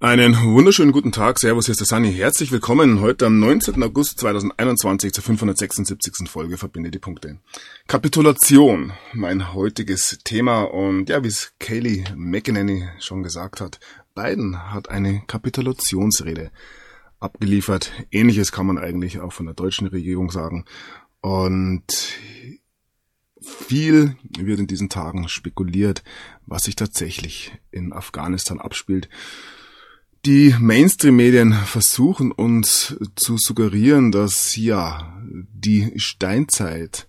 Einen 0.00 0.40
wunderschönen 0.40 0.92
guten 0.92 1.10
Tag, 1.10 1.40
Servus, 1.40 1.64
hier 1.64 1.72
ist 1.72 1.80
der 1.80 1.86
Sunny. 1.88 2.12
Herzlich 2.12 2.52
willkommen 2.52 3.00
heute 3.00 3.26
am 3.26 3.40
19. 3.40 3.82
August 3.82 4.20
2021 4.20 5.12
zur 5.12 5.24
576. 5.24 6.28
Folge 6.28 6.56
Verbinde 6.56 6.92
die 6.92 7.00
Punkte. 7.00 7.40
Kapitulation, 7.88 8.92
mein 9.12 9.54
heutiges 9.54 10.20
Thema 10.22 10.62
und 10.62 11.08
ja, 11.08 11.24
wie 11.24 11.26
es 11.26 11.52
Kaylee 11.58 12.04
McEnany 12.14 12.88
schon 13.00 13.24
gesagt 13.24 13.60
hat, 13.60 13.80
Biden 14.14 14.72
hat 14.72 14.88
eine 14.88 15.22
Kapitulationsrede 15.26 16.52
abgeliefert. 17.18 17.90
Ähnliches 18.12 18.52
kann 18.52 18.66
man 18.66 18.78
eigentlich 18.78 19.18
auch 19.18 19.32
von 19.32 19.46
der 19.46 19.56
deutschen 19.56 19.88
Regierung 19.88 20.30
sagen 20.30 20.64
und 21.22 22.14
viel 23.40 24.16
wird 24.38 24.60
in 24.60 24.68
diesen 24.68 24.90
Tagen 24.90 25.28
spekuliert, 25.28 26.04
was 26.46 26.62
sich 26.62 26.76
tatsächlich 26.76 27.50
in 27.72 27.92
Afghanistan 27.92 28.60
abspielt. 28.60 29.08
Die 30.28 30.54
Mainstream-Medien 30.60 31.54
versuchen 31.54 32.32
uns 32.32 32.94
zu 33.16 33.38
suggerieren, 33.38 34.12
dass 34.12 34.56
ja 34.56 35.18
die 35.24 35.94
Steinzeit 35.96 37.08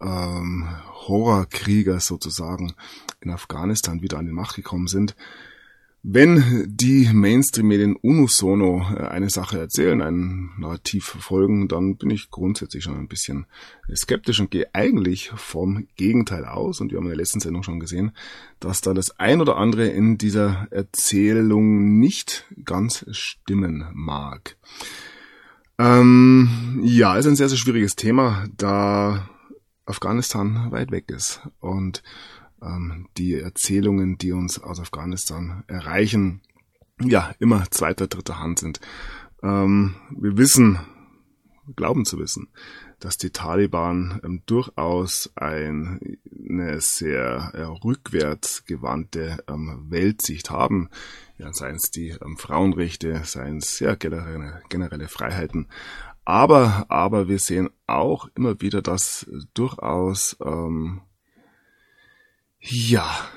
ähm, 0.00 0.66
Horrorkrieger 1.06 2.00
sozusagen 2.00 2.72
in 3.20 3.32
Afghanistan 3.32 4.00
wieder 4.00 4.16
an 4.16 4.24
die 4.24 4.32
Macht 4.32 4.56
gekommen 4.56 4.86
sind. 4.86 5.14
Wenn 6.10 6.64
die 6.66 7.10
Mainstream-Medien 7.12 7.94
unisono 7.94 8.80
äh, 8.96 9.08
eine 9.08 9.28
Sache 9.28 9.58
erzählen, 9.58 10.00
ein 10.00 10.48
Narrativ 10.56 11.04
verfolgen, 11.04 11.68
dann 11.68 11.98
bin 11.98 12.08
ich 12.08 12.30
grundsätzlich 12.30 12.82
schon 12.82 12.96
ein 12.96 13.08
bisschen 13.08 13.44
skeptisch 13.94 14.40
und 14.40 14.50
gehe 14.50 14.74
eigentlich 14.74 15.30
vom 15.36 15.86
Gegenteil 15.96 16.46
aus. 16.46 16.80
Und 16.80 16.92
wir 16.92 16.96
haben 16.96 17.04
in 17.04 17.10
der 17.10 17.18
letzten 17.18 17.40
Sendung 17.40 17.62
schon 17.62 17.78
gesehen, 17.78 18.12
dass 18.58 18.80
da 18.80 18.94
das 18.94 19.20
ein 19.20 19.42
oder 19.42 19.58
andere 19.58 19.88
in 19.88 20.16
dieser 20.16 20.66
Erzählung 20.70 21.98
nicht 21.98 22.46
ganz 22.64 23.04
stimmen 23.10 23.84
mag. 23.92 24.56
Ähm, 25.78 26.80
ja, 26.84 27.18
ist 27.18 27.26
ein 27.26 27.36
sehr, 27.36 27.50
sehr 27.50 27.58
schwieriges 27.58 27.96
Thema, 27.96 28.46
da 28.56 29.28
Afghanistan 29.84 30.70
weit 30.70 30.90
weg 30.90 31.10
ist 31.10 31.42
und 31.60 32.02
die 33.16 33.34
Erzählungen, 33.34 34.18
die 34.18 34.32
uns 34.32 34.58
aus 34.60 34.80
Afghanistan 34.80 35.64
erreichen, 35.68 36.42
ja, 37.00 37.34
immer 37.38 37.64
zweiter, 37.70 38.08
dritter 38.08 38.40
Hand 38.40 38.58
sind. 38.58 38.80
Ähm, 39.42 39.94
wir 40.10 40.36
wissen, 40.36 40.80
glauben 41.76 42.04
zu 42.04 42.18
wissen, 42.18 42.48
dass 42.98 43.16
die 43.16 43.30
Taliban 43.30 44.20
ähm, 44.24 44.42
durchaus 44.46 45.30
ein, 45.36 46.18
eine 46.48 46.80
sehr 46.80 47.52
äh, 47.54 47.62
rückwärtsgewandte 47.62 49.44
ähm, 49.48 49.86
Weltsicht 49.88 50.50
haben. 50.50 50.90
Ja, 51.36 51.52
seien 51.52 51.76
es 51.76 51.90
die 51.90 52.08
ähm, 52.08 52.36
Frauenrechte, 52.36 53.22
seien 53.24 53.58
es 53.58 53.78
ja, 53.78 53.94
generelle, 53.94 54.62
generelle 54.68 55.08
Freiheiten. 55.08 55.68
Aber, 56.24 56.86
aber 56.88 57.28
wir 57.28 57.38
sehen 57.38 57.70
auch 57.86 58.28
immer 58.34 58.60
wieder, 58.60 58.82
dass 58.82 59.30
durchaus 59.54 60.36
ähm, 60.44 61.02
ja, 62.60 63.28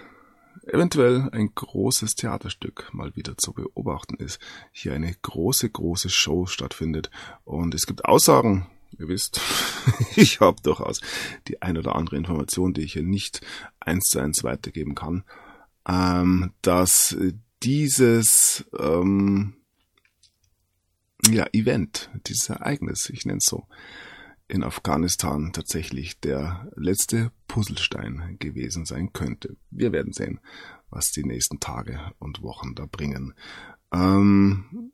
eventuell 0.67 1.29
ein 1.31 1.53
großes 1.53 2.15
Theaterstück 2.15 2.89
mal 2.93 3.15
wieder 3.15 3.37
zu 3.37 3.53
beobachten 3.53 4.15
ist. 4.15 4.39
Hier 4.71 4.93
eine 4.93 5.13
große, 5.21 5.69
große 5.69 6.09
Show 6.09 6.45
stattfindet. 6.45 7.09
Und 7.43 7.73
es 7.75 7.85
gibt 7.85 8.05
Aussagen, 8.05 8.67
ihr 8.97 9.07
wisst, 9.07 9.39
ich 10.15 10.39
habe 10.39 10.61
durchaus 10.61 11.01
die 11.47 11.61
ein 11.61 11.77
oder 11.77 11.95
andere 11.95 12.17
Information, 12.17 12.73
die 12.73 12.81
ich 12.81 12.93
hier 12.93 13.03
nicht 13.03 13.41
eins 13.79 14.09
zu 14.09 14.19
eins 14.19 14.43
weitergeben 14.43 14.95
kann, 14.95 15.23
ähm, 15.87 16.53
dass 16.61 17.15
dieses 17.63 18.65
ähm, 18.77 19.55
ja, 21.29 21.45
Event, 21.53 22.09
dieses 22.27 22.49
Ereignis, 22.49 23.09
ich 23.09 23.25
nenne 23.25 23.37
es 23.37 23.45
so, 23.45 23.67
in 24.51 24.63
Afghanistan 24.63 25.53
tatsächlich 25.53 26.19
der 26.19 26.69
letzte 26.75 27.31
Puzzlestein 27.47 28.35
gewesen 28.39 28.85
sein 28.85 29.13
könnte. 29.13 29.55
Wir 29.69 29.93
werden 29.93 30.11
sehen, 30.11 30.41
was 30.89 31.11
die 31.11 31.23
nächsten 31.23 31.61
Tage 31.61 31.99
und 32.19 32.41
Wochen 32.41 32.75
da 32.75 32.85
bringen. 32.85 33.33
Ähm, 33.93 34.91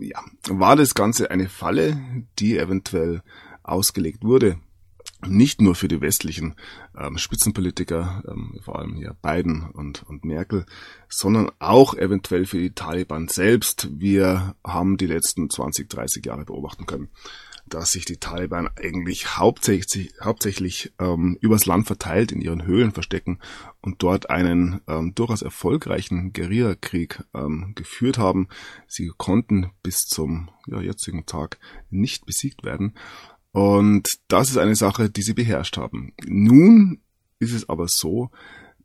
ja, 0.00 0.22
war 0.48 0.76
das 0.76 0.94
Ganze 0.94 1.30
eine 1.30 1.48
Falle, 1.48 2.00
die 2.38 2.56
eventuell 2.56 3.22
ausgelegt 3.64 4.22
wurde? 4.22 4.60
Nicht 5.26 5.60
nur 5.60 5.74
für 5.74 5.88
die 5.88 6.00
westlichen 6.00 6.54
ähm, 6.96 7.18
Spitzenpolitiker, 7.18 8.22
ähm, 8.28 8.60
vor 8.62 8.78
allem 8.78 8.94
hier 8.94 9.16
Biden 9.22 9.68
und, 9.70 10.04
und 10.04 10.24
Merkel, 10.24 10.66
sondern 11.08 11.50
auch 11.58 11.94
eventuell 11.94 12.46
für 12.46 12.58
die 12.58 12.74
Taliban 12.74 13.26
selbst. 13.26 13.88
Wir 13.98 14.54
haben 14.64 14.98
die 14.98 15.06
letzten 15.06 15.50
20, 15.50 15.88
30 15.88 16.26
Jahre 16.26 16.44
beobachten 16.44 16.86
können, 16.86 17.08
dass 17.68 17.92
sich 17.92 18.04
die 18.04 18.18
Taliban 18.18 18.68
eigentlich 18.76 19.36
hauptsächlich, 19.36 20.12
hauptsächlich 20.22 20.92
ähm, 20.98 21.36
übers 21.40 21.66
Land 21.66 21.86
verteilt 21.86 22.32
in 22.32 22.40
ihren 22.40 22.64
Höhlen 22.64 22.92
verstecken 22.92 23.38
und 23.80 24.02
dort 24.02 24.30
einen 24.30 24.80
ähm, 24.86 25.14
durchaus 25.14 25.42
erfolgreichen 25.42 26.32
Guerillakrieg 26.32 27.22
ähm, 27.34 27.72
geführt 27.74 28.18
haben. 28.18 28.48
Sie 28.86 29.10
konnten 29.16 29.70
bis 29.82 30.06
zum 30.06 30.50
ja, 30.66 30.80
jetzigen 30.80 31.26
Tag 31.26 31.58
nicht 31.90 32.26
besiegt 32.26 32.64
werden. 32.64 32.94
Und 33.52 34.18
das 34.28 34.50
ist 34.50 34.58
eine 34.58 34.76
Sache, 34.76 35.10
die 35.10 35.22
sie 35.22 35.34
beherrscht 35.34 35.76
haben. 35.76 36.12
Nun 36.24 37.00
ist 37.38 37.52
es 37.52 37.68
aber 37.68 37.88
so, 37.88 38.30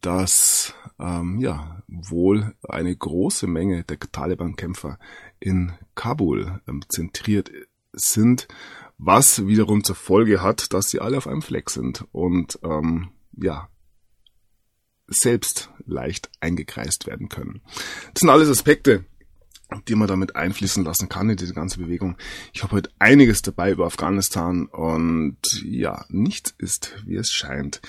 dass 0.01 0.73
ähm, 0.99 1.39
ja 1.39 1.83
wohl 1.87 2.55
eine 2.67 2.95
große 2.95 3.47
Menge 3.47 3.83
der 3.83 3.99
Taliban-Kämpfer 3.99 4.97
in 5.39 5.73
Kabul 5.95 6.61
ähm, 6.67 6.83
zentriert 6.89 7.51
sind, 7.93 8.47
was 8.97 9.47
wiederum 9.47 9.83
zur 9.83 9.95
Folge 9.95 10.41
hat, 10.41 10.73
dass 10.73 10.89
sie 10.89 10.99
alle 10.99 11.17
auf 11.17 11.27
einem 11.27 11.41
Fleck 11.41 11.69
sind 11.69 12.05
und 12.11 12.59
ähm, 12.63 13.09
ja 13.35 13.69
selbst 15.07 15.69
leicht 15.85 16.29
eingekreist 16.39 17.05
werden 17.07 17.29
können. 17.29 17.61
Das 18.13 18.21
sind 18.21 18.29
alles 18.29 18.49
Aspekte, 18.49 19.05
die 19.87 19.95
man 19.95 20.07
damit 20.07 20.35
einfließen 20.35 20.83
lassen 20.83 21.09
kann 21.09 21.29
in 21.29 21.37
diese 21.37 21.53
ganze 21.53 21.79
Bewegung. 21.79 22.17
Ich 22.53 22.63
habe 22.63 22.73
heute 22.73 22.91
einiges 22.99 23.41
dabei 23.41 23.71
über 23.71 23.85
Afghanistan 23.85 24.65
und 24.67 25.37
ja, 25.63 26.05
nichts 26.09 26.53
ist, 26.57 26.95
wie 27.05 27.15
es 27.15 27.31
scheint. 27.31 27.81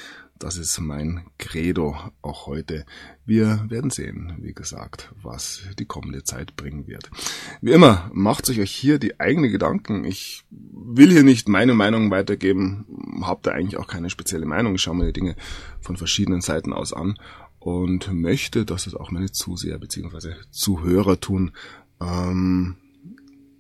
Das 0.43 0.57
ist 0.57 0.81
mein 0.81 1.25
Credo 1.39 1.97
auch 2.21 2.49
heute. 2.49 2.85
Wir 3.25 3.65
werden 3.69 3.93
sehen, 3.93 4.39
wie 4.41 4.53
gesagt, 4.53 5.15
was 5.23 5.63
die 5.79 5.85
kommende 5.85 6.25
Zeit 6.25 6.57
bringen 6.57 6.89
wird. 6.89 7.13
Wie 7.61 7.71
immer, 7.71 8.11
macht 8.13 8.47
sich 8.47 8.59
euch 8.59 8.73
hier 8.73 8.99
die 8.99 9.21
eigene 9.21 9.51
Gedanken. 9.51 10.05
Ich 10.05 10.43
will 10.51 11.13
hier 11.13 11.23
nicht 11.23 11.49
meine 11.49 11.75
Meinung 11.75 12.11
weitergeben, 12.11 13.23
habt 13.23 13.47
da 13.47 13.53
eigentlich 13.53 13.77
auch 13.77 13.87
keine 13.87 14.11
spezielle 14.11 14.45
Meinung. 14.45 14.75
Ich 14.75 14.83
schaue 14.83 14.97
mir 14.97 15.07
die 15.07 15.13
Dinge 15.13 15.37
von 15.81 15.97
verschiedenen 15.97 16.41
Seiten 16.41 16.73
aus 16.73 16.93
an 16.93 17.15
und 17.61 18.13
möchte, 18.13 18.65
dass 18.65 18.89
es 18.89 18.97
auch 18.97 19.13
meine 19.13 19.31
Zuseher 19.31 19.79
bzw. 19.79 20.35
Zuhörer 20.51 21.21
tun. 21.21 21.53
Ähm, 22.01 22.79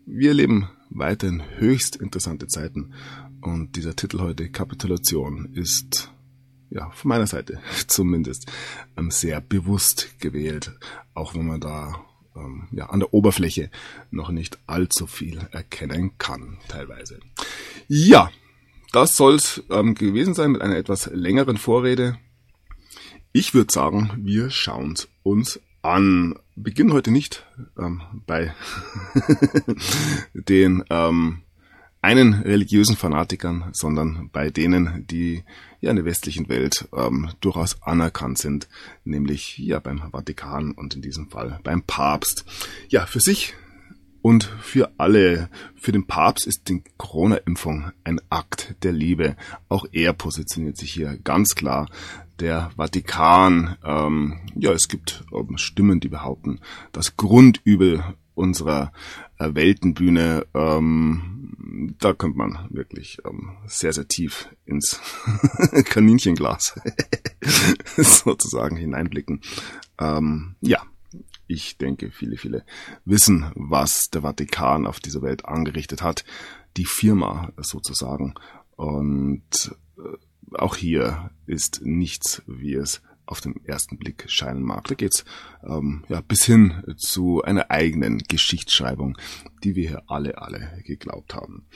wir 0.04 0.34
leben 0.34 0.68
weiterhin 0.90 1.44
höchst 1.58 1.94
interessante 1.94 2.48
Zeiten 2.48 2.92
und 3.40 3.76
dieser 3.76 3.94
Titel 3.94 4.18
heute 4.18 4.50
Kapitulation 4.50 5.52
ist 5.54 6.11
ja, 6.72 6.90
von 6.90 7.08
meiner 7.08 7.26
Seite 7.26 7.60
zumindest, 7.86 8.50
ähm, 8.96 9.10
sehr 9.10 9.40
bewusst 9.40 10.18
gewählt, 10.18 10.72
auch 11.14 11.34
wenn 11.34 11.46
man 11.46 11.60
da 11.60 12.04
ähm, 12.34 12.68
ja, 12.72 12.86
an 12.86 13.00
der 13.00 13.12
Oberfläche 13.12 13.70
noch 14.10 14.30
nicht 14.30 14.58
allzu 14.66 15.06
viel 15.06 15.38
erkennen 15.52 16.12
kann, 16.18 16.58
teilweise. 16.68 17.20
Ja, 17.88 18.30
das 18.92 19.16
soll's 19.16 19.62
ähm, 19.70 19.94
gewesen 19.94 20.34
sein 20.34 20.52
mit 20.52 20.62
einer 20.62 20.76
etwas 20.76 21.06
längeren 21.12 21.56
Vorrede. 21.56 22.18
Ich 23.32 23.54
würde 23.54 23.72
sagen, 23.72 24.10
wir 24.18 24.50
schauen's 24.50 25.08
uns 25.22 25.60
an. 25.80 26.38
Beginnen 26.54 26.92
heute 26.92 27.10
nicht 27.10 27.46
ähm, 27.78 28.02
bei 28.26 28.54
den 30.34 30.84
ähm, 30.90 31.42
einen 32.02 32.34
religiösen 32.34 32.96
Fanatikern, 32.96 33.70
sondern 33.72 34.28
bei 34.32 34.50
denen, 34.50 35.06
die 35.06 35.44
ja 35.80 35.90
in 35.90 35.96
der 35.96 36.04
westlichen 36.04 36.48
Welt 36.48 36.88
ähm, 36.94 37.30
durchaus 37.40 37.80
anerkannt 37.80 38.38
sind, 38.38 38.68
nämlich 39.04 39.56
ja 39.58 39.78
beim 39.78 40.10
Vatikan 40.10 40.72
und 40.72 40.94
in 40.96 41.02
diesem 41.02 41.30
Fall 41.30 41.60
beim 41.62 41.82
Papst. 41.82 42.44
Ja, 42.88 43.06
für 43.06 43.20
sich 43.20 43.54
und 44.20 44.44
für 44.44 44.90
alle, 44.98 45.48
für 45.76 45.92
den 45.92 46.06
Papst 46.06 46.46
ist 46.46 46.68
die 46.68 46.82
Corona-Impfung 46.96 47.92
ein 48.04 48.20
Akt 48.30 48.74
der 48.82 48.92
Liebe. 48.92 49.36
Auch 49.68 49.86
er 49.92 50.12
positioniert 50.12 50.76
sich 50.76 50.92
hier 50.92 51.18
ganz 51.22 51.54
klar. 51.54 51.88
Der 52.40 52.70
Vatikan, 52.76 53.76
ähm, 53.84 54.40
ja, 54.56 54.72
es 54.72 54.88
gibt 54.88 55.24
ähm, 55.32 55.56
Stimmen, 55.56 56.00
die 56.00 56.08
behaupten, 56.08 56.60
das 56.90 57.16
Grundübel 57.16 58.02
unserer 58.34 58.92
Weltenbühne 59.54 60.46
ähm, 60.54 61.32
da 61.98 62.12
könnte 62.12 62.38
man 62.38 62.66
wirklich 62.70 63.18
ähm, 63.24 63.56
sehr, 63.66 63.92
sehr 63.92 64.08
tief 64.08 64.48
ins 64.64 65.00
Kaninchenglas 65.84 66.80
sozusagen 67.96 68.76
hineinblicken. 68.76 69.40
Ähm, 69.98 70.56
ja, 70.60 70.82
Ich 71.46 71.76
denke, 71.76 72.10
viele, 72.10 72.36
viele 72.36 72.64
wissen, 73.04 73.50
was 73.54 74.10
der 74.10 74.22
Vatikan 74.22 74.86
auf 74.86 75.00
dieser 75.00 75.22
Welt 75.22 75.44
angerichtet 75.44 76.02
hat. 76.02 76.24
Die 76.76 76.86
Firma 76.86 77.52
sozusagen. 77.58 78.34
Und 78.76 79.76
äh, 79.98 80.56
auch 80.56 80.76
hier 80.76 81.30
ist 81.46 81.82
nichts, 81.84 82.42
wie 82.46 82.74
es 82.74 83.02
auf 83.32 83.40
den 83.40 83.64
ersten 83.64 83.96
Blick 83.96 84.24
scheinen 84.28 84.62
mag. 84.62 84.86
Da 84.88 84.94
geht's 84.94 85.24
ähm, 85.64 86.04
ja, 86.08 86.20
bis 86.20 86.44
hin 86.44 86.84
zu 86.98 87.42
einer 87.42 87.70
eigenen 87.70 88.18
Geschichtsschreibung, 88.18 89.16
die 89.64 89.74
wir 89.74 89.88
hier 89.88 90.02
alle, 90.06 90.36
alle 90.36 90.82
geglaubt 90.84 91.34
haben. 91.34 91.66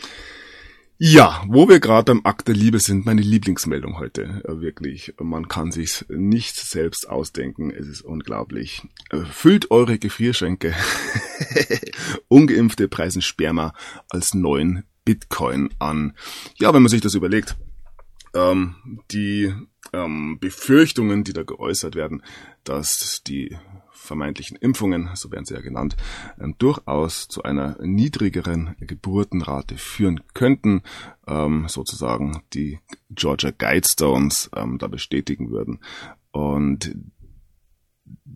Ja, 0.99 1.44
wo 1.49 1.69
wir 1.69 1.81
gerade 1.81 2.12
beim 2.12 2.25
Akt 2.25 2.49
der 2.49 2.55
Liebe 2.55 2.79
sind, 2.79 3.06
meine 3.06 3.23
Lieblingsmeldung 3.23 3.99
heute. 3.99 4.43
Äh, 4.44 4.61
wirklich, 4.61 5.14
man 5.19 5.49
kann 5.49 5.73
sich's 5.73 6.05
nicht 6.08 6.56
selbst 6.56 7.08
ausdenken. 7.08 7.70
Es 7.70 7.87
ist 7.87 8.03
unglaublich. 8.03 8.82
Äh, 9.11 9.19
füllt 9.31 9.70
eure 9.70 9.99
Gefrierschränke. 9.99 10.75
Ungeimpfte 12.29 12.88
preisen 12.88 13.23
Sperma 13.23 13.75
als 14.11 14.35
neuen 14.35 14.85
Bitcoin 15.05 15.70
an. 15.79 16.14
Ja, 16.58 16.75
wenn 16.75 16.82
man 16.82 16.91
sich 16.91 17.00
das 17.00 17.14
überlegt, 17.14 17.56
ähm, 18.36 19.00
die 19.10 19.52
ähm, 19.92 20.38
Befürchtungen, 20.40 21.24
die 21.24 21.32
da 21.32 21.42
geäußert 21.42 21.94
werden, 21.94 22.22
dass 22.64 23.22
die 23.24 23.56
vermeintlichen 23.90 24.56
Impfungen, 24.56 25.10
so 25.14 25.32
werden 25.32 25.44
sie 25.44 25.54
ja 25.54 25.60
genannt, 25.60 25.96
ähm, 26.40 26.54
durchaus 26.58 27.28
zu 27.28 27.42
einer 27.42 27.76
niedrigeren 27.80 28.76
Geburtenrate 28.78 29.76
führen 29.76 30.20
könnten, 30.34 30.82
ähm, 31.26 31.66
sozusagen 31.68 32.42
die 32.54 32.78
Georgia 33.10 33.50
Guidestones 33.50 34.50
ähm, 34.54 34.78
da 34.78 34.86
bestätigen 34.86 35.50
würden. 35.50 35.80
Und 36.30 36.94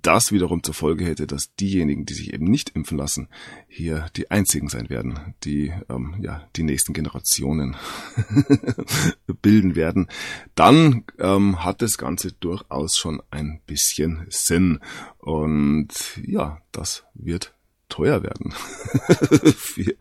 das 0.02 0.32
wiederum 0.32 0.62
zur 0.62 0.74
Folge 0.74 1.04
hätte, 1.04 1.26
dass 1.26 1.54
diejenigen, 1.56 2.06
die 2.06 2.14
sich 2.14 2.32
eben 2.32 2.46
nicht 2.46 2.70
impfen 2.70 2.96
lassen, 2.96 3.28
hier 3.68 4.06
die 4.16 4.30
einzigen 4.30 4.68
sein 4.68 4.88
werden, 4.88 5.34
die 5.44 5.72
ähm, 5.88 6.16
ja 6.20 6.48
die 6.56 6.62
nächsten 6.62 6.92
Generationen 6.92 7.76
bilden 9.42 9.76
werden, 9.76 10.08
dann 10.54 11.04
ähm, 11.18 11.64
hat 11.64 11.82
das 11.82 11.98
Ganze 11.98 12.32
durchaus 12.32 12.96
schon 12.96 13.22
ein 13.30 13.60
bisschen 13.66 14.26
Sinn. 14.30 14.80
Und 15.18 16.18
ja, 16.24 16.62
das 16.72 17.04
wird 17.14 17.54
teuer 17.90 18.22
werden 18.22 18.52
für 19.54 19.94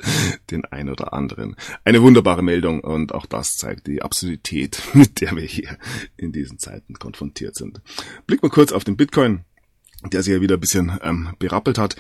den 0.50 0.64
einen 0.66 0.90
oder 0.90 1.12
anderen. 1.12 1.58
Eine 1.84 2.02
wunderbare 2.02 2.42
Meldung 2.42 2.80
und 2.80 3.14
auch 3.14 3.26
das 3.26 3.58
zeigt 3.58 3.88
die 3.88 4.02
Absurdität, 4.02 4.82
mit 4.94 5.20
der 5.20 5.36
wir 5.36 5.44
hier 5.44 5.78
in 6.16 6.32
diesen 6.32 6.60
Zeiten 6.60 6.94
konfrontiert 6.94 7.56
sind. 7.56 7.82
Blick 8.28 8.42
mal 8.42 8.50
kurz 8.50 8.72
auf 8.72 8.86
den 8.86 8.96
Bitcoin 8.96 9.44
der 10.06 10.24
sich 10.24 10.34
ja 10.34 10.42
wieder 10.42 10.56
ein 10.56 10.62
bisschen 10.62 10.98
ähm, 11.02 11.30
berappelt 11.40 11.78
hat. 11.78 11.96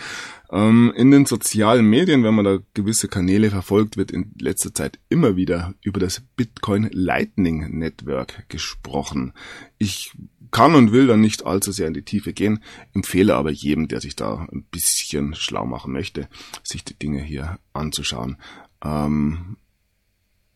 Ähm, 0.52 0.94
in 0.96 1.12
den 1.12 1.26
sozialen 1.26 1.86
Medien, 1.86 2.24
wenn 2.24 2.34
man 2.34 2.46
da 2.46 2.60
gewisse 2.74 3.08
Kanäle 3.08 3.50
verfolgt, 3.50 3.98
wird 3.98 4.12
in 4.12 4.32
letzter 4.40 4.74
Zeit 4.74 5.00
immer 5.10 5.36
wieder 5.36 5.74
über 5.82 6.00
das 6.00 6.22
Bitcoin 6.36 6.90
Lightning 6.92 7.78
Network 7.78 8.48
gesprochen. 8.50 9.34
Ich 9.78 10.14
kann 10.52 10.76
und 10.76 10.92
will 10.92 11.08
da 11.08 11.18
nicht 11.18 11.46
allzu 11.46 11.72
sehr 11.72 11.88
in 11.88 11.94
die 11.94 12.04
Tiefe 12.04 12.34
gehen, 12.34 12.64
empfehle 12.94 13.36
aber 13.36 13.52
jedem, 13.52 13.88
der 13.88 14.02
sich 14.02 14.16
da 14.16 14.48
ein 14.52 14.64
bisschen 14.64 15.36
schlau 15.36 15.66
machen 15.66 15.94
möchte, 15.94 16.28
sich 16.64 16.84
die 16.84 16.98
Dinge 16.98 17.22
hier 17.22 17.60
anzuschauen. 17.74 18.38
Ähm, 18.84 19.58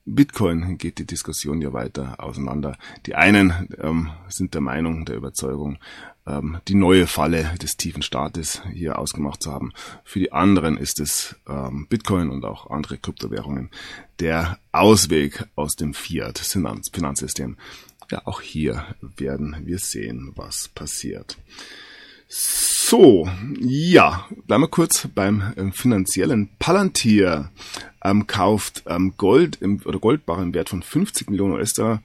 Bitcoin 0.05 0.77
geht 0.77 0.99
die 0.99 1.05
Diskussion 1.05 1.61
ja 1.61 1.71
weiter 1.71 2.21
auseinander. 2.21 2.77
Die 3.05 3.15
einen 3.15 3.69
ähm, 3.79 4.09
sind 4.27 4.53
der 4.53 4.61
Meinung, 4.61 5.05
der 5.05 5.15
Überzeugung, 5.15 5.77
ähm, 6.27 6.57
die 6.67 6.75
neue 6.75 7.07
Falle 7.07 7.55
des 7.61 7.77
tiefen 7.77 8.01
Staates 8.01 8.61
hier 8.71 8.99
ausgemacht 8.99 9.43
zu 9.43 9.51
haben. 9.51 9.73
Für 10.03 10.19
die 10.19 10.31
anderen 10.31 10.77
ist 10.77 10.99
es 10.99 11.35
ähm, 11.47 11.87
Bitcoin 11.89 12.29
und 12.29 12.45
auch 12.45 12.69
andere 12.69 12.97
Kryptowährungen 12.97 13.69
der 14.19 14.59
Ausweg 14.71 15.45
aus 15.55 15.75
dem 15.75 15.93
Fiat-Finanzsystem. 15.93 17.57
Ja, 18.11 18.21
auch 18.25 18.41
hier 18.41 18.85
werden 19.17 19.55
wir 19.65 19.79
sehen, 19.79 20.33
was 20.35 20.67
passiert. 20.67 21.37
So, 22.27 23.29
ja, 23.59 24.27
bleiben 24.47 24.63
wir 24.63 24.67
kurz 24.67 25.07
beim 25.13 25.53
ähm, 25.55 25.71
finanziellen. 25.71 26.49
Palantir 26.57 27.51
ähm, 28.03 28.27
kauft 28.27 28.83
ähm, 28.87 29.13
Gold 29.17 29.57
im, 29.61 29.81
oder 29.85 29.99
Goldbarren 29.99 30.53
Wert 30.53 30.69
von 30.69 30.81
50 30.81 31.29
Millionen 31.29 31.53
US-Dollar, 31.53 32.01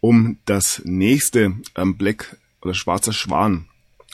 um 0.00 0.38
das 0.44 0.82
nächste 0.84 1.56
ähm, 1.76 1.96
Black 1.96 2.36
oder 2.62 2.74
Schwarzer 2.74 3.12
Schwan 3.12 3.68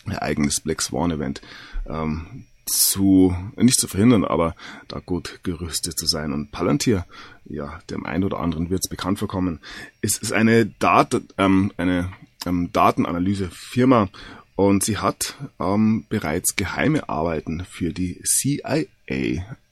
Ereignis 0.07 0.61
Black 0.61 0.83
Swan 0.83 1.11
Event 1.11 1.41
ähm, 1.87 2.47
zu, 2.67 3.35
nicht 3.57 3.81
zu 3.81 3.89
verhindern, 3.89 4.25
aber 4.25 4.55
da 4.89 5.01
gut 5.01 5.41
gerüstet 5.43 5.99
zu 5.99 6.07
sein. 6.07 6.33
Und 6.33 6.51
Palantir, 6.51 7.07
ja, 7.45 7.81
dem 7.91 8.05
einen 8.05 8.25
oder 8.25 8.41
anderen 8.41 8.71
wird 8.71 8.85
es 8.85 8.91
bekannt 8.91 9.19
vorkommen, 9.19 9.61
ist, 10.01 10.23
ist 10.23 10.33
eine, 10.33 10.67
Dat 10.67 11.21
ähm, 11.39 11.73
eine 11.77 12.11
ähm, 12.47 12.71
Datenanalyse-Firma 12.73 14.09
und 14.55 14.85
sie 14.85 14.99
hat 14.99 15.37
ähm, 15.61 16.07
bereits 16.09 16.57
geheime 16.57 17.09
Arbeiten 17.09 17.65
für 17.65 17.93
die 17.93 18.21
CIA 18.25 18.85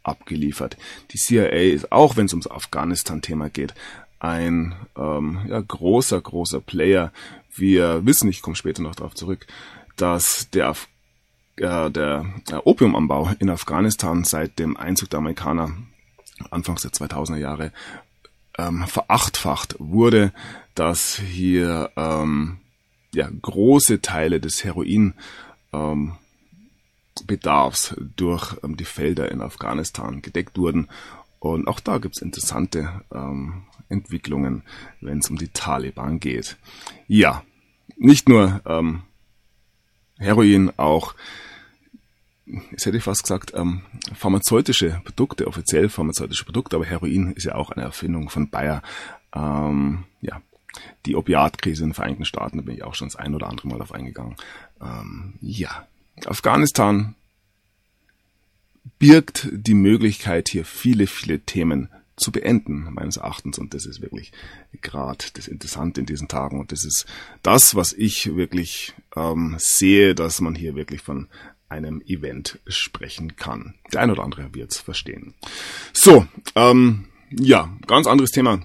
abgeliefert. 0.03 0.77
Die 1.11 1.19
CIA 1.19 1.73
ist, 1.73 1.93
auch 1.93 2.17
wenn 2.17 2.27
es 2.27 2.33
ums 2.33 2.47
Afghanistan-Thema 2.47 3.51
geht, 3.51 3.75
ein 4.27 4.75
ähm, 4.97 5.41
ja, 5.49 5.61
großer, 5.61 6.21
großer 6.21 6.61
Player. 6.61 7.13
Wir 7.55 8.05
wissen, 8.05 8.29
ich 8.29 8.43
komme 8.43 8.57
später 8.57 8.83
noch 8.83 8.95
darauf 8.95 9.15
zurück, 9.15 9.47
dass 9.97 10.51
der, 10.51 10.69
Af 10.69 10.89
äh, 11.57 11.91
der 11.91 12.27
äh, 12.51 12.57
Opiumanbau 12.65 13.31
in 13.39 13.51
Afghanistan 13.51 14.25
seit 14.25 14.59
dem 14.59 14.77
Einzug 14.77 15.11
der 15.11 15.19
Amerikaner 15.19 15.71
Anfangs 16.51 16.83
der 16.83 16.91
2000er 16.91 17.39
Jahre 17.39 17.73
ähm, 18.59 18.87
verachtfacht 18.87 19.77
wurde, 19.79 20.33
dass 20.75 21.17
hier 21.17 21.91
ähm, 21.97 22.59
ja, 23.15 23.29
große 23.41 24.03
Teile 24.03 24.41
des 24.41 24.65
Heroin 24.65 25.15
ähm, 25.73 26.13
Bedarfs 27.27 27.95
durch 28.17 28.55
ähm, 28.63 28.77
die 28.77 28.85
Felder 28.85 29.31
in 29.31 29.41
Afghanistan 29.41 30.21
gedeckt 30.21 30.59
wurden. 30.59 30.89
Und 31.53 31.69
auch 31.69 31.81
da 31.81 31.99
gibt 31.99 32.17
es 32.17 32.23
interessante 32.23 33.03
ähm, 33.13 33.65
Entwicklungen, 33.89 34.63
wenn 35.01 35.19
es 35.19 35.31
um 35.31 35.37
die 35.37 35.49
Taliban 35.49 36.21
geht. 36.21 36.57
Ja, 37.07 37.43
nicht 37.97 38.29
nur 38.29 38.61
ähm, 38.67 39.03
Heroin, 40.19 40.73
auch, 40.77 41.15
jetzt 42.71 42.87
hätte 42.87 42.97
ich 42.97 43.05
fast 43.05 43.23
gesagt, 43.23 43.53
ähm, 43.55 43.83
pharmazeutische 44.15 45.01
Produkte, 45.05 45.47
offiziell 45.47 45.89
pharmazeutische 45.89 46.45
Produkte, 46.45 46.77
aber 46.77 46.87
Heroin 46.87 47.33
ist 47.33 47.45
ja 47.45 47.55
auch 47.55 47.71
eine 47.71 47.85
Erfindung 47.85 48.31
von 48.31 48.51
Bayer. 48.51 48.83
Ähm, 49.35 50.05
ja, 50.21 50.41
die 51.05 51.17
Opiatkrise 51.17 51.83
in 51.83 51.91
den 51.91 51.95
Vereinigten 51.95 52.25
Staaten, 52.25 52.59
da 52.59 52.63
bin 52.63 52.75
ich 52.75 52.83
auch 52.83 52.95
schon 52.95 53.09
das 53.09 53.17
ein 53.17 53.35
oder 53.35 53.49
andere 53.49 53.69
Mal 53.69 53.81
auf 53.81 53.93
eingegangen. 53.93 54.37
Ähm, 54.81 55.35
ja, 55.41 55.87
Afghanistan 56.25 57.15
birgt 58.99 59.49
die 59.53 59.75
Möglichkeit, 59.75 60.49
hier 60.49 60.65
viele, 60.65 61.07
viele 61.07 61.41
Themen 61.41 61.89
zu 62.17 62.33
beenden, 62.33 62.89
meines 62.93 63.19
Erachtens. 63.19 63.59
Und 63.59 63.75
das 63.75 63.87
ist 63.87 64.01
wirklich 64.01 64.33
gerade 64.81 65.25
das 65.35 65.49
Interessante 65.49 66.01
in 66.01 66.07
diesen 66.07 66.29
Tagen. 66.29 66.59
Und 66.59 66.73
das 66.73 66.85
ist 66.85 67.07
das, 67.43 67.75
was 67.75 67.93
ich 67.93 68.37
wirklich 68.37 68.95
ähm, 69.15 69.57
sehe, 69.59 70.15
dass 70.15 70.41
man 70.41 70.55
hier 70.55 70.75
wirklich 70.75 71.03
von 71.03 71.29
einem 71.69 72.01
Event 72.07 72.59
sprechen 72.67 73.37
kann. 73.37 73.75
Der 73.93 74.01
ein 74.01 74.11
oder 74.11 74.25
andere 74.25 74.55
wird 74.55 74.73
es 74.73 74.79
verstehen. 74.79 75.35
So, 75.93 76.27
ähm, 76.55 77.07
ja, 77.31 77.77
ganz 77.87 78.07
anderes 78.07 78.31
Thema. 78.31 78.61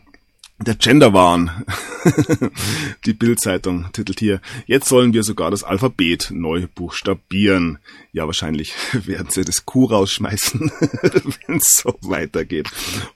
Der 0.60 0.76
Genderwahn. 0.76 1.66
Die 3.06 3.14
Bildzeitung 3.14 3.88
titelt 3.94 4.20
hier, 4.20 4.42
jetzt 4.68 4.88
sollen 4.88 5.14
wir 5.14 5.24
sogar 5.24 5.50
das 5.50 5.64
Alphabet 5.64 6.30
neu 6.32 6.68
buchstabieren. 6.74 7.80
Ja, 8.14 8.26
wahrscheinlich 8.26 8.74
werden 9.06 9.30
sie 9.30 9.46
das 9.46 9.66
Q 9.66 9.86
rausschmeißen, 9.86 10.72
wenn 11.48 11.58
es 11.58 11.82
so 11.82 11.96
weitergeht. 12.02 12.70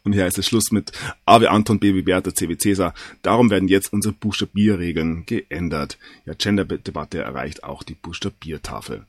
Und 0.03 0.13
hier 0.13 0.23
heißt 0.23 0.37
es 0.37 0.47
Schluss 0.47 0.71
mit 0.71 0.91
Ave 1.25 1.51
Anton, 1.51 1.79
Baby 1.79 2.01
Bertha, 2.01 2.33
CW 2.33 2.57
Cäsar. 2.57 2.93
Darum 3.21 3.49
werden 3.49 3.67
jetzt 3.67 3.91
unsere 3.91 4.13
Buchstabierregeln 4.13 5.25
geändert. 5.25 5.97
Ja, 6.25 6.33
Gender-Debatte 6.33 7.19
erreicht 7.19 7.63
auch 7.63 7.83
die 7.83 7.95
Buchstabiertafel 7.95 9.05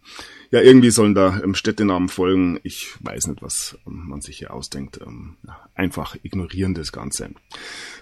ja, 0.50 0.60
irgendwie 0.60 0.90
sollen 0.90 1.14
da 1.14 1.40
ähm, 1.42 1.54
Städtenamen 1.54 2.08
folgen. 2.08 2.60
Ich 2.62 2.88
weiß 3.00 3.26
nicht, 3.28 3.42
was 3.42 3.76
ähm, 3.86 4.04
man 4.08 4.20
sich 4.20 4.38
hier 4.38 4.52
ausdenkt. 4.52 5.00
Ähm, 5.04 5.36
einfach 5.74 6.16
ignorieren 6.22 6.74
das 6.74 6.92
Ganze. 6.92 7.30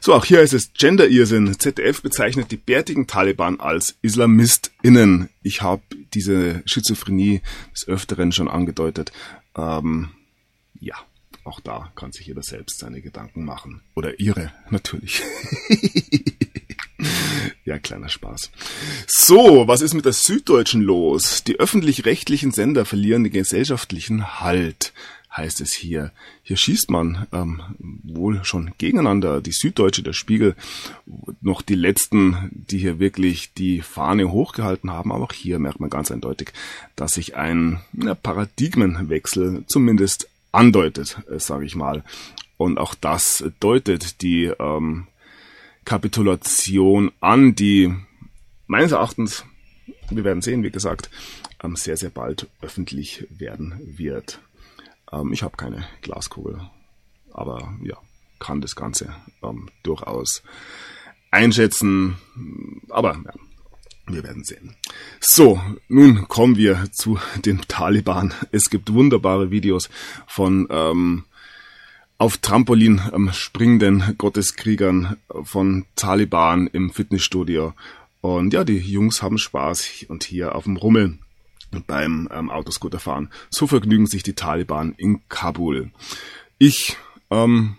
So, 0.00 0.14
auch 0.14 0.24
hier 0.24 0.40
ist 0.40 0.52
es 0.52 0.72
Gender-Irrsinn. 0.72 1.58
ZDF 1.58 2.02
bezeichnet 2.02 2.50
die 2.50 2.56
bärtigen 2.56 3.06
Taliban 3.06 3.60
als 3.60 3.96
IslamistInnen. 4.02 5.30
Ich 5.42 5.62
habe 5.62 5.82
diese 6.12 6.62
Schizophrenie 6.66 7.40
des 7.74 7.88
Öfteren 7.88 8.32
schon 8.32 8.48
angedeutet. 8.48 9.12
Ähm, 9.56 10.10
ja, 10.80 10.94
auch 11.44 11.60
da 11.60 11.92
kann 11.94 12.12
sich 12.12 12.26
jeder 12.26 12.42
selbst 12.42 12.78
seine 12.78 13.02
Gedanken 13.02 13.44
machen. 13.44 13.82
Oder 13.94 14.18
ihre, 14.20 14.52
natürlich. 14.70 15.22
Ja, 17.64 17.78
kleiner 17.78 18.10
Spaß. 18.10 18.50
So, 19.06 19.66
was 19.66 19.80
ist 19.80 19.94
mit 19.94 20.04
der 20.04 20.12
Süddeutschen 20.12 20.82
los? 20.82 21.44
Die 21.44 21.58
öffentlich-rechtlichen 21.58 22.52
Sender 22.52 22.84
verlieren 22.84 23.24
den 23.24 23.32
gesellschaftlichen 23.32 24.40
Halt, 24.40 24.92
heißt 25.34 25.62
es 25.62 25.72
hier. 25.72 26.12
Hier 26.46 26.58
schießt 26.58 26.90
man 26.90 27.26
ähm, 27.32 27.62
wohl 27.78 28.44
schon 28.44 28.72
gegeneinander. 28.76 29.40
Die 29.40 29.52
Süddeutsche, 29.52 30.02
der 30.02 30.12
Spiegel, 30.12 30.54
noch 31.40 31.62
die 31.62 31.74
letzten, 31.74 32.50
die 32.52 32.76
hier 32.76 32.98
wirklich 32.98 33.54
die 33.54 33.80
Fahne 33.80 34.30
hochgehalten 34.30 34.90
haben. 34.90 35.10
Aber 35.10 35.24
auch 35.24 35.32
hier 35.32 35.58
merkt 35.58 35.80
man 35.80 35.88
ganz 35.88 36.10
eindeutig, 36.10 36.52
dass 36.96 37.14
sich 37.14 37.34
ein 37.34 37.80
ja, 37.94 38.14
Paradigmenwechsel 38.14 39.64
zumindest 39.66 40.28
andeutet, 40.52 41.16
äh, 41.30 41.38
sage 41.40 41.64
ich 41.64 41.76
mal. 41.76 42.04
Und 42.58 42.76
auch 42.76 42.94
das 42.94 43.42
deutet 43.58 44.20
die 44.20 44.44
ähm, 44.44 45.06
Kapitulation 45.86 47.10
an, 47.20 47.54
die 47.54 47.90
meines 48.66 48.92
Erachtens, 48.92 49.46
wir 50.10 50.24
werden 50.24 50.42
sehen, 50.42 50.62
wie 50.62 50.70
gesagt, 50.70 51.08
ähm, 51.62 51.74
sehr, 51.74 51.96
sehr 51.96 52.10
bald 52.10 52.48
öffentlich 52.60 53.26
werden 53.30 53.80
wird. 53.82 54.40
Ähm, 55.14 55.32
ich 55.32 55.42
habe 55.42 55.56
keine 55.56 55.86
Glaskugel, 56.02 56.60
aber 57.32 57.74
ja, 57.82 57.96
kann 58.38 58.60
das 58.60 58.76
Ganze 58.76 59.14
ähm, 59.42 59.68
durchaus 59.82 60.42
einschätzen. 61.30 62.16
Aber 62.90 63.14
ja, 63.24 63.32
wir 64.06 64.22
werden 64.22 64.44
sehen. 64.44 64.76
So, 65.20 65.60
nun 65.88 66.28
kommen 66.28 66.56
wir 66.56 66.88
zu 66.92 67.18
den 67.44 67.62
Taliban. 67.62 68.34
Es 68.52 68.70
gibt 68.70 68.92
wunderbare 68.92 69.50
Videos 69.50 69.88
von 70.26 70.66
ähm, 70.70 71.24
auf 72.18 72.38
Trampolin 72.38 73.00
ähm, 73.12 73.30
springenden 73.32 74.16
Gotteskriegern 74.18 75.16
von 75.42 75.86
Taliban 75.96 76.66
im 76.68 76.90
Fitnessstudio. 76.90 77.74
Und 78.20 78.52
ja, 78.54 78.64
die 78.64 78.78
Jungs 78.78 79.22
haben 79.22 79.38
Spaß 79.38 80.06
und 80.08 80.24
hier 80.24 80.54
auf 80.54 80.64
dem 80.64 80.76
Rummel 80.76 81.18
beim 81.86 82.28
ähm, 82.32 82.50
Autoscooterfahren. 82.50 83.30
So 83.50 83.66
vergnügen 83.66 84.06
sich 84.06 84.22
die 84.22 84.34
Taliban 84.34 84.94
in 84.96 85.20
Kabul. 85.28 85.90
Ich 86.58 86.96
ähm, 87.30 87.76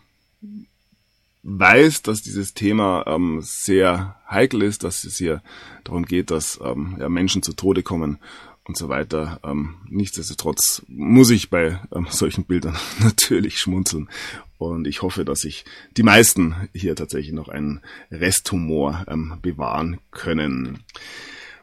weiß, 1.43 2.01
dass 2.01 2.23
dieses 2.23 2.53
Thema 2.53 3.05
ähm, 3.07 3.39
sehr 3.41 4.15
heikel 4.29 4.63
ist, 4.63 4.83
dass 4.83 5.03
es 5.03 5.17
hier 5.17 5.41
darum 5.83 6.05
geht, 6.05 6.31
dass 6.31 6.59
ähm, 6.63 6.97
ja, 6.99 7.07
Menschen 7.07 7.43
zu 7.43 7.53
Tode 7.53 7.83
kommen 7.83 8.17
und 8.63 8.77
so 8.77 8.89
weiter. 8.89 9.39
Ähm, 9.43 9.75
nichtsdestotrotz 9.87 10.81
muss 10.87 11.29
ich 11.29 11.49
bei 11.49 11.79
ähm, 11.93 12.07
solchen 12.09 12.45
Bildern 12.45 12.75
natürlich 12.99 13.59
schmunzeln. 13.59 14.09
Und 14.57 14.87
ich 14.87 15.01
hoffe, 15.01 15.23
dass 15.23 15.41
sich 15.41 15.65
die 15.97 16.03
meisten 16.03 16.55
hier 16.73 16.95
tatsächlich 16.95 17.33
noch 17.33 17.49
einen 17.49 17.81
Resthumor 18.09 19.05
ähm, 19.07 19.37
bewahren 19.41 19.99
können. 20.11 20.79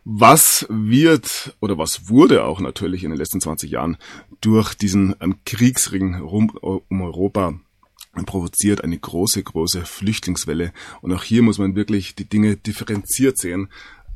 Was 0.05 0.67
wird 0.69 1.57
oder 1.61 1.79
was 1.79 2.09
wurde 2.09 2.45
auch 2.45 2.61
natürlich 2.61 3.05
in 3.05 3.11
den 3.11 3.19
letzten 3.19 3.41
20 3.41 3.71
Jahren 3.71 3.97
durch 4.41 4.75
diesen 4.75 5.15
ähm, 5.21 5.37
Kriegsring 5.45 6.17
rum, 6.17 6.51
um 6.51 7.01
Europa 7.01 7.55
provoziert 8.27 8.85
eine 8.85 8.99
große, 8.99 9.43
große 9.43 9.87
Flüchtlingswelle. 9.87 10.73
Und 11.01 11.13
auch 11.13 11.23
hier 11.23 11.43
muss 11.43 11.59
man 11.59 11.77
wirklich 11.77 12.15
die 12.15 12.29
Dinge 12.29 12.57
differenziert 12.57 13.39
sehen 13.39 13.69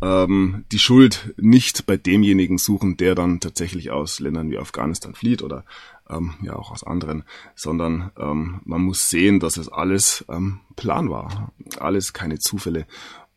ähm, 0.03 0.65
die 0.73 0.79
Schuld 0.79 1.35
nicht 1.37 1.87
bei 1.87 1.97
demjenigen 1.97 2.59
suchen, 2.59 2.97
der 2.97 3.15
dann 3.15 3.41
tatsächlich 3.41 3.91
aus 3.91 4.21
Ländern 4.21 4.51
wie 4.51 4.59
Afghanistan 4.59 5.15
flieht 5.15 5.43
oder 5.43 5.65
ähm, 6.09 6.35
ja 6.43 6.55
auch 6.55 6.71
aus 6.71 6.85
anderen, 6.85 7.25
sondern 7.55 8.11
ähm, 8.19 8.61
man 8.65 8.83
muss 8.83 9.09
sehen, 9.09 9.41
dass 9.41 9.57
es 9.57 9.69
alles 9.69 10.25
ähm, 10.29 10.61
Plan 10.77 11.11
war, 11.11 11.53
alles 11.79 12.13
keine 12.13 12.39
Zufälle. 12.39 12.87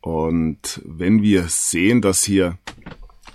Und 0.00 0.80
wenn 0.84 1.22
wir 1.22 1.48
sehen, 1.48 2.00
dass 2.00 2.22
hier 2.22 2.58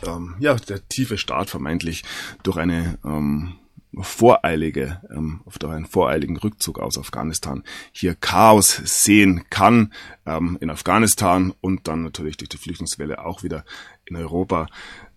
ähm, 0.06 0.36
ja 0.40 0.56
der 0.56 0.88
tiefe 0.88 1.18
Staat 1.18 1.50
vermeintlich 1.50 2.04
durch 2.44 2.58
eine 2.58 2.98
ähm, 3.06 3.56
voreilige, 4.02 5.02
ähm, 5.10 5.42
durch 5.60 5.74
einen 5.74 5.86
voreiligen 5.86 6.38
Rückzug 6.38 6.80
aus 6.80 6.98
Afghanistan 6.98 7.64
hier 7.92 8.16
Chaos 8.16 8.82
sehen 8.84 9.46
kann 9.50 9.94
ähm, 10.26 10.58
in 10.60 10.70
Afghanistan 10.70 11.54
und 11.62 11.88
dann 11.88 12.04
natürlich 12.04 12.38
durch 12.38 12.50
die 12.50 12.58
Flüchtlingswelle 12.58 13.24
auch 13.24 13.44
wieder 13.44 13.64
in 14.06 14.16
Europa, 14.16 14.68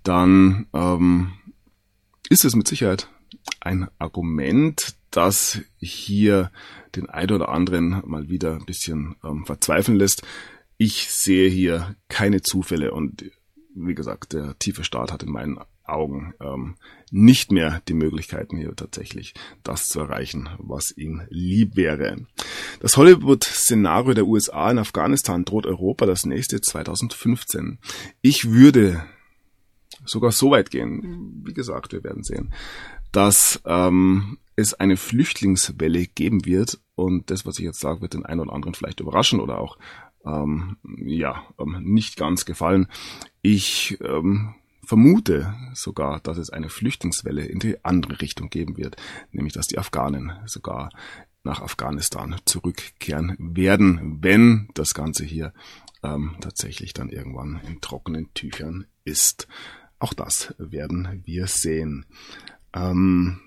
dann 0.02 0.67
ähm, 0.73 1.33
ist 2.28 2.45
es 2.45 2.55
mit 2.55 2.69
Sicherheit 2.69 3.09
ein 3.61 3.88
Argument, 3.99 4.95
das 5.11 5.61
hier 5.78 6.50
den 6.95 7.09
ein 7.09 7.31
oder 7.31 7.49
anderen 7.49 8.02
mal 8.07 8.28
wieder 8.28 8.55
ein 8.55 8.67
bisschen 8.67 9.17
ähm, 9.25 9.47
verzweifeln 9.47 9.99
lässt. 9.99 10.23
Ich 10.78 11.11
sehe 11.11 11.50
hier 11.50 11.97
keine 12.08 12.40
Zufälle 12.40 12.92
und 12.92 13.25
wie 13.75 13.94
gesagt, 13.94 14.32
der 14.32 14.58
tiefe 14.58 14.85
Staat 14.85 15.12
hat 15.12 15.25
in 15.25 15.30
meinen 15.30 15.58
Augen 15.85 16.35
ähm, 16.40 16.76
nicht 17.11 17.50
mehr 17.50 17.82
die 17.88 17.94
Möglichkeiten 17.94 18.56
hier 18.56 18.75
tatsächlich 18.76 19.35
das 19.62 19.88
zu 19.88 20.00
erreichen, 20.00 20.49
was 20.58 20.92
ihm 20.97 21.23
lieb 21.30 21.76
wäre. 21.76 22.26
Das 22.80 22.97
Hollywood-Szenario 22.97 24.14
der 24.14 24.26
USA 24.26 24.70
in 24.70 24.78
Afghanistan 24.78 25.44
droht 25.44 25.66
Europa 25.66 26.06
das 26.06 26.26
nächste 26.26 26.61
2015. 26.61 27.78
Ich 28.20 28.50
würde 28.50 29.04
sogar 30.04 30.30
so 30.30 30.50
weit 30.52 30.70
gehen, 30.70 31.42
wie 31.44 31.54
gesagt, 31.54 31.92
wir 31.92 32.04
werden 32.04 32.23
sehen, 32.23 32.52
dass 33.11 33.61
ähm, 33.64 34.38
es 34.54 34.75
eine 34.75 34.97
Flüchtlingswelle 34.97 36.06
geben 36.06 36.44
wird 36.44 36.78
und 36.94 37.30
das, 37.30 37.47
was 37.47 37.58
ich 37.58 37.64
jetzt 37.64 37.80
sage, 37.80 38.00
wird 38.00 38.14
den 38.14 38.26
einen 38.26 38.40
oder 38.40 38.52
anderen 38.52 38.75
vielleicht 38.75 39.00
überraschen 39.00 39.40
oder 39.40 39.58
auch 39.58 39.78
ähm, 40.25 40.76
ja 41.04 41.46
ähm, 41.58 41.82
nicht 41.84 42.16
ganz 42.16 42.44
gefallen. 42.44 42.88
Ich 43.42 43.98
ähm, 44.00 44.54
vermute 44.84 45.54
sogar, 45.75 46.20
dass 46.20 46.38
es 46.38 46.50
eine 46.50 46.70
Flüchtlingswelle 46.70 47.44
in 47.44 47.58
die 47.58 47.84
andere 47.84 48.20
Richtung 48.20 48.48
geben 48.48 48.76
wird, 48.76 48.96
nämlich 49.32 49.52
dass 49.52 49.66
die 49.66 49.78
Afghanen 49.78 50.32
sogar 50.46 50.90
nach 51.44 51.60
Afghanistan 51.60 52.37
zurückkehren 52.44 53.37
werden, 53.38 54.18
wenn 54.22 54.68
das 54.75 54.94
Ganze 54.94 55.25
hier 55.25 55.52
ähm, 56.02 56.37
tatsächlich 56.40 56.94
dann 56.94 57.08
irgendwann 57.08 57.60
in 57.66 57.80
trockenen 57.80 58.32
Tüchern 58.34 58.87
ist. 59.04 59.48
Auch 59.98 60.14
das 60.14 60.54
werden 60.58 61.22
wir 61.25 61.46
sehen. 61.46 62.06
Ähm, 62.72 63.40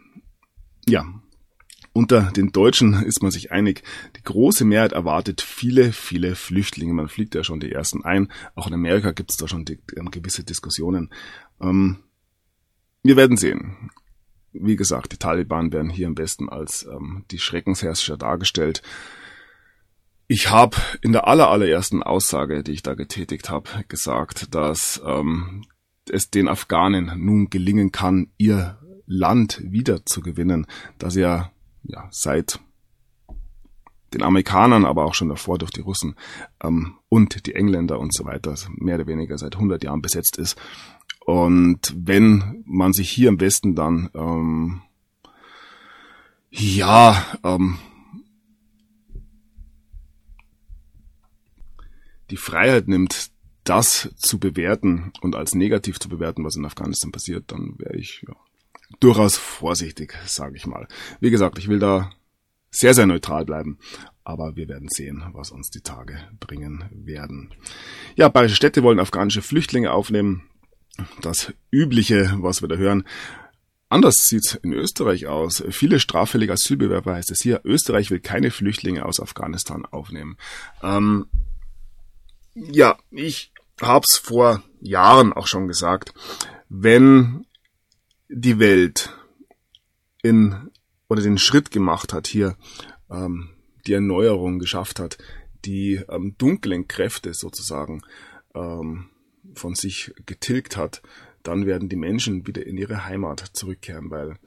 ja, 0.87 1.05
unter 1.93 2.31
den 2.31 2.51
Deutschen 2.51 2.93
ist 3.03 3.21
man 3.21 3.31
sich 3.31 3.51
einig, 3.51 3.83
die 4.15 4.23
große 4.23 4.63
Mehrheit 4.63 4.93
erwartet 4.93 5.41
viele, 5.41 5.91
viele 5.91 6.35
Flüchtlinge. 6.35 6.93
Man 6.93 7.09
fliegt 7.09 7.35
ja 7.35 7.43
schon 7.43 7.59
die 7.59 7.71
ersten 7.71 8.03
ein. 8.03 8.31
Auch 8.55 8.67
in 8.67 8.73
Amerika 8.73 9.11
gibt 9.11 9.31
es 9.31 9.37
da 9.37 9.47
schon 9.47 9.65
die, 9.65 9.79
ähm, 9.97 10.09
gewisse 10.09 10.43
Diskussionen. 10.43 11.09
Ähm, 11.59 11.97
wir 13.03 13.17
werden 13.17 13.35
sehen. 13.35 13.91
Wie 14.53 14.75
gesagt, 14.75 15.11
die 15.11 15.17
Taliban 15.17 15.71
werden 15.73 15.89
hier 15.89 16.07
am 16.07 16.15
besten 16.15 16.49
als 16.49 16.85
ähm, 16.85 17.25
die 17.31 17.39
Schreckensherrscher 17.39 18.17
dargestellt. 18.17 18.81
Ich 20.27 20.49
habe 20.49 20.77
in 21.01 21.11
der 21.11 21.27
aller, 21.27 21.49
allerersten 21.49 22.03
Aussage, 22.03 22.63
die 22.63 22.71
ich 22.71 22.83
da 22.83 22.93
getätigt 22.93 23.49
habe, 23.49 23.69
gesagt, 23.89 24.55
dass 24.55 25.01
ähm, 25.05 25.65
es 26.09 26.29
den 26.29 26.47
Afghanen 26.47 27.11
nun 27.17 27.49
gelingen 27.49 27.91
kann, 27.91 28.31
ihr 28.37 28.77
Land 29.05 29.61
wieder 29.61 30.05
zu 30.05 30.21
gewinnen, 30.21 30.67
dass 30.97 31.15
ja 31.15 31.51
ja, 31.83 32.07
seit 32.11 32.59
den 34.13 34.23
Amerikanern, 34.23 34.85
aber 34.85 35.05
auch 35.05 35.13
schon 35.13 35.29
davor 35.29 35.57
durch 35.57 35.71
die 35.71 35.81
Russen 35.81 36.15
ähm, 36.61 36.97
und 37.09 37.45
die 37.45 37.55
Engländer 37.55 37.99
und 37.99 38.13
so 38.13 38.25
weiter, 38.25 38.55
mehr 38.75 38.95
oder 38.95 39.07
weniger 39.07 39.37
seit 39.37 39.55
100 39.55 39.83
Jahren 39.83 40.01
besetzt 40.01 40.37
ist. 40.37 40.57
Und 41.25 41.93
wenn 41.95 42.63
man 42.65 42.93
sich 42.93 43.09
hier 43.09 43.29
im 43.29 43.39
Westen 43.39 43.75
dann, 43.75 44.09
ähm, 44.13 44.81
ja, 46.49 47.25
ähm, 47.43 47.77
die 52.31 52.37
Freiheit 52.37 52.87
nimmt, 52.87 53.31
das 53.63 54.09
zu 54.17 54.39
bewerten 54.39 55.13
und 55.21 55.35
als 55.35 55.53
negativ 55.53 55.99
zu 55.99 56.09
bewerten, 56.09 56.43
was 56.43 56.55
in 56.55 56.65
Afghanistan 56.65 57.11
passiert, 57.11 57.51
dann 57.51 57.75
wäre 57.77 57.95
ich 57.95 58.23
ja, 58.27 58.35
durchaus 58.99 59.37
vorsichtig, 59.37 60.17
sage 60.25 60.57
ich 60.57 60.65
mal. 60.65 60.87
Wie 61.19 61.31
gesagt, 61.31 61.57
ich 61.57 61.67
will 61.67 61.79
da 61.79 62.11
sehr, 62.71 62.93
sehr 62.93 63.05
neutral 63.05 63.45
bleiben. 63.45 63.77
Aber 64.23 64.55
wir 64.55 64.67
werden 64.67 64.87
sehen, 64.89 65.23
was 65.33 65.51
uns 65.51 65.71
die 65.71 65.81
Tage 65.81 66.19
bringen 66.39 66.85
werden. 66.91 67.51
Ja, 68.15 68.29
bayerische 68.29 68.55
Städte 68.55 68.83
wollen 68.83 68.99
afghanische 68.99 69.41
Flüchtlinge 69.41 69.91
aufnehmen. 69.91 70.43
Das 71.21 71.53
Übliche, 71.71 72.31
was 72.37 72.61
wir 72.61 72.67
da 72.67 72.75
hören. 72.75 73.05
Anders 73.89 74.15
sieht's 74.25 74.55
in 74.55 74.73
Österreich 74.73 75.27
aus. 75.27 75.63
Viele 75.69 75.99
straffällige 75.99 76.53
Asylbewerber 76.53 77.15
heißt 77.15 77.31
es 77.31 77.41
hier. 77.41 77.61
Österreich 77.65 78.09
will 78.09 78.19
keine 78.19 78.51
Flüchtlinge 78.51 79.05
aus 79.05 79.19
Afghanistan 79.19 79.85
aufnehmen. 79.85 80.37
Ähm, 80.81 81.25
ja, 82.53 82.97
ich 83.09 83.51
hab's 83.81 84.17
vor 84.17 84.63
Jahren 84.79 85.33
auch 85.33 85.47
schon 85.47 85.67
gesagt. 85.67 86.13
Wenn 86.69 87.45
die 88.31 88.59
Welt 88.59 89.15
in 90.23 90.71
oder 91.09 91.21
den 91.21 91.37
Schritt 91.37 91.71
gemacht 91.71 92.13
hat 92.13 92.27
hier, 92.27 92.55
ähm, 93.09 93.49
die 93.85 93.93
Erneuerung 93.93 94.59
geschafft 94.59 94.99
hat, 94.99 95.17
die 95.65 95.95
ähm, 96.09 96.35
dunklen 96.37 96.87
Kräfte 96.87 97.33
sozusagen 97.33 98.01
ähm, 98.55 99.09
von 99.55 99.75
sich 99.75 100.13
getilgt 100.25 100.77
hat, 100.77 101.01
dann 101.43 101.65
werden 101.65 101.89
die 101.89 101.95
Menschen 101.95 102.47
wieder 102.47 102.65
in 102.65 102.77
ihre 102.77 103.05
Heimat 103.05 103.39
zurückkehren, 103.53 104.09
weil 104.09 104.37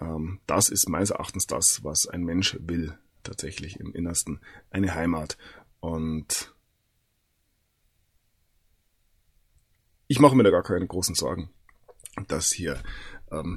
ähm, 0.00 0.40
das 0.46 0.68
ist 0.68 0.88
meines 0.88 1.10
Erachtens 1.10 1.46
das, 1.46 1.80
was 1.82 2.06
ein 2.06 2.22
Mensch 2.22 2.58
will, 2.60 2.98
tatsächlich 3.22 3.78
im 3.78 3.94
Innersten, 3.94 4.40
eine 4.70 4.94
Heimat. 4.94 5.38
Und 5.80 6.54
ich 10.06 10.18
mache 10.18 10.36
mir 10.36 10.42
da 10.42 10.50
gar 10.50 10.64
keine 10.64 10.86
großen 10.86 11.14
Sorgen, 11.14 11.50
dass 12.28 12.52
hier 12.52 12.82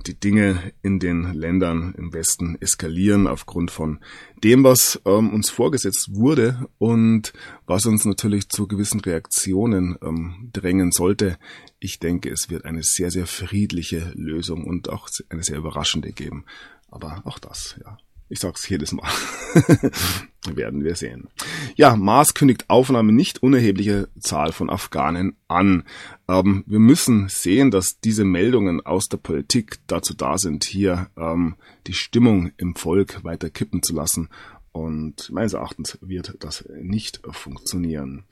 die 0.05 0.19
Dinge 0.19 0.71
in 0.81 0.99
den 0.99 1.33
Ländern 1.33 1.95
im 1.97 2.13
Westen 2.13 2.57
eskalieren 2.61 3.27
aufgrund 3.27 3.71
von 3.71 3.99
dem, 4.43 4.63
was 4.63 5.01
ähm, 5.05 5.33
uns 5.33 5.49
vorgesetzt 5.49 6.09
wurde 6.13 6.67
und 6.77 7.33
was 7.65 7.85
uns 7.85 8.05
natürlich 8.05 8.49
zu 8.49 8.67
gewissen 8.67 8.99
Reaktionen 8.99 9.97
ähm, 10.03 10.49
drängen 10.53 10.91
sollte. 10.91 11.37
Ich 11.79 11.99
denke, 11.99 12.29
es 12.29 12.49
wird 12.49 12.65
eine 12.65 12.83
sehr, 12.83 13.09
sehr 13.09 13.25
friedliche 13.25 14.11
Lösung 14.15 14.65
und 14.65 14.89
auch 14.89 15.09
eine 15.29 15.43
sehr 15.43 15.57
überraschende 15.57 16.11
geben. 16.11 16.45
Aber 16.91 17.23
auch 17.25 17.39
das, 17.39 17.75
ja, 17.83 17.97
ich 18.29 18.39
sag's 18.39 18.67
jedes 18.67 18.91
Mal. 18.91 19.09
Werden 20.55 20.83
wir 20.83 20.95
sehen. 20.95 21.29
Ja, 21.75 21.95
Mars 21.95 22.33
kündigt 22.33 22.69
Aufnahme 22.69 23.13
nicht 23.13 23.41
unerhebliche 23.41 24.09
Zahl 24.19 24.51
von 24.51 24.69
Afghanen 24.69 25.37
an. 25.47 25.83
Ähm, 26.27 26.63
wir 26.67 26.79
müssen 26.79 27.29
sehen, 27.29 27.71
dass 27.71 27.99
diese 28.01 28.25
Meldungen 28.25 28.85
aus 28.85 29.07
der 29.07 29.17
Politik 29.17 29.79
dazu 29.87 30.13
da 30.13 30.37
sind, 30.37 30.65
hier 30.65 31.09
ähm, 31.15 31.55
die 31.87 31.93
Stimmung 31.93 32.51
im 32.57 32.75
Volk 32.75 33.23
weiter 33.23 33.49
kippen 33.49 33.83
zu 33.83 33.93
lassen. 33.93 34.29
Und 34.73 35.29
meines 35.31 35.53
Erachtens 35.53 35.99
wird 36.01 36.35
das 36.39 36.65
nicht 36.81 37.21
funktionieren. 37.29 38.23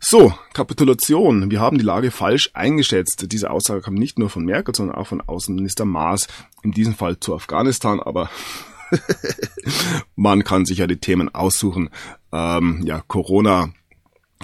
So, 0.00 0.34
Kapitulation. 0.52 1.52
Wir 1.52 1.60
haben 1.60 1.78
die 1.78 1.84
Lage 1.84 2.10
falsch 2.10 2.50
eingeschätzt. 2.52 3.30
Diese 3.30 3.50
Aussage 3.50 3.80
kam 3.80 3.94
nicht 3.94 4.18
nur 4.18 4.28
von 4.28 4.44
Merkel, 4.44 4.74
sondern 4.74 4.96
auch 4.96 5.06
von 5.06 5.20
Außenminister 5.20 5.84
Maas. 5.84 6.26
In 6.64 6.72
diesem 6.72 6.94
Fall 6.94 7.20
zu 7.20 7.32
Afghanistan, 7.32 8.00
aber 8.00 8.28
Man 10.16 10.44
kann 10.44 10.64
sich 10.64 10.78
ja 10.78 10.86
die 10.86 10.98
Themen 10.98 11.34
aussuchen. 11.34 11.90
Ähm, 12.32 12.82
ja, 12.84 13.02
Corona, 13.06 13.70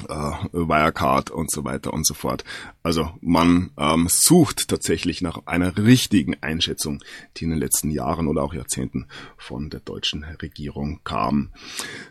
äh, 0.08 0.48
Wirecard 0.52 1.30
und 1.30 1.50
so 1.50 1.64
weiter 1.64 1.92
und 1.92 2.06
so 2.06 2.14
fort. 2.14 2.44
Also 2.82 3.10
man 3.20 3.70
ähm, 3.78 4.06
sucht 4.10 4.68
tatsächlich 4.68 5.20
nach 5.20 5.46
einer 5.46 5.76
richtigen 5.76 6.36
Einschätzung, 6.40 7.02
die 7.36 7.44
in 7.44 7.50
den 7.50 7.58
letzten 7.58 7.90
Jahren 7.90 8.28
oder 8.28 8.42
auch 8.42 8.54
Jahrzehnten 8.54 9.06
von 9.36 9.70
der 9.70 9.80
deutschen 9.80 10.24
Regierung 10.24 11.00
kam. 11.04 11.50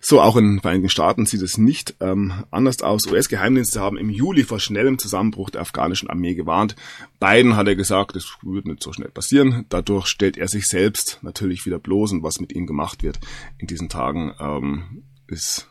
So, 0.02 0.22
auch 0.22 0.38
in 0.38 0.56
den 0.56 0.62
Vereinigten 0.62 0.90
Staaten 0.90 1.26
sieht 1.26 1.42
es 1.42 1.58
nicht 1.58 1.96
ähm, 2.00 2.46
anders 2.52 2.82
aus. 2.82 3.08
US-Geheimdienste 3.08 3.80
haben 3.80 3.98
im 3.98 4.10
Juli 4.10 4.44
vor 4.44 4.60
schnellem 4.60 5.00
Zusammenbruch 5.00 5.50
der 5.50 5.62
afghanischen 5.62 6.10
Armee 6.10 6.36
gewarnt. 6.36 6.76
Biden 7.20 7.56
hat 7.56 7.68
er 7.68 7.76
gesagt, 7.76 8.16
es 8.16 8.38
wird 8.42 8.66
nicht 8.66 8.84
so 8.84 8.94
schnell 8.94 9.10
passieren. 9.10 9.66
Dadurch 9.70 10.08
stellt 10.08 10.38
er 10.38 10.48
sich 10.48 10.68
selbst 10.68 11.20
natürlich 11.22 11.66
wieder 11.66 11.80
bloß 11.80 12.14
und 12.14 12.24
was 12.24 12.40
mit 12.40 12.54
ihm 12.54 12.68
gemacht 12.68 13.04
wird 13.04 13.20
in 13.58 13.68
diesen 13.68 13.90
Tagen 13.90 14.34
ähm, 14.40 15.04
ist 15.28 15.68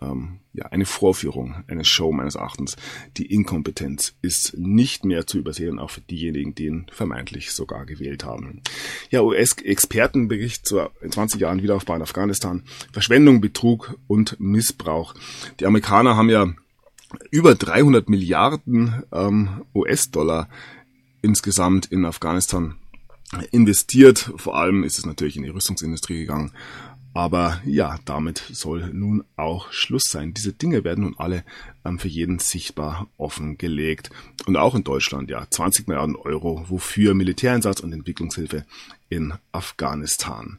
ähm, 0.00 0.40
ja, 0.52 0.66
eine 0.66 0.86
Vorführung, 0.86 1.64
eine 1.66 1.84
Show 1.84 2.12
meines 2.12 2.34
Erachtens. 2.34 2.76
Die 3.16 3.26
Inkompetenz 3.32 4.14
ist 4.22 4.56
nicht 4.56 5.04
mehr 5.04 5.26
zu 5.26 5.38
übersehen, 5.38 5.78
auch 5.78 5.90
für 5.90 6.00
diejenigen, 6.00 6.54
die 6.54 6.66
ihn 6.66 6.86
vermeintlich 6.92 7.52
sogar 7.52 7.86
gewählt 7.86 8.24
haben. 8.24 8.62
Ja, 9.10 9.22
US-Expertenbericht 9.22 10.66
zu 10.66 10.80
20 11.08 11.40
Jahren 11.40 11.62
Wiederaufbau 11.62 11.96
in 11.96 12.02
Afghanistan. 12.02 12.62
Verschwendung, 12.92 13.40
Betrug 13.40 13.98
und 14.06 14.38
Missbrauch. 14.38 15.14
Die 15.60 15.66
Amerikaner 15.66 16.16
haben 16.16 16.30
ja 16.30 16.52
über 17.30 17.54
300 17.54 18.08
Milliarden 18.08 19.04
ähm, 19.12 19.64
US-Dollar 19.74 20.48
insgesamt 21.22 21.86
in 21.86 22.04
Afghanistan 22.04 22.76
investiert. 23.50 24.32
Vor 24.36 24.56
allem 24.56 24.84
ist 24.84 24.98
es 24.98 25.06
natürlich 25.06 25.36
in 25.36 25.42
die 25.42 25.48
Rüstungsindustrie 25.48 26.20
gegangen. 26.20 26.52
Aber 27.14 27.62
ja, 27.64 28.00
damit 28.04 28.38
soll 28.38 28.92
nun 28.92 29.24
auch 29.36 29.72
Schluss 29.72 30.02
sein. 30.08 30.34
Diese 30.34 30.52
Dinge 30.52 30.82
werden 30.82 31.04
nun 31.04 31.14
alle 31.16 31.44
ähm, 31.84 32.00
für 32.00 32.08
jeden 32.08 32.40
sichtbar 32.40 33.08
offengelegt. 33.16 34.10
Und 34.46 34.56
auch 34.56 34.74
in 34.74 34.82
Deutschland, 34.82 35.30
ja, 35.30 35.46
20 35.48 35.86
Milliarden 35.86 36.16
Euro, 36.16 36.64
wofür 36.68 37.14
Militäreinsatz 37.14 37.78
und 37.78 37.92
Entwicklungshilfe 37.92 38.66
in 39.08 39.32
Afghanistan. 39.52 40.58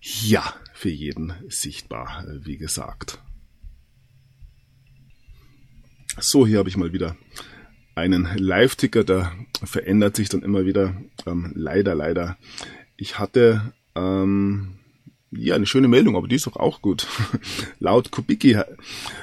Ja, 0.00 0.54
für 0.72 0.88
jeden 0.88 1.34
sichtbar, 1.48 2.24
wie 2.40 2.56
gesagt. 2.56 3.18
So, 6.18 6.46
hier 6.46 6.58
habe 6.58 6.70
ich 6.70 6.78
mal 6.78 6.94
wieder 6.94 7.14
einen 7.94 8.26
Live-Ticker, 8.38 9.04
der 9.04 9.32
verändert 9.62 10.16
sich 10.16 10.30
dann 10.30 10.42
immer 10.42 10.64
wieder. 10.64 10.94
Ähm, 11.26 11.52
leider, 11.54 11.94
leider. 11.94 12.38
Ich 12.96 13.18
hatte 13.18 13.74
ähm, 13.94 14.78
ja, 15.36 15.54
eine 15.54 15.66
schöne 15.66 15.88
Meldung, 15.88 16.16
aber 16.16 16.28
die 16.28 16.36
ist 16.36 16.46
doch 16.46 16.56
auch 16.56 16.82
gut. 16.82 17.06
Laut 17.78 18.10
Kubicki, 18.10 18.52
äh, 18.52 18.64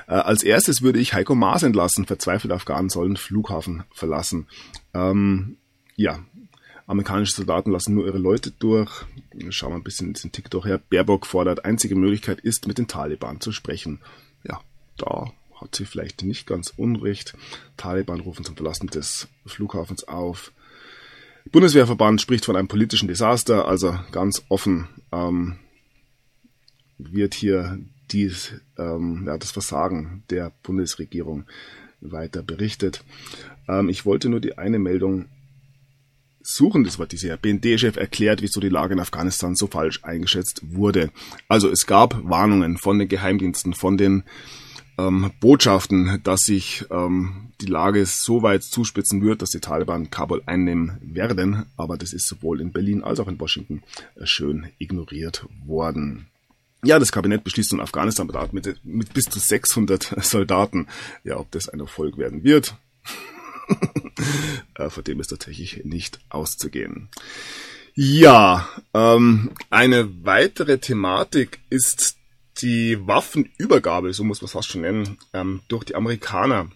als 0.08 0.43
erstes 0.43 0.82
würde 0.82 1.00
ich 1.00 1.13
Heiko 1.13 1.36
Maas 1.36 1.63
entlassen. 1.63 2.06
Verzweifelte 2.06 2.56
Afghanen 2.56 2.89
sollen 2.89 3.17
Flughafen 3.17 3.84
verlassen. 3.91 4.47
Ähm, 4.93 5.58
ja, 5.95 6.19
amerikanische 6.88 7.34
Soldaten 7.34 7.71
lassen 7.71 7.95
nur 7.95 8.06
ihre 8.06 8.17
Leute 8.17 8.52
durch. 8.52 9.06
Schauen 9.50 9.71
wir 9.71 9.78
ein 9.78 9.84
bisschen 9.84 10.13
den 10.13 10.32
TikTok 10.32 10.65
her. 10.65 10.80
Baerbock 10.89 11.26
fordert, 11.26 11.65
einzige 11.65 11.95
Möglichkeit 11.95 12.39
ist, 12.41 12.67
mit 12.67 12.78
den 12.78 12.88
Taliban 12.88 13.39
zu 13.39 13.52
sprechen. 13.52 14.00
Ja, 14.43 14.60
da 14.97 15.32
hat 15.60 15.76
sie 15.76 15.86
vielleicht 15.86 16.24
nicht 16.24 16.47
ganz 16.47 16.74
unrecht. 16.76 17.36
Taliban 17.78 18.19
rufen 18.19 18.43
zum 18.43 18.56
Verlassen 18.56 18.88
des 18.88 19.28
Flughafens 19.45 20.04
auf. 20.08 20.52
Bundeswehrverband 21.52 22.21
spricht 22.21 22.45
von 22.45 22.56
einem 22.56 22.67
politischen 22.67 23.08
Desaster, 23.08 23.67
also 23.67 23.97
ganz 24.12 24.43
offen. 24.50 24.88
Ähm, 25.12 25.58
wird 27.12 27.34
hier 27.34 27.80
dies, 28.12 28.54
ähm, 28.78 29.24
ja, 29.26 29.38
das 29.38 29.52
Versagen 29.52 30.24
der 30.30 30.52
Bundesregierung 30.64 31.46
weiter 32.02 32.44
berichtet. 32.44 33.04
Ähm, 33.68 33.90
ich 33.90 34.06
wollte 34.06 34.30
nur 34.30 34.40
die 34.40 34.58
eine 34.58 34.80
Meldung 34.80 35.28
suchen, 36.42 36.84
das 36.84 37.00
war 37.00 37.06
diese 37.06 37.38
BND-Chef 37.38 37.98
erklärt, 37.98 38.42
wieso 38.42 38.60
die 38.60 38.70
Lage 38.70 38.94
in 38.94 39.00
Afghanistan 39.00 39.56
so 39.56 39.68
falsch 39.68 40.04
eingeschätzt 40.04 40.62
wurde. 40.64 41.12
Also 41.48 41.70
es 41.70 41.86
gab 41.86 42.18
Warnungen 42.24 42.78
von 42.78 43.00
den 43.00 43.08
Geheimdiensten, 43.08 43.74
von 43.74 43.98
den 43.98 44.24
ähm, 44.98 45.32
Botschaften, 45.40 46.20
dass 46.24 46.42
sich 46.42 46.86
ähm, 46.90 47.52
die 47.62 47.68
Lage 47.68 48.06
so 48.06 48.42
weit 48.42 48.64
zuspitzen 48.64 49.22
wird, 49.22 49.42
dass 49.42 49.52
die 49.52 49.60
Taliban 49.60 50.10
Kabul 50.10 50.42
einnehmen 50.46 50.98
werden. 51.02 51.66
Aber 51.78 51.98
das 51.98 52.14
ist 52.14 52.28
sowohl 52.28 52.60
in 52.60 52.72
Berlin 52.72 53.04
als 53.04 53.20
auch 53.20 53.28
in 53.28 53.40
Washington 53.40 53.84
äh, 54.16 54.26
schön 54.26 54.68
ignoriert 54.80 55.46
worden. 55.66 56.28
Ja, 56.84 56.98
das 56.98 57.12
Kabinett 57.12 57.44
beschließt 57.44 57.74
nun 57.74 57.82
Afghanistan 57.82 58.30
mit, 58.52 58.84
mit 58.84 59.13
bis 59.13 59.26
zu 59.26 59.39
600 59.39 60.15
Soldaten. 60.24 60.88
Ja, 61.24 61.38
ob 61.38 61.52
das 61.52 61.70
ein 61.70 61.80
Erfolg 61.80 62.17
werden 62.17 62.44
wird, 62.44 62.76
äh, 64.76 64.89
von 64.89 65.04
dem 65.04 65.20
ist 65.20 65.28
tatsächlich 65.28 65.86
nicht 65.86 66.20
auszugehen. 66.30 67.10
Ja, 67.94 68.67
ähm, 68.94 69.52
eine 69.70 70.26
weitere 70.26 70.80
Thematik 70.80 71.60
ist 71.70 72.17
die 72.62 73.06
Waffenübergabe, 73.06 74.13
so 74.13 74.24
muss 74.24 74.41
man 74.41 74.46
es 74.46 74.52
fast 74.54 74.70
schon 74.70 74.82
nennen, 74.82 75.17
ähm, 75.34 75.62
durch 75.67 75.84
die 75.84 75.96
Amerikaner 75.96 76.70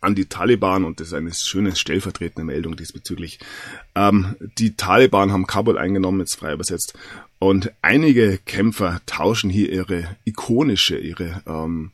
an 0.00 0.14
die 0.14 0.26
Taliban 0.26 0.84
und 0.84 1.00
das 1.00 1.08
ist 1.08 1.14
eine 1.14 1.32
schöne 1.32 1.74
stellvertretende 1.74 2.44
Meldung 2.44 2.76
diesbezüglich. 2.76 3.38
Ähm, 3.94 4.36
die 4.58 4.76
Taliban 4.76 5.32
haben 5.32 5.46
Kabul 5.46 5.78
eingenommen, 5.78 6.20
jetzt 6.20 6.36
frei 6.36 6.52
übersetzt, 6.52 6.94
und 7.40 7.72
einige 7.80 8.38
Kämpfer 8.38 9.00
tauschen 9.06 9.48
hier 9.48 9.72
ihre 9.72 10.16
ikonische, 10.24 10.98
ihre 10.98 11.42
ähm, 11.46 11.90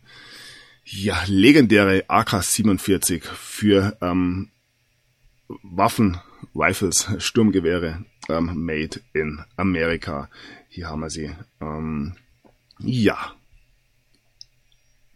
ja, 0.84 1.22
legendäre 1.26 2.04
AK-47 2.08 3.22
für 3.22 3.96
ähm, 4.02 4.50
Waffen, 5.62 6.18
Rifles, 6.52 7.08
Sturmgewehre 7.18 8.04
ähm, 8.28 8.64
made 8.66 9.00
in 9.12 9.40
America. 9.56 10.28
Hier 10.68 10.88
haben 10.88 11.00
wir 11.00 11.10
sie. 11.10 11.30
Ähm, 11.60 12.16
ja, 12.80 13.32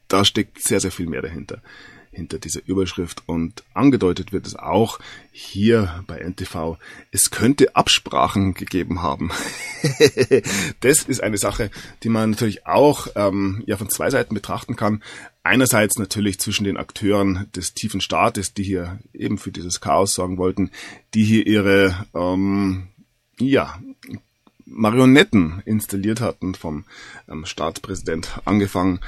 da 0.07 0.25
steckt 0.25 0.61
sehr, 0.63 0.79
sehr 0.79 0.93
viel 0.93 1.07
mehr 1.07 1.23
dahinter 1.23 1.61
hinter 2.13 2.39
dieser 2.39 2.61
Überschrift 2.67 3.23
und 3.27 3.63
angedeutet 3.73 4.33
wird 4.33 4.47
es 4.47 4.57
auch 4.57 4.99
hier 5.31 6.03
bei 6.07 6.19
NTV, 6.19 6.77
es 7.13 7.31
könnte 7.31 7.77
Absprachen 7.77 8.55
gegeben 8.55 9.03
haben. 9.03 9.31
das 10.81 11.05
ist 11.05 11.23
eine 11.23 11.39
Sache, 11.39 11.71
die 12.03 12.09
man 12.09 12.31
natürlich 12.31 12.67
auch 12.67 13.07
ähm, 13.15 13.63
ja 13.67 13.77
von 13.77 13.89
zwei 13.91 14.11
Seiten 14.11 14.35
betrachten 14.35 14.77
kann. 14.77 15.03
Einerseits 15.43 15.99
natürlich 15.99 16.41
zwischen 16.41 16.65
den 16.65 16.77
Akteuren 16.77 17.49
des 17.55 17.75
tiefen 17.75 18.01
Staates, 18.01 18.55
die 18.55 18.65
hier 18.65 18.99
eben 19.15 19.39
für 19.39 19.53
dieses 19.53 19.81
Chaos 19.81 20.15
sorgen 20.15 20.37
wollten, 20.37 20.71
die 21.15 21.25
hier 21.25 21.47
ihre 21.47 22.07
ähm, 22.15 22.89
ja 23.39 23.81
Marionetten 24.67 25.63
installiert 25.65 26.21
hatten 26.21 26.55
vom 26.55 26.85
ähm, 27.29 27.45
Staatspräsident 27.45 28.41
angefangen 28.45 29.01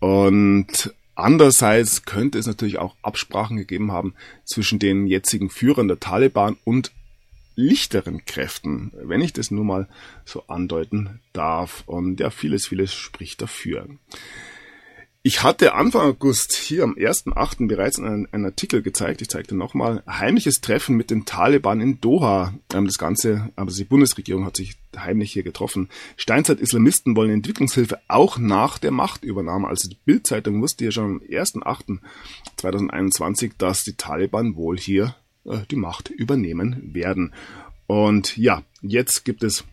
und 0.00 0.92
Andererseits 1.14 2.04
könnte 2.04 2.38
es 2.38 2.46
natürlich 2.46 2.78
auch 2.78 2.96
Absprachen 3.02 3.56
gegeben 3.56 3.92
haben 3.92 4.14
zwischen 4.44 4.78
den 4.78 5.06
jetzigen 5.06 5.50
Führern 5.50 5.88
der 5.88 6.00
Taliban 6.00 6.56
und 6.64 6.92
lichteren 7.56 8.24
Kräften, 8.24 8.92
wenn 8.94 9.20
ich 9.20 9.32
das 9.32 9.50
nur 9.50 9.64
mal 9.64 9.88
so 10.24 10.44
andeuten 10.48 11.20
darf. 11.32 11.84
Und 11.86 12.18
ja, 12.20 12.30
vieles, 12.30 12.66
vieles 12.66 12.92
spricht 12.92 13.42
dafür. 13.42 13.86
Ich 15.26 15.42
hatte 15.42 15.72
Anfang 15.72 16.02
August 16.02 16.52
hier 16.52 16.84
am 16.84 16.96
1.8. 16.96 17.66
bereits 17.66 17.98
einen, 17.98 18.28
einen, 18.30 18.44
Artikel 18.44 18.82
gezeigt, 18.82 19.22
ich 19.22 19.30
zeigte 19.30 19.56
nochmal, 19.56 20.02
heimliches 20.06 20.60
Treffen 20.60 20.98
mit 20.98 21.08
den 21.08 21.24
Taliban 21.24 21.80
in 21.80 21.98
Doha. 21.98 22.52
Ähm, 22.74 22.84
das 22.84 22.98
Ganze, 22.98 23.50
also 23.56 23.74
die 23.74 23.88
Bundesregierung 23.88 24.44
hat 24.44 24.58
sich 24.58 24.76
heimlich 24.94 25.32
hier 25.32 25.42
getroffen. 25.42 25.88
Steinzeit-Islamisten 26.18 27.16
wollen 27.16 27.30
Entwicklungshilfe 27.30 28.00
auch 28.06 28.36
nach 28.36 28.76
der 28.76 28.90
Machtübernahme. 28.90 29.66
Also 29.66 29.88
die 29.88 29.96
Bildzeitung 30.04 30.60
wusste 30.60 30.84
ja 30.84 30.90
schon 30.90 31.04
am 31.04 31.22
1.8.2021, 31.22 33.52
dass 33.56 33.82
die 33.82 33.96
Taliban 33.96 34.56
wohl 34.56 34.78
hier 34.78 35.16
äh, 35.46 35.60
die 35.70 35.76
Macht 35.76 36.10
übernehmen 36.10 36.92
werden. 36.92 37.32
Und 37.86 38.36
ja, 38.36 38.62
jetzt 38.82 39.24
gibt 39.24 39.42
es 39.42 39.64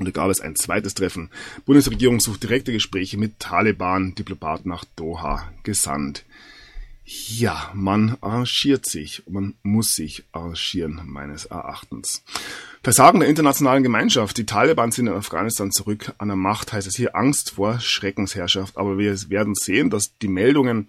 und 0.00 0.06
da 0.06 0.10
gab 0.10 0.30
es 0.30 0.40
ein 0.40 0.56
zweites 0.56 0.94
Treffen. 0.94 1.28
Bundesregierung 1.66 2.18
sucht 2.18 2.42
direkte 2.42 2.72
Gespräche 2.72 3.18
mit 3.18 3.38
Taliban, 3.38 4.14
Diplomat 4.14 4.66
nach 4.66 4.84
Doha 4.96 5.52
gesandt. 5.62 6.24
Ja, 7.04 7.70
man 7.74 8.16
arrangiert 8.20 8.86
sich, 8.86 9.22
man 9.28 9.54
muss 9.62 9.94
sich 9.94 10.24
arrangieren, 10.32 11.02
meines 11.04 11.44
Erachtens. 11.44 12.22
Versagen 12.82 13.20
der 13.20 13.28
internationalen 13.28 13.82
Gemeinschaft. 13.82 14.38
Die 14.38 14.46
Taliban 14.46 14.90
sind 14.90 15.08
in 15.08 15.12
Afghanistan 15.12 15.70
zurück 15.70 16.14
an 16.18 16.28
der 16.28 16.36
Macht, 16.36 16.72
heißt 16.72 16.86
es 16.86 16.96
hier 16.96 17.14
Angst 17.14 17.50
vor 17.50 17.78
Schreckensherrschaft. 17.80 18.78
Aber 18.78 18.96
wir 18.96 19.28
werden 19.28 19.54
sehen, 19.54 19.90
dass 19.90 20.16
die 20.18 20.28
Meldungen 20.28 20.88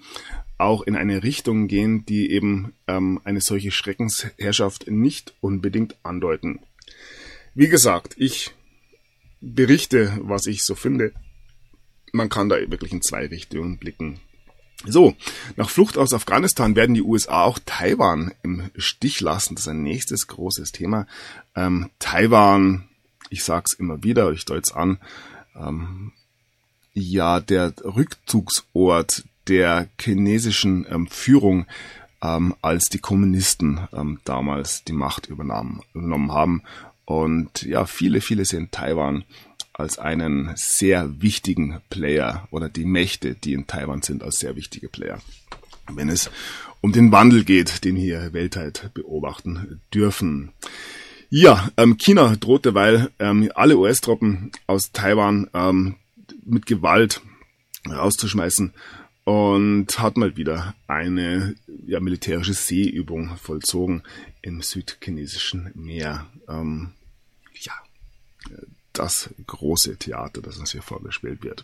auch 0.57 0.83
in 0.83 0.95
eine 0.95 1.23
Richtung 1.23 1.67
gehen, 1.67 2.05
die 2.05 2.31
eben 2.31 2.73
ähm, 2.87 3.19
eine 3.23 3.41
solche 3.41 3.71
Schreckensherrschaft 3.71 4.89
nicht 4.89 5.33
unbedingt 5.41 5.95
andeuten. 6.03 6.59
Wie 7.55 7.67
gesagt, 7.67 8.13
ich 8.17 8.51
berichte, 9.41 10.17
was 10.21 10.45
ich 10.45 10.63
so 10.63 10.75
finde. 10.75 11.13
Man 12.13 12.29
kann 12.29 12.49
da 12.49 12.55
wirklich 12.55 12.91
in 12.91 13.01
zwei 13.01 13.25
Richtungen 13.25 13.77
blicken. 13.77 14.19
So, 14.85 15.15
nach 15.57 15.69
Flucht 15.69 15.97
aus 15.97 16.13
Afghanistan 16.13 16.75
werden 16.75 16.95
die 16.95 17.03
USA 17.03 17.43
auch 17.43 17.59
Taiwan 17.65 18.33
im 18.41 18.71
Stich 18.77 19.21
lassen. 19.21 19.55
Das 19.55 19.65
ist 19.65 19.67
ein 19.67 19.83
nächstes 19.83 20.27
großes 20.27 20.71
Thema. 20.71 21.05
Ähm, 21.55 21.91
Taiwan, 21.99 22.89
ich 23.29 23.43
sag's 23.43 23.73
immer 23.73 24.03
wieder, 24.03 24.31
ich 24.31 24.45
deut's 24.45 24.71
an, 24.71 24.97
ähm, 25.55 26.13
ja, 26.93 27.39
der 27.39 27.73
Rückzugsort 27.83 29.23
der 29.47 29.87
chinesischen 29.99 30.85
ähm, 30.89 31.07
Führung, 31.07 31.67
ähm, 32.23 32.55
als 32.61 32.85
die 32.85 32.99
Kommunisten 32.99 33.87
ähm, 33.93 34.19
damals 34.25 34.83
die 34.83 34.93
Macht 34.93 35.27
übernommen 35.27 36.31
haben 36.31 36.63
und 37.11 37.63
ja, 37.63 37.85
viele, 37.85 38.21
viele 38.21 38.45
sehen 38.45 38.69
Taiwan 38.71 39.25
als 39.73 39.99
einen 39.99 40.53
sehr 40.55 41.21
wichtigen 41.21 41.81
Player 41.89 42.47
oder 42.51 42.69
die 42.69 42.85
Mächte, 42.85 43.35
die 43.35 43.51
in 43.51 43.67
Taiwan 43.67 44.01
sind, 44.01 44.23
als 44.23 44.39
sehr 44.39 44.55
wichtige 44.55 44.87
Player. 44.87 45.19
Wenn 45.91 46.07
es 46.07 46.31
um 46.79 46.93
den 46.93 47.11
Wandel 47.11 47.43
geht, 47.43 47.83
den 47.83 47.97
wir 47.97 48.31
weltweit 48.31 48.91
beobachten 48.93 49.81
dürfen. 49.93 50.53
Ja, 51.29 51.69
ähm, 51.75 51.97
China 51.97 52.37
droht 52.37 52.63
derweil 52.63 53.11
ähm, 53.19 53.51
alle 53.55 53.77
US-Truppen 53.77 54.51
aus 54.65 54.93
Taiwan 54.93 55.49
ähm, 55.53 55.95
mit 56.45 56.65
Gewalt 56.65 57.21
rauszuschmeißen 57.89 58.73
und 59.25 59.99
hat 59.99 60.15
mal 60.15 60.37
wieder 60.37 60.75
eine 60.87 61.55
ja, 61.85 61.99
militärische 61.99 62.53
Seeübung 62.53 63.35
vollzogen 63.35 64.03
im 64.41 64.61
südchinesischen 64.61 65.71
Meer. 65.75 66.27
Ähm, 66.47 66.93
das 68.93 69.29
große 69.47 69.97
Theater, 69.97 70.41
das 70.41 70.57
uns 70.57 70.71
hier 70.71 70.81
vorgespielt 70.81 71.43
wird. 71.43 71.63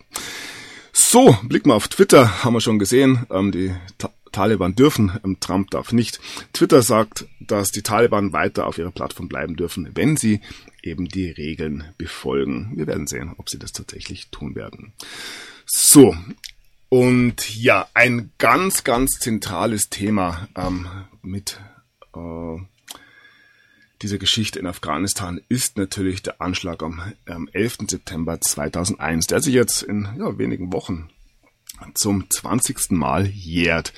So, 0.94 1.38
blicken 1.44 1.70
wir 1.70 1.76
auf 1.76 1.88
Twitter, 1.88 2.44
haben 2.44 2.54
wir 2.54 2.62
schon 2.62 2.80
gesehen. 2.80 3.26
Ähm, 3.30 3.52
die 3.52 3.74
Ta 3.98 4.12
Taliban 4.32 4.76
dürfen, 4.76 5.18
ähm, 5.24 5.40
Trump 5.40 5.72
darf 5.72 5.94
nicht. 5.94 6.20
Twitter 6.54 6.82
sagt, 6.82 7.26
dass 7.40 7.72
die 7.72 7.82
Taliban 7.82 8.34
weiter 8.34 8.68
auf 8.68 8.78
ihrer 8.78 8.92
Plattform 8.92 9.28
bleiben 9.30 9.56
dürfen, 9.56 9.90
wenn 9.96 10.18
sie 10.18 10.42
eben 10.84 11.08
die 11.08 11.30
Regeln 11.30 11.86
befolgen. 11.98 12.74
Wir 12.76 12.88
werden 12.88 13.08
sehen, 13.08 13.34
ob 13.38 13.50
sie 13.50 13.58
das 13.58 13.72
tatsächlich 13.72 14.30
tun 14.30 14.56
werden. 14.56 14.94
So, 15.66 16.16
und 16.90 17.56
ja, 17.56 17.88
ein 17.94 18.32
ganz, 18.38 18.84
ganz 18.84 19.20
zentrales 19.20 19.90
Thema 19.90 20.48
ähm, 20.56 20.88
mit 21.22 21.60
äh, 22.16 22.58
dieser 24.02 24.18
Geschichte 24.18 24.60
in 24.60 24.68
Afghanistan 24.68 25.42
ist 25.50 25.78
natürlich 25.78 26.22
der 26.22 26.42
Anschlag 26.42 26.84
am, 26.84 27.02
am 27.26 27.50
11. 27.52 27.78
September 27.90 28.40
2001, 28.40 29.28
der 29.28 29.42
sich 29.42 29.54
jetzt 29.54 29.82
in 29.82 30.08
ja, 30.18 30.38
wenigen 30.38 30.72
Wochen 30.72 31.10
zum 31.94 32.30
20. 32.30 32.92
Mal 32.92 33.28
jährt. 33.28 33.94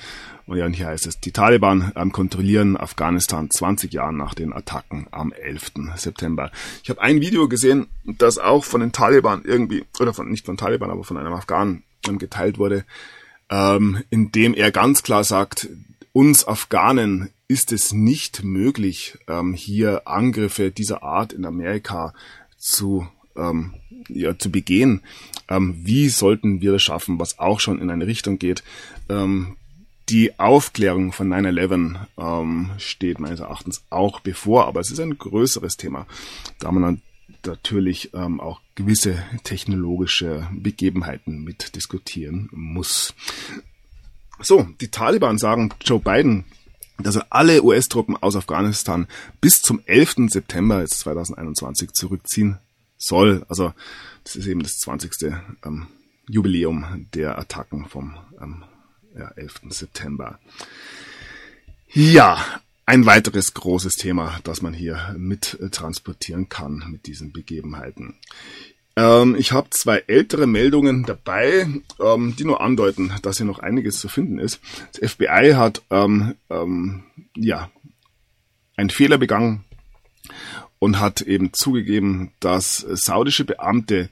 Und 0.46 0.56
ja, 0.56 0.66
und 0.66 0.72
hier 0.72 0.86
heißt 0.86 1.06
es, 1.06 1.20
die 1.20 1.32
Taliban 1.32 1.92
ähm, 1.94 2.12
kontrollieren 2.12 2.76
Afghanistan 2.76 3.50
20 3.50 3.92
Jahre 3.92 4.12
nach 4.12 4.34
den 4.34 4.52
Attacken 4.52 5.06
am 5.10 5.32
11. 5.32 5.72
September. 5.96 6.50
Ich 6.82 6.90
habe 6.90 7.00
ein 7.00 7.20
Video 7.20 7.48
gesehen, 7.48 7.86
das 8.04 8.38
auch 8.38 8.64
von 8.64 8.80
den 8.80 8.92
Taliban 8.92 9.42
irgendwie, 9.44 9.84
oder 10.00 10.12
von 10.12 10.28
nicht 10.28 10.46
von 10.46 10.56
Taliban, 10.56 10.90
aber 10.90 11.04
von 11.04 11.16
einem 11.16 11.32
Afghanen 11.32 11.84
ähm, 12.08 12.18
geteilt 12.18 12.58
wurde, 12.58 12.84
ähm, 13.48 14.02
in 14.10 14.32
dem 14.32 14.54
er 14.54 14.72
ganz 14.72 15.02
klar 15.02 15.24
sagt, 15.24 15.68
uns 16.12 16.46
Afghanen 16.46 17.30
ist 17.50 17.72
es 17.72 17.92
nicht 17.92 18.44
möglich, 18.44 19.18
ähm, 19.26 19.54
hier 19.54 20.06
Angriffe 20.06 20.70
dieser 20.70 21.02
Art 21.02 21.32
in 21.32 21.44
Amerika 21.44 22.14
zu, 22.56 23.08
ähm, 23.34 23.74
ja, 24.08 24.38
zu 24.38 24.52
begehen. 24.52 25.02
Ähm, 25.48 25.80
wie 25.82 26.10
sollten 26.10 26.60
wir 26.60 26.70
das 26.70 26.82
schaffen, 26.82 27.18
was 27.18 27.40
auch 27.40 27.58
schon 27.58 27.80
in 27.80 27.90
eine 27.90 28.06
Richtung 28.06 28.38
geht? 28.38 28.62
Ähm, 29.08 29.56
die 30.08 30.38
Aufklärung 30.38 31.12
von 31.12 31.28
9-11 31.28 31.96
ähm, 32.18 32.70
steht 32.78 33.18
meines 33.18 33.40
Erachtens 33.40 33.82
auch 33.90 34.20
bevor, 34.20 34.68
aber 34.68 34.78
es 34.78 34.92
ist 34.92 35.00
ein 35.00 35.18
größeres 35.18 35.76
Thema, 35.76 36.06
da 36.60 36.70
man 36.70 37.02
natürlich 37.44 38.14
ähm, 38.14 38.38
auch 38.38 38.60
gewisse 38.76 39.24
technologische 39.42 40.46
Begebenheiten 40.52 41.42
mit 41.42 41.74
diskutieren 41.74 42.48
muss. 42.52 43.12
So, 44.38 44.68
die 44.80 44.88
Taliban 44.88 45.36
sagen 45.36 45.70
Joe 45.84 45.98
Biden, 45.98 46.44
dass 47.02 47.16
er 47.16 47.26
alle 47.30 47.62
US-Truppen 47.62 48.16
aus 48.16 48.36
Afghanistan 48.36 49.06
bis 49.40 49.62
zum 49.62 49.80
11. 49.86 50.28
September 50.28 50.84
2021 50.84 51.92
zurückziehen 51.92 52.58
soll. 52.96 53.44
Also 53.48 53.72
das 54.24 54.36
ist 54.36 54.46
eben 54.46 54.62
das 54.62 54.78
20. 54.78 55.32
Ähm, 55.64 55.86
Jubiläum 56.28 57.06
der 57.14 57.38
Attacken 57.38 57.86
vom 57.86 58.16
ähm, 58.40 58.64
ja, 59.18 59.28
11. 59.30 59.62
September. 59.70 60.38
Ja, 61.92 62.44
ein 62.86 63.06
weiteres 63.06 63.54
großes 63.54 63.94
Thema, 63.94 64.38
das 64.44 64.62
man 64.62 64.72
hier 64.72 65.14
mit 65.18 65.58
transportieren 65.72 66.48
kann 66.48 66.84
mit 66.90 67.06
diesen 67.06 67.32
Begebenheiten. 67.32 68.14
Ähm, 68.96 69.36
ich 69.38 69.52
habe 69.52 69.70
zwei 69.70 70.04
ältere 70.06 70.46
Meldungen 70.46 71.04
dabei, 71.04 71.66
ähm, 72.00 72.34
die 72.36 72.44
nur 72.44 72.60
andeuten, 72.60 73.12
dass 73.22 73.36
hier 73.38 73.46
noch 73.46 73.58
einiges 73.60 74.00
zu 74.00 74.08
finden 74.08 74.38
ist. 74.38 74.60
Das 74.92 75.12
FBI 75.12 75.52
hat 75.54 75.82
ähm, 75.90 76.34
ähm, 76.50 77.04
ja 77.36 77.70
einen 78.76 78.90
Fehler 78.90 79.18
begangen 79.18 79.64
und 80.78 80.98
hat 80.98 81.20
eben 81.20 81.52
zugegeben, 81.52 82.32
dass 82.40 82.78
saudische 82.78 83.44
Beamte 83.44 84.08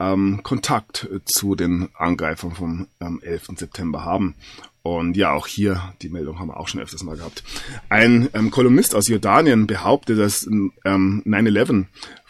ähm, 0.00 0.42
Kontakt 0.42 1.08
zu 1.24 1.54
den 1.54 1.88
Angreifern 1.94 2.52
vom 2.52 2.86
ähm, 3.00 3.20
11. 3.22 3.48
September 3.56 4.04
haben. 4.04 4.34
Und 4.82 5.16
ja, 5.16 5.32
auch 5.32 5.46
hier, 5.46 5.92
die 6.00 6.08
Meldung 6.08 6.38
haben 6.38 6.48
wir 6.48 6.56
auch 6.56 6.68
schon 6.68 6.80
öfters 6.80 7.02
mal 7.02 7.16
gehabt. 7.16 7.42
Ein 7.88 8.30
ähm, 8.32 8.50
Kolumnist 8.50 8.94
aus 8.94 9.08
Jordanien 9.08 9.66
behauptet, 9.66 10.18
dass 10.18 10.46
ähm, 10.46 10.72
9-11 10.84 11.86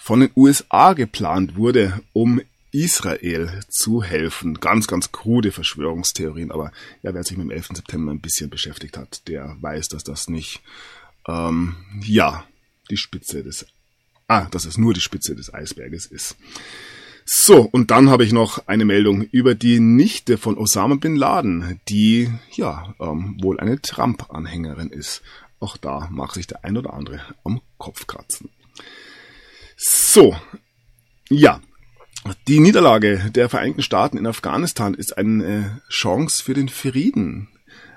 von 0.08 0.20
den 0.20 0.30
USA 0.36 0.94
geplant 0.94 1.56
wurde, 1.56 2.00
um 2.14 2.40
Israel 2.72 3.60
zu 3.68 4.02
helfen. 4.02 4.54
Ganz, 4.54 4.86
ganz 4.86 5.12
krude 5.12 5.52
Verschwörungstheorien, 5.52 6.50
aber 6.50 6.72
ja, 7.02 7.12
wer 7.12 7.22
sich 7.24 7.36
mit 7.36 7.44
dem 7.44 7.50
11. 7.50 7.72
September 7.74 8.10
ein 8.10 8.22
bisschen 8.22 8.48
beschäftigt 8.48 8.96
hat, 8.96 9.28
der 9.28 9.58
weiß, 9.60 9.88
dass 9.88 10.04
das 10.04 10.28
nicht, 10.28 10.62
ähm, 11.28 11.76
ja, 12.00 12.46
die 12.90 12.96
Spitze 12.96 13.44
des, 13.44 13.66
ah, 14.28 14.46
dass 14.46 14.64
es 14.64 14.78
nur 14.78 14.94
die 14.94 15.02
Spitze 15.02 15.36
des 15.36 15.52
Eisberges 15.52 16.06
ist. 16.06 16.36
So, 17.26 17.60
und 17.60 17.90
dann 17.90 18.08
habe 18.08 18.24
ich 18.24 18.32
noch 18.32 18.66
eine 18.66 18.86
Meldung 18.86 19.24
über 19.24 19.54
die 19.54 19.78
Nichte 19.78 20.38
von 20.38 20.56
Osama 20.56 20.94
bin 20.94 21.16
Laden, 21.16 21.82
die 21.90 22.30
ja 22.52 22.94
ähm, 22.98 23.36
wohl 23.42 23.60
eine 23.60 23.82
Trump-Anhängerin 23.82 24.88
ist. 24.88 25.20
Auch 25.60 25.76
da 25.76 26.08
mag 26.10 26.32
sich 26.32 26.46
der 26.46 26.64
ein 26.64 26.78
oder 26.78 26.94
andere 26.94 27.20
am 27.44 27.60
Kopf 27.76 28.06
kratzen. 28.06 28.48
So, 29.80 30.36
ja. 31.30 31.60
Die 32.48 32.58
Niederlage 32.58 33.30
der 33.30 33.48
Vereinigten 33.48 33.82
Staaten 33.82 34.18
in 34.18 34.26
Afghanistan 34.26 34.92
ist 34.92 35.16
eine 35.16 35.80
Chance 35.88 36.42
für 36.42 36.52
den 36.52 36.68
Frieden. 36.68 37.48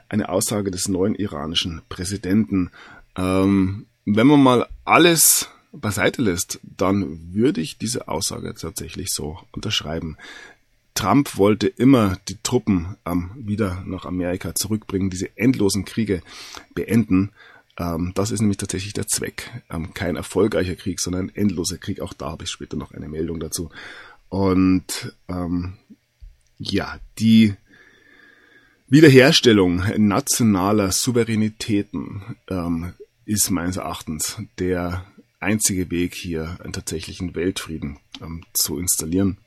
Eine 0.07 0.29
Aussage 0.29 0.69
des 0.69 0.87
neuen 0.87 1.15
iranischen 1.15 1.81
Präsidenten. 1.89 2.69
Ähm, 3.17 3.87
wenn 4.05 4.27
man 4.27 4.43
mal 4.43 4.67
alles 4.85 5.49
beiseite 5.71 6.21
lässt, 6.21 6.59
dann 6.61 7.33
würde 7.33 7.61
ich 7.61 7.79
diese 7.79 8.07
Aussage 8.07 8.53
tatsächlich 8.53 9.09
so 9.09 9.39
unterschreiben. 9.51 10.17
Trump 10.93 11.35
wollte 11.37 11.67
immer 11.67 12.17
die 12.29 12.37
Truppen 12.43 12.95
ähm, 13.07 13.31
wieder 13.35 13.83
nach 13.87 14.05
Amerika 14.05 14.53
zurückbringen, 14.53 15.09
diese 15.09 15.35
endlosen 15.35 15.83
Kriege 15.83 16.21
beenden. 16.75 17.31
Ähm, 17.77 18.11
das 18.15 18.31
ist 18.31 18.41
nämlich 18.41 18.57
tatsächlich 18.57 18.93
der 18.93 19.07
Zweck. 19.07 19.49
Ähm, 19.69 19.93
kein 19.93 20.15
erfolgreicher 20.15 20.75
Krieg, 20.75 20.99
sondern 20.99 21.27
ein 21.27 21.35
endloser 21.35 21.77
Krieg. 21.77 22.01
Auch 22.01 22.13
da 22.13 22.31
habe 22.31 22.43
ich 22.43 22.49
später 22.49 22.77
noch 22.77 22.93
eine 22.93 23.07
Meldung 23.07 23.39
dazu. 23.39 23.69
Und 24.29 25.15
ähm, 25.27 25.73
ja, 26.57 26.99
die 27.19 27.55
Wiederherstellung 28.87 29.83
nationaler 29.97 30.91
Souveränitäten 30.91 32.35
ähm, 32.49 32.93
ist 33.25 33.49
meines 33.49 33.77
Erachtens 33.77 34.37
der 34.59 35.05
einzige 35.39 35.89
Weg, 35.89 36.13
hier 36.13 36.57
einen 36.63 36.73
tatsächlichen 36.73 37.35
Weltfrieden 37.35 37.97
ähm, 38.21 38.43
zu 38.53 38.77
installieren. 38.77 39.37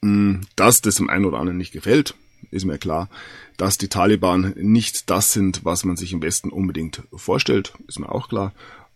Mm, 0.00 0.42
dass 0.54 0.80
das 0.80 0.96
dem 0.96 1.10
einen 1.10 1.24
oder 1.24 1.38
anderen 1.38 1.58
nicht 1.58 1.72
gefällt, 1.72 2.14
ist 2.50 2.64
mir 2.64 2.78
klar. 2.78 3.08
Dass 3.56 3.78
die 3.78 3.88
Taliban 3.88 4.54
nicht 4.56 5.10
das 5.10 5.32
sind, 5.32 5.64
was 5.64 5.84
man 5.84 5.96
sich 5.96 6.12
im 6.12 6.22
Westen 6.22 6.50
unbedingt 6.50 7.02
vorstellt, 7.14 7.72
ist 7.86 7.98
mir 7.98 8.10
auch 8.10 8.28
klar. 8.28 8.52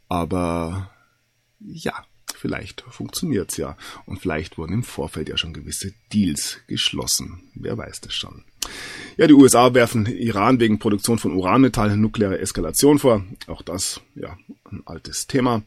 Aber 0.09 0.91
ja, 1.61 1.95
vielleicht 2.37 2.83
funktioniert's 2.89 3.57
ja. 3.57 3.77
Und 4.07 4.21
vielleicht 4.21 4.59
wurden 4.59 4.73
im 4.75 4.83
Vorfeld 4.83 5.29
ja 5.29 5.37
schon 5.37 5.53
gewisse 5.53 5.93
Deals 6.13 6.59
geschlossen. 6.67 7.43
Wer 7.55 7.79
weiß 7.79 8.01
das 8.01 8.15
schon. 8.15 8.45
Ja, 9.17 9.27
die 9.27 9.35
USA 9.35 9.75
werfen 9.75 10.07
Iran 10.07 10.61
wegen 10.61 10.79
Produktion 10.79 11.19
von 11.19 11.33
Uranmetall 11.33 11.97
nukleare 11.97 12.39
Eskalation 12.39 12.99
vor. 12.99 13.25
Auch 13.47 13.63
das, 13.63 14.01
ja, 14.15 14.37
ein 14.71 14.83
altes 14.85 15.27
Thema. 15.27 15.63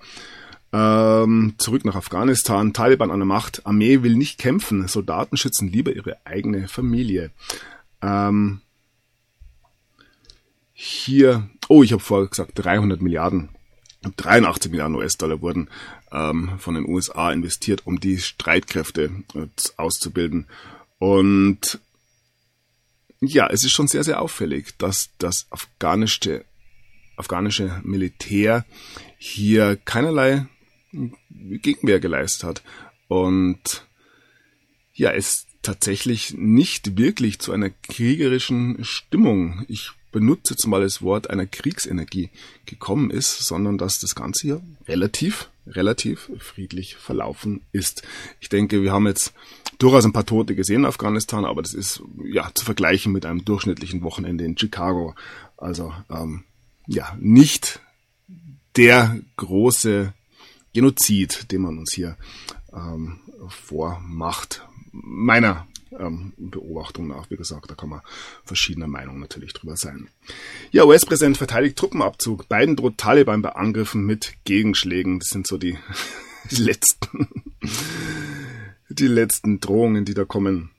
Ähm, 0.73 1.53
zurück 1.57 1.85
nach 1.85 1.95
Afghanistan. 1.95 2.73
Taliban 2.73 3.11
an 3.11 3.19
der 3.19 3.25
Macht. 3.25 3.65
Armee 3.65 4.03
will 4.03 4.15
nicht 4.15 4.37
kämpfen. 4.37 4.87
Soldaten 4.87 5.37
schützen 5.37 5.71
lieber 5.71 5.95
ihre 5.95 6.17
eigene 6.25 6.67
Familie. 6.67 7.31
Ähm, 8.01 8.61
hier, 10.73 11.49
oh, 11.69 11.83
ich 11.83 11.93
habe 11.93 12.03
vorher 12.03 12.27
gesagt, 12.27 12.51
300 12.55 13.01
Milliarden, 13.01 13.49
83 14.17 14.71
Milliarden 14.71 14.95
US-Dollar 14.95 15.41
wurden 15.41 15.69
ähm, 16.11 16.59
von 16.59 16.75
den 16.75 16.87
USA 16.87 17.31
investiert, 17.31 17.85
um 17.85 17.99
die 17.99 18.19
Streitkräfte 18.19 19.11
äh, 19.33 19.47
auszubilden. 19.77 20.47
Und 20.99 21.79
ja, 23.21 23.47
es 23.47 23.63
ist 23.63 23.71
schon 23.71 23.87
sehr, 23.87 24.03
sehr 24.03 24.21
auffällig, 24.21 24.77
dass 24.77 25.09
das 25.17 25.47
afghanische, 25.49 26.45
afghanische 27.15 27.81
Militär 27.83 28.65
hier 29.17 29.77
keinerlei 29.77 30.47
Gegenwehr 31.29 31.99
geleistet 31.99 32.43
hat. 32.43 32.63
Und 33.07 33.85
ja, 34.93 35.11
es 35.11 35.47
tatsächlich 35.65 36.35
nicht 36.37 36.97
wirklich 36.97 37.39
zu 37.39 37.51
einer 37.51 37.69
kriegerischen 37.69 38.83
Stimmung, 38.83 39.65
ich 39.67 39.91
benutze 40.11 40.53
jetzt 40.53 40.65
mal 40.67 40.81
das 40.81 41.01
Wort 41.01 41.29
einer 41.29 41.45
Kriegsenergie 41.45 42.29
gekommen 42.65 43.09
ist, 43.09 43.39
sondern 43.39 43.77
dass 43.77 43.99
das 43.99 44.15
Ganze 44.15 44.41
hier 44.43 44.61
relativ, 44.87 45.49
relativ 45.67 46.31
friedlich 46.37 46.95
verlaufen 46.95 47.61
ist. 47.71 48.03
Ich 48.39 48.47
denke, 48.47 48.81
wir 48.81 48.93
haben 48.93 49.07
jetzt 49.07 49.33
durchaus 49.77 50.05
ein 50.05 50.13
paar 50.13 50.25
Tote 50.25 50.55
gesehen 50.55 50.81
in 50.81 50.85
Afghanistan, 50.85 51.43
aber 51.43 51.61
das 51.61 51.73
ist 51.73 52.01
ja 52.23 52.49
zu 52.53 52.63
vergleichen 52.63 53.11
mit 53.11 53.25
einem 53.25 53.43
durchschnittlichen 53.43 54.03
Wochenende 54.03 54.45
in 54.45 54.57
Chicago. 54.57 55.15
Also 55.57 55.93
ähm, 56.09 56.43
ja, 56.87 57.17
nicht 57.19 57.81
der 58.77 59.19
große 59.37 60.13
Genozid, 60.73 61.51
den 61.51 61.61
man 61.61 61.77
uns 61.77 61.93
hier 61.93 62.17
ähm, 62.73 63.19
vormacht. 63.49 64.65
Meiner 65.01 65.67
ähm, 65.99 66.33
Beobachtung 66.37 67.07
nach, 67.07 67.29
wie 67.29 67.35
gesagt, 67.35 67.69
da 67.69 67.75
kann 67.75 67.89
man 67.89 68.01
verschiedener 68.43 68.87
Meinung 68.87 69.19
natürlich 69.19 69.53
drüber 69.53 69.75
sein. 69.75 70.09
Ja, 70.71 70.85
US-Präsident 70.85 71.37
verteidigt 71.37 71.77
Truppenabzug. 71.77 72.49
Biden 72.49 72.75
droht 72.75 72.97
Taliban 72.97 73.41
bei 73.41 73.49
Angriffen 73.49 74.05
mit 74.05 74.33
Gegenschlägen. 74.43 75.19
Das 75.19 75.29
sind 75.29 75.47
so 75.47 75.57
die, 75.57 75.77
die 76.51 76.55
letzten, 76.63 77.27
die 78.89 79.07
letzten 79.07 79.59
Drohungen, 79.59 80.05
die 80.05 80.13
da 80.13 80.25
kommen. 80.25 80.71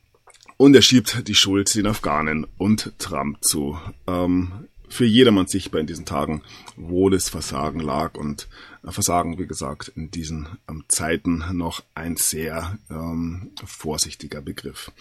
Und 0.56 0.74
er 0.74 0.82
schiebt 0.82 1.28
die 1.28 1.34
Schuld 1.34 1.74
den 1.74 1.86
Afghanen 1.86 2.46
und 2.56 2.92
Trump 2.98 3.44
zu. 3.44 3.78
Ähm, 4.06 4.52
für 4.88 5.04
jedermann 5.04 5.46
sichtbar 5.46 5.80
in 5.80 5.86
diesen 5.86 6.04
Tagen, 6.04 6.42
wo 6.76 7.10
das 7.10 7.28
Versagen 7.28 7.80
lag. 7.80 8.14
Und 8.14 8.48
äh, 8.84 8.90
Versagen, 8.90 9.38
wie 9.38 9.46
gesagt, 9.46 9.92
in 9.94 10.10
diesen 10.10 10.48
ähm, 10.68 10.84
Zeiten 10.88 11.44
noch 11.52 11.82
ein 11.94 12.16
sehr 12.16 12.78
ähm, 12.90 13.50
vorsichtiger 13.64 14.40
Begriff. 14.40 14.92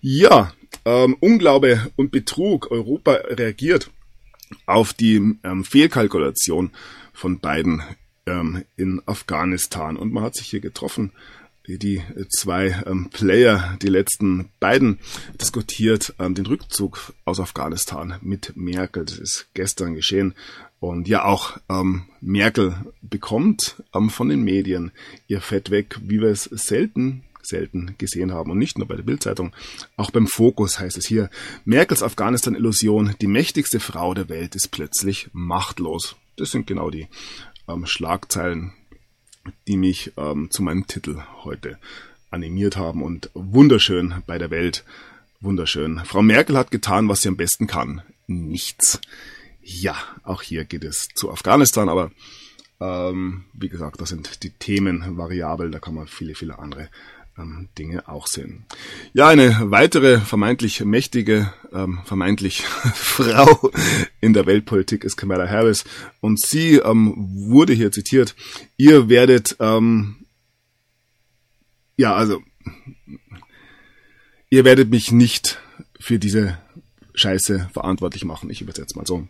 Ja, 0.00 0.52
ähm, 0.84 1.16
Unglaube 1.20 1.90
und 1.96 2.10
Betrug. 2.10 2.70
Europa 2.70 3.12
reagiert 3.12 3.90
auf 4.66 4.92
die 4.92 5.38
ähm, 5.44 5.64
Fehlkalkulation 5.64 6.70
von 7.12 7.38
beiden 7.38 7.82
ähm, 8.26 8.64
in 8.76 9.02
Afghanistan. 9.06 9.96
Und 9.96 10.12
man 10.12 10.24
hat 10.24 10.34
sich 10.34 10.48
hier 10.48 10.60
getroffen 10.60 11.12
die 11.66 12.02
zwei 12.30 12.82
ähm, 12.86 13.10
Player, 13.10 13.76
die 13.82 13.88
letzten 13.88 14.50
beiden, 14.60 14.98
diskutiert 15.40 16.14
ähm, 16.18 16.34
den 16.34 16.46
Rückzug 16.46 17.12
aus 17.24 17.40
Afghanistan 17.40 18.16
mit 18.22 18.56
Merkel. 18.56 19.04
Das 19.04 19.18
ist 19.18 19.48
gestern 19.54 19.94
geschehen. 19.94 20.34
Und 20.80 21.08
ja, 21.08 21.24
auch 21.24 21.58
ähm, 21.68 22.06
Merkel 22.20 22.74
bekommt 23.02 23.82
ähm, 23.94 24.10
von 24.10 24.28
den 24.28 24.42
Medien 24.42 24.92
ihr 25.28 25.40
Fett 25.40 25.70
weg, 25.70 25.98
wie 26.02 26.20
wir 26.20 26.30
es 26.30 26.44
selten 26.44 27.24
selten 27.42 27.94
gesehen 27.98 28.32
haben. 28.32 28.50
Und 28.50 28.58
nicht 28.58 28.78
nur 28.78 28.86
bei 28.86 28.96
der 28.96 29.02
Bildzeitung, 29.02 29.52
auch 29.96 30.10
beim 30.10 30.26
Fokus 30.26 30.78
heißt 30.78 30.96
es 30.96 31.06
hier, 31.06 31.30
Merkels 31.64 32.02
Afghanistan-Illusion, 32.02 33.16
die 33.20 33.26
mächtigste 33.26 33.80
Frau 33.80 34.14
der 34.14 34.28
Welt 34.28 34.54
ist 34.54 34.68
plötzlich 34.68 35.30
machtlos. 35.32 36.16
Das 36.36 36.50
sind 36.50 36.66
genau 36.66 36.90
die 36.90 37.08
ähm, 37.68 37.86
Schlagzeilen, 37.86 38.72
die 39.66 39.76
mich 39.76 40.12
ähm, 40.16 40.50
zu 40.50 40.62
meinem 40.62 40.86
Titel 40.86 41.22
heute 41.44 41.78
animiert 42.30 42.76
haben 42.76 43.02
und 43.02 43.30
wunderschön 43.34 44.22
bei 44.26 44.38
der 44.38 44.50
Welt. 44.50 44.84
Wunderschön. 45.40 46.00
Frau 46.04 46.22
Merkel 46.22 46.56
hat 46.56 46.70
getan, 46.70 47.08
was 47.08 47.22
sie 47.22 47.28
am 47.28 47.36
besten 47.36 47.66
kann. 47.66 48.02
Nichts. 48.26 49.00
Ja, 49.62 49.96
auch 50.22 50.42
hier 50.42 50.64
geht 50.64 50.84
es 50.84 51.08
zu 51.14 51.30
Afghanistan, 51.30 51.88
aber 51.88 52.10
ähm, 52.80 53.44
wie 53.52 53.68
gesagt, 53.68 54.00
das 54.00 54.08
sind 54.08 54.42
die 54.42 54.50
Themen 54.50 55.16
variabel, 55.16 55.70
da 55.70 55.78
kann 55.78 55.94
man 55.94 56.06
viele, 56.06 56.34
viele 56.34 56.58
andere 56.58 56.88
ähm, 57.38 57.68
Dinge 57.78 58.08
auch 58.08 58.26
sehen. 58.26 58.64
Ja, 59.12 59.28
eine 59.28 59.70
weitere 59.70 60.20
vermeintlich 60.20 60.84
mächtige, 60.84 61.52
ähm, 61.72 62.00
vermeintlich 62.04 62.62
Frau 62.94 63.70
in 64.20 64.32
der 64.32 64.46
Weltpolitik 64.46 65.04
ist 65.04 65.16
Kamala 65.16 65.48
Harris 65.48 65.84
und 66.20 66.40
sie 66.40 66.76
ähm, 66.76 67.14
wurde 67.16 67.72
hier 67.72 67.92
zitiert. 67.92 68.34
Ihr 68.76 69.08
werdet, 69.08 69.56
ähm, 69.60 70.26
ja, 71.96 72.14
also, 72.14 72.42
ihr 74.48 74.64
werdet 74.64 74.90
mich 74.90 75.12
nicht 75.12 75.60
für 75.98 76.18
diese 76.18 76.58
Scheiße 77.14 77.68
verantwortlich 77.72 78.24
machen. 78.24 78.50
Ich 78.50 78.62
übersetze 78.62 78.96
mal 78.96 79.06
so. 79.06 79.28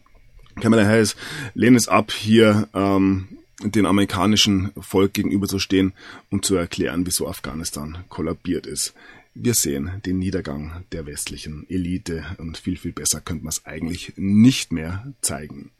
Kamala 0.60 0.84
Harris 0.84 1.16
lehnt 1.54 1.76
es 1.76 1.88
ab, 1.88 2.12
hier 2.12 2.68
ähm, 2.74 3.39
den 3.62 3.86
amerikanischen 3.86 4.72
Volk 4.80 5.14
gegenüberzustehen 5.14 5.92
und 6.30 6.44
zu 6.44 6.56
erklären, 6.56 7.06
wieso 7.06 7.28
Afghanistan 7.28 7.98
kollabiert 8.08 8.66
ist. 8.66 8.94
Wir 9.34 9.54
sehen 9.54 10.02
den 10.04 10.18
Niedergang 10.18 10.84
der 10.90 11.06
westlichen 11.06 11.64
Elite 11.70 12.24
und 12.38 12.58
viel, 12.58 12.76
viel 12.76 12.92
besser 12.92 13.20
könnte 13.20 13.44
man 13.44 13.50
es 13.50 13.64
eigentlich 13.64 14.12
nicht 14.16 14.72
mehr 14.72 15.12
zeigen. 15.20 15.70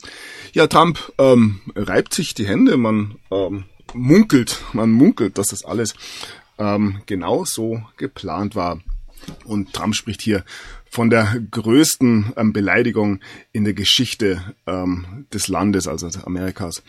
Ja, 0.52 0.68
Trump 0.68 1.12
ähm, 1.18 1.60
reibt 1.74 2.14
sich 2.14 2.34
die 2.34 2.46
Hände, 2.46 2.76
man 2.76 3.16
ähm, 3.32 3.64
munkelt, 3.92 4.62
man 4.72 4.92
munkelt, 4.92 5.36
dass 5.36 5.48
das 5.48 5.64
alles 5.64 5.94
ähm, 6.58 7.02
genau 7.06 7.44
so 7.44 7.82
geplant 7.96 8.54
war. 8.54 8.80
Und 9.44 9.72
Trump 9.72 9.94
spricht 9.96 10.22
hier 10.22 10.44
von 10.88 11.10
der 11.10 11.40
größten 11.50 12.32
ähm, 12.36 12.52
Beleidigung 12.52 13.20
in 13.52 13.64
der 13.64 13.74
Geschichte 13.74 14.54
ähm, 14.66 15.26
des 15.32 15.48
Landes, 15.48 15.88
also 15.88 16.08
Amerikas. 16.24 16.82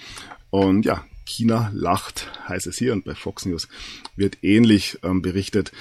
Und 0.51 0.85
ja, 0.85 1.03
China 1.25 1.71
lacht, 1.73 2.29
heißt 2.47 2.67
es 2.67 2.77
hier, 2.77 2.93
und 2.93 3.05
bei 3.05 3.15
Fox 3.15 3.45
News 3.45 3.67
wird 4.15 4.43
ähnlich 4.43 4.99
ähm, 5.01 5.21
berichtet. 5.21 5.71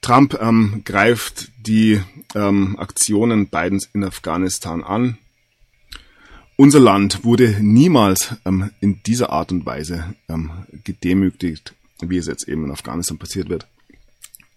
Trump 0.00 0.38
ähm, 0.40 0.82
greift 0.84 1.50
die 1.58 2.00
ähm, 2.34 2.78
Aktionen 2.78 3.48
Bidens 3.48 3.88
in 3.92 4.04
Afghanistan 4.04 4.82
an. 4.82 5.18
Unser 6.56 6.80
Land 6.80 7.24
wurde 7.24 7.56
niemals 7.60 8.34
ähm, 8.44 8.70
in 8.80 9.02
dieser 9.02 9.30
Art 9.30 9.50
und 9.50 9.66
Weise 9.66 10.14
ähm, 10.28 10.50
gedemütigt, 10.84 11.74
wie 12.00 12.18
es 12.18 12.26
jetzt 12.26 12.48
eben 12.48 12.64
in 12.64 12.70
Afghanistan 12.70 13.18
passiert 13.18 13.48
wird. 13.48 13.66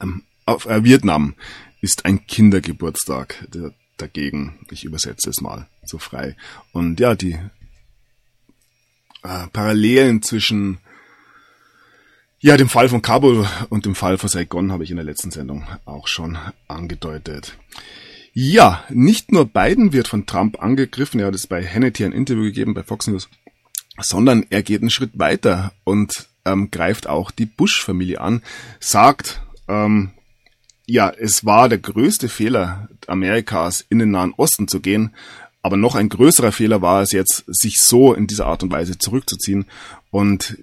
Ähm, 0.01 0.23
auf, 0.45 0.65
äh, 0.65 0.83
Vietnam 0.83 1.33
ist 1.81 2.05
ein 2.05 2.25
Kindergeburtstag 2.27 3.47
der, 3.53 3.73
dagegen. 3.97 4.59
Ich 4.69 4.83
übersetze 4.83 5.29
es 5.29 5.41
mal 5.41 5.67
so 5.85 5.97
frei. 5.97 6.35
Und 6.71 6.99
ja, 6.99 7.15
die 7.15 7.37
äh, 9.23 9.47
Parallelen 9.51 10.21
zwischen 10.21 10.79
ja, 12.39 12.55
dem 12.55 12.69
Fall 12.69 12.87
von 12.87 13.01
Kabul 13.01 13.47
und 13.69 13.85
dem 13.85 13.95
Fall 13.95 14.17
von 14.17 14.29
Saigon 14.29 14.71
habe 14.71 14.83
ich 14.83 14.91
in 14.91 14.97
der 14.97 15.05
letzten 15.05 15.31
Sendung 15.31 15.65
auch 15.85 16.07
schon 16.07 16.37
angedeutet. 16.67 17.57
Ja, 18.33 18.83
nicht 18.89 19.31
nur 19.31 19.45
Biden 19.45 19.91
wird 19.91 20.07
von 20.07 20.27
Trump 20.27 20.61
angegriffen, 20.61 21.19
er 21.19 21.27
hat 21.27 21.35
es 21.35 21.47
bei 21.47 21.65
Hannity 21.65 22.05
ein 22.05 22.11
Interview 22.11 22.43
gegeben 22.43 22.75
bei 22.75 22.83
Fox 22.83 23.07
News, 23.07 23.27
sondern 23.99 24.45
er 24.51 24.61
geht 24.61 24.81
einen 24.81 24.91
Schritt 24.91 25.17
weiter 25.17 25.73
und 25.83 26.27
ähm, 26.45 26.69
greift 26.69 27.07
auch 27.07 27.31
die 27.31 27.47
Bush-Familie 27.47 28.21
an, 28.21 28.43
sagt, 28.79 29.41
ähm, 29.67 30.11
ja, 30.85 31.09
es 31.09 31.43
war 31.45 31.67
der 31.67 31.79
größte 31.79 32.29
Fehler 32.29 32.87
Amerikas, 33.07 33.83
in 33.89 33.97
den 33.97 34.11
Nahen 34.11 34.33
Osten 34.37 34.67
zu 34.67 34.79
gehen, 34.79 35.15
aber 35.61 35.77
noch 35.77 35.95
ein 35.95 36.09
größerer 36.09 36.51
Fehler 36.51 36.81
war 36.81 37.01
es 37.01 37.11
jetzt, 37.11 37.43
sich 37.47 37.79
so 37.79 38.13
in 38.13 38.27
dieser 38.27 38.45
Art 38.45 38.63
und 38.63 38.71
Weise 38.71 38.97
zurückzuziehen 38.97 39.65
und 40.11 40.57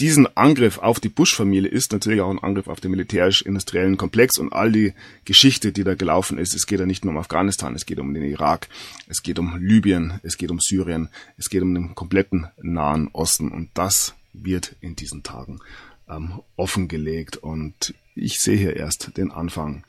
diesen 0.00 0.34
Angriff 0.34 0.78
auf 0.78 0.98
die 0.98 1.10
Bush-Familie 1.10 1.70
ist 1.70 1.92
natürlich 1.92 2.22
auch 2.22 2.30
ein 2.30 2.38
Angriff 2.38 2.68
auf 2.68 2.80
den 2.80 2.90
militärisch-industriellen 2.92 3.98
Komplex 3.98 4.38
und 4.38 4.52
all 4.52 4.72
die 4.72 4.94
Geschichte, 5.26 5.72
die 5.72 5.84
da 5.84 5.94
gelaufen 5.94 6.38
ist. 6.38 6.54
Es 6.54 6.66
geht 6.66 6.80
ja 6.80 6.86
nicht 6.86 7.04
nur 7.04 7.12
um 7.12 7.18
Afghanistan, 7.18 7.74
es 7.74 7.84
geht 7.84 7.98
um 7.98 8.14
den 8.14 8.24
Irak, 8.24 8.68
es 9.08 9.22
geht 9.22 9.38
um 9.38 9.58
Libyen, 9.58 10.18
es 10.22 10.38
geht 10.38 10.50
um 10.50 10.58
Syrien, 10.58 11.10
es 11.36 11.50
geht 11.50 11.60
um 11.60 11.74
den 11.74 11.94
kompletten 11.94 12.48
Nahen 12.62 13.08
Osten 13.12 13.52
und 13.52 13.70
das 13.74 14.14
wird 14.32 14.74
in 14.80 14.96
diesen 14.96 15.22
Tagen 15.22 15.60
ähm, 16.08 16.40
offengelegt 16.56 17.36
und 17.36 17.94
ich 18.14 18.38
sehe 18.38 18.56
hier 18.56 18.76
erst 18.76 19.16
den 19.18 19.30
Anfang. 19.30 19.84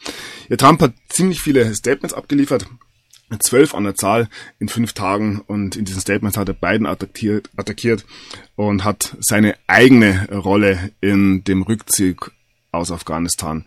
Ja, 0.49 0.57
Trump 0.57 0.81
hat 0.81 0.93
ziemlich 1.07 1.41
viele 1.41 1.73
Statements 1.73 2.13
abgeliefert 2.13 2.67
zwölf 3.39 3.73
an 3.73 3.83
der 3.83 3.95
Zahl 3.95 4.29
in 4.59 4.67
fünf 4.67 4.93
Tagen 4.93 5.41
und 5.45 5.75
in 5.75 5.85
diesen 5.85 6.01
Statements 6.01 6.37
hat 6.37 6.49
er 6.49 6.53
Biden 6.53 6.85
attackiert, 6.85 7.49
attackiert 7.55 8.05
und 8.55 8.83
hat 8.83 9.15
seine 9.19 9.55
eigene 9.67 10.27
Rolle 10.31 10.91
in 11.01 11.43
dem 11.43 11.61
Rückzug 11.61 12.31
aus 12.71 12.91
Afghanistan 12.91 13.65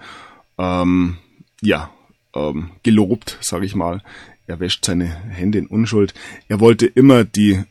ähm, 0.59 1.19
ja 1.61 1.91
ähm, 2.35 2.71
gelobt, 2.83 3.39
sage 3.41 3.67
ich 3.67 3.75
mal. 3.75 4.03
Er 4.47 4.61
wäscht 4.61 4.85
seine 4.85 5.07
Hände 5.07 5.59
in 5.59 5.67
Unschuld. 5.67 6.13
Er 6.49 6.61
wollte 6.61 6.87
immer 6.87 7.25
die 7.25 7.63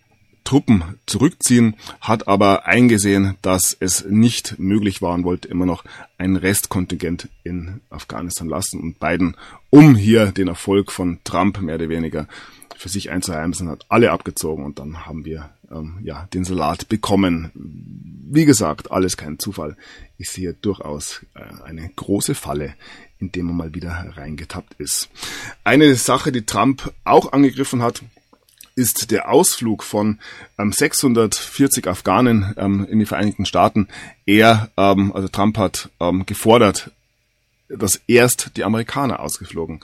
Truppen 0.44 1.00
zurückziehen, 1.06 1.76
hat 2.02 2.28
aber 2.28 2.66
eingesehen, 2.66 3.36
dass 3.42 3.76
es 3.80 4.06
nicht 4.06 4.60
möglich 4.60 5.02
war 5.02 5.14
und 5.14 5.24
wollte 5.24 5.48
immer 5.48 5.66
noch 5.66 5.84
ein 6.18 6.36
Restkontingent 6.36 7.30
in 7.44 7.82
Afghanistan 7.90 8.48
lassen 8.48 8.80
und 8.82 9.00
Biden, 9.00 9.36
um 9.70 9.96
hier 9.96 10.32
den 10.32 10.48
Erfolg 10.48 10.92
von 10.92 11.20
Trump 11.24 11.62
mehr 11.62 11.76
oder 11.76 11.90
weniger 11.90 12.28
für 12.76 12.90
sich 12.90 13.12
einzuheimsen, 13.12 13.70
hat 13.70 13.86
alle 13.90 14.12
abgezogen 14.12 14.66
und 14.66 14.80
dann 14.80 15.06
haben 15.06 15.26
wir 15.26 15.52
ähm, 15.72 16.00
ja 16.04 16.28
den 16.34 16.44
Salat 16.44 16.90
bekommen. 16.90 17.52
Wie 17.56 18.46
gesagt, 18.46 18.92
alles 18.92 19.18
kein 19.18 19.40
Zufall. 19.40 19.78
Ich 20.18 20.30
sehe 20.30 20.54
durchaus 20.54 21.26
äh, 21.34 21.64
eine 21.64 21.90
große 21.96 22.36
Falle, 22.36 22.74
in 23.20 23.32
dem 23.32 23.48
man 23.48 23.58
mal 23.58 23.74
wieder 23.74 23.92
reingetappt 24.16 24.74
ist. 24.80 25.10
Eine 25.64 25.96
Sache, 25.96 26.32
die 26.32 26.46
Trump 26.46 26.94
auch 27.04 27.32
angegriffen 27.32 27.82
hat, 27.82 28.02
ist 28.76 29.12
der 29.12 29.30
Ausflug 29.30 29.84
von 29.84 30.20
ähm, 30.58 30.72
640 30.72 31.88
Afghanen 31.88 32.54
ähm, 32.58 32.86
in 32.90 33.00
die 33.00 33.06
Vereinigten 33.06 33.46
Staaten. 33.46 33.88
Er, 34.26 34.70
ähm, 34.78 35.12
also 35.14 35.28
Trump 35.28 35.58
hat 35.58 35.90
ähm, 36.00 36.26
gefordert, 36.26 36.92
dass 37.70 38.02
erst 38.08 38.58
die 38.58 38.64
Amerikaner 38.64 39.20
ausgeflogen 39.20 39.82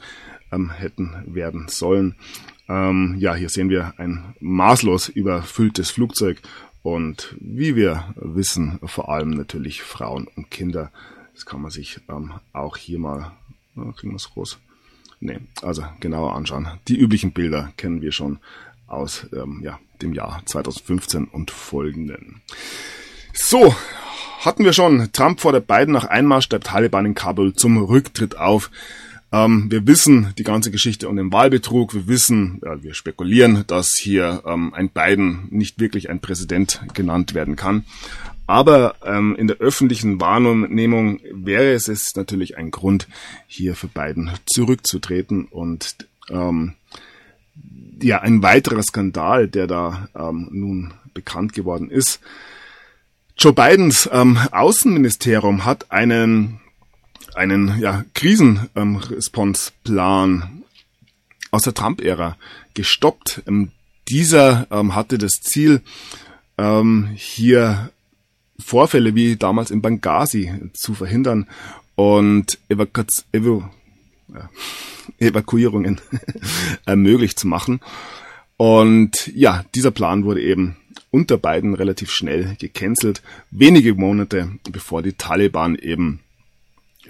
ähm, 0.52 0.72
hätten 0.72 1.24
werden 1.28 1.68
sollen. 1.68 2.16
Ähm, 2.68 3.16
ja, 3.20 3.36
hier 3.36 3.50
sehen 3.50 3.70
wir 3.70 3.94
ein 3.98 4.36
maßlos 4.40 5.10
überfülltes 5.10 5.90
Flugzeug 5.92 6.42
und 6.84 7.36
wie 7.40 7.76
wir 7.76 8.14
wissen, 8.16 8.80
vor 8.84 9.10
allem 9.10 9.32
natürlich 9.32 9.82
Frauen 9.82 10.28
und 10.36 10.50
Kinder. 10.52 10.92
Das 11.34 11.46
kann 11.46 11.62
man 11.62 11.72
sich 11.72 12.00
ähm, 12.10 12.34
auch 12.54 12.78
hier 12.78 13.00
mal, 13.00 13.32
oh, 13.76 13.92
kriegen 13.92 14.14
wir 14.14 14.18
es 14.18 14.30
groß? 14.30 14.60
Nee, 15.22 15.40
also 15.62 15.84
genauer 16.00 16.36
anschauen. 16.36 16.68
Die 16.88 16.98
üblichen 16.98 17.34
Bilder 17.34 17.74
kennen 17.76 18.02
wir 18.02 18.14
schon 18.14 18.40
aus 18.90 19.28
ähm, 19.34 19.62
ja, 19.64 19.80
dem 20.02 20.14
Jahr 20.14 20.42
2015 20.46 21.26
und 21.26 21.52
folgenden. 21.52 22.42
So, 23.34 23.76
hatten 24.40 24.66
wir 24.66 24.74
schon. 24.74 25.12
Trump 25.12 25.42
fordert 25.42 25.68
Biden 25.68 25.94
nach 25.94 26.06
Einmarsch 26.06 26.50
der 26.50 26.62
Taliban 26.62 27.06
in 27.06 27.16
Kabul 27.16 27.54
zum 27.54 27.78
Rücktritt 27.78 28.38
auf. 28.38 28.72
Ähm, 29.32 29.70
wir 29.70 29.86
wissen 29.86 30.34
die 30.38 30.44
ganze 30.44 30.72
Geschichte 30.72 31.08
um 31.08 31.16
den 31.16 31.32
Wahlbetrug. 31.32 31.94
Wir 31.94 32.08
wissen, 32.08 32.60
ja, 32.64 32.82
wir 32.82 32.94
spekulieren, 32.94 33.64
dass 33.68 33.96
hier 33.96 34.44
ähm, 34.46 34.74
ein 34.74 34.90
Biden 34.90 35.48
nicht 35.52 35.80
wirklich 35.80 36.10
ein 36.10 36.20
Präsident 36.20 36.82
genannt 36.94 37.34
werden 37.34 37.56
kann. 37.56 37.86
Aber 38.48 38.96
ähm, 39.06 39.36
in 39.36 39.48
der 39.48 39.58
öffentlichen 39.58 40.20
Wahrnehmung 40.20 41.20
wäre 41.32 41.72
es, 41.74 41.88
es 41.88 42.16
natürlich 42.16 42.58
ein 42.58 42.72
Grund, 42.72 43.08
hier 43.46 43.76
für 43.76 43.88
Biden 43.88 44.32
zurückzutreten 44.48 45.46
und 45.46 46.08
ähm, 46.32 46.74
ja, 48.02 48.22
ein 48.22 48.44
weiterer 48.44 48.84
Skandal, 48.84 49.48
der 49.48 49.66
da 49.68 50.10
ähm, 50.16 50.50
nun 50.52 50.94
bekannt 51.14 51.54
geworden 51.54 51.90
ist. 51.90 52.20
Joe 53.38 53.54
Bidens 53.54 54.10
ähm, 54.12 54.38
Außenministerium 54.52 55.64
hat 55.66 55.92
einen, 55.92 56.60
einen 57.36 57.80
ja, 57.80 58.04
Krisenresponsplan 58.14 60.32
ähm, 60.32 60.64
aus 61.52 61.64
der 61.64 61.74
Trump-Ära 61.74 62.38
gestoppt. 62.74 63.44
Ähm, 63.48 63.72
dieser 64.10 64.68
ähm, 64.72 64.94
hatte 64.96 65.18
das 65.18 65.40
Ziel, 65.42 65.82
ähm, 66.58 67.10
hier 67.16 67.92
Vorfälle 68.60 69.16
wie 69.16 69.38
damals 69.38 69.72
in 69.72 69.82
Benghazi 69.82 70.54
zu 70.74 70.94
verhindern 70.94 71.48
und 71.96 72.60
Evakuation, 72.68 73.26
Evo, 73.32 73.70
ja, 74.34 74.50
Evakuierungen 75.20 76.02
möglich 76.88 77.36
zu 77.36 77.48
machen. 77.48 77.80
Und 78.58 79.32
ja, 79.34 79.64
dieser 79.74 79.92
Plan 79.92 80.26
wurde 80.26 80.42
eben 80.42 80.76
unter 81.12 81.38
beiden 81.38 81.74
relativ 81.74 82.12
schnell 82.12 82.56
gecancelt, 82.60 83.22
wenige 83.52 83.96
Monate 83.96 84.52
bevor 84.70 85.02
die 85.02 85.14
Taliban 85.14 85.76
eben 85.76 86.20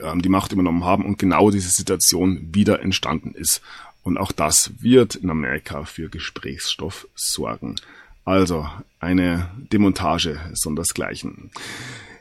ähm, 0.01 0.21
die 0.21 0.29
Macht 0.29 0.51
übernommen 0.51 0.85
haben 0.85 1.05
und 1.05 1.17
genau 1.17 1.51
diese 1.51 1.69
Situation 1.69 2.49
wieder 2.53 2.81
entstanden 2.81 3.33
ist. 3.33 3.61
Und 4.03 4.17
auch 4.17 4.31
das 4.31 4.71
wird 4.79 5.15
in 5.15 5.29
Amerika 5.29 5.83
für 5.83 6.09
Gesprächsstoff 6.09 7.07
sorgen. 7.15 7.75
Also 8.25 8.69
eine 8.99 9.49
Demontage 9.73 10.39
sondersgleichen. 10.53 11.51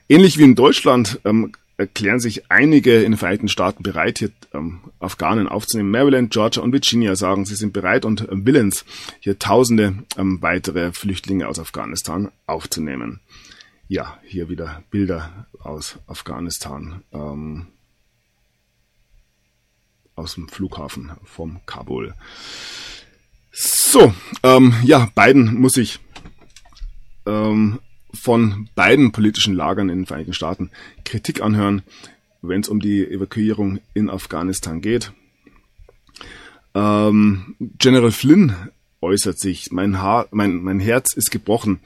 Ähnlich 0.09 0.39
wie 0.39 0.45
in 0.45 0.55
Deutschland 0.55 1.21
ähm, 1.25 1.53
erklären 1.79 2.19
sich 2.19 2.51
einige 2.51 3.03
in 3.03 3.13
den 3.13 3.17
Vereinigten 3.17 3.49
Staaten 3.49 3.83
bereit, 3.83 4.19
hier 4.19 4.33
ähm, 4.53 4.81
Afghanen 4.99 5.49
aufzunehmen. 5.49 5.91
Maryland, 5.91 6.33
Georgia 6.33 6.63
und 6.63 6.73
Virginia 6.73 7.15
sagen, 7.15 7.47
sie 7.47 7.55
sind 7.55 7.73
bereit 7.73 8.05
und 8.05 8.27
willens, 8.31 8.85
hier 9.21 9.39
tausende 9.39 9.95
ähm, 10.17 10.43
weitere 10.43 10.93
Flüchtlinge 10.93 11.47
aus 11.49 11.59
Afghanistan 11.59 12.31
aufzunehmen. 12.47 13.21
Ja, 13.87 14.19
hier 14.25 14.49
wieder 14.49 14.83
Bilder 14.91 15.47
aus 15.61 15.99
Afghanistan, 16.09 17.03
ähm, 17.13 17.69
aus 20.17 20.35
dem 20.35 20.49
Flughafen 20.49 21.13
vom 21.25 21.61
Kabul. 21.65 22.13
So, 23.53 24.13
ähm, 24.43 24.75
ja, 24.83 25.09
Biden 25.15 25.55
muss 25.55 25.73
sich 25.73 26.01
ähm, 27.25 27.79
von 28.13 28.69
beiden 28.75 29.13
politischen 29.13 29.55
Lagern 29.55 29.89
in 29.89 30.01
den 30.01 30.07
Vereinigten 30.07 30.33
Staaten 30.35 30.71
Kritik 31.05 31.43
anhören, 31.43 31.83
wenn 32.43 32.61
es 32.61 32.69
um 32.69 32.81
die 32.81 33.07
Evakuierung 33.07 33.81
in 33.95 34.11
Afghanistan 34.11 34.81
geht. 34.81 35.13
Ähm, 36.75 37.57
General 37.59 38.13
Flynn 38.13 38.55
äußert 39.01 39.39
sich, 39.39 39.71
mein, 39.73 40.01
Haar, 40.01 40.29
mein, 40.31 40.63
mein 40.63 40.81
Herz 40.81 41.15
ist 41.15 41.31
gebrochen, 41.31 41.81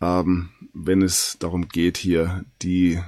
ähm, 0.00 0.50
wenn 0.72 1.02
es 1.02 1.36
darum 1.38 1.68
geht, 1.68 1.96
hier 1.96 2.44
die 2.62 3.00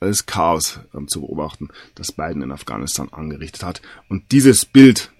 das 0.00 0.26
Chaos 0.26 0.80
ähm, 0.94 1.08
zu 1.08 1.22
beobachten, 1.22 1.68
das 1.94 2.12
Biden 2.12 2.42
in 2.42 2.52
Afghanistan 2.52 3.08
angerichtet 3.10 3.64
hat. 3.64 3.82
Und 4.08 4.30
dieses 4.32 4.64
Bild, 4.64 5.10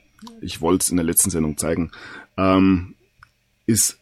ich 0.40 0.60
wollte 0.60 0.84
es 0.84 0.90
in 0.90 0.96
der 0.96 1.04
letzten 1.04 1.30
Sendung 1.30 1.58
zeigen, 1.58 1.90
ähm, 2.36 2.94
ist 3.66 3.97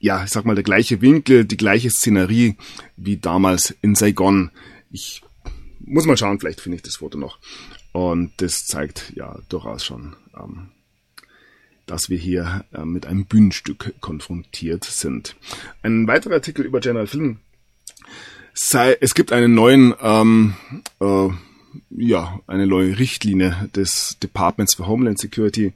ja, 0.00 0.24
ich 0.24 0.30
sag 0.30 0.44
mal, 0.44 0.54
der 0.54 0.64
gleiche 0.64 1.00
Winkel, 1.00 1.44
die 1.44 1.56
gleiche 1.56 1.90
Szenerie 1.90 2.56
wie 2.96 3.18
damals 3.18 3.74
in 3.82 3.94
Saigon. 3.94 4.50
Ich 4.90 5.22
muss 5.78 6.06
mal 6.06 6.16
schauen, 6.16 6.40
vielleicht 6.40 6.60
finde 6.60 6.76
ich 6.76 6.82
das 6.82 6.96
Foto 6.96 7.18
noch. 7.18 7.38
Und 7.92 8.32
das 8.38 8.66
zeigt 8.66 9.12
ja 9.14 9.38
durchaus 9.48 9.84
schon, 9.84 10.16
ähm, 10.36 10.70
dass 11.86 12.08
wir 12.08 12.18
hier 12.18 12.64
äh, 12.72 12.84
mit 12.84 13.06
einem 13.06 13.26
Bühnenstück 13.26 13.94
konfrontiert 14.00 14.84
sind. 14.84 15.36
Ein 15.82 16.06
weiterer 16.06 16.34
Artikel 16.34 16.64
über 16.64 16.80
General 16.80 17.06
Flynn 17.06 17.38
sei, 18.54 18.96
es 19.00 19.14
gibt 19.14 19.32
einen 19.32 19.54
neuen, 19.54 19.94
ähm, 20.00 20.54
äh, 21.00 21.28
ja, 21.90 22.40
eine 22.46 22.66
neue 22.66 22.98
Richtlinie 22.98 23.68
des 23.74 24.18
Departments 24.22 24.74
for 24.74 24.86
Homeland 24.86 25.18
Security. 25.18 25.72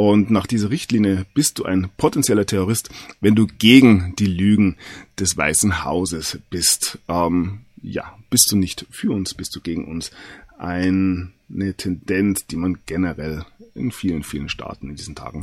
Und 0.00 0.30
nach 0.30 0.46
dieser 0.46 0.70
Richtlinie 0.70 1.26
bist 1.34 1.58
du 1.58 1.66
ein 1.66 1.90
potenzieller 1.98 2.46
Terrorist, 2.46 2.88
wenn 3.20 3.34
du 3.34 3.46
gegen 3.46 4.14
die 4.16 4.24
Lügen 4.24 4.78
des 5.18 5.36
Weißen 5.36 5.84
Hauses 5.84 6.38
bist. 6.48 6.98
Ähm, 7.06 7.66
ja, 7.82 8.16
bist 8.30 8.50
du 8.50 8.56
nicht 8.56 8.86
für 8.90 9.10
uns, 9.10 9.34
bist 9.34 9.54
du 9.54 9.60
gegen 9.60 9.86
uns. 9.86 10.10
Eine 10.56 11.74
Tendenz, 11.76 12.46
die 12.46 12.56
man 12.56 12.78
generell 12.86 13.44
in 13.74 13.92
vielen, 13.92 14.22
vielen 14.22 14.48
Staaten 14.48 14.88
in 14.88 14.96
diesen 14.96 15.16
Tagen 15.16 15.42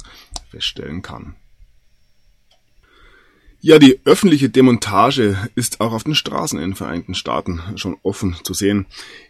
feststellen 0.50 1.04
kann. 1.04 1.36
Ja, 3.62 3.78
die 3.78 4.00
öffentliche 4.06 4.50
Demontage 4.50 5.38
ist 5.54 5.82
auch 5.82 5.94
auf 5.94 6.04
den 6.04 6.16
Straßen 6.16 6.58
in 6.58 6.72
den 6.72 6.76
Vereinigten 6.76 7.14
Staaten 7.14 7.62
schon 7.76 7.96
offen 8.02 8.36
zu 8.42 8.56
sehen. 8.56 8.88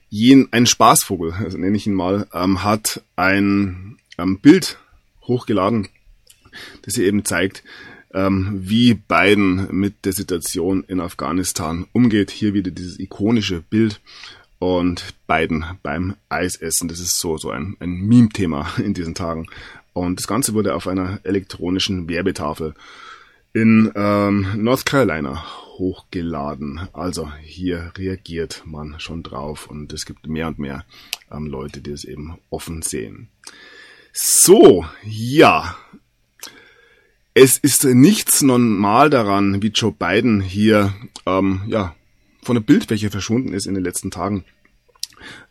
Jen, 0.10 0.48
ein 0.52 0.66
Spaßvogel, 0.66 1.34
also 1.34 1.58
nenne 1.58 1.76
ich 1.76 1.86
ihn 1.86 1.96
mal, 1.96 2.30
ähm, 2.34 2.64
hat 2.64 3.04
ein 3.18 3.98
ähm, 4.18 4.40
Bild 4.40 4.78
hochgeladen, 5.28 5.90
das 6.84 6.96
hier 6.96 7.06
eben 7.06 7.26
zeigt, 7.26 7.64
ähm, 8.14 8.62
wie 8.64 8.94
Biden 8.94 9.68
mit 9.72 10.06
der 10.06 10.14
Situation 10.14 10.84
in 10.88 11.00
Afghanistan 11.00 11.86
umgeht. 11.94 12.32
Hier 12.32 12.54
wieder 12.54 12.72
dieses 12.72 13.00
ikonische 13.00 13.62
Bild 13.62 14.00
und 14.60 15.14
Biden 15.28 15.66
beim 15.84 16.16
Eisessen. 16.30 16.88
Das 16.88 17.00
ist 17.00 17.20
so, 17.20 17.38
so 17.38 17.52
ein, 17.52 17.76
ein 17.80 17.92
Meme-Thema 17.92 18.68
in 18.78 18.94
diesen 18.94 19.16
Tagen. 19.16 19.48
Und 19.94 20.20
das 20.20 20.28
Ganze 20.28 20.54
wurde 20.54 20.76
auf 20.76 20.88
einer 20.88 21.20
elektronischen 21.24 22.08
Werbetafel 22.08 22.74
in 23.54 23.92
ähm, 23.96 24.48
North 24.56 24.86
Carolina 24.86 25.44
hochgeladen. 25.78 26.88
Also 26.94 27.32
hier 27.42 27.92
reagiert 27.98 28.64
man 28.66 29.00
schon 29.00 29.24
drauf 29.24 29.68
und 29.68 29.94
es 29.94 30.06
gibt 30.06 30.28
mehr 30.28 30.48
und 30.48 30.60
mehr 30.60 30.86
ähm, 31.32 31.48
Leute, 31.48 31.82
die 31.82 31.92
es 31.92 32.04
eben 32.04 32.38
offen 32.50 32.82
sehen. 32.82 33.30
So, 34.20 34.84
ja. 35.04 35.78
Es 37.36 37.60
ist 37.60 37.84
nichts 37.84 38.42
normal 38.42 39.12
daran, 39.12 39.62
wie 39.62 39.68
Joe 39.68 39.92
Biden 39.92 40.42
hier 40.42 40.92
ähm, 41.28 41.62
ja, 41.68 41.96
von 42.42 42.56
der 42.56 42.64
Bildfläche 42.64 43.12
verschwunden 43.12 43.54
ist 43.54 43.68
in 43.68 43.76
den 43.76 43.84
letzten 43.84 44.10
Tagen. 44.10 44.44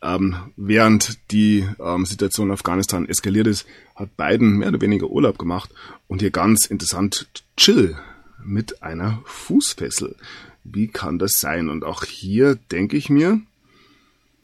Ähm, 0.03 0.53
während 0.57 1.31
die 1.31 1.65
ähm, 1.79 2.07
Situation 2.07 2.49
in 2.49 2.55
Afghanistan 2.55 3.09
eskaliert 3.09 3.47
ist, 3.47 3.67
hat 3.95 4.17
Biden 4.17 4.57
mehr 4.57 4.71
oder 4.71 4.81
weniger 4.81 5.11
Urlaub 5.11 5.39
gemacht 5.39 5.71
und 6.09 6.21
hier 6.21 6.33
ganz 6.33 6.67
interessant 6.67 7.29
chill 7.57 7.97
mit 8.45 8.83
einer 8.83 9.23
Fußfessel. 9.27 10.17
Wie 10.65 10.89
kann 10.89 11.21
das 11.21 11.39
sein? 11.39 11.69
Und 11.69 11.85
auch 11.85 12.03
hier 12.03 12.57
denke 12.73 12.97
ich 12.97 13.11
mir, 13.11 13.41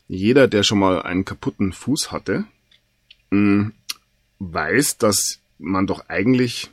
jeder, 0.06 0.46
der 0.46 0.62
schon 0.62 0.78
mal 0.78 1.02
einen 1.02 1.24
kaputten 1.24 1.72
Fuß 1.72 2.12
hatte, 2.12 2.44
mm, 3.30 3.70
weiß, 4.50 4.98
dass 4.98 5.38
man 5.58 5.86
doch 5.86 6.08
eigentlich, 6.08 6.70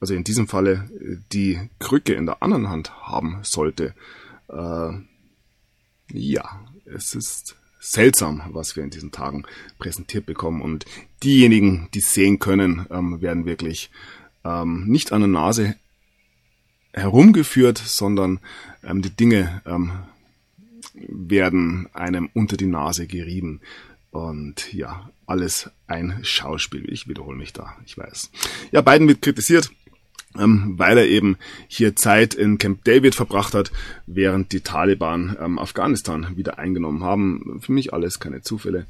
also 0.00 0.14
in 0.14 0.24
diesem 0.24 0.48
Falle, 0.48 0.88
die 1.32 1.70
Krücke 1.78 2.14
in 2.14 2.26
der 2.26 2.42
anderen 2.42 2.68
Hand 2.68 2.94
haben 3.06 3.38
sollte. 3.42 3.94
Äh, 4.48 4.92
ja, 6.12 6.60
es 6.84 7.14
ist 7.14 7.56
seltsam, 7.80 8.42
was 8.52 8.76
wir 8.76 8.82
in 8.82 8.90
diesen 8.90 9.12
Tagen 9.12 9.44
präsentiert 9.78 10.26
bekommen. 10.26 10.62
Und 10.62 10.86
diejenigen, 11.22 11.88
die 11.94 12.00
sehen 12.00 12.38
können, 12.38 12.86
ähm, 12.90 13.20
werden 13.20 13.46
wirklich 13.46 13.90
ähm, 14.44 14.86
nicht 14.86 15.12
an 15.12 15.20
der 15.20 15.28
Nase 15.28 15.76
herumgeführt, 16.92 17.78
sondern 17.78 18.40
ähm, 18.82 19.02
die 19.02 19.10
Dinge 19.10 19.62
ähm, 19.66 19.92
werden 20.94 21.88
einem 21.92 22.30
unter 22.32 22.56
die 22.56 22.66
Nase 22.66 23.06
gerieben. 23.06 23.60
Und 24.10 24.72
ja, 24.72 25.10
alles 25.26 25.70
ein 25.86 26.18
Schauspiel. 26.22 26.90
Ich 26.92 27.08
wiederhole 27.08 27.36
mich 27.36 27.52
da, 27.52 27.76
ich 27.84 27.96
weiß. 27.96 28.30
Ja, 28.72 28.80
Biden 28.80 29.08
wird 29.08 29.22
kritisiert, 29.22 29.70
ähm, 30.38 30.74
weil 30.76 30.98
er 30.98 31.06
eben 31.06 31.36
hier 31.68 31.96
Zeit 31.96 32.34
in 32.34 32.58
Camp 32.58 32.84
David 32.84 33.14
verbracht 33.14 33.54
hat, 33.54 33.70
während 34.06 34.52
die 34.52 34.60
Taliban 34.60 35.36
ähm, 35.40 35.58
Afghanistan 35.58 36.36
wieder 36.36 36.58
eingenommen 36.58 37.04
haben. 37.04 37.60
Für 37.60 37.72
mich 37.72 37.92
alles 37.92 38.20
keine 38.20 38.42
Zufälle. 38.42 38.86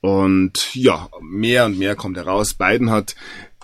Und 0.00 0.74
ja, 0.74 1.08
mehr 1.20 1.66
und 1.66 1.78
mehr 1.78 1.96
kommt 1.96 2.16
heraus. 2.16 2.54
Biden 2.54 2.90
hat 2.90 3.16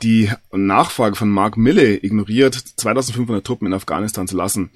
die 0.02 0.30
Nachfrage 0.50 1.14
von 1.14 1.30
Mark 1.30 1.56
Milley 1.56 1.98
ignoriert, 2.02 2.54
2500 2.54 3.46
Truppen 3.46 3.68
in 3.68 3.74
Afghanistan 3.74 4.26
zu 4.26 4.36
lassen. 4.36 4.70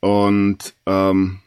Und 0.00 0.74
ähm, 0.84 1.40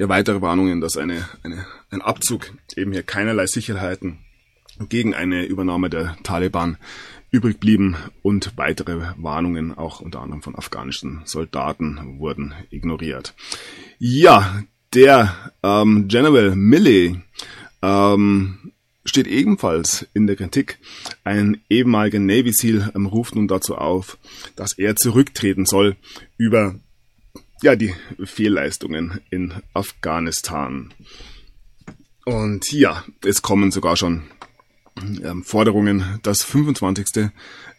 ja, 0.00 0.08
weitere 0.08 0.40
Warnungen, 0.40 0.80
dass 0.80 0.96
eine, 0.96 1.28
eine, 1.42 1.66
ein 1.90 2.00
Abzug 2.00 2.50
eben 2.74 2.90
hier 2.90 3.02
keinerlei 3.02 3.46
Sicherheiten 3.46 4.20
gegen 4.88 5.14
eine 5.14 5.44
Übernahme 5.44 5.90
der 5.90 6.16
Taliban 6.22 6.78
übrig 7.30 7.60
blieben 7.60 7.96
und 8.22 8.56
weitere 8.56 9.12
Warnungen, 9.18 9.76
auch 9.76 10.00
unter 10.00 10.22
anderem 10.22 10.40
von 10.40 10.56
afghanischen 10.56 11.20
Soldaten, 11.26 12.18
wurden 12.18 12.54
ignoriert. 12.70 13.34
Ja, 13.98 14.62
der 14.94 15.52
ähm, 15.62 16.08
General 16.08 16.56
Milley 16.56 17.20
ähm, 17.82 18.72
steht 19.04 19.26
ebenfalls 19.26 20.08
in 20.14 20.26
der 20.26 20.36
Kritik. 20.36 20.78
Ein 21.24 21.60
ehemaliger 21.68 22.20
Navy 22.20 22.54
SEAL 22.54 22.90
ähm, 22.94 23.04
ruft 23.04 23.34
nun 23.34 23.48
dazu 23.48 23.76
auf, 23.76 24.16
dass 24.56 24.78
er 24.78 24.96
zurücktreten 24.96 25.66
soll 25.66 25.96
über 26.38 26.76
ja, 27.62 27.76
die 27.76 27.94
Fehlleistungen 28.24 29.20
in 29.30 29.54
Afghanistan. 29.74 30.92
Und 32.24 32.72
ja, 32.72 33.04
es 33.24 33.42
kommen 33.42 33.70
sogar 33.70 33.96
schon 33.96 34.22
ähm, 35.24 35.42
Forderungen, 35.44 36.18
das 36.22 36.42
25. 36.42 37.30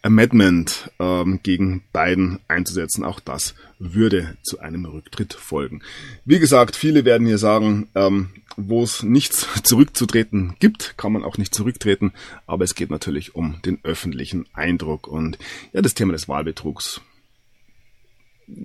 Amendment 0.02 0.90
ähm, 1.00 1.40
gegen 1.44 1.84
Biden 1.94 2.40
einzusetzen. 2.48 3.04
Auch 3.04 3.20
das 3.20 3.54
würde 3.78 4.38
zu 4.42 4.60
einem 4.60 4.86
Rücktritt 4.86 5.34
folgen. 5.34 5.82
Wie 6.26 6.40
gesagt, 6.40 6.76
viele 6.76 7.06
werden 7.06 7.28
hier 7.28 7.38
sagen, 7.38 7.90
ähm, 7.96 8.30
wo 8.58 8.84
es 8.84 9.04
nichts 9.04 9.48
zurückzutreten 9.64 10.56
gibt, 10.60 10.98
kann 10.98 11.14
man 11.14 11.24
auch 11.24 11.38
nicht 11.38 11.54
zurücktreten. 11.54 12.14
Aber 12.48 12.64
es 12.64 12.76
geht 12.76 12.90
natürlich 12.90 13.36
um 13.36 13.62
den 13.64 13.80
öffentlichen 13.84 14.48
Eindruck 14.54 15.08
und 15.08 15.38
ja, 15.74 15.82
das 15.82 15.94
Thema 15.94 16.14
des 16.14 16.28
Wahlbetrugs. 16.28 17.02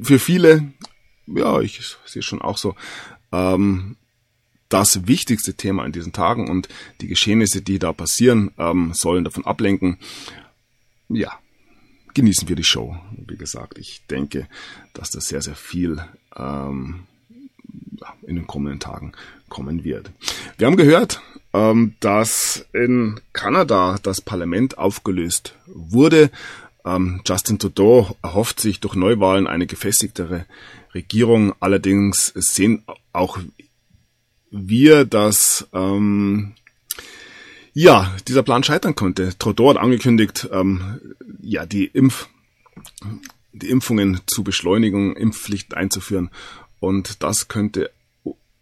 Für 0.03 0.19
viele, 0.19 0.73
ja, 1.27 1.61
ich 1.61 1.97
sehe 2.05 2.23
schon 2.23 2.43
auch 2.43 2.59
so, 2.59 2.75
ähm, 3.33 3.97
das 4.69 5.07
wichtigste 5.07 5.55
Thema 5.55 5.85
in 5.85 5.93
diesen 5.93 6.13
Tagen 6.13 6.51
und 6.51 6.69
die 7.01 7.07
Geschehnisse, 7.07 7.63
die 7.63 7.79
da 7.79 7.93
passieren, 7.93 8.51
ähm, 8.59 8.93
sollen 8.95 9.25
davon 9.25 9.47
ablenken. 9.47 9.99
Ja, 11.09 11.39
genießen 12.15 12.49
wir 12.49 12.57
die 12.57 12.65
Show. 12.65 12.97
Wie 13.29 13.37
gesagt, 13.37 13.79
ich 13.79 14.03
denke, 14.07 14.49
dass 14.93 15.11
das 15.11 15.29
sehr, 15.29 15.43
sehr 15.43 15.55
viel 15.55 16.05
ähm, 16.37 17.05
in 18.23 18.37
den 18.37 18.47
kommenden 18.47 18.81
Tagen 18.81 19.13
kommen 19.49 19.85
wird. 19.85 20.11
Wir 20.59 20.67
haben 20.67 20.77
gehört, 20.77 21.23
ähm, 21.53 21.95
dass 22.01 22.67
in 22.73 23.21
Kanada 23.33 23.99
das 24.03 24.21
Parlament 24.21 24.79
aufgelöst 24.79 25.55
wurde. 25.67 26.31
Ähm, 26.85 27.21
Justin 27.27 27.59
Trudeau 27.59 28.17
erhofft 28.23 28.61
sich 28.61 28.81
durch 28.81 28.95
Neuwahlen 28.95 29.47
eine 29.47 29.67
gefestigtere 29.67 30.47
Regierung. 30.97 31.55
Allerdings 31.61 32.33
sehen 32.35 32.83
auch 33.13 33.39
wir, 34.51 35.05
dass 35.05 35.69
ähm, 35.73 36.55
ja 37.73 38.15
dieser 38.27 38.43
Plan 38.43 38.65
scheitern 38.65 38.95
konnte. 38.95 39.37
Trudeau 39.39 39.71
hat 39.71 39.77
angekündigt, 39.77 40.49
ähm, 40.51 41.01
ja 41.41 41.67
die 41.67 41.87
Impf 41.87 42.29
die 43.53 43.71
Impfungen 43.71 44.21
zu 44.27 44.45
beschleunigen, 44.45 45.17
Impfpflicht 45.17 45.75
einzuführen 45.75 46.31
und 46.79 47.23
das 47.23 47.49
könnte 47.49 47.91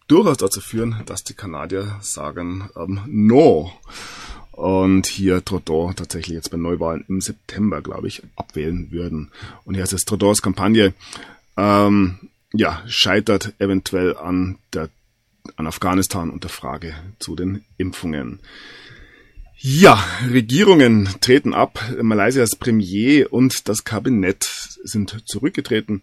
durchaus 0.06 0.36
dazu 0.36 0.60
führen, 0.60 1.02
dass 1.06 1.24
die 1.24 1.34
Kanadier 1.34 1.98
sagen 2.00 2.68
ähm, 2.76 3.00
No 3.06 3.72
und 4.52 5.06
hier 5.06 5.44
Trudeau 5.44 5.92
tatsächlich 5.94 6.34
jetzt 6.34 6.50
bei 6.50 6.56
Neuwahlen 6.56 7.04
im 7.08 7.20
September, 7.20 7.82
glaube 7.82 8.06
ich, 8.06 8.22
abwählen 8.36 8.92
würden. 8.92 9.32
Und 9.64 9.74
hier 9.74 9.82
heißt 9.82 9.94
es 9.94 10.04
Trudeaus 10.04 10.42
Kampagne 10.42 10.94
ähm, 11.56 12.30
ja 12.52 12.82
scheitert 12.86 13.54
eventuell 13.58 14.16
an 14.16 14.58
der 14.72 14.90
an 15.56 15.66
Afghanistan 15.66 16.30
und 16.30 16.44
der 16.44 16.50
Frage 16.50 16.94
zu 17.18 17.36
den 17.36 17.64
Impfungen. 17.76 18.40
Ja, 19.56 20.02
Regierungen 20.30 21.08
treten 21.20 21.54
ab. 21.54 21.80
Malaysias 22.02 22.56
Premier 22.56 23.32
und 23.32 23.68
das 23.68 23.84
Kabinett 23.84 24.44
sind 24.82 25.22
zurückgetreten 25.26 26.02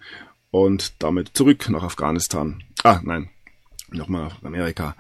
und 0.50 0.94
damit 0.98 1.32
zurück 1.38 1.70
nach 1.70 1.84
Afghanistan. 1.84 2.64
Ah, 2.84 3.02
nein, 3.04 3.30
nochmal 3.92 4.24
nach 4.24 4.44
Amerika 4.44 4.96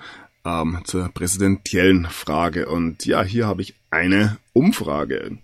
ähm, 0.45 0.79
zur 0.83 1.09
präsidentiellen 1.09 2.05
Frage. 2.05 2.67
Und 2.67 3.05
ja, 3.07 3.23
hier 3.23 3.47
habe 3.47 3.63
ich 3.63 3.73
eine 3.89 4.37
Umfrage. 4.53 5.39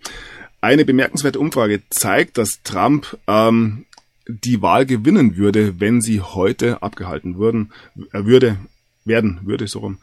Eine 0.61 0.85
bemerkenswerte 0.85 1.39
Umfrage 1.39 1.81
zeigt, 1.89 2.37
dass 2.37 2.61
Trump 2.63 3.17
ähm, 3.27 3.86
die 4.27 4.61
Wahl 4.61 4.85
gewinnen 4.85 5.37
würde, 5.37 5.79
wenn 5.79 6.01
sie 6.01 6.21
heute 6.21 6.81
abgehalten 6.81 7.37
würden, 7.37 7.71
äh, 8.11 8.25
würde, 8.25 8.57
werden, 9.05 9.39
würde 9.43 9.67
so 9.67 9.79
rum. 9.79 9.97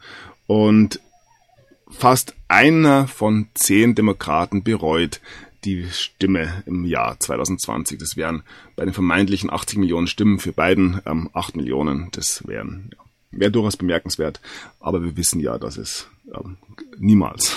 Und 0.47 0.99
fast 1.89 2.35
einer 2.47 3.07
von 3.07 3.47
zehn 3.53 3.95
Demokraten 3.95 4.63
bereut 4.63 5.21
die 5.63 5.87
Stimme 5.89 6.63
im 6.65 6.85
Jahr 6.85 7.19
2020. 7.19 7.97
Das 7.97 8.15
wären 8.15 8.43
bei 8.75 8.85
den 8.85 8.93
vermeintlichen 8.93 9.51
80 9.51 9.79
Millionen 9.79 10.07
Stimmen 10.07 10.39
für 10.39 10.53
Biden 10.53 11.01
ähm, 11.05 11.29
8 11.33 11.55
Millionen. 11.55 12.09
Das 12.11 12.47
wären 12.47 12.91
ja, 12.93 13.03
wäre 13.31 13.51
durchaus 13.51 13.77
bemerkenswert. 13.77 14.39
Aber 14.79 15.03
wir 15.03 15.17
wissen 15.17 15.39
ja, 15.39 15.57
dass 15.57 15.77
es 15.77 16.07
ähm, 16.33 16.57
niemals, 16.97 17.55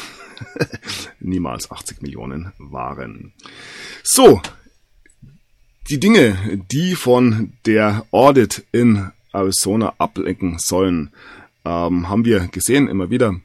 niemals 1.20 1.70
80 1.70 2.00
Millionen 2.00 2.52
waren. 2.58 3.32
So, 4.02 4.40
die 5.88 6.00
Dinge, 6.00 6.62
die 6.70 6.94
von 6.94 7.52
der 7.64 8.04
Audit 8.10 8.64
in 8.72 9.10
Arizona 9.32 9.94
ablenken 9.98 10.58
sollen, 10.58 11.10
ähm, 11.64 12.08
haben 12.08 12.24
wir 12.24 12.48
gesehen 12.48 12.88
immer 12.88 13.10
wieder. 13.10 13.40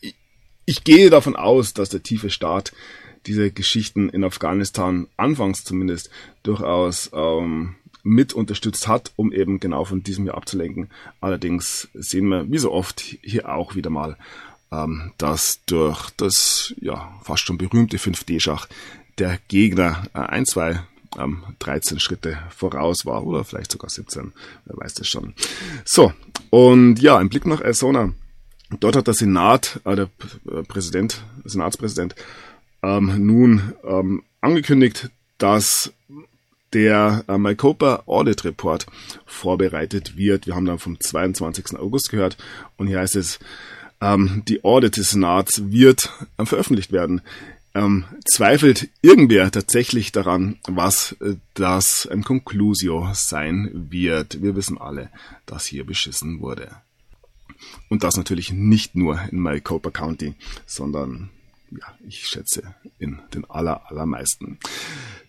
Ich, 0.00 0.14
ich 0.64 0.84
gehe 0.84 1.10
davon 1.10 1.36
aus, 1.36 1.74
dass 1.74 1.90
der 1.90 2.02
tiefe 2.02 2.30
Staat 2.30 2.72
diese 3.26 3.50
Geschichten 3.50 4.08
in 4.08 4.24
Afghanistan 4.24 5.06
anfangs 5.16 5.64
zumindest 5.64 6.10
durchaus 6.42 7.10
ähm, 7.14 7.76
mit 8.02 8.34
unterstützt 8.34 8.86
hat, 8.86 9.12
um 9.16 9.32
eben 9.32 9.60
genau 9.60 9.84
von 9.84 10.02
diesem 10.02 10.24
hier 10.24 10.34
abzulenken. 10.34 10.90
Allerdings 11.20 11.88
sehen 11.94 12.28
wir, 12.28 12.50
wie 12.50 12.58
so 12.58 12.70
oft, 12.70 13.00
hier 13.00 13.48
auch 13.48 13.74
wieder 13.74 13.90
mal, 13.90 14.16
ähm, 14.70 15.12
dass 15.16 15.64
durch 15.64 16.10
das 16.10 16.74
ja 16.80 17.18
fast 17.22 17.44
schon 17.44 17.56
berühmte 17.58 17.96
5D-Schach 17.96 18.68
der 19.18 19.38
Gegner 19.48 20.04
äh, 20.14 20.18
ein, 20.18 20.46
zwei 20.46 20.80
ähm, 21.18 21.44
13 21.60 22.00
Schritte 22.00 22.38
voraus 22.50 23.06
war 23.06 23.24
oder 23.26 23.44
vielleicht 23.44 23.72
sogar 23.72 23.90
17, 23.90 24.32
wer 24.64 24.76
weiß 24.76 24.94
das 24.94 25.08
schon. 25.08 25.34
So, 25.84 26.12
und 26.50 27.00
ja, 27.00 27.18
ein 27.18 27.28
Blick 27.28 27.46
nach 27.46 27.60
Arizona. 27.60 28.12
Dort 28.80 28.96
hat 28.96 29.06
der 29.06 29.14
Senat, 29.14 29.80
äh, 29.84 29.96
der 29.96 30.08
Präsident, 30.68 31.22
Senatspräsident, 31.44 32.14
ähm, 32.82 33.26
nun 33.26 33.74
ähm, 33.84 34.22
angekündigt, 34.40 35.10
dass 35.38 35.92
der 36.72 37.24
äh, 37.28 37.38
Mycopa 37.38 38.02
Audit 38.06 38.44
Report 38.44 38.86
vorbereitet 39.24 40.16
wird. 40.16 40.46
Wir 40.46 40.54
haben 40.54 40.66
dann 40.66 40.78
vom 40.78 41.00
22. 41.00 41.78
August 41.78 42.10
gehört 42.10 42.36
und 42.76 42.88
hier 42.88 42.98
heißt 42.98 43.16
es, 43.16 43.38
ähm, 44.00 44.42
die 44.48 44.64
Audit 44.64 44.96
des 44.96 45.10
Senats 45.10 45.70
wird 45.70 46.10
äh, 46.36 46.44
veröffentlicht 46.44 46.92
werden. 46.92 47.22
Ähm, 47.76 48.04
zweifelt 48.24 48.88
irgendwer 49.02 49.50
tatsächlich 49.50 50.12
daran, 50.12 50.58
was 50.68 51.16
äh, 51.20 51.34
das 51.54 52.08
ähm, 52.10 52.22
Conclusio 52.22 53.10
sein 53.14 53.88
wird? 53.90 54.42
Wir 54.42 54.54
wissen 54.54 54.78
alle, 54.78 55.10
dass 55.44 55.66
hier 55.66 55.84
beschissen 55.84 56.40
wurde. 56.40 56.70
Und 57.88 58.04
das 58.04 58.16
natürlich 58.16 58.52
nicht 58.52 58.94
nur 58.94 59.20
in 59.30 59.38
Maricopa 59.40 59.90
County, 59.90 60.34
sondern 60.66 61.30
ja, 61.70 61.86
ich 62.06 62.26
schätze 62.26 62.74
in 63.00 63.18
den 63.34 63.48
aller, 63.50 63.90
allermeisten. 63.90 64.58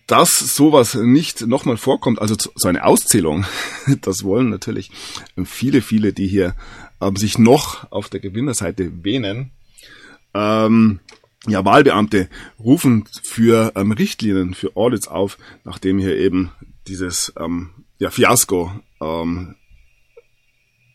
Dass 0.06 0.38
sowas 0.38 0.94
nicht 0.94 1.46
nochmal 1.48 1.76
vorkommt, 1.76 2.20
also 2.20 2.36
so 2.36 2.68
eine 2.68 2.84
Auszählung, 2.84 3.44
das 4.02 4.22
wollen 4.22 4.50
natürlich 4.50 4.92
viele, 5.44 5.82
viele, 5.82 6.12
die 6.12 6.28
hier 6.28 6.54
ähm, 7.00 7.16
sich 7.16 7.38
noch 7.38 7.90
auf 7.90 8.08
der 8.08 8.20
Gewinnerseite 8.20 9.04
wähnen. 9.04 9.50
Ähm, 10.32 11.00
ja, 11.48 11.64
Wahlbeamte 11.64 12.28
rufen 12.58 13.04
für 13.22 13.72
ähm, 13.76 13.92
Richtlinien, 13.92 14.54
für 14.54 14.76
Audits 14.76 15.08
auf, 15.08 15.38
nachdem 15.64 15.98
hier 15.98 16.16
eben 16.16 16.50
dieses 16.86 17.32
ähm, 17.38 17.70
ja, 17.98 18.10
Fiasko 18.10 18.72
ähm, 19.00 19.56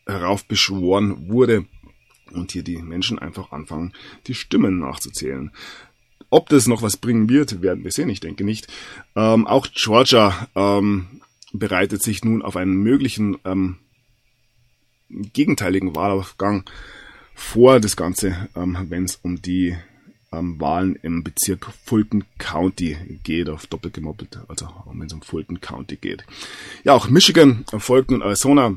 heraufbeschworen 0.06 1.28
wurde 1.28 1.66
und 2.32 2.52
hier 2.52 2.62
die 2.62 2.78
Menschen 2.78 3.18
einfach 3.18 3.52
anfangen, 3.52 3.92
die 4.26 4.34
Stimmen 4.34 4.78
nachzuzählen. 4.78 5.50
Ob 6.30 6.48
das 6.48 6.66
noch 6.66 6.82
was 6.82 6.96
bringen 6.96 7.28
wird, 7.28 7.60
werden 7.60 7.84
wir 7.84 7.92
sehen, 7.92 8.08
ich 8.08 8.20
denke 8.20 8.44
nicht. 8.44 8.66
Ähm, 9.14 9.46
auch 9.46 9.66
Georgia 9.74 10.48
ähm, 10.54 11.20
bereitet 11.52 12.02
sich 12.02 12.24
nun 12.24 12.42
auf 12.42 12.56
einen 12.56 12.74
möglichen 12.74 13.36
ähm, 13.44 13.76
gegenteiligen 15.10 15.94
Wahlaufgang 15.94 16.64
vor, 17.34 17.80
das 17.80 17.96
Ganze, 17.96 18.48
ähm, 18.56 18.78
wenn 18.88 19.04
es 19.04 19.16
um 19.16 19.42
die 19.42 19.76
ähm, 20.32 20.60
Wahlen 20.60 20.96
im 21.02 21.22
Bezirk 21.22 21.68
Fulton 21.84 22.24
County 22.38 22.96
geht, 23.22 23.48
auf 23.48 23.66
doppelt 23.66 23.94
gemoppelt, 23.94 24.38
also 24.48 24.68
wenn 24.92 25.06
es 25.06 25.12
um 25.12 25.22
Fulton 25.22 25.60
County 25.60 25.96
geht. 25.96 26.24
Ja, 26.84 26.94
auch 26.94 27.08
Michigan 27.08 27.64
folgt 27.78 28.10
nun 28.10 28.22
Arizona 28.22 28.76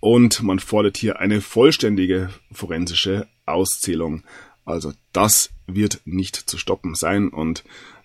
und 0.00 0.42
man 0.42 0.58
fordert 0.58 0.96
hier 0.96 1.20
eine 1.20 1.40
vollständige 1.40 2.30
forensische 2.52 3.28
Auszählung. 3.46 4.22
Also 4.64 4.92
das 5.12 5.50
wird 5.66 6.00
nicht 6.04 6.36
zu 6.36 6.58
stoppen 6.58 6.94
sein 6.94 7.28
und 7.28 7.64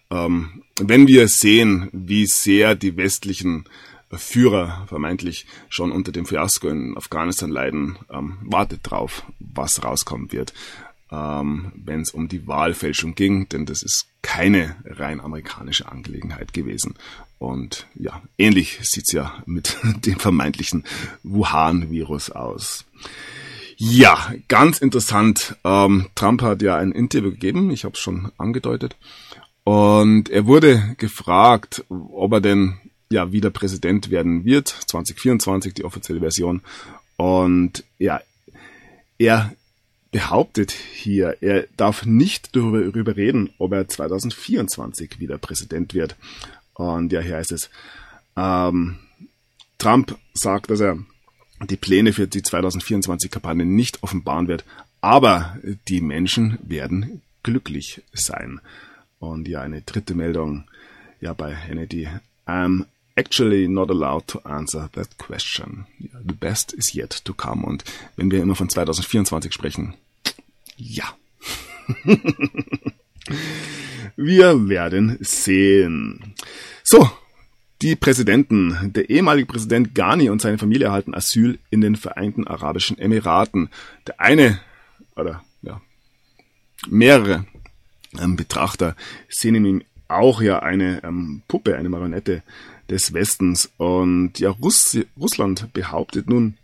ähm, 0.09 0.63
wenn 0.79 1.07
wir 1.07 1.27
sehen, 1.27 1.89
wie 1.91 2.27
sehr 2.27 2.75
die 2.75 2.95
westlichen 2.95 3.65
Führer 4.09 4.85
vermeintlich 4.87 5.45
schon 5.67 5.91
unter 5.91 6.13
dem 6.13 6.25
Fiasko 6.25 6.69
in 6.69 6.95
Afghanistan 6.95 7.49
leiden, 7.49 7.97
ähm, 8.09 8.37
wartet 8.41 8.79
drauf, 8.83 9.23
was 9.39 9.83
rauskommen 9.83 10.31
wird 10.31 10.53
ähm, 11.11 11.71
wenn 11.75 12.01
es 12.01 12.11
um 12.11 12.27
die 12.27 12.47
Wahlfälschung 12.47 13.15
ging, 13.15 13.47
denn 13.49 13.65
das 13.65 13.83
ist 13.83 14.07
keine 14.21 14.75
rein 14.85 15.21
amerikanische 15.21 15.89
Angelegenheit 15.89 16.53
gewesen. 16.53 16.95
Und 17.39 17.87
ja, 17.95 18.21
ähnlich 18.37 18.79
sieht's 18.81 19.11
ja 19.11 19.43
mit 19.45 19.77
dem 20.05 20.19
vermeintlichen 20.19 20.83
Wuhan-Virus 21.23 22.31
aus. 22.31 22.85
Ja, 23.77 24.33
ganz 24.47 24.79
interessant. 24.79 25.55
Ähm, 25.63 26.07
Trump 26.15 26.41
hat 26.41 26.63
ja 26.63 26.77
ein 26.77 26.91
Interview 26.91 27.29
gegeben, 27.29 27.69
ich 27.69 27.85
habe 27.85 27.93
es 27.93 27.99
schon 27.99 28.31
angedeutet. 28.37 28.95
Und 29.63 30.29
er 30.29 30.47
wurde 30.47 30.95
gefragt, 30.97 31.85
ob 31.89 32.33
er 32.33 32.41
denn 32.41 32.77
ja 33.09 33.31
wieder 33.31 33.51
Präsident 33.51 34.09
werden 34.09 34.45
wird, 34.45 34.69
2024 34.69 35.75
die 35.75 35.85
offizielle 35.85 36.21
Version. 36.21 36.61
Und 37.17 37.83
ja, 37.99 38.21
er 39.19 39.53
behauptet 40.11 40.71
hier, 40.71 41.37
er 41.41 41.67
darf 41.77 42.05
nicht 42.05 42.55
darüber 42.55 43.15
reden, 43.15 43.49
ob 43.57 43.73
er 43.73 43.87
2024 43.87 45.19
wieder 45.19 45.37
Präsident 45.37 45.93
wird. 45.93 46.15
Und 46.73 47.11
ja, 47.11 47.21
hier 47.21 47.37
heißt 47.37 47.51
es, 47.51 47.69
ähm, 48.35 48.99
Trump 49.77 50.17
sagt, 50.33 50.69
dass 50.69 50.79
er 50.79 50.97
die 51.69 51.77
Pläne 51.77 52.13
für 52.13 52.27
die 52.27 52.41
2024-Kampagne 52.41 53.65
nicht 53.65 54.03
offenbaren 54.03 54.47
wird, 54.47 54.63
aber 55.01 55.57
die 55.87 56.01
Menschen 56.01 56.59
werden 56.61 57.21
glücklich 57.43 58.01
sein. 58.13 58.59
Und 59.19 59.47
ja, 59.47 59.61
eine 59.61 59.81
dritte 59.81 60.13
Meldung, 60.13 60.65
ja, 61.21 61.33
bei 61.33 61.55
Hannity. 61.55 62.07
I'm 62.45 62.85
actually 63.17 63.67
not 63.67 63.89
allowed 63.89 64.27
to 64.27 64.39
answer 64.45 64.89
that 64.93 65.17
question. 65.17 65.85
The 65.99 66.33
best 66.33 66.73
is 66.73 66.93
yet 66.93 67.25
to 67.25 67.33
come. 67.33 67.65
Und 67.65 67.83
wenn 68.15 68.31
wir 68.31 68.41
immer 68.41 68.55
von 68.55 68.69
2024 68.69 69.53
sprechen, 69.53 69.95
ja. 70.77 71.05
wir 74.15 74.69
werden 74.69 75.17
sehen. 75.21 76.35
So, 76.83 77.09
die 77.81 77.95
Präsidenten. 77.95 78.93
Der 78.93 79.09
ehemalige 79.09 79.47
Präsident 79.47 79.95
Ghani 79.95 80.29
und 80.29 80.41
seine 80.41 80.57
Familie 80.57 80.87
erhalten 80.87 81.13
Asyl 81.13 81.59
in 81.69 81.81
den 81.81 81.95
Vereinten 81.95 82.47
Arabischen 82.47 82.97
Emiraten. 82.97 83.69
Der 84.05 84.19
eine, 84.19 84.59
oder 85.15 85.43
ja, 85.61 85.81
mehrere 86.89 87.45
ähm, 88.19 88.35
Betrachter 88.35 88.95
sehen 89.29 89.55
in 89.55 89.65
ihm 89.65 89.83
auch 90.07 90.41
ja 90.41 90.59
eine 90.59 91.03
ähm, 91.03 91.41
Puppe, 91.47 91.75
eine 91.75 91.89
Marionette 91.89 92.43
des 92.89 93.13
Westens. 93.13 93.71
Und 93.77 94.39
ja, 94.39 94.49
Russ 94.49 94.97
Russland 95.19 95.73
behauptet 95.73 96.29
nun, 96.29 96.57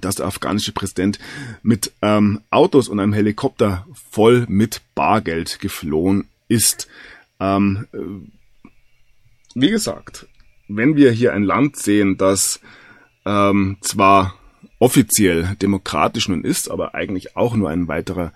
dass 0.00 0.16
der 0.16 0.26
afghanische 0.26 0.72
Präsident 0.72 1.18
mit 1.62 1.92
ähm, 2.02 2.40
Autos 2.50 2.88
und 2.88 3.00
einem 3.00 3.12
Helikopter 3.12 3.86
voll 4.10 4.46
mit 4.48 4.82
Bargeld 4.94 5.60
geflohen 5.60 6.28
ist. 6.48 6.88
Ähm, 7.40 7.86
äh, 7.92 7.98
wie 9.54 9.70
gesagt, 9.70 10.26
wenn 10.68 10.96
wir 10.96 11.12
hier 11.12 11.32
ein 11.32 11.44
Land 11.44 11.76
sehen, 11.76 12.16
das 12.16 12.60
ähm, 13.24 13.76
zwar 13.80 14.34
offiziell 14.78 15.56
demokratisch 15.62 16.28
nun 16.28 16.44
ist, 16.44 16.70
aber 16.70 16.94
eigentlich 16.94 17.36
auch 17.36 17.54
nur 17.54 17.70
ein 17.70 17.86
weiterer 17.86 18.32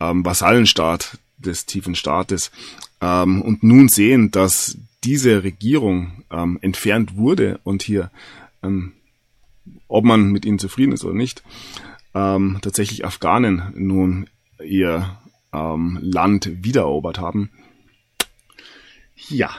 ähm, 0.00 0.24
Vasallenstaat 0.24 1.18
des 1.36 1.66
tiefen 1.66 1.94
Staates, 1.94 2.50
ähm, 3.02 3.42
und 3.42 3.62
nun 3.62 3.88
sehen, 3.88 4.30
dass 4.30 4.78
diese 5.04 5.42
Regierung 5.42 6.24
ähm, 6.30 6.58
entfernt 6.62 7.16
wurde 7.16 7.60
und 7.64 7.82
hier 7.82 8.10
ähm, 8.62 8.92
ob 9.88 10.04
man 10.04 10.32
mit 10.32 10.44
ihnen 10.44 10.58
zufrieden 10.58 10.92
ist 10.92 11.04
oder 11.04 11.14
nicht, 11.14 11.42
ähm, 12.14 12.58
tatsächlich 12.62 13.04
Afghanen 13.04 13.72
nun 13.74 14.28
ihr 14.64 15.18
ähm, 15.52 15.98
Land 16.00 16.64
wiedererobert 16.64 17.18
haben, 17.18 17.50
Ja. 19.28 19.50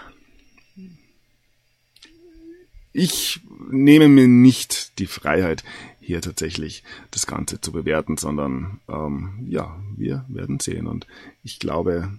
Ich 2.96 3.42
nehme 3.72 4.08
mir 4.08 4.28
nicht 4.28 5.00
die 5.00 5.08
Freiheit, 5.08 5.64
hier 6.00 6.22
tatsächlich 6.22 6.84
das 7.10 7.26
Ganze 7.26 7.60
zu 7.60 7.72
bewerten, 7.72 8.18
sondern 8.18 8.82
ähm, 8.88 9.48
ja, 9.48 9.82
wir 9.96 10.26
werden 10.28 10.60
sehen. 10.60 10.86
Und 10.86 11.08
ich 11.44 11.58
glaube, 11.58 12.12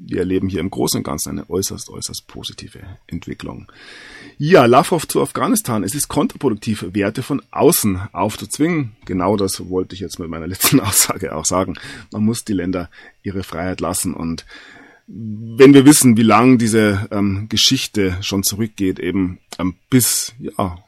wir 0.00 0.20
erleben 0.20 0.48
hier 0.48 0.60
im 0.60 0.70
Großen 0.70 0.98
und 0.98 1.04
Ganzen 1.04 1.30
eine 1.30 1.50
äußerst, 1.50 1.90
äußerst 1.90 2.26
positive 2.26 2.80
Entwicklung. 3.06 3.70
Ja, 4.38 4.66
Lavrov 4.66 5.08
zu 5.08 5.20
Afghanistan. 5.20 5.82
Es 5.82 5.94
ist 5.94 6.08
kontraproduktiv, 6.08 6.86
Werte 6.92 7.22
von 7.22 7.42
außen 7.50 8.00
aufzuzwingen. 8.12 8.96
Genau 9.04 9.36
das 9.36 9.68
wollte 9.68 9.94
ich 9.94 10.00
jetzt 10.00 10.18
mit 10.18 10.28
meiner 10.28 10.46
letzten 10.48 10.80
Aussage 10.80 11.34
auch 11.34 11.44
sagen. 11.44 11.74
Man 12.12 12.24
muss 12.24 12.44
die 12.44 12.52
Länder 12.52 12.90
ihre 13.22 13.42
Freiheit 13.42 13.80
lassen 13.80 14.14
und 14.14 14.46
wenn 15.10 15.72
wir 15.72 15.86
wissen, 15.86 16.18
wie 16.18 16.22
lang 16.22 16.58
diese 16.58 17.08
ähm, 17.10 17.46
Geschichte 17.48 18.18
schon 18.20 18.42
zurückgeht, 18.42 18.98
eben 18.98 19.38
ähm, 19.58 19.74
bis 19.88 20.34
ja 20.38 20.78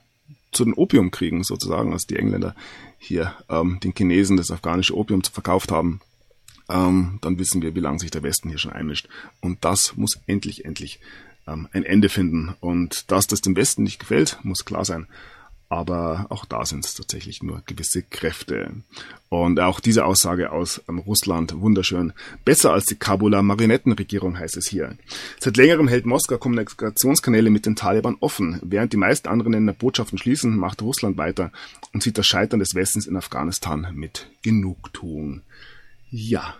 zu 0.52 0.64
den 0.64 0.74
Opiumkriegen 0.74 1.42
sozusagen, 1.42 1.92
als 1.92 2.06
die 2.06 2.16
Engländer 2.16 2.54
hier 2.98 3.34
ähm, 3.48 3.78
den 3.82 3.94
Chinesen 3.96 4.36
das 4.36 4.50
afghanische 4.50 4.94
Opium 4.94 5.22
verkauft 5.22 5.72
haben, 5.72 6.00
ähm, 6.70 7.18
dann 7.20 7.38
wissen 7.38 7.62
wir, 7.62 7.74
wie 7.74 7.80
lange 7.80 7.98
sich 7.98 8.10
der 8.10 8.22
Westen 8.22 8.48
hier 8.48 8.58
schon 8.58 8.72
einmischt. 8.72 9.08
Und 9.40 9.64
das 9.64 9.96
muss 9.96 10.18
endlich, 10.26 10.64
endlich 10.64 11.00
ähm, 11.46 11.68
ein 11.72 11.84
Ende 11.84 12.08
finden. 12.08 12.54
Und 12.60 13.10
dass 13.10 13.26
das 13.26 13.40
dem 13.40 13.56
Westen 13.56 13.82
nicht 13.82 14.00
gefällt, 14.00 14.38
muss 14.42 14.64
klar 14.64 14.84
sein. 14.84 15.06
Aber 15.72 16.26
auch 16.30 16.44
da 16.46 16.66
sind 16.66 16.84
es 16.84 16.94
tatsächlich 16.94 17.44
nur 17.44 17.62
gewisse 17.64 18.02
Kräfte. 18.02 18.72
Und 19.28 19.60
auch 19.60 19.78
diese 19.78 20.04
Aussage 20.04 20.50
aus 20.50 20.82
ähm, 20.88 20.98
Russland, 20.98 21.60
wunderschön. 21.60 22.12
Besser 22.44 22.72
als 22.72 22.86
die 22.86 22.96
Kabuler 22.96 23.42
Marionettenregierung 23.42 24.36
heißt 24.36 24.56
es 24.56 24.66
hier. 24.66 24.96
Seit 25.38 25.56
längerem 25.56 25.86
hält 25.86 26.06
Moskau 26.06 26.38
Kommunikationskanäle 26.38 27.50
mit 27.50 27.66
den 27.66 27.76
Taliban 27.76 28.16
offen. 28.18 28.58
Während 28.64 28.92
die 28.92 28.96
meisten 28.96 29.28
anderen 29.28 29.52
Länder 29.52 29.72
Botschaften 29.72 30.18
schließen, 30.18 30.56
macht 30.56 30.82
Russland 30.82 31.16
weiter 31.18 31.52
und 31.92 32.02
sieht 32.02 32.18
das 32.18 32.26
Scheitern 32.26 32.58
des 32.58 32.74
Westens 32.74 33.06
in 33.06 33.16
Afghanistan 33.16 33.86
mit 33.94 34.28
Genugtuung. 34.42 35.42
Ja, 36.10 36.56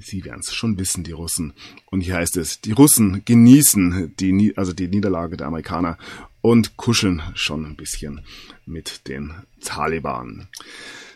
Sie 0.00 0.24
werden 0.24 0.40
es 0.40 0.54
schon 0.54 0.78
wissen, 0.78 1.04
die 1.04 1.12
Russen. 1.12 1.52
Und 1.90 2.00
hier 2.00 2.16
heißt 2.16 2.36
es, 2.36 2.60
die 2.60 2.72
Russen 2.72 3.24
genießen 3.24 4.14
die, 4.18 4.52
also 4.56 4.72
die 4.72 4.88
Niederlage 4.88 5.36
der 5.36 5.46
Amerikaner 5.46 5.98
und 6.40 6.76
kuscheln 6.76 7.22
schon 7.34 7.64
ein 7.64 7.76
bisschen 7.76 8.20
mit 8.66 9.08
den 9.08 9.34
Taliban. 9.62 10.48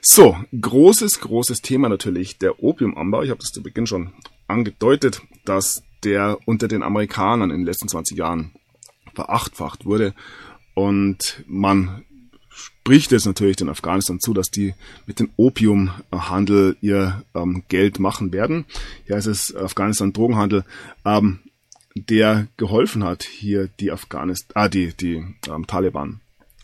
So, 0.00 0.36
großes, 0.58 1.20
großes 1.20 1.60
Thema 1.60 1.88
natürlich, 1.88 2.38
der 2.38 2.62
Opiumanbau. 2.62 3.22
Ich 3.22 3.30
habe 3.30 3.40
das 3.40 3.52
zu 3.52 3.62
Beginn 3.62 3.86
schon 3.86 4.12
angedeutet, 4.46 5.20
dass 5.44 5.82
der 6.04 6.38
unter 6.46 6.68
den 6.68 6.82
Amerikanern 6.82 7.50
in 7.50 7.58
den 7.58 7.66
letzten 7.66 7.88
20 7.88 8.16
Jahren 8.16 8.52
verachtfacht 9.14 9.84
wurde 9.84 10.14
und 10.74 11.42
man 11.46 12.04
spricht 12.88 13.12
es 13.12 13.26
natürlich 13.26 13.56
den 13.56 13.68
Afghanistan 13.68 14.18
zu, 14.18 14.32
dass 14.32 14.50
die 14.50 14.72
mit 15.04 15.20
dem 15.20 15.28
Opiumhandel 15.36 16.74
ihr 16.80 17.22
ähm, 17.34 17.62
Geld 17.68 17.98
machen 17.98 18.32
werden. 18.32 18.64
Hier 19.04 19.16
heißt 19.16 19.26
es 19.26 19.54
Afghanistan 19.54 20.14
Drogenhandel, 20.14 20.64
ähm, 21.04 21.40
der 21.94 22.46
geholfen 22.56 23.04
hat, 23.04 23.24
hier 23.24 23.68
die 23.78 23.92
Afghanistan, 23.92 24.52
ah, 24.54 24.68
die, 24.70 24.94
die 24.94 25.16
ähm, 25.48 25.66
Taliban 25.66 26.22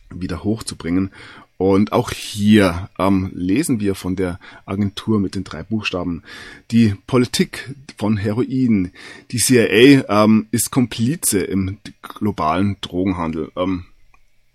wieder 0.09 0.43
hochzubringen. 0.43 1.11
Und 1.59 1.93
auch 1.93 2.11
hier 2.11 2.89
ähm, 2.99 3.31
lesen 3.35 3.79
wir 3.81 3.95
von 3.95 4.17
der 4.17 4.41
Agentur 4.65 5.21
mit 5.21 5.35
den 5.35 5.45
drei 5.45 5.63
Buchstaben. 5.63 6.23
Die 6.71 6.95
Politik 7.07 7.75
von 7.99 8.17
Heroin, 8.17 8.93
die 9.31 9.37
CIA 9.37 10.25
ähm, 10.25 10.47
ist 10.53 10.71
Komplize 10.71 11.43
im 11.43 11.81
globalen 12.01 12.79
Drogenhandel. 12.81 13.53
Ähm, 13.57 13.85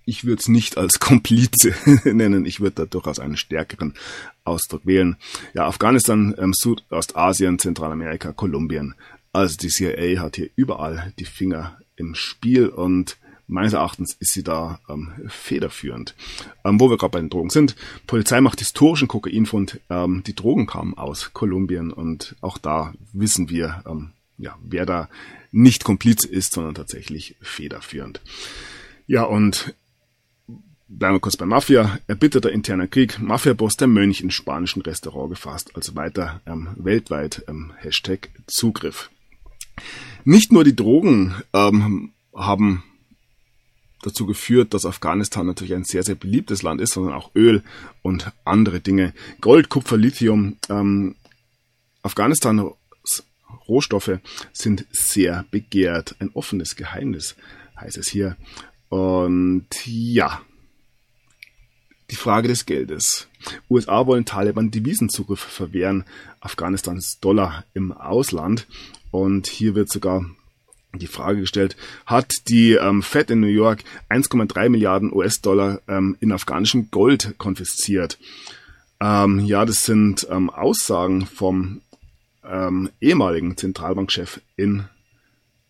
ich 0.10 0.26
würde 0.26 0.39
es 0.39 0.47
nicht 0.47 0.78
als 0.78 0.99
Komplize 0.99 1.74
nennen. 2.03 2.45
Ich 2.45 2.60
würde 2.60 2.76
da 2.76 2.86
durchaus 2.86 3.20
einen 3.20 3.38
stärkeren 3.38 3.93
Ausdruck 4.43 4.86
wählen. 4.86 5.18
Ja, 5.53 5.68
Afghanistan, 5.68 6.36
ähm, 6.39 6.53
Südostasien, 6.53 7.60
Zentralamerika, 7.60 8.34
Kolumbien. 8.34 8.95
Also 9.32 9.55
die 9.57 9.68
CIA 9.68 10.20
hat 10.20 10.36
hier 10.36 10.49
überall 10.55 11.14
die 11.20 11.26
Finger 11.26 11.78
im 11.95 12.16
Spiel 12.16 12.68
und 12.68 13.18
meines 13.45 13.74
Erachtens 13.74 14.16
ist 14.20 14.34
sie 14.34 14.43
da 14.43 14.80
ähm, 14.89 15.12
federführend. 15.28 16.16
Ähm, 16.66 16.80
wo 16.80 16.89
wir 16.89 16.97
gerade 16.97 17.12
bei 17.12 17.20
den 17.20 17.30
Drogen 17.30 17.51
sind, 17.51 17.76
Polizei 18.07 18.41
macht 18.41 18.60
historischen 18.60 19.07
Kokainfund. 19.07 19.80
Ähm, 19.91 20.24
die 20.26 20.36
Drogen 20.36 20.66
kamen 20.66 20.95
aus 20.95 21.34
Kolumbien 21.34 21.91
und 21.93 22.36
auch 22.41 22.57
da 22.57 22.93
wissen 23.14 23.49
wir, 23.49 23.84
ähm, 23.88 24.12
ja, 24.39 24.57
wer 24.64 24.88
da 24.88 25.10
nicht 25.51 25.84
Komplize 25.84 26.28
ist, 26.28 26.53
sondern 26.53 26.74
tatsächlich 26.74 27.36
federführend. 27.41 28.22
Ja, 29.10 29.24
und 29.24 29.74
Bleiben 30.92 31.16
wir 31.16 31.20
kurz 31.20 31.38
bei 31.38 31.46
Mafia. 31.46 32.00
Erbitterter 32.08 32.52
interner 32.52 32.88
Krieg. 32.88 33.20
Mafia-Boss 33.20 33.78
der 33.78 33.88
Mönch 33.88 34.22
in 34.22 34.32
spanischen 34.32 34.82
Restaurant 34.82 35.30
gefasst. 35.30 35.76
Also 35.76 35.94
weiter 35.96 36.42
ähm, 36.48 36.70
weltweit 36.78 37.44
ähm, 37.48 37.74
Hashtag 37.78 38.30
Zugriff. 38.48 39.12
Nicht 40.24 40.52
nur 40.52 40.64
die 40.64 40.76
Drogen 40.76 41.36
ähm, 41.54 42.14
haben 42.36 42.84
dazu 44.02 44.26
geführt, 44.26 44.74
dass 44.74 44.88
Afghanistan 44.88 45.46
natürlich 45.46 45.76
ein 45.76 45.84
sehr, 45.84 46.02
sehr 46.02 46.16
beliebtes 46.16 46.64
Land 46.64 46.82
ist, 46.82 46.94
sondern 46.94 47.14
auch 47.14 47.36
Öl 47.36 47.62
und 48.02 48.32
andere 48.44 48.80
Dinge. 48.80 49.14
Gold, 49.42 49.70
Kupfer, 49.70 49.96
Lithium. 49.96 50.58
Ähm, 50.70 51.16
Afghanistans 52.02 52.64
Rohstoffe 53.68 54.20
sind 54.54 54.88
sehr 54.90 55.46
begehrt. 55.52 56.16
Ein 56.18 56.32
offenes 56.34 56.76
Geheimnis 56.76 57.36
heißt 57.80 57.98
es 57.98 58.10
hier. 58.10 58.38
Und 58.90 59.68
ja, 59.86 60.42
die 62.12 62.16
Frage 62.16 62.47
des 62.47 62.66
Geldes. 62.66 63.28
USA 63.70 64.07
wollen 64.07 64.26
Taliban 64.26 64.72
Devisenzugriff 64.72 65.39
verwehren, 65.39 66.05
Afghanistans 66.41 67.20
Dollar 67.20 67.66
im 67.74 67.91
Ausland. 67.91 68.68
Und 69.12 69.47
hier 69.47 69.76
wird 69.76 69.91
sogar 69.91 70.26
die 70.93 71.07
Frage 71.07 71.41
gestellt, 71.41 71.76
hat 72.05 72.32
die 72.47 72.74
ähm, 72.74 73.03
Fed 73.03 73.30
in 73.30 73.39
New 73.39 73.47
York 73.47 73.84
1,3 74.10 74.70
Milliarden 74.70 75.14
US-Dollar 75.14 75.82
ähm, 75.88 76.18
in 76.20 76.32
afghanischem 76.32 76.89
Gold 76.89 77.36
konfisziert? 77.38 78.18
Ähm, 78.99 79.39
ja, 79.39 79.66
das 79.66 79.84
sind 79.84 80.28
ähm, 80.30 80.49
Aussagen 80.49 81.26
vom 81.26 81.82
ähm, 82.43 82.89
ehemaligen 82.99 83.55
Zentralbankchef 83.55 84.41
in 84.55 84.86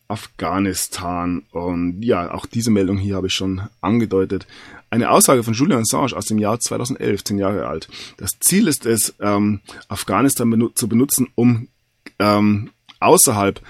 Afghanistan. 0.09 1.43
Und 1.51 2.01
ja, 2.01 2.33
auch 2.33 2.45
diese 2.45 2.71
Meldung 2.71 2.97
hier 2.97 3.15
habe 3.15 3.27
ich 3.27 3.33
schon 3.33 3.61
angedeutet. 3.79 4.47
Eine 4.89 5.11
Aussage 5.11 5.43
von 5.43 5.53
Julian 5.53 5.81
Assange 5.81 6.17
aus 6.17 6.25
dem 6.25 6.39
Jahr 6.39 6.59
2011, 6.59 7.23
zehn 7.23 7.37
Jahre 7.37 7.67
alt. 7.67 7.87
Das 8.17 8.31
Ziel 8.39 8.67
ist 8.67 8.85
es, 8.85 9.15
ähm, 9.21 9.61
Afghanistan 9.87 10.49
benu 10.49 10.69
zu 10.69 10.89
benutzen, 10.89 11.27
um 11.35 11.67
ähm, 12.17 12.71
außerhalb 12.99 13.61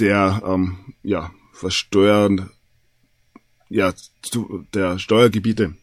der 0.00 0.42
ähm, 0.44 0.94
ja, 1.02 1.30
versteuern, 1.52 2.50
ja, 3.68 3.92
zu, 4.22 4.64
der 4.72 4.98
Steuergebiete 4.98 5.74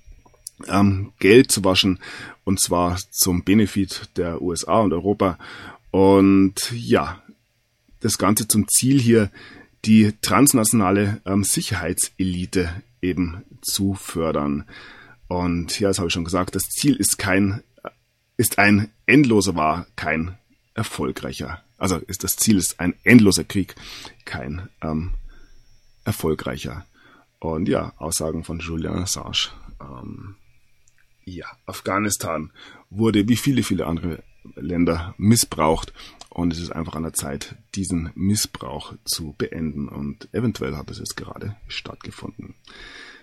ähm, 0.67 1.13
Geld 1.19 1.51
zu 1.51 1.63
waschen 1.63 1.99
und 2.43 2.59
zwar 2.59 2.97
zum 3.11 3.43
Benefit 3.43 4.09
der 4.17 4.41
USA 4.41 4.79
und 4.79 4.93
Europa. 4.93 5.38
Und 5.91 6.71
ja, 6.71 7.21
das 7.99 8.17
Ganze 8.17 8.47
zum 8.47 8.67
Ziel 8.67 8.99
hier, 8.99 9.31
die 9.86 10.13
transnationale 10.21 11.21
ähm, 11.25 11.43
Sicherheitselite 11.43 12.83
eben 13.01 13.43
zu 13.61 13.93
fördern. 13.93 14.65
Und 15.27 15.79
ja, 15.79 15.89
das 15.89 15.99
habe 15.99 16.07
ich 16.07 16.13
schon 16.13 16.25
gesagt, 16.25 16.55
das 16.55 16.63
Ziel 16.63 16.95
ist 16.95 17.17
kein, 17.17 17.63
ist 18.38 18.59
ein 18.59 18.91
endloser 19.05 19.55
war, 19.55 19.88
kein 19.95 20.38
erfolgreicher. 20.73 21.63
Also 21.77 21.97
ist 21.97 22.23
das 22.23 22.36
Ziel 22.36 22.57
ist 22.57 22.79
ein 22.79 22.95
endloser 23.03 23.43
Krieg, 23.43 23.75
kein 24.23 24.69
ähm, 24.81 25.13
erfolgreicher. 26.03 26.86
Und 27.39 27.67
ja, 27.67 27.93
Aussagen 27.97 28.43
von 28.43 28.59
Julian 28.59 29.03
Assange. 29.03 29.49
Ähm, 29.81 30.36
ja, 31.25 31.45
Afghanistan 31.65 32.51
wurde 32.89 33.27
wie 33.27 33.36
viele, 33.36 33.63
viele 33.63 33.88
andere 33.88 34.23
Länder 34.56 35.16
missbraucht 35.18 35.93
und 36.36 36.52
es 36.52 36.60
ist 36.60 36.72
einfach 36.72 36.96
an 36.96 37.04
der 37.04 37.14
Zeit, 37.14 37.56
diesen 37.76 38.12
Missbrauch 38.14 38.93
zu 39.06 39.34
beenden. 39.38 39.88
Und 39.88 40.28
eventuell 40.34 40.76
hat 40.76 40.91
es 40.91 41.00
jetzt 41.00 41.16
gerade 41.16 41.56
stattgefunden. 41.70 42.56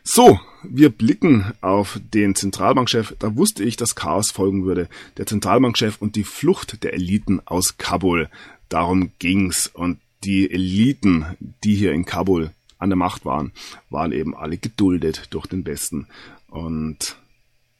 So, 0.03 0.41
wir 0.63 0.89
blicken 0.89 1.53
auf 1.61 2.01
den 2.03 2.35
Zentralbankchef. 2.35 3.15
Da 3.19 3.37
wusste 3.37 3.65
ich, 3.65 3.77
dass 3.77 3.95
Chaos 3.95 4.31
folgen 4.31 4.65
würde. 4.65 4.89
Der 5.19 5.27
Zentralbankchef 5.27 6.01
und 6.01 6.17
die 6.17 6.25
Flucht 6.25 6.83
der 6.83 6.95
Eliten 6.95 7.41
aus 7.45 7.77
Kabul. 7.77 8.31
Darum 8.71 9.13
ging's. 9.19 9.67
Und 9.67 10.01
die 10.25 10.51
Eliten, 10.51 11.27
die 11.65 11.75
hier 11.75 11.93
in 11.93 12.07
Kabul 12.07 12.51
an 12.79 12.89
der 12.89 12.97
Macht 12.97 13.27
waren, 13.27 13.53
waren 13.91 14.13
eben 14.13 14.35
alle 14.35 14.57
geduldet 14.57 15.27
durch 15.29 15.47
den 15.47 15.67
Westen. 15.67 16.07
Und 16.49 17.19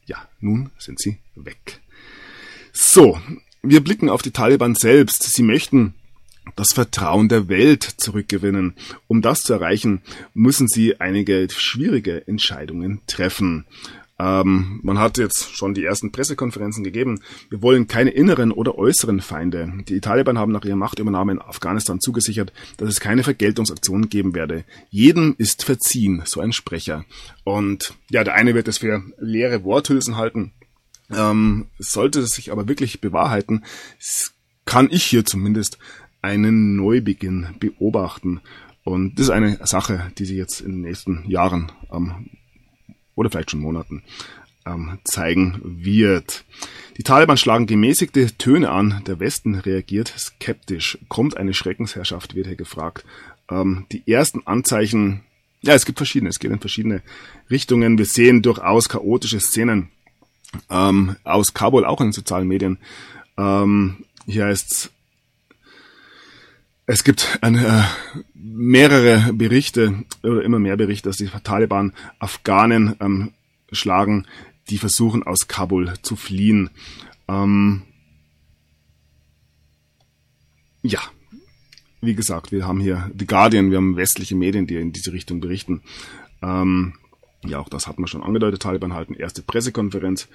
ja, 0.05 0.29
nun 0.41 0.71
sind 0.79 1.01
sie 1.01 1.17
weg. 1.35 1.82
So, 2.73 3.19
wir 3.63 3.85
blicken 3.85 4.09
auf 4.09 4.23
die 4.23 4.31
Taliban 4.31 4.75
selbst. 4.75 5.23
Sie 5.23 5.43
möchten 5.43 5.95
das 6.57 6.73
Vertrauen 6.73 7.29
der 7.29 7.49
Welt 7.49 7.83
zurückgewinnen. 7.83 8.75
Um 9.07 9.23
das 9.23 9.41
zu 9.41 9.53
erreichen, 9.53 10.03
müssen 10.35 10.69
sie 10.69 11.01
einige 11.01 11.47
schwierige 11.51 12.27
Entscheidungen 12.27 13.01
treffen. 13.07 13.67
Ähm, 14.19 14.81
man 14.83 14.99
hat 14.99 15.19
jetzt 15.19 15.55
schon 15.55 15.75
die 15.75 15.85
ersten 15.85 16.13
Pressekonferenzen 16.13 16.83
gegeben. 16.83 17.21
Wir 17.51 17.61
wollen 17.61 17.89
keine 17.89 18.11
inneren 18.11 18.53
oder 18.53 18.77
äußeren 18.79 19.21
Feinde. 19.21 19.73
Die 19.89 20.01
Taliban 20.01 20.39
haben 20.39 20.53
nach 20.53 20.65
ihrer 20.65 20.77
Machtübernahme 20.77 21.33
in 21.33 21.43
Afghanistan 21.43 22.01
zugesichert, 22.01 22.53
dass 22.77 22.89
es 22.89 23.01
keine 23.01 23.23
Vergeltungsaktionen 23.23 24.09
geben 24.09 24.35
werde. 24.35 24.65
Jedem 24.91 25.35
ist 25.39 25.65
verziehen, 25.65 26.23
so 26.25 26.41
ein 26.41 26.53
Sprecher. 26.53 27.05
Und 27.45 27.95
ja, 28.11 28.25
der 28.25 28.35
eine 28.35 28.55
wird 28.55 28.69
es 28.69 28.79
für 28.79 29.03
leere 29.19 29.65
Worthülsen 29.65 30.17
halten. 30.17 30.53
Ähm, 31.17 31.67
sollte 31.79 32.21
es 32.21 32.33
sich 32.33 32.53
aber 32.53 32.69
wirklich 32.69 33.01
bewahrheiten, 33.01 33.65
kann 34.65 34.89
ich 34.91 35.05
hier 35.05 35.25
zumindest 35.25 35.79
einen 36.23 36.77
Neubeginn 36.77 37.49
beobachten. 37.59 38.41
Und 38.85 39.19
das 39.19 39.27
ist 39.27 39.31
eine 39.31 39.59
Sache, 39.67 40.11
die 40.19 40.25
sich 40.25 40.37
jetzt 40.37 40.61
in 40.61 40.73
den 40.73 40.81
nächsten 40.83 41.29
Jahren 41.29 41.73
ähm, 41.93 42.31
oder 43.15 43.31
vielleicht 43.31 43.51
schon 43.51 43.61
Monaten 43.61 44.03
ähm, 44.67 44.99
zeigen 45.05 45.61
wird. 45.63 46.45
Die 46.97 47.03
Taliban 47.03 47.37
schlagen 47.37 47.67
gemäßigte 47.67 48.37
Töne 48.39 48.71
an. 48.71 49.03
Der 49.07 49.21
Westen 49.21 49.55
reagiert 49.55 50.13
skeptisch. 50.17 50.99
Kommt 51.09 51.37
eine 51.37 51.55
Schreckensherrschaft, 51.55 52.35
wird 52.35 52.47
hier 52.47 52.57
gefragt. 52.57 53.05
Ähm, 53.51 53.87
die 53.93 54.11
ersten 54.11 54.47
Anzeichen, 54.47 55.23
ja, 55.63 55.75
es 55.75 55.85
gibt 55.85 55.99
verschiedene, 55.99 56.31
es 56.31 56.39
geht 56.39 56.51
in 56.51 56.61
verschiedene 56.61 57.03
Richtungen. 57.51 57.99
Wir 57.99 58.07
sehen 58.07 58.43
durchaus 58.43 58.89
chaotische 58.89 59.41
Szenen 59.41 59.91
ähm, 60.71 61.17
aus 61.25 61.55
Kabul, 61.55 61.85
auch 61.85 62.01
in 62.01 62.09
den 62.09 62.13
sozialen 62.13 62.49
Medien. 62.49 62.79
Ähm, 63.37 64.05
hier 64.27 64.47
heißt 64.47 64.91
es 66.87 67.05
gibt 67.05 67.39
eine, 67.41 67.67
äh, 67.67 68.19
mehrere 68.35 69.33
Berichte 69.33 70.05
oder 70.23 70.43
immer 70.43 70.59
mehr 70.59 70.77
Berichte, 70.77 71.09
dass 71.09 71.17
die 71.17 71.29
Taliban 71.29 71.93
Afghanen 72.19 72.97
ähm, 73.01 73.33
schlagen, 73.71 74.27
die 74.69 74.79
versuchen 74.79 75.23
aus 75.23 75.49
Kabul 75.49 75.95
zu 76.03 76.17
fliehen. 76.17 76.71
Ähm, 77.29 77.83
ja, 80.83 81.01
wie 82.01 82.15
gesagt, 82.15 82.51
wir 82.51 82.67
haben 82.67 82.81
hier 82.81 83.11
The 83.17 83.27
Guardian, 83.27 83.71
wir 83.71 83.79
haben 83.79 83.97
westliche 83.97 84.35
Medien, 84.35 84.67
die 84.67 84.77
in 84.77 84.93
diese 84.93 85.13
Richtung 85.13 85.41
berichten. 85.41 85.83
Ähm, 86.43 86.95
ja, 87.45 87.59
auch 87.59 87.69
das 87.69 87.87
hat 87.87 87.99
man 87.99 88.09
schon 88.09 88.23
angedeutet. 88.23 88.63
Taliban 88.63 88.95
halten 88.95 89.15
erste 89.15 89.43
Pressekonferenz 89.43 90.29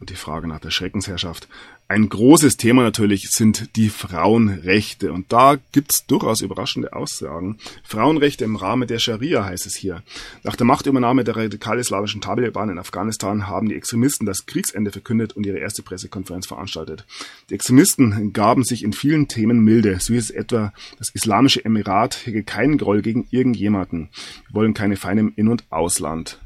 und 0.00 0.10
die 0.10 0.14
Frage 0.14 0.46
nach 0.46 0.60
der 0.60 0.70
Schreckensherrschaft. 0.70 1.48
Ein 1.88 2.08
großes 2.08 2.56
Thema 2.56 2.82
natürlich 2.82 3.30
sind 3.30 3.74
die 3.76 3.88
Frauenrechte. 3.88 5.12
Und 5.12 5.32
da 5.32 5.56
gibt's 5.72 6.06
durchaus 6.06 6.40
überraschende 6.40 6.92
Aussagen. 6.92 7.58
Frauenrechte 7.82 8.44
im 8.44 8.56
Rahmen 8.56 8.86
der 8.86 9.00
Scharia 9.00 9.44
heißt 9.44 9.66
es 9.66 9.74
hier. 9.74 10.02
Nach 10.44 10.54
der 10.54 10.66
Machtübernahme 10.66 11.24
der 11.24 11.36
radikal-islamischen 11.36 12.20
Taliban 12.20 12.68
in 12.68 12.78
Afghanistan 12.78 13.48
haben 13.48 13.68
die 13.68 13.74
Extremisten 13.74 14.26
das 14.26 14.46
Kriegsende 14.46 14.92
verkündet 14.92 15.32
und 15.32 15.46
ihre 15.46 15.58
erste 15.58 15.82
Pressekonferenz 15.82 16.46
veranstaltet. 16.46 17.04
Die 17.50 17.54
Extremisten 17.54 18.32
gaben 18.32 18.62
sich 18.62 18.84
in 18.84 18.92
vielen 18.92 19.26
Themen 19.26 19.64
milde. 19.64 19.98
So 19.98 20.12
ist 20.12 20.24
es 20.24 20.30
etwa, 20.30 20.72
das 20.98 21.08
Islamische 21.12 21.64
Emirat 21.64 22.26
hege 22.26 22.44
keinen 22.44 22.78
Groll 22.78 23.02
gegen 23.02 23.26
irgendjemanden. 23.30 24.10
Wir 24.48 24.54
wollen 24.54 24.74
keine 24.74 24.96
Feinde 24.96 25.22
im 25.22 25.32
In- 25.34 25.48
und 25.48 25.64
Ausland. 25.70 26.38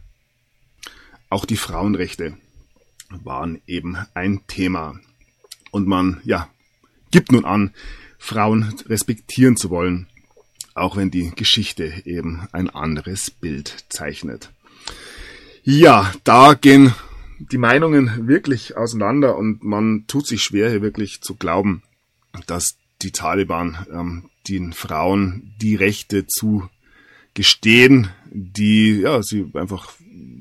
Auch 1.33 1.47
die 1.47 1.57
Frauenrechte 1.57 2.37
waren 3.09 3.63
eben 3.67 3.97
ein 4.13 4.43
Thema. 4.49 5.01
Und 5.71 5.89
man, 5.89 6.21
ja, 6.25 6.51
gibt 7.11 7.33
nun 7.33 7.47
an, 7.47 7.71
Frauen 8.19 8.75
respektieren 8.85 9.57
zu 9.57 9.71
wollen, 9.71 10.09
auch 10.75 10.95
wenn 10.95 11.11
die 11.11 11.31
Geschichte 11.31 12.03
eben 12.05 12.47
ein 12.53 12.69
anderes 12.69 13.31
Bild 13.31 13.87
zeichnet. 13.89 14.53
Ja, 15.63 16.13
da 16.25 16.53
gehen 16.53 16.93
die 17.39 17.57
Meinungen 17.57 18.29
wirklich 18.29 18.77
auseinander 18.77 19.35
und 19.39 19.65
man 19.65 20.05
tut 20.09 20.27
sich 20.27 20.43
schwer, 20.43 20.69
hier 20.69 20.83
wirklich 20.83 21.23
zu 21.23 21.37
glauben, 21.37 21.83
dass 22.47 22.77
die 23.01 23.13
Taliban 23.13 23.87
ähm, 23.91 24.29
den 24.51 24.75
Frauen 24.75 25.55
die 25.63 25.77
Rechte 25.77 26.27
zu 26.27 26.69
gestehen, 27.33 28.11
die 28.31 29.01
ja 29.01 29.23
sie 29.23 29.51
einfach 29.55 29.95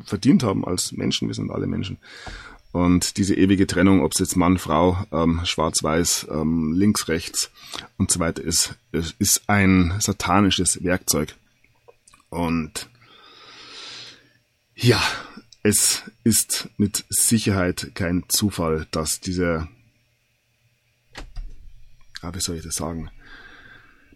verdient 0.05 0.43
haben 0.43 0.65
als 0.65 0.91
Menschen. 0.91 1.27
Wir 1.27 1.35
sind 1.35 1.51
alle 1.51 1.67
Menschen. 1.67 1.97
Und 2.71 3.17
diese 3.17 3.35
ewige 3.35 3.67
Trennung, 3.67 4.01
ob 4.01 4.13
es 4.13 4.19
jetzt 4.19 4.37
Mann, 4.37 4.57
Frau, 4.57 5.05
ähm, 5.11 5.41
schwarz-weiß, 5.43 6.27
ähm, 6.31 6.73
links, 6.73 7.09
rechts 7.09 7.51
und 7.97 8.11
so 8.11 8.19
weiter 8.19 8.41
ist, 8.41 8.75
ist 9.19 9.43
ein 9.47 9.93
satanisches 9.99 10.81
Werkzeug. 10.83 11.35
Und 12.29 12.89
ja, 14.73 15.01
es 15.63 16.03
ist 16.23 16.69
mit 16.77 17.03
Sicherheit 17.09 17.91
kein 17.93 18.23
Zufall, 18.29 18.87
dass 18.91 19.19
diese, 19.19 19.67
ah, 22.21 22.33
wie 22.33 22.39
soll 22.39 22.55
ich 22.55 22.63
das 22.63 22.77
sagen, 22.77 23.11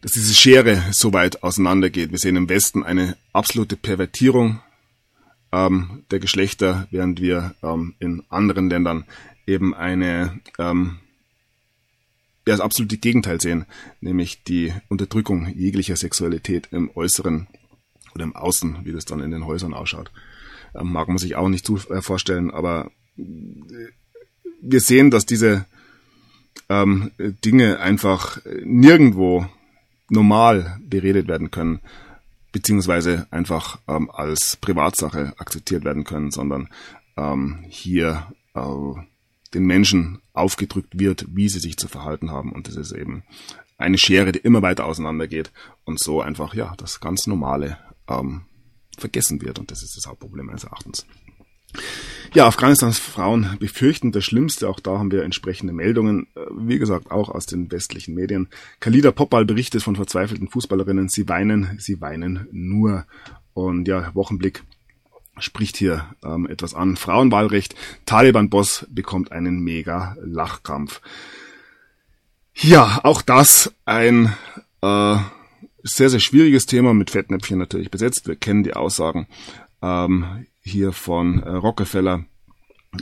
dass 0.02 0.14
diese 0.14 0.34
Schere 0.34 0.82
so 0.92 1.14
weit 1.14 1.44
auseinandergeht. 1.44 2.12
Wir 2.12 2.20
sehen 2.20 2.36
im 2.36 2.48
Westen 2.48 2.84
eine 2.84 3.18
absolute 3.34 3.76
Pervertierung 3.76 4.62
ähm, 5.56 6.04
der 6.12 6.20
Geschlechter, 6.20 6.88
während 6.92 7.22
wir 7.22 7.56
ähm, 7.64 7.96
in 8.00 8.24
anderen 8.30 8.70
Ländern 8.70 9.06
eben 9.48 9.74
eine 9.74 10.42
ähm, 10.60 10.98
ja, 12.46 12.54
das 12.54 12.60
absolute 12.60 12.98
Gegenteil 12.98 13.40
sehen, 13.40 13.66
nämlich 14.02 14.44
die 14.44 14.74
Unterdrückung 14.90 15.48
jeglicher 15.56 15.96
Sexualität 15.96 16.68
im 16.72 16.92
Äußeren 16.94 17.48
oder 18.14 18.26
im 18.26 18.36
Außen, 18.36 18.80
wie 18.84 18.92
das 18.92 19.06
dann 19.06 19.22
in 19.22 19.32
den 19.32 19.46
Häusern 19.46 19.74
ausschaut. 19.74 20.12
Ähm, 20.76 20.92
mag 20.92 21.08
man 21.08 21.18
sich 21.18 21.38
auch 21.38 21.48
nicht 21.48 21.66
zu, 21.66 21.78
äh, 21.90 22.02
vorstellen, 22.02 22.52
aber 22.52 22.92
äh, 23.18 23.24
wir 24.62 24.82
sehen, 24.82 25.10
dass 25.10 25.26
diese 25.26 25.66
ähm, 26.68 27.12
Dinge 27.18 27.80
einfach 27.80 28.40
nirgendwo 28.64 29.48
normal 30.10 30.80
beredet 30.82 31.28
werden 31.28 31.50
können 31.50 31.80
beziehungsweise 32.56 33.28
einfach 33.32 33.82
ähm, 33.86 34.10
als 34.10 34.56
Privatsache 34.56 35.34
akzeptiert 35.38 35.84
werden 35.84 36.06
können, 36.06 36.32
sondern 36.32 36.70
ähm, 37.18 37.66
hier 37.68 38.32
äh, 38.54 38.62
den 39.54 39.66
Menschen 39.66 40.22
aufgedrückt 40.32 40.98
wird, 40.98 41.26
wie 41.36 41.50
sie 41.50 41.60
sich 41.60 41.76
zu 41.76 41.90
verhalten 41.90 42.32
haben. 42.32 42.54
Und 42.54 42.70
das 42.70 42.78
ist 42.78 42.94
eben 42.94 43.24
eine 43.78 43.98
Schere, 43.98 44.32
die 44.32 44.40
immer 44.40 44.62
weiter 44.62 44.86
auseinandergeht 44.86 45.52
und 45.84 46.00
so 46.00 46.22
einfach, 46.22 46.54
ja, 46.54 46.74
das 46.78 47.02
ganz 47.02 47.28
Normale 47.28 47.78
ähm, 48.08 48.46
vergessen 48.98 49.42
wird. 49.42 49.60
Und 49.60 49.70
das 49.70 49.84
ist 49.84 49.98
das 49.98 50.08
Hauptproblem 50.08 50.46
meines 50.46 50.64
Erachtens. 50.64 51.06
Ja, 52.36 52.48
Afghanistans 52.48 53.00
Frauen 53.00 53.56
befürchten 53.60 54.12
das 54.12 54.26
Schlimmste. 54.26 54.68
Auch 54.68 54.82
da 54.82 54.98
haben 54.98 55.10
wir 55.10 55.24
entsprechende 55.24 55.72
Meldungen. 55.72 56.28
Äh, 56.36 56.42
wie 56.58 56.80
gesagt, 56.80 57.10
auch 57.10 57.30
aus 57.30 57.46
den 57.46 57.72
westlichen 57.72 58.14
Medien. 58.14 58.50
Khalida 58.82 59.12
Poppal 59.12 59.46
berichtet 59.46 59.84
von 59.84 59.96
verzweifelten 59.96 60.50
Fußballerinnen. 60.50 61.08
Sie 61.08 61.30
weinen, 61.30 61.78
sie 61.80 62.02
weinen 62.02 62.48
nur. 62.52 63.06
Und 63.54 63.88
ja, 63.88 64.14
Wochenblick 64.14 64.64
spricht 65.38 65.78
hier 65.78 66.06
ähm, 66.26 66.46
etwas 66.46 66.74
an. 66.74 66.98
Frauenwahlrecht. 66.98 67.76
Taliban-Boss 68.06 68.88
bekommt 68.90 69.32
einen 69.32 69.62
mega 69.62 70.18
Lachkampf. 70.22 71.00
Ja, 72.54 73.00
auch 73.04 73.22
das 73.22 73.74
ein 73.86 74.34
äh, 74.82 75.18
sehr, 75.84 76.10
sehr 76.10 76.20
schwieriges 76.20 76.66
Thema 76.66 76.94
mit 76.94 77.12
Fettnäpfchen 77.12 77.60
natürlich 77.60 77.92
besetzt. 77.92 78.28
Wir 78.28 78.36
kennen 78.36 78.64
die 78.64 78.74
Aussagen 78.74 79.28
ähm, 79.82 80.46
hier 80.66 80.92
von 80.92 81.42
äh, 81.44 81.50
Rockefeller 81.50 82.26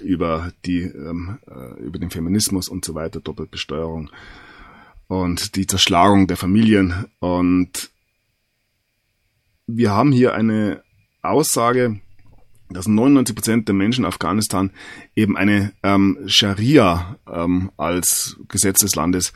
über 0.01 0.51
die 0.66 0.82
ähm, 0.82 1.39
äh, 1.47 1.82
über 1.82 1.97
den 1.97 2.09
Feminismus 2.09 2.68
und 2.68 2.84
so 2.84 2.93
weiter, 2.93 3.22
Doppelbesteuerung 3.22 4.09
und 5.07 5.55
die 5.55 5.66
Zerschlagung 5.66 6.28
der 6.28 6.38
Familien 6.38 7.05
und 7.20 7.89
wir 9.66 9.91
haben 9.91 10.11
hier 10.11 10.34
eine 10.34 10.84
Aussage, 11.22 12.01
dass 12.70 12.88
99 12.88 13.36
Prozent 13.36 13.68
der 13.70 13.76
Menschen 13.76 14.03
in 14.03 14.09
Afghanistan 14.09 14.72
eben 15.16 15.38
eine 15.38 15.72
ähm, 15.84 16.20
Scharia 16.26 17.18
ähm, 17.32 17.72
als 17.78 18.38
Gesetz 18.49 18.82
des 18.82 18.95
Landes 18.95 19.32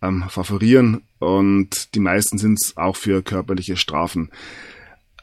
ähm, 0.00 0.24
favorieren 0.28 1.02
und 1.18 1.94
die 1.94 2.00
meisten 2.00 2.38
sind 2.38 2.58
es 2.62 2.76
auch 2.76 2.94
für 2.94 3.22
körperliche 3.22 3.76
Strafen. 3.76 4.30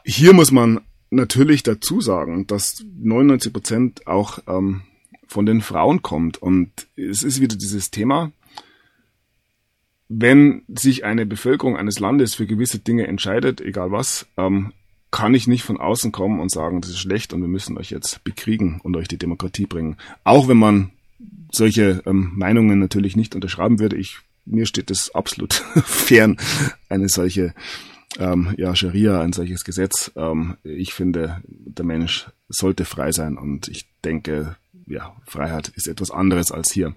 Hier 0.03 0.33
muss 0.33 0.51
man 0.51 0.81
natürlich 1.11 1.61
dazu 1.61 2.01
sagen, 2.01 2.47
dass 2.47 2.83
99 2.99 3.53
Prozent 3.53 4.07
auch 4.07 4.39
ähm, 4.47 4.81
von 5.27 5.45
den 5.45 5.61
Frauen 5.61 6.01
kommt. 6.01 6.41
Und 6.41 6.87
es 6.95 7.21
ist 7.21 7.39
wieder 7.39 7.55
dieses 7.55 7.91
Thema, 7.91 8.31
wenn 10.09 10.63
sich 10.67 11.05
eine 11.05 11.25
Bevölkerung 11.25 11.77
eines 11.77 11.99
Landes 11.99 12.35
für 12.35 12.47
gewisse 12.47 12.79
Dinge 12.79 13.07
entscheidet, 13.07 13.61
egal 13.61 13.91
was, 13.91 14.27
ähm, 14.37 14.73
kann 15.11 15.33
ich 15.33 15.47
nicht 15.47 15.63
von 15.63 15.79
außen 15.79 16.11
kommen 16.11 16.39
und 16.39 16.49
sagen, 16.49 16.81
das 16.81 16.91
ist 16.91 16.99
schlecht 16.99 17.33
und 17.33 17.41
wir 17.41 17.47
müssen 17.47 17.77
euch 17.77 17.91
jetzt 17.91 18.23
bekriegen 18.23 18.79
und 18.83 18.95
euch 18.95 19.09
die 19.09 19.17
Demokratie 19.17 19.65
bringen. 19.65 19.97
Auch 20.23 20.47
wenn 20.47 20.57
man 20.57 20.91
solche 21.51 22.01
ähm, 22.05 22.31
Meinungen 22.35 22.79
natürlich 22.79 23.15
nicht 23.15 23.35
unterschreiben 23.35 23.79
würde. 23.79 23.97
Ich 23.97 24.19
mir 24.45 24.65
steht 24.65 24.89
es 24.91 25.13
absolut 25.13 25.53
fern, 25.85 26.37
eine 26.89 27.09
solche 27.09 27.53
ähm, 28.19 28.53
ja, 28.57 28.75
Scharia, 28.75 29.21
ein 29.21 29.33
solches 29.33 29.63
Gesetz. 29.63 30.11
Ähm, 30.15 30.57
ich 30.63 30.93
finde, 30.93 31.41
der 31.45 31.85
Mensch 31.85 32.29
sollte 32.49 32.85
frei 32.85 33.11
sein 33.11 33.37
und 33.37 33.67
ich 33.67 33.87
denke, 34.03 34.57
ja, 34.87 35.15
Freiheit 35.25 35.69
ist 35.69 35.87
etwas 35.87 36.11
anderes 36.11 36.51
als 36.51 36.71
hier 36.71 36.95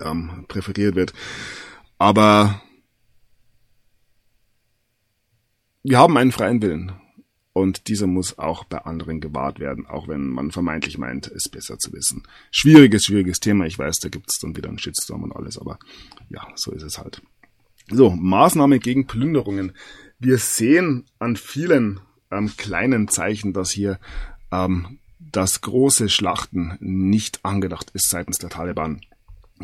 ähm, 0.00 0.44
präferiert 0.48 0.94
wird. 0.94 1.12
Aber 1.98 2.60
wir 5.82 5.98
haben 5.98 6.16
einen 6.16 6.32
freien 6.32 6.62
Willen 6.62 6.92
und 7.52 7.88
dieser 7.88 8.06
muss 8.06 8.38
auch 8.38 8.64
bei 8.64 8.78
anderen 8.78 9.20
gewahrt 9.20 9.60
werden, 9.60 9.86
auch 9.86 10.08
wenn 10.08 10.28
man 10.28 10.50
vermeintlich 10.50 10.98
meint, 10.98 11.26
es 11.28 11.48
besser 11.48 11.78
zu 11.78 11.92
wissen. 11.92 12.22
Schwieriges, 12.50 13.04
schwieriges 13.04 13.40
Thema. 13.40 13.66
Ich 13.66 13.78
weiß, 13.78 13.98
da 13.98 14.08
gibt 14.08 14.26
es 14.30 14.38
dann 14.40 14.56
wieder 14.56 14.68
einen 14.68 14.78
Shitstorm 14.78 15.22
und 15.22 15.36
alles, 15.36 15.58
aber 15.58 15.78
ja, 16.28 16.46
so 16.54 16.72
ist 16.72 16.82
es 16.82 16.98
halt. 16.98 17.22
So, 17.90 18.10
Maßnahme 18.10 18.78
gegen 18.78 19.06
Plünderungen. 19.06 19.72
Wir 20.24 20.38
sehen 20.38 21.06
an 21.18 21.34
vielen 21.34 21.98
ähm, 22.30 22.52
kleinen 22.56 23.08
Zeichen, 23.08 23.52
dass 23.52 23.72
hier 23.72 23.98
ähm, 24.52 25.00
das 25.18 25.62
große 25.62 26.08
Schlachten 26.08 26.76
nicht 26.78 27.44
angedacht 27.44 27.90
ist 27.92 28.08
seitens 28.08 28.38
der 28.38 28.48
Taliban. 28.48 29.00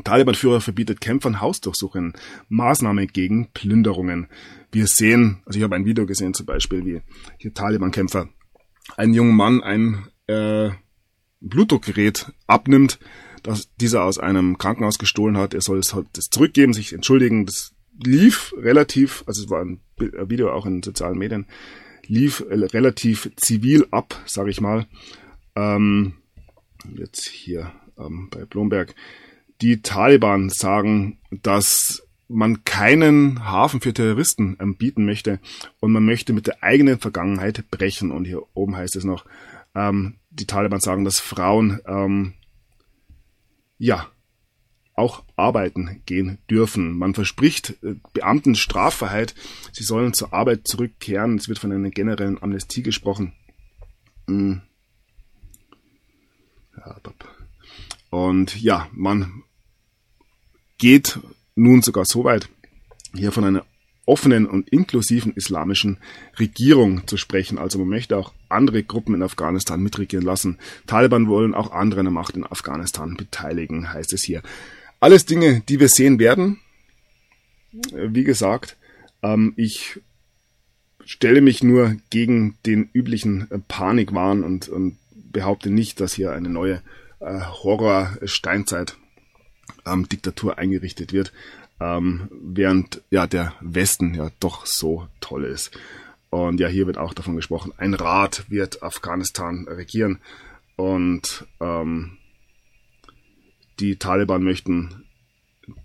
Taliban-Führer 0.03 0.61
verbietet 0.61 1.01
Kämpfern 1.01 1.41
Hausdurchsuchungen, 1.41 2.15
Maßnahme 2.49 3.07
gegen 3.07 3.53
Plünderungen. 3.53 4.27
Wir 4.73 4.89
sehen, 4.89 5.43
also 5.47 5.61
ich 5.61 5.63
habe 5.63 5.77
ein 5.77 5.85
Video 5.85 6.07
gesehen 6.07 6.35
zum 6.35 6.47
Beispiel, 6.47 6.85
wie 6.85 7.03
hier 7.37 7.55
Taliban-Kämpfer 7.55 8.29
einen 8.97 9.15
jungen 9.15 9.37
Mann 9.37 9.63
ein 9.63 10.09
äh, 10.27 10.71
Blutdruckgerät 11.41 12.33
abnimmt, 12.49 12.99
das 13.45 13.73
dieser 13.77 14.03
aus 14.03 14.19
einem 14.19 14.59
Krankenhaus 14.59 14.99
gestohlen 14.99 15.39
hat. 15.39 15.55
Er 15.55 15.61
soll 15.61 15.79
es 15.79 15.95
halt 15.95 16.09
zurückgeben, 16.17 16.73
sich 16.73 16.93
entschuldigen. 16.93 17.47
Das 17.47 17.75
lief 18.05 18.55
relativ, 18.57 19.24
also 19.26 19.44
es 19.44 19.51
war 19.51 19.62
ein 19.62 19.80
Video 19.96 20.53
auch 20.53 20.66
in 20.66 20.82
sozialen 20.82 21.18
Medien, 21.18 21.46
lief 22.07 22.44
relativ 22.49 23.30
zivil 23.36 23.86
ab, 23.90 24.20
sage 24.26 24.51
ich 24.51 24.61
mal. 24.61 24.86
Ähm, 25.55 26.14
jetzt 26.94 27.26
hier 27.26 27.72
ähm, 27.99 28.28
bei 28.30 28.44
Blomberg 28.44 28.94
die 29.61 29.82
Taliban 29.82 30.51
sagen, 30.51 31.18
dass 31.30 32.05
man 32.28 32.64
keinen 32.64 33.44
Hafen 33.46 33.80
für 33.80 33.92
Terroristen 33.92 34.57
bieten 34.78 35.05
möchte 35.05 35.40
und 35.80 35.92
man 35.92 36.05
möchte 36.05 36.32
mit 36.32 36.46
der 36.46 36.62
eigenen 36.62 36.99
Vergangenheit 36.99 37.64
brechen. 37.70 38.11
Und 38.11 38.26
hier 38.26 38.42
oben 38.55 38.76
heißt 38.76 38.96
es 38.96 39.05
noch, 39.05 39.24
ähm, 39.74 40.16
die 40.30 40.46
Taliban 40.46 40.80
sagen, 40.80 41.05
dass 41.05 41.20
Frauen 41.20 41.80
ähm, 41.86 42.34
ja 43.78 44.09
auch 44.99 45.22
arbeiten 45.36 46.03
gehen 46.07 46.38
dürfen. 46.51 46.92
Man 46.92 47.14
verspricht 47.14 47.76
äh, 47.82 47.94
Beamten 48.12 48.55
Straffreiheit, 48.55 49.34
sie 49.72 49.84
sollen 49.84 50.12
zur 50.12 50.32
Arbeit 50.32 50.66
zurückkehren. 50.66 51.36
Es 51.36 51.49
wird 51.49 51.59
von 51.59 51.72
einer 51.72 51.90
generellen 51.90 52.42
Amnestie 52.42 52.82
gesprochen. 52.82 53.32
Hm. 54.26 54.62
Und 58.11 58.61
ja, 58.61 58.88
man 58.92 59.42
geht 60.78 61.18
nun 61.55 61.82
sogar 61.82 62.05
so 62.05 62.24
weit, 62.24 62.49
hier 63.14 63.32
von 63.32 63.44
einer 63.44 63.64
offenen 64.07 64.46
und 64.46 64.70
inklusiven 64.70 65.34
islamischen 65.34 65.99
Regierung 66.38 67.07
zu 67.07 67.18
sprechen. 67.18 67.59
Also 67.59 67.78
man 67.78 67.88
möchte 67.88 68.16
auch 68.16 68.32
andere 68.49 68.82
Gruppen 68.82 69.14
in 69.14 69.22
Afghanistan 69.22 69.82
mitregieren 69.82 70.24
lassen. 70.24 70.59
Taliban 70.86 71.28
wollen 71.28 71.53
auch 71.53 71.72
andere 71.72 72.01
an 72.01 72.07
der 72.07 72.12
Macht 72.12 72.34
in 72.34 72.46
Afghanistan 72.46 73.16
beteiligen, 73.16 73.92
heißt 73.92 74.14
es 74.14 74.22
hier. 74.22 74.42
Alles 75.01 75.26
Dinge, 75.26 75.61
die 75.68 75.78
wir 75.80 75.88
sehen 75.88 76.18
werden. 76.18 76.61
Wie 77.92 78.24
gesagt, 78.24 78.76
ähm, 79.22 79.53
ich 79.57 80.01
stelle 81.05 81.40
mich 81.40 81.62
nur 81.62 81.96
gegen 82.11 82.59
den 82.66 82.90
üblichen 82.92 83.49
Panikwahn 83.68 84.42
und, 84.42 84.68
und 84.68 84.99
behaupte 85.11 85.70
nicht, 85.70 86.01
dass 86.01 86.14
hier 86.14 86.32
eine 86.32 86.49
neue 86.49 86.82
äh, 87.20 87.40
Horror-Steinzeit 87.40 88.96
ähm, 89.86 90.07
eingerichtet 90.57 91.12
wird, 91.12 91.32
ähm, 91.80 92.28
während 92.30 93.03
ja 93.11 93.26
der 93.26 93.55
Westen 93.61 94.14
ja 94.14 94.30
doch 94.40 94.66
so 94.66 95.09
toll 95.20 95.44
ist. 95.44 95.70
Und 96.30 96.61
ja, 96.61 96.68
hier 96.68 96.86
wird 96.86 96.99
auch 96.99 97.14
davon 97.14 97.36
gesprochen, 97.36 97.72
ein 97.78 97.94
Rat 97.94 98.44
wird 98.49 98.82
Afghanistan 98.82 99.66
regieren 99.68 100.18
und 100.76 101.46
ähm, 101.61 102.18
die 103.81 103.97
Taliban 103.97 104.43
möchten 104.43 105.05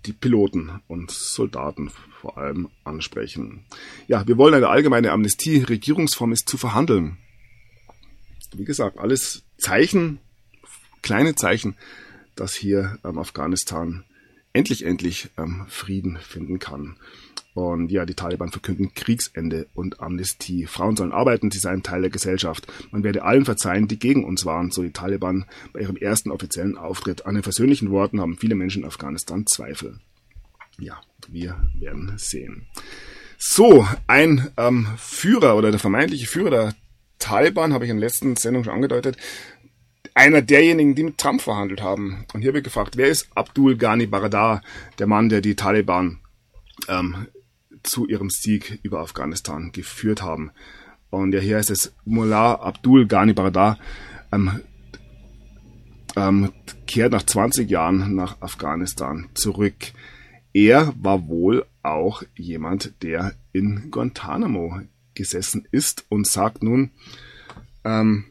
die 0.06 0.12
Piloten 0.12 0.80
und 0.88 1.10
Soldaten 1.10 1.90
vor 2.20 2.38
allem 2.38 2.70
ansprechen. 2.84 3.64
Ja, 4.08 4.26
wir 4.26 4.38
wollen 4.38 4.54
eine 4.54 4.68
allgemeine 4.68 5.12
Amnestie. 5.12 5.58
Regierungsform 5.58 6.32
ist 6.32 6.48
zu 6.48 6.56
verhandeln. 6.56 7.18
Wie 8.54 8.64
gesagt, 8.64 8.98
alles 8.98 9.42
Zeichen, 9.58 10.20
kleine 11.02 11.34
Zeichen, 11.34 11.76
dass 12.34 12.54
hier 12.54 12.98
ähm, 13.04 13.18
Afghanistan 13.18 14.04
endlich, 14.52 14.84
endlich 14.84 15.28
ähm, 15.36 15.66
Frieden 15.68 16.16
finden 16.18 16.58
kann. 16.58 16.96
Und 17.54 17.92
ja, 17.92 18.04
die 18.04 18.14
Taliban 18.14 18.50
verkünden 18.50 18.94
Kriegsende 18.94 19.68
und 19.74 20.00
Amnestie. 20.00 20.66
Frauen 20.66 20.96
sollen 20.96 21.12
arbeiten, 21.12 21.52
sie 21.52 21.60
seien 21.60 21.84
Teil 21.84 22.02
der 22.02 22.10
Gesellschaft. 22.10 22.66
Man 22.90 23.04
werde 23.04 23.22
allen 23.22 23.44
verzeihen, 23.44 23.86
die 23.86 23.98
gegen 23.98 24.24
uns 24.24 24.44
waren, 24.44 24.72
so 24.72 24.82
die 24.82 24.92
Taliban 24.92 25.46
bei 25.72 25.80
ihrem 25.80 25.96
ersten 25.96 26.32
offiziellen 26.32 26.76
Auftritt. 26.76 27.26
An 27.26 27.34
den 27.34 27.44
versöhnlichen 27.44 27.90
Worten 27.90 28.20
haben 28.20 28.36
viele 28.36 28.56
Menschen 28.56 28.82
in 28.82 28.88
Afghanistan 28.88 29.46
Zweifel. 29.46 30.00
Ja, 30.78 31.00
wir 31.28 31.56
werden 31.78 32.14
sehen. 32.16 32.66
So, 33.38 33.86
ein 34.08 34.50
ähm, 34.56 34.88
Führer 34.96 35.56
oder 35.56 35.70
der 35.70 35.80
vermeintliche 35.80 36.26
Führer 36.26 36.50
der 36.50 36.74
Taliban, 37.20 37.72
habe 37.72 37.84
ich 37.84 37.90
in 37.90 37.98
der 37.98 38.06
letzten 38.08 38.34
Sendung 38.34 38.64
schon 38.64 38.74
angedeutet, 38.74 39.16
einer 40.14 40.42
derjenigen, 40.42 40.94
die 40.94 41.04
mit 41.04 41.18
Trump 41.18 41.40
verhandelt 41.40 41.82
haben. 41.82 42.24
Und 42.32 42.42
hier 42.42 42.54
wird 42.54 42.64
gefragt, 42.64 42.96
wer 42.96 43.08
ist 43.08 43.28
Abdul 43.34 43.76
Ghani 43.76 44.06
Baradar, 44.06 44.62
der 44.98 45.06
Mann, 45.06 45.28
der 45.28 45.40
die 45.40 45.54
Taliban 45.54 46.20
ähm, 46.88 47.28
zu 47.84 48.06
ihrem 48.06 48.30
Sieg 48.30 48.80
über 48.82 49.00
Afghanistan 49.00 49.70
geführt 49.72 50.22
haben. 50.22 50.50
Und 51.10 51.32
ja, 51.32 51.40
hier 51.40 51.58
heißt 51.58 51.70
es, 51.70 51.94
Mullah 52.04 52.56
Abdul 52.56 53.06
Ghani 53.06 53.32
Baradar 53.32 53.78
ähm, 54.32 54.60
ähm, 56.16 56.52
kehrt 56.86 57.12
nach 57.12 57.22
20 57.22 57.70
Jahren 57.70 58.14
nach 58.14 58.40
Afghanistan 58.40 59.28
zurück. 59.34 59.92
Er 60.52 60.92
war 61.00 61.28
wohl 61.28 61.66
auch 61.82 62.22
jemand, 62.36 63.02
der 63.02 63.34
in 63.52 63.90
Guantanamo 63.90 64.80
gesessen 65.14 65.66
ist 65.70 66.04
und 66.08 66.26
sagt 66.26 66.62
nun, 66.62 66.90
ähm, 67.84 68.24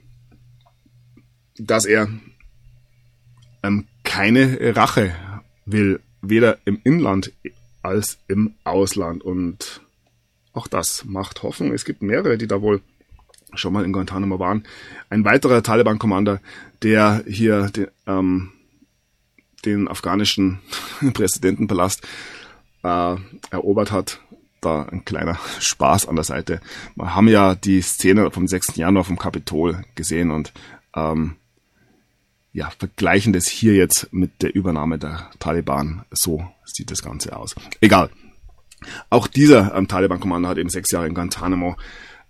dass 1.58 1.86
er 1.86 2.10
ähm, 3.62 3.88
keine 4.04 4.76
Rache 4.76 5.16
will, 5.66 6.02
weder 6.22 6.58
im 6.66 6.80
Inland 6.84 7.32
als 7.84 8.18
im 8.28 8.56
Ausland. 8.64 9.24
Und 9.24 9.82
auch 10.54 10.68
das 10.68 11.06
macht 11.06 11.44
Hoffnung. 11.44 11.72
Es 11.74 11.86
gibt 11.86 12.02
mehrere, 12.02 12.38
die 12.38 12.48
da 12.48 12.62
wohl 12.62 12.82
schon 13.54 13.74
mal 13.74 13.86
in 13.86 13.94
Guantanamo 13.94 14.40
waren. 14.40 14.64
Ein 15.10 15.26
weiterer 15.26 15.62
Taliban-Commander, 15.62 16.42
der 16.82 17.24
hier 17.28 17.70
den, 17.70 17.88
ähm, 18.08 18.52
den 19.66 19.88
afghanischen 19.88 20.60
Präsidentenpalast 21.14 22.02
äh, 22.84 23.16
erobert 23.52 23.92
hat. 23.92 24.20
Da 24.62 24.84
ein 24.84 25.06
kleiner 25.06 25.38
Spaß 25.60 26.08
an 26.08 26.16
der 26.16 26.24
Seite. 26.24 26.62
Wir 26.96 27.16
haben 27.16 27.28
ja 27.28 27.56
die 27.56 27.82
Szene 27.82 28.32
vom 28.32 28.48
6. 28.48 28.76
Januar 28.78 29.04
vom 29.04 29.20
Kapitol 29.20 29.84
gesehen 29.96 30.32
und 30.32 30.54
ähm, 30.96 31.36
ja, 32.54 32.70
vergleichen 32.78 33.34
das 33.34 33.48
hier 33.48 33.74
jetzt 33.74 34.14
mit 34.14 34.44
der 34.44 34.56
Übernahme 34.56 35.00
der 35.00 35.32
Taliban. 35.40 36.06
So 36.12 36.48
sieht 36.66 36.92
das 36.92 37.02
Ganze 37.02 37.36
aus. 37.36 37.56
Egal. 37.82 38.10
Auch 39.10 39.28
dieser 39.28 39.74
ähm, 39.76 39.88
Taliban-Kommando 39.88 40.50
hat 40.50 40.58
eben 40.58 40.70
sechs 40.70 40.92
Jahre 40.92 41.08
in 41.08 41.14
Guantanamo 41.14 41.78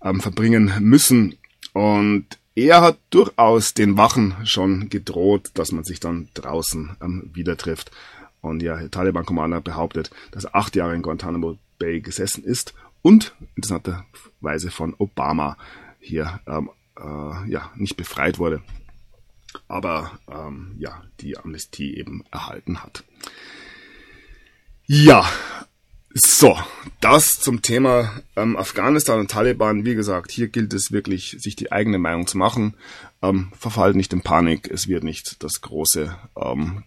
ähm, 0.02 0.20
verbringen 0.20 0.72
müssen. 0.80 1.36
Und 1.72 2.26
er 2.54 2.80
hat 2.80 2.98
durchaus 3.10 3.74
den 3.74 3.96
Wachen 3.96 4.36
schon 4.44 4.88
gedroht, 4.88 5.50
dass 5.54 5.72
man 5.72 5.84
sich 5.84 5.98
dann 5.98 6.28
draußen 6.34 6.96
ähm, 7.02 7.30
wieder 7.32 7.56
trifft. 7.56 7.90
Und 8.40 8.62
ja, 8.62 8.76
der 8.76 8.90
Taliban-Kommando 8.90 9.60
behauptet, 9.60 10.10
dass 10.30 10.44
er 10.44 10.54
acht 10.54 10.76
Jahre 10.76 10.94
in 10.94 11.02
Guantanamo 11.02 11.58
Bay 11.78 12.00
gesessen 12.00 12.44
ist 12.44 12.74
und 13.02 13.34
interessanterweise 13.56 14.70
von 14.70 14.94
Obama 14.98 15.56
hier 15.98 16.40
ähm, 16.46 16.70
äh, 16.96 17.50
ja, 17.50 17.72
nicht 17.74 17.96
befreit 17.96 18.38
wurde 18.38 18.62
aber 19.68 20.18
ähm, 20.28 20.74
ja, 20.78 21.02
die 21.20 21.38
Amnestie 21.38 21.96
eben 21.96 22.24
erhalten 22.30 22.82
hat. 22.82 23.04
Ja, 24.86 25.26
so, 26.12 26.58
das 27.00 27.40
zum 27.40 27.62
Thema 27.62 28.12
ähm, 28.36 28.56
Afghanistan 28.56 29.18
und 29.18 29.30
Taliban. 29.30 29.86
Wie 29.86 29.94
gesagt, 29.94 30.30
hier 30.30 30.48
gilt 30.48 30.74
es 30.74 30.92
wirklich, 30.92 31.36
sich 31.40 31.56
die 31.56 31.72
eigene 31.72 31.98
Meinung 31.98 32.26
zu 32.26 32.36
machen. 32.36 32.74
Ähm, 33.22 33.50
verfallt 33.58 33.96
nicht 33.96 34.12
in 34.12 34.20
Panik, 34.20 34.70
es 34.70 34.86
wird 34.86 35.02
nicht 35.02 35.42
das 35.42 35.62
große 35.62 36.14
ähm, 36.36 36.84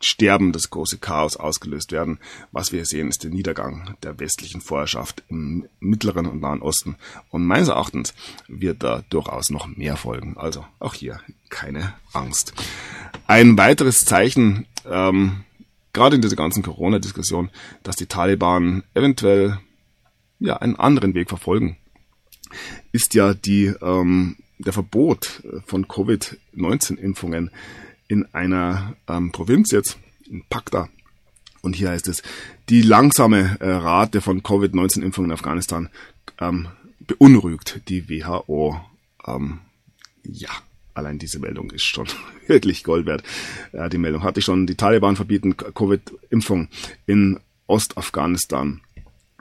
Sterben, 0.00 0.50
das 0.52 0.70
große 0.70 0.98
Chaos 0.98 1.36
ausgelöst 1.36 1.92
werden. 1.92 2.18
Was 2.50 2.72
wir 2.72 2.84
sehen, 2.84 3.08
ist 3.08 3.22
der 3.22 3.30
Niedergang 3.30 3.96
der 4.02 4.18
westlichen 4.18 4.60
Vorherrschaft 4.60 5.22
im 5.28 5.68
Mittleren 5.78 6.26
und 6.26 6.40
Nahen 6.40 6.60
Osten. 6.60 6.96
Und 7.30 7.46
meines 7.46 7.68
Erachtens 7.68 8.14
wird 8.48 8.82
da 8.82 9.04
durchaus 9.10 9.50
noch 9.50 9.68
mehr 9.68 9.96
folgen. 9.96 10.36
Also 10.36 10.66
auch 10.80 10.94
hier 10.94 11.20
keine 11.50 11.94
Angst. 12.12 12.52
Ein 13.28 13.56
weiteres 13.56 14.04
Zeichen, 14.04 14.66
ähm, 14.90 15.44
gerade 15.92 16.16
in 16.16 16.22
dieser 16.22 16.36
ganzen 16.36 16.62
Corona-Diskussion, 16.62 17.50
dass 17.82 17.96
die 17.96 18.06
Taliban 18.06 18.84
eventuell 18.94 19.58
ja 20.38 20.56
einen 20.56 20.76
anderen 20.76 21.14
Weg 21.14 21.28
verfolgen, 21.28 21.76
ist 22.92 23.14
ja 23.14 23.34
die 23.34 23.66
ähm, 23.82 24.36
der 24.58 24.72
Verbot 24.72 25.42
von 25.66 25.88
Covid-19-Impfungen 25.88 27.50
in 28.08 28.26
einer 28.34 28.96
ähm, 29.08 29.32
Provinz 29.32 29.70
jetzt, 29.70 29.98
in 30.28 30.44
Pakta. 30.48 30.88
Und 31.62 31.76
hier 31.76 31.90
heißt 31.90 32.08
es, 32.08 32.22
die 32.68 32.82
langsame 32.82 33.58
äh, 33.60 33.70
Rate 33.70 34.20
von 34.20 34.42
Covid-19-Impfungen 34.42 35.30
in 35.30 35.34
Afghanistan 35.34 35.88
ähm, 36.40 36.68
beunruhigt 37.00 37.82
die 37.88 38.08
WHO. 38.08 38.80
Ähm, 39.26 39.60
ja, 40.24 40.50
allein 41.00 41.18
diese 41.18 41.40
Meldung 41.40 41.70
ist 41.70 41.84
schon 41.84 42.06
wirklich 42.46 42.84
Gold 42.84 43.06
wert. 43.06 43.24
Ja, 43.72 43.88
die 43.88 43.98
Meldung 43.98 44.22
hatte 44.22 44.40
ich 44.40 44.46
schon. 44.46 44.66
Die 44.66 44.76
Taliban 44.76 45.16
verbieten 45.16 45.56
Covid-Impfung 45.56 46.68
in 47.06 47.40
Ostafghanistan 47.66 48.80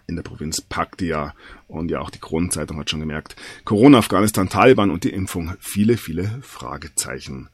in 0.08 0.16
der 0.16 0.24
Provinz 0.24 0.62
Paktia. 0.62 1.36
Und 1.68 1.92
ja, 1.92 2.00
auch 2.00 2.10
die 2.10 2.20
Kronenzeitung 2.20 2.80
hat 2.80 2.90
schon 2.90 3.00
gemerkt, 3.00 3.36
Corona, 3.64 4.00
Afghanistan, 4.00 4.50
Taliban 4.50 4.90
und 4.90 5.04
die 5.04 5.12
Impfung. 5.12 5.54
Viele, 5.60 5.98
viele 5.98 6.40
Fragezeichen. 6.42 7.50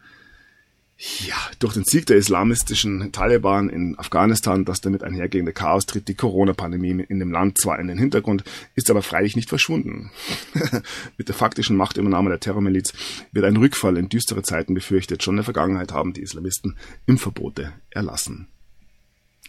Ja, 0.97 1.35
durch 1.59 1.73
den 1.73 1.83
Sieg 1.83 2.05
der 2.05 2.15
islamistischen 2.15 3.11
Taliban 3.11 3.69
in 3.69 3.99
Afghanistan, 3.99 4.63
das 4.63 4.79
damit 4.79 5.03
einhergehende 5.03 5.51
Chaos 5.51 5.85
tritt 5.85 6.07
die 6.07 6.15
Corona-Pandemie 6.15 7.03
in 7.09 7.19
dem 7.19 7.33
Land 7.33 7.57
zwar 7.57 7.79
in 7.79 7.87
den 7.87 7.97
Hintergrund, 7.97 8.45
ist 8.75 8.89
aber 8.89 9.01
freilich 9.01 9.35
nicht 9.35 9.49
verschwunden. 9.49 10.11
Mit 11.17 11.27
der 11.27 11.35
faktischen 11.35 11.75
Machtübernahme 11.75 12.29
der 12.29 12.39
Terrormiliz 12.39 12.93
wird 13.33 13.43
ein 13.43 13.57
Rückfall 13.57 13.97
in 13.97 14.07
düstere 14.07 14.41
Zeiten 14.41 14.73
befürchtet. 14.73 15.21
Schon 15.21 15.33
in 15.33 15.39
der 15.39 15.43
Vergangenheit 15.43 15.91
haben 15.91 16.13
die 16.13 16.21
Islamisten 16.21 16.77
Impfverbote 17.07 17.73
erlassen. 17.89 18.47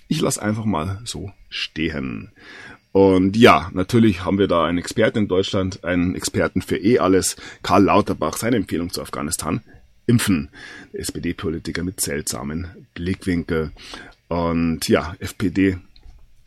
Ich 0.09 0.21
lasse 0.21 0.43
einfach 0.43 0.65
mal 0.65 1.01
so 1.05 1.31
stehen. 1.49 2.33
Und 2.91 3.37
ja, 3.37 3.71
natürlich 3.73 4.25
haben 4.25 4.39
wir 4.39 4.49
da 4.49 4.65
einen 4.65 4.79
Experten 4.79 5.19
in 5.19 5.29
Deutschland, 5.29 5.85
einen 5.85 6.17
Experten 6.17 6.61
für 6.61 6.77
eh 6.77 6.99
alles, 6.99 7.37
Karl 7.63 7.85
Lauterbach, 7.85 8.37
seine 8.37 8.57
Empfehlung 8.57 8.91
zu 8.91 9.01
Afghanistan 9.01 9.61
impfen. 10.07 10.51
SPD-Politiker 10.93 11.83
mit 11.83 12.01
seltsamen 12.01 12.69
Blickwinkel. 12.95 13.73
Und 14.29 14.89
ja, 14.89 15.15
FPD 15.19 15.79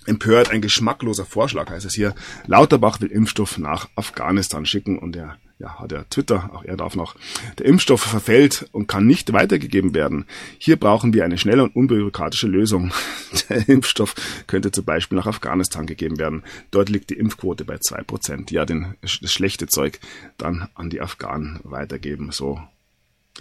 empört, 0.05 0.49
ein 0.49 0.61
geschmackloser 0.61 1.25
Vorschlag 1.25 1.69
heißt 1.69 1.85
es 1.85 1.93
hier. 1.93 2.15
Lauterbach 2.47 2.99
will 3.01 3.11
Impfstoff 3.11 3.57
nach 3.57 3.89
Afghanistan 3.95 4.65
schicken 4.65 4.97
und 4.97 5.15
er 5.15 5.37
ja, 5.59 5.77
hat 5.77 5.91
er 5.91 6.09
Twitter, 6.09 6.51
auch 6.53 6.63
er 6.63 6.77
darf 6.77 6.95
noch. 6.95 7.15
Der 7.57 7.65
Impfstoff 7.65 8.01
verfällt 8.01 8.67
und 8.71 8.87
kann 8.87 9.05
nicht 9.05 9.33
weitergegeben 9.33 9.93
werden. 9.93 10.25
Hier 10.57 10.77
brauchen 10.77 11.13
wir 11.13 11.25
eine 11.25 11.37
schnelle 11.37 11.63
und 11.63 11.75
unbürokratische 11.75 12.47
Lösung. 12.47 12.91
Der 13.49 13.67
Impfstoff 13.67 14.15
könnte 14.47 14.71
zum 14.71 14.85
Beispiel 14.85 15.17
nach 15.17 15.27
Afghanistan 15.27 15.85
gegeben 15.85 16.17
werden. 16.17 16.43
Dort 16.71 16.87
liegt 16.87 17.09
die 17.09 17.17
Impfquote 17.17 17.65
bei 17.65 17.77
zwei 17.77 18.01
Prozent. 18.03 18.51
Ja, 18.51 18.65
den, 18.65 18.95
das 19.01 19.33
schlechte 19.33 19.67
Zeug 19.67 19.99
dann 20.37 20.69
an 20.75 20.89
die 20.89 21.01
Afghanen 21.01 21.59
weitergeben. 21.63 22.31
So 22.31 22.61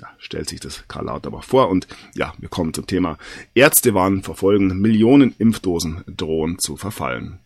ja, 0.01 0.09
stellt 0.19 0.49
sich 0.49 0.61
das 0.61 0.85
Karl 0.89 1.07
Lauterbach 1.07 1.45
vor. 1.45 1.69
Und 1.69 1.87
ja, 2.15 2.35
wir 2.39 2.49
kommen 2.49 2.75
zum 2.75 2.87
Thema. 2.87 3.19
Ärzte 3.55 3.95
warnen 3.95 4.23
verfolgen, 4.23 4.81
Millionen 4.81 5.35
Impfdosen 5.39 6.05
drohen 6.07 6.59
zu 6.59 6.77
verfallen. 6.77 7.41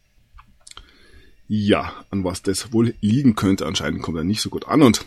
Ja, 1.49 1.93
an 2.11 2.25
was 2.25 2.43
das 2.43 2.73
wohl 2.73 2.95
liegen 3.01 3.37
könnte, 3.37 3.67
anscheinend 3.67 4.03
kommt 4.03 4.17
er 4.17 4.25
nicht 4.25 4.41
so 4.41 4.49
gut 4.49 4.69
an 4.69 4.83
und 4.83 5.05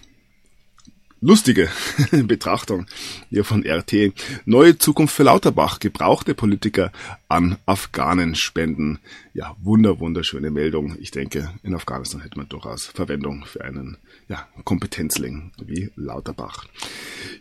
lustige 1.25 1.69
Betrachtung 2.11 2.85
hier 3.29 3.43
von 3.43 3.65
RT. 3.65 4.13
Neue 4.45 4.77
Zukunft 4.77 5.15
für 5.15 5.23
Lauterbach. 5.23 5.79
Gebrauchte 5.79 6.35
Politiker 6.35 6.91
an 7.27 7.57
Afghanen 7.65 8.35
spenden. 8.35 8.99
Ja, 9.33 9.55
wunder, 9.59 9.99
wunderschöne 9.99 10.51
Meldung. 10.51 10.95
Ich 10.99 11.11
denke, 11.11 11.51
in 11.63 11.73
Afghanistan 11.73 12.21
hätte 12.21 12.37
man 12.37 12.49
durchaus 12.49 12.85
Verwendung 12.85 13.45
für 13.45 13.63
einen 13.63 13.97
ja, 14.27 14.47
Kompetenzling 14.63 15.51
wie 15.61 15.91
Lauterbach. 15.95 16.65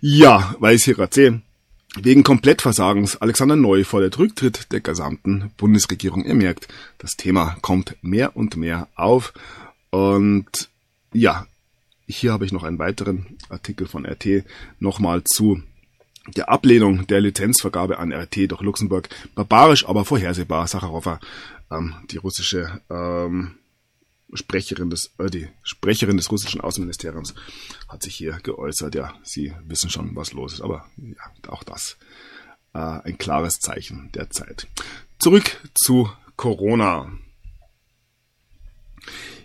Ja, 0.01 0.55
weil 0.59 0.77
ich 0.77 0.85
hier 0.85 0.95
gerade 0.95 1.15
sehe, 1.15 1.43
wegen 1.97 2.23
Komplettversagens 2.25 3.17
Alexander 3.17 3.57
Neu 3.57 3.85
vor 3.85 4.01
der 4.01 4.17
Rücktritt 4.19 4.73
der 4.73 4.81
gesamten 4.81 5.51
Bundesregierung. 5.57 6.25
Ihr 6.25 6.35
merkt, 6.35 6.69
das 6.99 7.13
Thema 7.13 7.57
kommt 7.63 7.97
mehr 8.03 8.37
und 8.37 8.57
mehr 8.57 8.89
auf. 8.97 9.33
Und 9.91 10.69
ja, 11.13 11.47
hier 12.07 12.33
habe 12.33 12.45
ich 12.45 12.53
noch 12.53 12.65
einen 12.65 12.79
weiteren 12.79 13.39
Artikel 13.49 13.87
von 13.87 14.05
RT 14.05 14.45
nochmal 14.81 15.23
zu 15.25 15.63
der 16.37 16.49
Ablehnung 16.49 17.07
der 17.07 17.21
Lizenzvergabe 17.21 17.99
an 17.99 18.13
RT 18.13 18.51
durch 18.51 18.61
Luxemburg. 18.63 19.09
Barbarisch, 19.35 19.87
aber 19.87 20.05
vorhersehbar. 20.05 20.67
Sacharowa, 20.67 21.21
ähm, 21.71 21.95
die 22.11 22.17
russische 22.17 22.81
ähm, 22.91 23.53
Sprecherin 24.35 24.91
des, 24.91 25.15
äh, 25.19 25.31
die 25.31 25.49
Sprecherin 25.63 26.17
des 26.17 26.31
russischen 26.31 26.61
Außenministeriums 26.61 27.35
hat 27.89 28.03
sich 28.03 28.15
hier 28.15 28.39
geäußert. 28.43 28.95
Ja, 28.95 29.15
sie 29.23 29.53
wissen 29.65 29.91
schon, 29.91 30.15
was 30.17 30.33
los 30.33 30.55
ist, 30.55 30.61
aber 30.61 30.87
ja, 30.97 31.51
auch 31.51 31.63
das 31.63 31.97
äh, 32.75 32.79
ein 32.79 33.19
klares 33.19 33.61
Zeichen 33.61 34.11
der 34.15 34.31
Zeit. 34.31 34.67
Zurück 35.19 35.61
zu 35.75 36.11
Corona. 36.37 37.13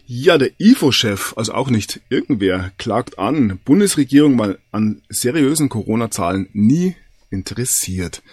Ja, 0.05 0.39
der 0.39 0.59
IFO-Chef, 0.59 1.37
also 1.37 1.53
auch 1.53 1.69
nicht 1.69 2.01
irgendwer, 2.09 2.71
klagt 2.77 3.19
an, 3.19 3.59
Bundesregierung 3.63 4.35
mal 4.35 4.57
an 4.71 5.03
seriösen 5.07 5.69
Corona-Zahlen 5.69 6.49
nie 6.51 6.95
interessiert. 7.29 8.23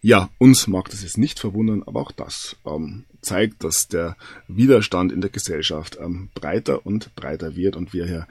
Ja, 0.00 0.30
uns 0.38 0.68
mag 0.68 0.88
das 0.88 1.02
jetzt 1.02 1.18
nicht 1.18 1.38
verwundern, 1.38 1.82
aber 1.82 2.00
auch 2.00 2.12
das 2.12 2.56
ähm, 2.64 3.04
zeigt, 3.20 3.64
dass 3.64 3.88
der 3.88 4.16
Widerstand 4.46 5.12
in 5.12 5.20
der 5.20 5.30
Gesellschaft 5.30 5.98
ähm, 6.00 6.28
breiter 6.34 6.86
und 6.86 7.14
breiter 7.16 7.56
wird 7.56 7.76
und 7.76 7.92
wir 7.92 8.06
hier 8.06 8.26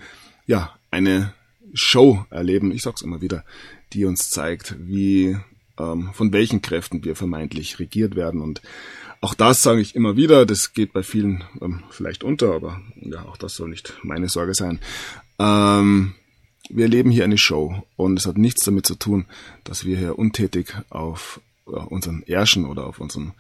ja 0.46 0.76
eine 0.92 1.34
Show 1.74 2.26
erleben, 2.30 2.72
ich 2.72 2.84
sag's 2.84 3.02
immer 3.02 3.22
wieder, 3.22 3.44
die 3.94 4.06
uns 4.06 4.30
zeigt, 4.30 4.76
wie 4.80 5.38
ähm, 5.78 6.12
von 6.14 6.32
welchen 6.34 6.62
Kräften 6.62 7.04
wir 7.04 7.16
vermeintlich 7.16 7.80
regiert 7.80 8.16
werden 8.16 8.42
und 8.42 8.62
auch 9.20 9.34
das 9.34 9.62
sage 9.64 9.82
ich 9.82 9.96
immer 9.96 10.16
wieder, 10.16 10.46
das 10.46 10.74
geht 10.74 10.94
bei 10.94 11.04
vielen 11.04 11.44
ähm, 11.62 11.84
vielleicht 11.90 12.24
unter, 12.24 12.54
aber 12.54 12.82
ja, 13.02 13.24
auch 13.26 13.38
das 13.38 13.56
soll 13.56 13.70
nicht 13.70 13.94
meine 14.04 14.30
Sorge 14.30 14.54
sein. 14.54 14.80
Ähm, 15.40 16.14
wir 16.70 16.86
erleben 16.86 17.12
hier 17.12 17.24
eine 17.24 17.38
Show 17.38 17.84
und 17.96 18.20
es 18.20 18.26
hat 18.26 18.38
nichts 18.38 18.64
damit 18.64 18.86
zu 18.86 18.96
tun, 18.96 19.26
dass 19.64 19.86
wir 19.86 19.98
hier 19.98 20.20
untätig 20.20 20.76
auf 20.90 21.42
äh, 21.66 21.72
unseren 21.72 22.24
Ärschen 22.24 22.66
oder 22.66 22.86
auf 22.86 23.00
unserem 23.00 23.34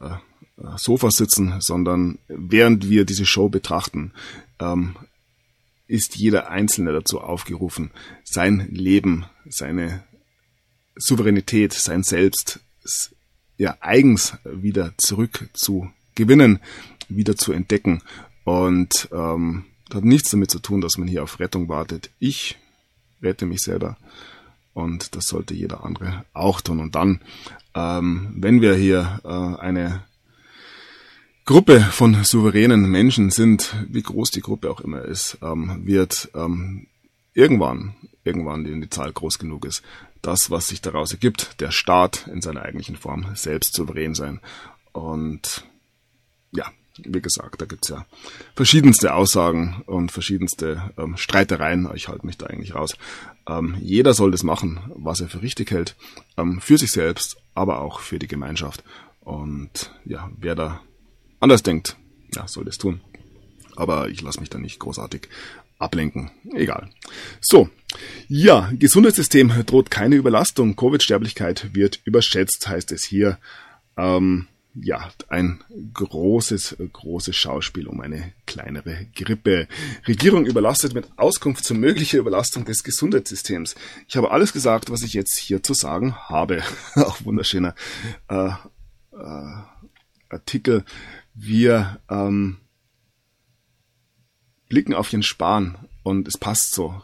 äh, 0.00 0.06
äh, 0.06 0.76
Sofa 0.76 1.10
sitzen, 1.10 1.54
sondern 1.60 2.18
während 2.28 2.88
wir 2.88 3.04
diese 3.04 3.26
Show 3.26 3.48
betrachten, 3.48 4.12
ähm, 4.58 4.96
ist 5.86 6.16
jeder 6.16 6.50
Einzelne 6.50 6.92
dazu 6.92 7.20
aufgerufen, 7.20 7.90
sein 8.22 8.68
Leben, 8.70 9.24
seine 9.48 10.04
Souveränität, 10.96 11.72
sein 11.72 12.02
Selbst 12.02 12.60
ja, 13.56 13.76
eigens 13.80 14.36
wieder 14.44 14.92
zurück 14.98 15.48
zu 15.52 15.90
gewinnen, 16.14 16.60
wieder 17.08 17.36
zu 17.36 17.52
entdecken. 17.52 18.02
Und 18.44 19.08
ähm, 19.12 19.64
das 19.88 19.96
hat 19.98 20.04
nichts 20.04 20.30
damit 20.30 20.50
zu 20.50 20.58
tun, 20.58 20.80
dass 20.80 20.98
man 20.98 21.08
hier 21.08 21.22
auf 21.22 21.40
Rettung 21.40 21.68
wartet. 21.68 22.10
Ich 22.18 22.56
rette 23.22 23.46
mich 23.46 23.60
selber. 23.60 23.96
Und 24.78 25.16
das 25.16 25.26
sollte 25.26 25.54
jeder 25.54 25.84
andere 25.84 26.24
auch 26.32 26.60
tun. 26.60 26.78
Und 26.78 26.94
dann, 26.94 27.20
ähm, 27.74 28.32
wenn 28.36 28.60
wir 28.60 28.74
hier 28.74 29.20
äh, 29.24 29.60
eine 29.60 30.04
Gruppe 31.44 31.80
von 31.80 32.22
souveränen 32.22 32.88
Menschen 32.88 33.30
sind, 33.30 33.74
wie 33.88 34.02
groß 34.02 34.30
die 34.30 34.40
Gruppe 34.40 34.70
auch 34.70 34.80
immer 34.80 35.02
ist, 35.02 35.38
ähm, 35.42 35.84
wird 35.84 36.30
ähm, 36.34 36.86
irgendwann, 37.34 37.96
irgendwann, 38.22 38.64
wenn 38.66 38.80
die 38.80 38.88
Zahl 38.88 39.12
groß 39.12 39.40
genug 39.40 39.64
ist, 39.64 39.82
das, 40.22 40.48
was 40.50 40.68
sich 40.68 40.80
daraus 40.80 41.10
ergibt, 41.10 41.60
der 41.60 41.72
Staat 41.72 42.28
in 42.28 42.40
seiner 42.40 42.62
eigentlichen 42.62 42.96
Form 42.96 43.26
selbst 43.34 43.74
souverän 43.74 44.14
sein. 44.14 44.40
Und 44.92 45.64
ja, 46.52 46.70
wie 47.04 47.20
gesagt, 47.20 47.60
da 47.60 47.66
gibt's 47.66 47.88
ja 47.88 48.06
verschiedenste 48.54 49.14
Aussagen 49.14 49.82
und 49.86 50.12
verschiedenste 50.12 50.90
ähm, 50.98 51.16
Streitereien. 51.16 51.88
Ich 51.94 52.08
halte 52.08 52.26
mich 52.26 52.38
da 52.38 52.46
eigentlich 52.46 52.74
raus. 52.74 52.96
Ähm, 53.48 53.76
jeder 53.80 54.14
soll 54.14 54.30
das 54.30 54.42
machen, 54.42 54.80
was 54.94 55.20
er 55.20 55.28
für 55.28 55.42
richtig 55.42 55.70
hält, 55.70 55.96
ähm, 56.36 56.60
für 56.60 56.78
sich 56.78 56.92
selbst, 56.92 57.36
aber 57.54 57.80
auch 57.80 58.00
für 58.00 58.18
die 58.18 58.28
Gemeinschaft. 58.28 58.82
Und 59.20 59.92
ja, 60.04 60.30
wer 60.36 60.54
da 60.54 60.80
anders 61.40 61.62
denkt, 61.62 61.96
ja, 62.34 62.46
soll 62.48 62.64
das 62.64 62.78
tun. 62.78 63.00
Aber 63.76 64.08
ich 64.08 64.22
lasse 64.22 64.40
mich 64.40 64.50
da 64.50 64.58
nicht 64.58 64.78
großartig 64.80 65.28
ablenken. 65.78 66.30
Egal. 66.52 66.90
So, 67.40 67.70
Ja, 68.28 68.70
Gesundheitssystem 68.78 69.64
droht 69.64 69.90
keine 69.90 70.16
Überlastung. 70.16 70.76
Covid-Sterblichkeit 70.76 71.74
wird 71.74 72.00
überschätzt, 72.04 72.68
heißt 72.68 72.92
es 72.92 73.04
hier. 73.04 73.38
Ähm, 73.96 74.48
ja, 74.82 75.10
ein 75.28 75.62
großes, 75.94 76.76
großes 76.92 77.34
Schauspiel 77.34 77.86
um 77.86 78.00
eine 78.00 78.32
kleinere 78.46 79.06
Grippe. 79.14 79.68
Regierung 80.06 80.46
überlastet 80.46 80.94
mit 80.94 81.08
Auskunft 81.16 81.64
zur 81.64 81.76
möglichen 81.76 82.20
Überlastung 82.20 82.64
des 82.64 82.82
Gesundheitssystems. 82.82 83.74
Ich 84.06 84.16
habe 84.16 84.30
alles 84.30 84.52
gesagt, 84.52 84.90
was 84.90 85.02
ich 85.02 85.14
jetzt 85.14 85.38
hier 85.38 85.62
zu 85.62 85.74
sagen 85.74 86.14
habe. 86.14 86.62
Auch 86.94 87.24
wunderschöner 87.24 87.74
äh, 88.28 88.48
äh, 89.12 89.54
Artikel. 90.28 90.84
Wir 91.34 92.00
ähm, 92.10 92.58
blicken 94.68 94.94
auf 94.94 95.10
den 95.10 95.22
Spahn 95.22 95.78
und 96.02 96.28
es 96.28 96.38
passt 96.38 96.74
so 96.74 97.02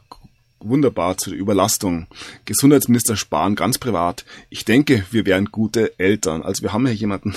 wunderbar 0.60 1.16
zu 1.16 1.30
der 1.30 1.38
Überlastung. 1.38 2.06
Gesundheitsminister 2.44 3.16
Spahn 3.16 3.54
ganz 3.54 3.78
privat. 3.78 4.24
Ich 4.48 4.64
denke, 4.64 5.04
wir 5.10 5.26
wären 5.26 5.46
gute 5.46 5.98
Eltern. 5.98 6.42
Also 6.42 6.62
wir 6.62 6.72
haben 6.72 6.86
ja 6.86 6.92
jemanden, 6.92 7.34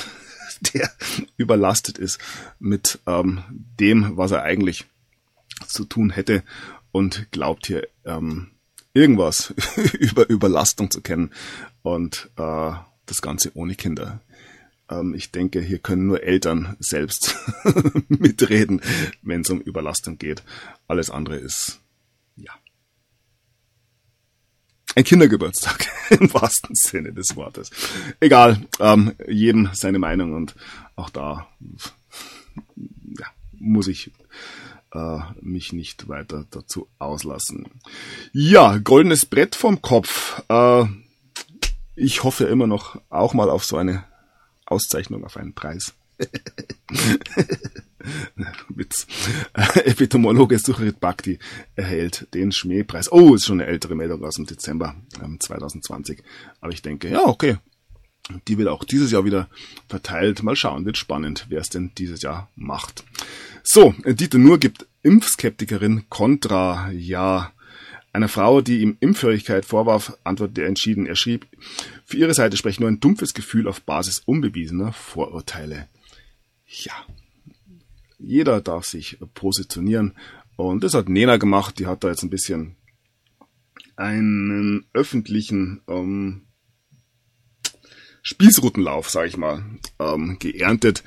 der 0.74 0.92
überlastet 1.38 1.98
ist 1.98 2.20
mit 2.60 3.00
ähm, 3.08 3.44
dem, 3.50 4.18
was 4.18 4.32
er 4.32 4.44
eigentlich 4.44 4.86
zu 5.68 5.86
tun 5.86 6.10
hätte 6.10 6.44
und 6.92 7.32
glaubt 7.32 7.68
hier 7.68 7.88
ähm, 8.06 8.52
irgendwas 8.94 9.54
über 10.00 10.30
Überlastung 10.30 10.92
zu 10.92 11.02
kennen 11.02 11.32
und 11.82 12.30
äh, 12.38 12.72
das 13.06 13.22
Ganze 13.22 13.56
ohne 13.56 13.76
Kinder. 13.76 14.22
Ähm, 14.90 15.14
ich 15.14 15.32
denke, 15.32 15.62
hier 15.62 15.80
können 15.80 16.08
nur 16.08 16.24
Eltern 16.24 16.76
selbst 16.80 17.36
mitreden, 18.08 18.82
wenn 19.22 19.42
es 19.42 19.50
um 19.50 19.62
Überlastung 19.62 20.18
geht. 20.18 20.44
Alles 20.88 21.10
andere 21.10 21.38
ist 21.38 21.80
ja 22.36 22.52
ein 24.98 25.04
Kindergeburtstag 25.04 25.88
im 26.10 26.34
wahrsten 26.34 26.74
Sinne 26.74 27.14
des 27.14 27.36
Wortes. 27.36 27.70
Egal, 28.20 28.66
ähm, 28.80 29.14
jedem 29.28 29.70
seine 29.74 30.00
Meinung 30.00 30.34
und 30.34 30.56
auch 30.96 31.12
da 31.12 31.48
ja, 32.76 33.28
muss 33.52 33.88
ich 33.88 34.12
äh, 34.94 35.20
mich 35.40 35.72
nicht 35.72 36.10
weiter 36.10 36.48
dazu 36.50 36.88
auslassen. 36.98 37.68
Ja, 38.34 38.80
goldenes 38.80 39.28
Brett 39.28 39.56
vom 39.56 39.84
Kopf. 39.84 40.42
Äh, 40.50 40.86
ich 41.96 42.24
hoffe 42.24 42.46
immer 42.46 42.66
noch 42.66 43.00
auch 43.10 43.36
mal 43.36 43.52
auf 43.52 43.66
so 43.66 43.78
eine 43.78 44.04
Auszeichnung, 44.66 45.24
auf 45.26 45.38
einen 45.38 45.54
Preis. 45.54 45.94
Witz. 48.70 49.08
Epidemiologe 49.54 50.60
Sucharit 50.60 51.00
Bhakti 51.00 51.40
erhält 51.76 52.28
den 52.34 52.52
Schmähpreis. 52.52 53.12
Oh, 53.12 53.36
ist 53.36 53.46
schon 53.46 53.62
eine 53.62 53.70
ältere 53.70 53.96
Meldung 53.96 54.24
aus 54.24 54.36
dem 54.36 54.46
Dezember 54.46 54.96
ähm, 55.24 55.40
2020. 55.40 56.24
Aber 56.62 56.72
ich 56.72 56.82
denke, 56.82 57.10
ja, 57.10 57.26
okay. 57.26 57.58
Die 58.48 58.58
wird 58.58 58.68
auch 58.68 58.84
dieses 58.84 59.12
Jahr 59.12 59.24
wieder 59.24 59.48
verteilt. 59.88 60.44
Mal 60.44 60.58
schauen, 60.58 60.86
wird 60.86 60.98
spannend, 60.98 61.46
wer 61.50 61.62
es 61.62 61.70
denn 61.70 61.92
dieses 61.98 62.22
Jahr 62.22 62.50
macht. 62.56 63.06
So, 63.64 63.94
Dieter 64.06 64.38
Nur 64.38 64.60
gibt 64.60 64.86
Impfskeptikerin 65.02 66.10
Contra. 66.10 66.92
Ja, 66.92 67.54
einer 68.18 68.30
Frau, 68.30 68.62
die 68.62 68.82
ihm 68.82 68.98
Impfhörigkeit 69.00 69.64
vorwarf, 69.64 70.18
antwortete 70.24 70.62
er 70.62 70.68
entschieden. 70.68 71.06
Er 71.06 71.16
schrieb, 71.16 71.46
für 72.04 72.18
ihre 72.18 72.34
Seite 72.34 72.58
spreche 72.58 72.82
nur 72.82 72.90
ein 72.90 73.00
dumpfes 73.00 73.36
Gefühl 73.36 73.68
auf 73.68 73.82
Basis 73.82 74.24
unbewiesener 74.26 74.92
Vorurteile. 74.92 75.88
Ja, 76.66 76.94
jeder 78.18 78.62
darf 78.62 78.86
sich 78.86 79.20
positionieren. 79.34 80.16
Und 80.56 80.84
das 80.84 80.94
hat 80.94 81.10
Nena 81.10 81.38
gemacht. 81.38 81.80
Die 81.80 81.88
hat 81.88 82.04
da 82.04 82.10
jetzt 82.10 82.24
ein 82.24 82.30
bisschen 82.30 82.76
einen 83.96 84.86
öffentlichen 84.94 85.82
ähm, 85.88 86.48
Spießrutenlauf, 88.22 89.10
sag 89.10 89.28
ich 89.28 89.38
mal, 89.38 89.64
ähm, 90.00 90.38
geerntet. 90.40 91.04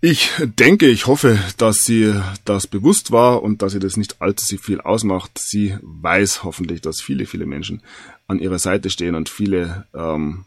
Ich 0.00 0.30
denke, 0.40 0.88
ich 0.88 1.06
hoffe, 1.06 1.38
dass 1.58 1.84
sie 1.84 2.12
das 2.44 2.66
bewusst 2.66 3.12
war 3.12 3.42
und 3.42 3.62
dass 3.62 3.72
sie 3.72 3.78
das 3.78 3.96
nicht 3.96 4.20
allzu 4.20 4.58
viel 4.58 4.80
ausmacht. 4.80 5.38
Sie 5.38 5.76
weiß 5.80 6.42
hoffentlich, 6.42 6.80
dass 6.80 7.00
viele, 7.00 7.24
viele 7.24 7.46
Menschen 7.46 7.82
an 8.26 8.40
ihrer 8.40 8.58
Seite 8.58 8.90
stehen 8.90 9.14
und 9.14 9.28
viele 9.28 9.86
ähm, 9.94 10.44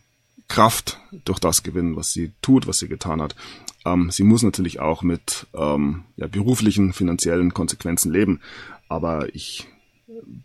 Kraft 0.48 1.00
durch 1.26 1.40
das 1.40 1.64
gewinnen, 1.64 1.96
was 1.96 2.12
sie 2.12 2.32
tut, 2.42 2.68
was 2.68 2.78
sie 2.78 2.88
getan 2.88 3.22
hat. 3.22 3.36
Ähm, 3.86 4.12
sie 4.12 4.24
muss 4.24 4.44
natürlich 4.44 4.80
auch 4.80 5.02
mit 5.02 5.48
ähm, 5.54 6.04
ja, 6.16 6.28
beruflichen, 6.28 6.94
finanziellen 6.94 7.54
Konsequenzen 7.54 8.12
leben, 8.12 8.42
aber 8.88 9.34
ich 9.34 9.68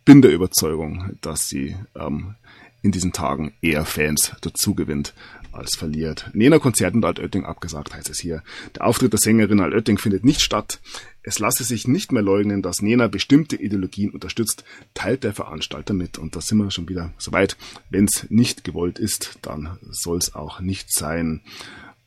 bin 0.04 0.22
der 0.22 0.32
Überzeugung, 0.32 1.16
dass 1.20 1.48
sie 1.48 1.76
ähm, 1.94 2.34
in 2.82 2.92
diesen 2.92 3.12
Tagen 3.12 3.52
eher 3.60 3.84
Fans 3.84 4.32
dazu 4.40 4.74
gewinnt 4.74 5.14
als 5.52 5.76
verliert. 5.76 6.30
Nena 6.32 6.58
Konzert 6.58 6.94
in 6.94 7.04
Altötting 7.04 7.44
abgesagt, 7.44 7.94
heißt 7.94 8.10
es 8.10 8.20
hier. 8.20 8.42
Der 8.76 8.86
Auftritt 8.86 9.12
der 9.12 9.20
Sängerin 9.20 9.60
Altötting 9.60 9.98
findet 9.98 10.24
nicht 10.24 10.40
statt. 10.40 10.80
Es 11.22 11.38
lasse 11.38 11.64
sich 11.64 11.86
nicht 11.86 12.12
mehr 12.12 12.22
leugnen, 12.22 12.62
dass 12.62 12.82
Nena 12.82 13.08
bestimmte 13.08 13.56
Ideologien 13.56 14.10
unterstützt, 14.10 14.64
teilt 14.94 15.24
der 15.24 15.34
Veranstalter 15.34 15.92
mit. 15.92 16.18
Und 16.18 16.36
da 16.36 16.40
sind 16.40 16.58
wir 16.58 16.70
schon 16.70 16.88
wieder 16.88 17.12
soweit. 17.18 17.56
Wenn 17.90 18.04
es 18.06 18.26
nicht 18.30 18.64
gewollt 18.64 18.98
ist, 18.98 19.38
dann 19.42 19.78
soll 19.90 20.18
es 20.18 20.34
auch 20.34 20.60
nicht 20.60 20.92
sein. 20.92 21.40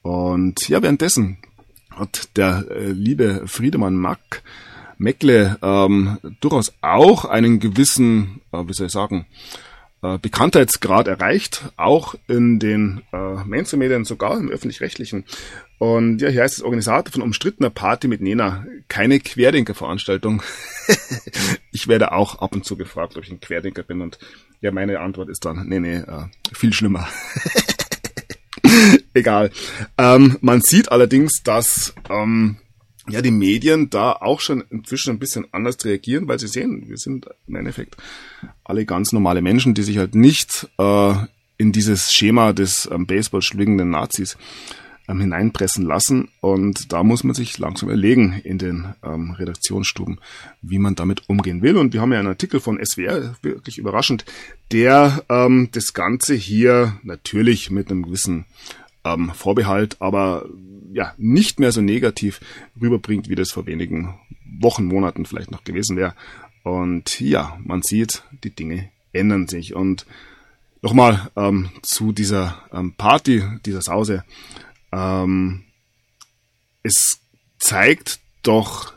Und 0.02 0.68
ja, 0.70 0.82
währenddessen 0.82 1.38
hat 1.92 2.30
der 2.38 2.66
äh, 2.72 2.92
liebe 2.92 3.44
Friedemann 3.46 3.96
Mack 3.96 4.44
Meckle 4.98 5.58
ähm, 5.62 6.18
durchaus 6.40 6.74
auch 6.82 7.26
einen 7.26 7.60
gewissen, 7.60 8.42
äh, 8.52 8.64
wie 8.68 8.74
soll 8.74 8.88
ich 8.88 8.94
sagen, 8.94 9.26
äh, 10.04 10.20
Bekanntheitsgrad 10.20 11.08
erreicht, 11.08 11.64
auch 11.78 12.16
in 12.28 12.60
den 12.60 13.02
äh, 13.14 13.44
Mainstream-Medien, 13.46 14.06
sogar 14.06 14.38
im 14.38 14.50
öffentlich-rechtlichen. 14.50 15.24
Und 15.80 16.22
ja, 16.22 16.30
hier 16.30 16.44
heißt 16.44 16.58
es 16.58 16.64
Organisator 16.64 17.12
von 17.12 17.22
umstrittener 17.22 17.70
Party 17.70 18.08
mit 18.08 18.22
Nena, 18.22 18.66
keine 18.90 19.20
Querdenker-Veranstaltung. 19.20 20.44
ich 21.72 21.88
werde 21.88 22.12
auch 22.12 22.40
ab 22.40 22.54
und 22.54 22.66
zu 22.66 22.76
gefragt, 22.76 23.16
ob 23.18 23.24
ich 23.24 23.32
ein 23.32 23.40
Querdenker 23.40 23.84
bin 23.84 24.02
und 24.02 24.20
ja, 24.62 24.72
meine 24.72 25.00
Antwort 25.00 25.30
ist 25.30 25.46
dann, 25.46 25.68
nee, 25.68 25.80
nee, 25.80 25.98
äh, 25.98 26.26
viel 26.54 26.74
schlimmer. 26.74 27.08
Egal. 29.14 29.52
Ähm, 29.98 30.38
man 30.42 30.62
sieht 30.62 30.92
allerdings, 30.92 31.44
dass 31.44 31.94
ähm, 32.10 32.58
ja 33.10 33.22
die 33.22 33.32
Medien 33.32 33.90
da 33.90 34.14
auch 34.14 34.40
schon 34.40 34.64
inzwischen 34.70 35.12
ein 35.12 35.20
bisschen 35.20 35.46
anders 35.52 35.84
reagieren, 35.84 36.28
weil 36.28 36.40
sie 36.40 36.48
sehen, 36.48 36.88
wir 36.88 36.98
sind 36.98 37.28
im 37.48 37.56
Endeffekt 37.56 37.98
alle 38.64 38.86
ganz 38.86 39.12
normale 39.12 39.42
Menschen, 39.42 39.74
die 39.74 39.84
sich 39.84 39.98
halt 39.98 40.16
nicht 40.16 40.70
äh, 40.78 41.14
in 41.58 41.72
dieses 41.72 42.14
Schema 42.14 42.54
des 42.54 42.90
ähm, 42.92 43.06
Baseball 43.06 43.42
schwingenden 43.42 43.90
Nazis 43.90 44.38
ähm, 45.08 45.20
hineinpressen 45.20 45.86
lassen. 45.86 46.30
Und 46.40 46.92
da 46.94 47.04
muss 47.04 47.24
man 47.24 47.36
sich 47.36 47.58
langsam 47.58 47.90
überlegen 47.90 48.40
in 48.44 48.58
den 48.58 48.94
ähm, 49.04 49.32
Redaktionsstuben, 49.32 50.20
wie 50.62 50.80
man 50.80 50.96
damit 50.96 51.30
umgehen 51.30 51.62
will. 51.62 51.78
Und 51.78 51.94
wir 51.94 52.02
haben 52.02 52.14
ja 52.14 52.20
einen 52.20 52.30
Artikel 52.30 52.60
von 52.60 52.84
SWR, 52.84 53.36
wirklich 53.42 53.78
überraschend, 53.78 54.26
der 54.72 55.24
ähm, 55.30 55.70
das 55.72 55.94
Ganze 55.94 56.36
hier 56.36 56.98
natürlich 57.04 57.70
mit 57.70 57.92
einem 57.92 58.04
gewissen 58.04 58.46
ähm, 59.04 59.32
Vorbehalt, 59.34 59.98
aber 60.00 60.46
ja, 60.94 61.14
nicht 61.18 61.60
mehr 61.60 61.72
so 61.72 61.82
negativ 61.82 62.40
rüberbringt, 62.80 63.30
wie 63.30 63.36
das 63.36 63.52
vor 63.52 63.66
wenigen 63.66 64.20
Wochen, 64.60 64.86
Monaten 64.86 65.26
vielleicht 65.26 65.52
noch 65.52 65.64
gewesen 65.64 65.98
wäre. 65.98 66.14
Und 66.64 67.20
ja, 67.20 67.60
man 67.64 67.82
sieht, 67.82 68.24
die 68.44 68.52
Dinge 68.52 68.90
ändern 69.12 69.48
sich. 69.48 69.76
Und 69.76 70.06
nochmal 70.82 71.32
ähm, 71.36 71.70
zu 71.82 72.12
dieser 72.12 72.64
ähm, 72.72 72.94
Party, 72.94 73.44
dieser 73.66 73.82
Sause. 73.82 74.24
Ähm, 74.92 75.64
es 76.84 77.20
zeigt 77.58 78.20
doch 78.44 78.94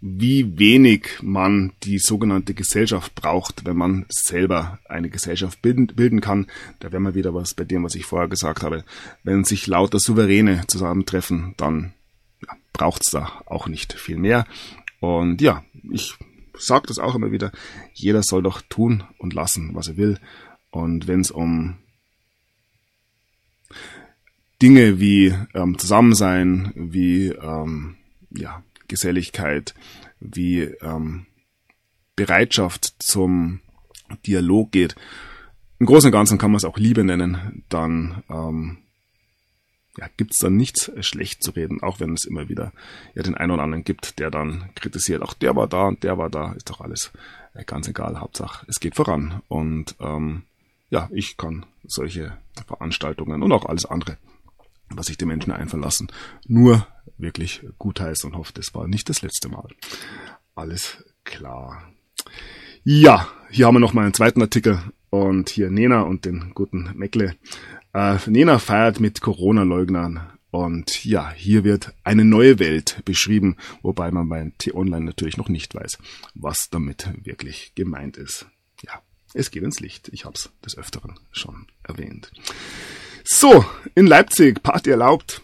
wie 0.00 0.58
wenig 0.58 1.18
man 1.20 1.72
die 1.82 1.98
sogenannte 1.98 2.54
Gesellschaft 2.54 3.14
braucht, 3.14 3.66
wenn 3.66 3.76
man 3.76 4.06
selber 4.08 4.78
eine 4.88 5.10
Gesellschaft 5.10 5.60
bilden, 5.60 6.20
kann. 6.20 6.46
Da 6.78 6.90
wären 6.90 7.02
wir 7.02 7.14
wieder 7.14 7.34
was 7.34 7.54
bei 7.54 7.64
dem, 7.64 7.84
was 7.84 7.94
ich 7.94 8.06
vorher 8.06 8.28
gesagt 8.28 8.62
habe. 8.62 8.84
Wenn 9.24 9.44
sich 9.44 9.66
lauter 9.66 9.98
Souveräne 9.98 10.66
zusammentreffen, 10.66 11.54
dann 11.58 11.92
ja, 12.46 12.54
braucht 12.72 13.02
es 13.02 13.10
da 13.10 13.42
auch 13.44 13.68
nicht 13.68 13.92
viel 13.92 14.16
mehr. 14.16 14.46
Und 15.00 15.42
ja, 15.42 15.64
ich 15.90 16.14
sage 16.54 16.86
das 16.86 16.98
auch 16.98 17.14
immer 17.14 17.30
wieder, 17.30 17.52
jeder 17.92 18.22
soll 18.22 18.42
doch 18.42 18.62
tun 18.62 19.04
und 19.18 19.34
lassen, 19.34 19.74
was 19.74 19.88
er 19.88 19.96
will. 19.98 20.18
Und 20.70 21.08
wenn 21.08 21.20
es 21.20 21.30
um 21.30 21.76
Dinge 24.62 24.98
wie 24.98 25.34
ähm, 25.54 25.78
Zusammensein, 25.78 26.72
wie 26.74 27.28
ähm, 27.28 27.96
ja, 28.30 28.62
Geselligkeit, 28.90 29.74
wie 30.18 30.62
ähm, 30.62 31.26
Bereitschaft 32.16 32.96
zum 32.98 33.60
Dialog 34.26 34.72
geht. 34.72 34.96
Im 35.78 35.86
Großen 35.86 36.08
und 36.08 36.12
Ganzen 36.12 36.36
kann 36.36 36.50
man 36.50 36.58
es 36.58 36.64
auch 36.64 36.76
Liebe 36.76 37.04
nennen, 37.04 37.64
dann 37.70 38.22
ähm, 38.28 38.78
ja, 39.96 40.06
gibt's 40.16 40.38
dann 40.38 40.56
nichts 40.56 40.90
schlecht 41.00 41.42
zu 41.42 41.52
reden, 41.52 41.82
auch 41.82 42.00
wenn 42.00 42.12
es 42.12 42.24
immer 42.24 42.48
wieder 42.48 42.72
ja 43.14 43.22
den 43.22 43.36
einen 43.36 43.52
oder 43.52 43.62
anderen 43.62 43.84
gibt, 43.84 44.18
der 44.18 44.30
dann 44.30 44.70
kritisiert, 44.74 45.22
auch 45.22 45.34
der 45.34 45.56
war 45.56 45.68
da 45.68 45.88
und 45.88 46.02
der 46.02 46.18
war 46.18 46.28
da, 46.28 46.52
ist 46.52 46.68
doch 46.68 46.80
alles 46.80 47.12
äh, 47.54 47.64
ganz 47.64 47.88
egal, 47.88 48.20
Hauptsache 48.20 48.66
es 48.68 48.80
geht 48.80 48.96
voran. 48.96 49.40
Und 49.48 49.94
ähm, 50.00 50.42
ja, 50.90 51.08
ich 51.12 51.36
kann 51.36 51.64
solche 51.84 52.36
Veranstaltungen 52.66 53.42
und 53.42 53.52
auch 53.52 53.64
alles 53.64 53.86
andere, 53.86 54.18
was 54.90 55.06
sich 55.06 55.16
die 55.16 55.26
Menschen 55.26 55.52
einverlassen, 55.52 56.10
nur 56.46 56.86
wirklich 57.18 57.62
gutheißen 57.78 58.30
und 58.30 58.38
hoffe, 58.38 58.52
das 58.54 58.74
war 58.74 58.86
nicht 58.86 59.08
das 59.08 59.22
letzte 59.22 59.48
Mal. 59.48 59.68
Alles 60.54 61.04
klar. 61.24 61.92
Ja, 62.84 63.28
hier 63.50 63.66
haben 63.66 63.74
wir 63.74 63.80
noch 63.80 63.92
mal 63.92 64.04
einen 64.04 64.14
zweiten 64.14 64.42
Artikel 64.42 64.80
und 65.10 65.48
hier 65.48 65.70
Nena 65.70 66.02
und 66.02 66.24
den 66.24 66.52
guten 66.54 66.90
Meckle. 66.94 67.36
Äh, 67.92 68.18
Nena 68.26 68.58
feiert 68.58 69.00
mit 69.00 69.20
Corona-Leugnern 69.20 70.30
und 70.50 71.04
ja, 71.04 71.30
hier 71.30 71.64
wird 71.64 71.92
eine 72.02 72.24
neue 72.24 72.58
Welt 72.58 73.02
beschrieben, 73.04 73.56
wobei 73.82 74.10
man 74.10 74.28
bei 74.28 74.52
T-Online 74.58 75.04
natürlich 75.04 75.36
noch 75.36 75.48
nicht 75.48 75.74
weiß, 75.74 75.98
was 76.34 76.70
damit 76.70 77.08
wirklich 77.22 77.72
gemeint 77.74 78.16
ist. 78.16 78.46
Ja, 78.82 79.02
es 79.34 79.50
geht 79.50 79.62
ins 79.62 79.80
Licht. 79.80 80.08
Ich 80.12 80.24
habe 80.24 80.34
es 80.34 80.50
des 80.64 80.76
Öfteren 80.76 81.18
schon 81.30 81.66
erwähnt. 81.84 82.32
So, 83.22 83.64
in 83.94 84.06
Leipzig, 84.06 84.62
Party 84.62 84.90
erlaubt. 84.90 85.42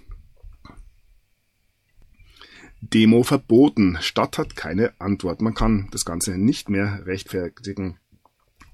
Demo 2.90 3.22
verboten. 3.22 3.98
Stadt 4.00 4.38
hat 4.38 4.56
keine 4.56 4.92
Antwort. 5.00 5.40
Man 5.40 5.54
kann 5.54 5.88
das 5.92 6.04
Ganze 6.04 6.38
nicht 6.38 6.68
mehr 6.68 7.06
rechtfertigen. 7.06 7.98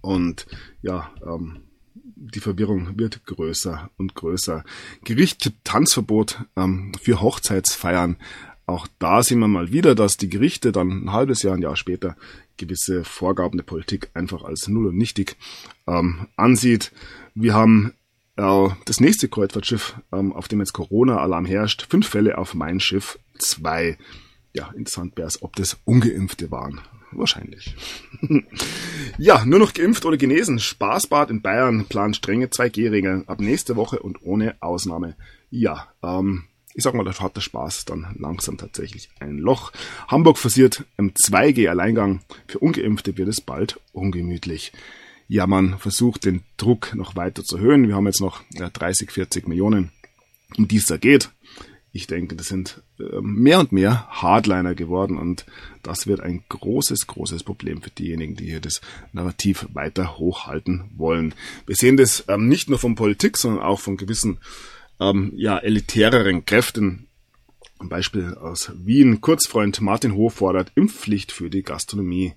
Und 0.01 0.47
ja, 0.83 1.11
ähm, 1.25 1.63
die 1.95 2.41
Verwirrung 2.41 2.99
wird 2.99 3.25
größer 3.27 3.91
und 3.97 4.15
größer. 4.15 4.65
Gericht 5.05 5.53
Tanzverbot 5.65 6.45
ähm, 6.57 6.93
für 7.01 7.21
Hochzeitsfeiern. 7.21 8.17
Auch 8.67 8.87
da 8.99 9.23
sehen 9.23 9.41
wir 9.41 9.49
mal 9.49 9.73
wieder, 9.73 9.95
dass 9.95 10.17
die 10.17 10.29
Gerichte 10.29 10.73
dann 10.73 11.05
ein 11.05 11.13
halbes 11.13 11.43
Jahr, 11.43 11.55
ein 11.55 11.63
Jahr 11.63 11.77
später 11.77 12.17
gewisse 12.57 13.05
Vorgaben 13.05 13.57
der 13.57 13.65
Politik 13.65 14.11
einfach 14.15 14.45
als 14.45 14.69
null 14.69 14.87
und 14.87 14.97
nichtig 14.97 15.37
ähm, 15.87 16.29
ansieht. 16.37 16.93
Wir 17.35 17.55
haben 17.55 17.93
das 18.37 19.01
nächste 19.01 19.29
Kreuzfahrtschiff, 19.29 19.97
ähm, 20.13 20.33
auf 20.33 20.49
dem 20.49 20.61
jetzt 20.61 20.73
Corona-Alarm 20.73 21.45
herrscht. 21.45 21.87
Fünf 21.91 22.09
Fälle 22.09 22.39
auf 22.39 22.55
mein 22.55 22.81
Schiff, 22.81 23.19
zwei. 23.39 23.99
Ja, 24.55 24.71
interessant 24.77 25.17
wäre 25.17 25.29
es, 25.29 25.43
ob 25.43 25.57
das 25.57 25.79
Ungeimpfte 25.85 26.51
waren. 26.51 26.81
Wahrscheinlich. 27.11 27.75
ja, 29.19 29.45
nur 29.45 29.59
noch 29.59 29.75
geimpft 29.75 30.07
oder 30.07 30.17
genesen. 30.17 30.59
Spaßbad 30.59 31.31
in 31.31 31.43
Bayern 31.43 31.85
plant 31.85 32.17
strenge 32.17 32.47
2G-Regeln 32.47 33.29
ab 33.29 33.41
nächste 33.41 33.77
Woche 33.77 33.99
und 33.99 34.23
ohne 34.23 34.57
Ausnahme. 34.61 35.15
Ja, 35.51 35.89
ähm, 36.03 36.45
ich 36.75 36.85
sag 36.85 36.95
mal, 36.95 37.05
da 37.05 37.13
hat 37.19 37.37
der 37.37 37.43
Spaß 37.43 37.85
dann 37.85 38.17
langsam 38.19 38.57
tatsächlich 38.57 39.11
ein 39.21 39.37
Loch. 39.37 39.73
Hamburg 40.09 40.39
forciert 40.39 40.85
im 40.97 41.13
2G-Alleingang. 41.13 42.23
Für 42.47 42.61
Ungeimpfte 42.61 43.19
wird 43.19 43.29
es 43.29 43.43
bald 43.43 43.79
ungemütlich 43.93 44.73
ja, 45.33 45.47
man 45.47 45.79
versucht 45.79 46.27
den 46.27 46.43
Druck 46.59 46.95
noch 46.95 47.17
weiter 47.17 47.43
zu 47.43 47.57
erhöhen. 47.57 47.89
Wir 47.89 47.95
haben 47.95 48.05
jetzt 48.05 48.21
noch 48.21 48.43
ja, 48.53 48.69
30, 48.69 49.11
40 49.11 49.49
Millionen, 49.49 49.91
um 50.59 50.69
die 50.69 50.77
es 50.77 50.85
da 50.85 50.99
geht. 50.99 51.31
Ich 51.91 52.07
denke, 52.07 52.37
das 52.37 52.49
sind 52.49 52.83
äh, 53.01 53.21
mehr 53.23 53.59
und 53.59 53.73
mehr 53.73 54.07
Hardliner 54.11 54.75
geworden 54.75 55.17
und 55.17 55.47
das 55.83 56.07
wird 56.07 56.21
ein 56.21 56.45
großes, 56.51 57.07
großes 57.07 57.45
Problem 57.45 57.81
für 57.81 57.89
diejenigen, 57.89 58.35
die 58.37 58.45
hier 58.45 58.61
das 58.61 58.83
Narrativ 59.15 59.69
weiter 59.73 60.19
hochhalten 60.19 60.91
wollen. 60.97 61.35
Wir 61.65 61.77
sehen 61.77 61.97
das 61.97 62.25
ähm, 62.29 62.49
nicht 62.49 62.69
nur 62.69 62.79
von 62.79 62.95
Politik, 62.95 63.39
sondern 63.39 63.63
auch 63.63 63.81
von 63.81 63.97
gewissen 63.97 64.37
ähm, 65.01 65.33
ja, 65.35 65.57
elitäreren 65.57 66.45
Kräften. 66.45 67.07
Ein 67.79 67.89
Beispiel 67.89 68.35
aus 68.35 68.71
Wien. 68.85 69.23
Kurzfreund 69.23 69.81
Martin 69.81 70.13
Hof 70.13 70.35
fordert 70.35 70.73
Impfpflicht 70.75 71.33
für 71.33 71.49
die 71.49 71.63
Gastronomie. 71.63 72.35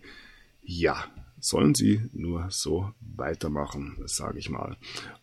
Ja, 0.64 1.06
sollen 1.46 1.76
sie 1.76 2.02
nur 2.14 2.48
so 2.50 2.92
weitermachen, 3.00 3.98
sage 4.06 4.40
ich 4.40 4.50
mal. 4.50 4.78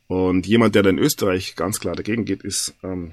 Und 0.07 0.47
jemand, 0.47 0.74
der 0.74 0.82
da 0.82 0.90
in 0.90 0.99
Österreich 0.99 1.57
ganz 1.57 1.81
klar 1.81 1.97
dagegen 1.97 2.24
geht, 2.24 2.43
ist 2.43 2.74
ähm, 2.82 3.12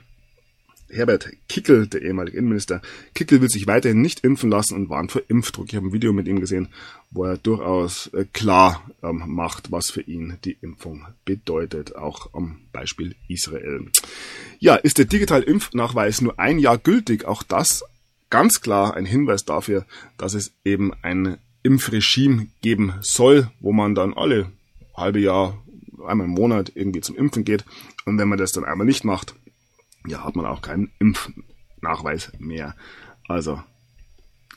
Herbert 0.92 1.30
Kickel, 1.48 1.88
der 1.88 2.02
ehemalige 2.02 2.38
Innenminister. 2.38 2.82
Kickel 3.14 3.42
will 3.42 3.50
sich 3.50 3.68
weiterhin 3.68 4.02
nicht 4.02 4.24
impfen 4.24 4.50
lassen 4.50 4.76
und 4.76 4.90
warnt 4.90 5.12
vor 5.12 5.22
Impfdruck. 5.28 5.68
Ich 5.70 5.76
habe 5.76 5.88
ein 5.88 5.94
Video 5.94 6.14
mit 6.14 6.28
ihm 6.28 6.40
gesehen, 6.40 6.70
wo 7.12 7.26
er 7.26 7.38
durchaus 7.38 8.08
äh, 8.08 8.26
klar 8.32 8.84
ähm, 9.04 9.24
macht, 9.28 9.72
was 9.72 9.92
für 9.92 10.02
ihn 10.02 10.38
die 10.46 10.58
Impfung 10.62 11.06
bedeutet, 11.26 11.96
auch 11.96 12.34
am 12.34 12.62
Beispiel 12.72 13.16
Israel. 13.28 13.86
Ja, 14.60 14.76
ist 14.76 14.98
der 14.98 15.06
digitale 15.06 15.46
Impfnachweis 15.46 16.22
nur 16.22 16.40
ein 16.40 16.60
Jahr 16.60 16.78
gültig? 16.78 17.26
Auch 17.26 17.44
das 17.44 17.84
ganz 18.30 18.62
klar 18.62 18.96
ein 18.96 19.06
Hinweis 19.06 19.46
dafür, 19.46 19.86
dass 20.18 20.34
es 20.34 20.54
eben 20.64 20.94
ein 21.02 21.38
Impfregime 21.64 22.48
geben 22.62 22.94
soll, 23.02 23.52
wo 23.60 23.72
man 23.72 23.96
dann 23.96 24.14
alle 24.14 24.52
halbe 24.96 25.20
Jahr, 25.20 25.62
einmal 26.06 26.28
im 26.28 26.34
Monat 26.34 26.72
irgendwie 26.76 27.02
zum 27.02 27.18
Impfen 27.18 27.44
geht. 27.44 27.66
Und 28.06 28.18
wenn 28.18 28.28
man 28.28 28.38
das 28.38 28.52
dann 28.52 28.66
einmal 28.66 28.88
nicht 28.88 29.04
macht, 29.04 29.36
ja, 30.08 30.24
hat 30.24 30.36
man 30.36 30.46
auch 30.46 30.62
keinen 30.62 30.92
Impfnachweis 31.00 32.32
mehr. 32.40 32.76
Also 33.28 33.62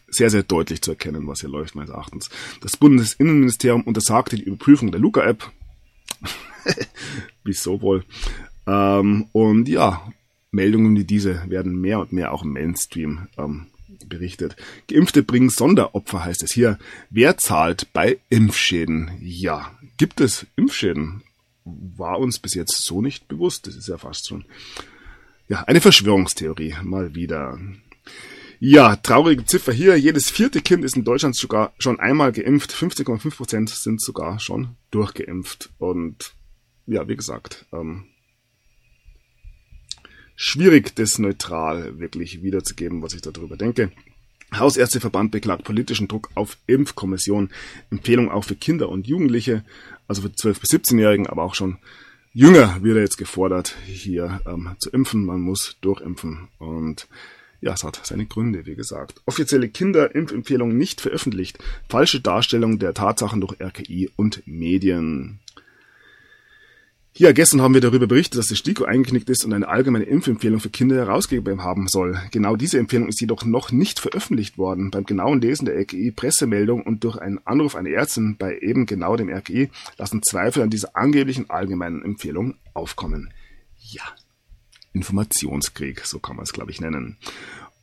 sehr, 0.08 0.30
sehr 0.30 0.42
deutlich 0.42 0.82
zu 0.82 0.92
erkennen, 0.92 1.26
was 1.26 1.40
hier 1.40 1.48
läuft, 1.48 1.74
meines 1.74 1.90
Erachtens. 1.90 2.30
Das 2.60 2.76
Bundesinnenministerium 2.76 3.82
untersagte 3.82 4.36
die 4.36 4.44
Überprüfung 4.44 4.92
der 4.92 5.00
Luca-App. 5.00 5.50
Wieso 7.44 7.80
wohl? 7.80 8.04
Ähm, 8.66 9.26
und 9.32 9.68
ja, 9.68 10.12
Meldungen 10.50 10.94
wie 10.96 11.04
diese 11.04 11.48
werden 11.50 11.80
mehr 11.80 11.98
und 11.98 12.12
mehr 12.12 12.32
auch 12.32 12.44
im 12.44 12.52
Mainstream 12.52 13.26
ähm, 13.38 13.66
berichtet. 14.06 14.56
Geimpfte 14.88 15.22
bringen 15.22 15.50
Sonderopfer, 15.50 16.24
heißt 16.24 16.42
es 16.42 16.52
hier. 16.52 16.78
Wer 17.10 17.38
zahlt 17.38 17.92
bei 17.92 18.18
Impfschäden? 18.28 19.10
Ja, 19.20 19.76
gibt 19.96 20.20
es 20.20 20.46
Impfschäden? 20.56 21.22
War 21.64 22.18
uns 22.18 22.38
bis 22.38 22.54
jetzt 22.54 22.84
so 22.84 23.00
nicht 23.00 23.28
bewusst. 23.28 23.66
Das 23.66 23.76
ist 23.76 23.88
ja 23.88 23.98
fast 23.98 24.28
schon, 24.28 24.44
ja, 25.48 25.64
eine 25.64 25.80
Verschwörungstheorie. 25.80 26.74
Mal 26.82 27.14
wieder. 27.14 27.58
Ja, 28.58 28.96
traurige 28.96 29.44
Ziffer 29.44 29.72
hier. 29.72 29.98
Jedes 29.98 30.30
vierte 30.30 30.60
Kind 30.60 30.84
ist 30.84 30.96
in 30.96 31.04
Deutschland 31.04 31.36
sogar 31.36 31.72
schon 31.78 31.98
einmal 31.98 32.32
geimpft. 32.32 32.72
15,5 32.72 33.36
Prozent 33.36 33.70
sind 33.70 34.00
sogar 34.00 34.38
schon 34.38 34.76
durchgeimpft. 34.92 35.70
Und 35.78 36.34
ja, 36.86 37.08
wie 37.08 37.16
gesagt, 37.16 37.66
ähm, 37.72 38.04
schwierig, 40.42 40.94
das 40.96 41.18
neutral 41.18 42.00
wirklich 42.00 42.42
wiederzugeben, 42.42 43.00
was 43.02 43.14
ich 43.14 43.22
darüber 43.22 43.56
denke. 43.56 43.92
Hausärzteverband 44.52 45.30
beklagt 45.30 45.64
politischen 45.64 46.08
Druck 46.08 46.30
auf 46.34 46.58
Impfkommission. 46.66 47.50
Empfehlung 47.90 48.30
auch 48.30 48.44
für 48.44 48.56
Kinder 48.56 48.88
und 48.88 49.06
Jugendliche, 49.06 49.64
also 50.08 50.22
für 50.22 50.28
12- 50.28 50.60
bis 50.60 50.70
17-Jährigen, 50.70 51.26
aber 51.28 51.44
auch 51.44 51.54
schon 51.54 51.78
jünger 52.34 52.82
wird 52.82 52.96
er 52.96 53.02
jetzt 53.02 53.18
gefordert, 53.18 53.76
hier 53.86 54.40
ähm, 54.46 54.74
zu 54.78 54.90
impfen. 54.90 55.24
Man 55.24 55.40
muss 55.40 55.76
durchimpfen 55.80 56.48
und 56.58 57.06
ja, 57.60 57.72
es 57.74 57.84
hat 57.84 58.00
seine 58.02 58.26
Gründe, 58.26 58.66
wie 58.66 58.74
gesagt. 58.74 59.22
Offizielle 59.24 59.68
Kinderimpfempfehlung 59.68 60.76
nicht 60.76 61.00
veröffentlicht. 61.00 61.58
Falsche 61.88 62.20
Darstellung 62.20 62.80
der 62.80 62.92
Tatsachen 62.92 63.40
durch 63.40 63.60
RKI 63.60 64.10
und 64.16 64.42
Medien. 64.46 65.38
Ja, 67.14 67.32
gestern 67.32 67.60
haben 67.60 67.74
wir 67.74 67.82
darüber 67.82 68.06
berichtet, 68.06 68.38
dass 68.38 68.46
die 68.46 68.56
STIKO 68.56 68.84
eingeknickt 68.84 69.28
ist 69.28 69.44
und 69.44 69.52
eine 69.52 69.68
allgemeine 69.68 70.06
Impfempfehlung 70.06 70.60
für 70.60 70.70
Kinder 70.70 70.96
herausgegeben 70.96 71.62
haben 71.62 71.86
soll. 71.86 72.18
Genau 72.30 72.56
diese 72.56 72.78
Empfehlung 72.78 73.08
ist 73.08 73.20
jedoch 73.20 73.44
noch 73.44 73.70
nicht 73.70 74.00
veröffentlicht 74.00 74.56
worden. 74.56 74.90
Beim 74.90 75.04
genauen 75.04 75.42
Lesen 75.42 75.66
der 75.66 75.76
RKI-Pressemeldung 75.76 76.82
und 76.82 77.04
durch 77.04 77.18
einen 77.18 77.38
Anruf 77.46 77.76
einer 77.76 77.90
Ärztin 77.90 78.36
bei 78.38 78.56
eben 78.58 78.86
genau 78.86 79.16
dem 79.16 79.28
RKI 79.28 79.68
lassen 79.98 80.22
Zweifel 80.22 80.62
an 80.62 80.70
dieser 80.70 80.96
angeblichen 80.96 81.50
allgemeinen 81.50 82.02
Empfehlung 82.02 82.54
aufkommen. 82.72 83.30
Ja, 83.76 84.04
Informationskrieg, 84.94 86.06
so 86.06 86.18
kann 86.18 86.36
man 86.36 86.44
es, 86.44 86.54
glaube 86.54 86.70
ich, 86.70 86.80
nennen. 86.80 87.18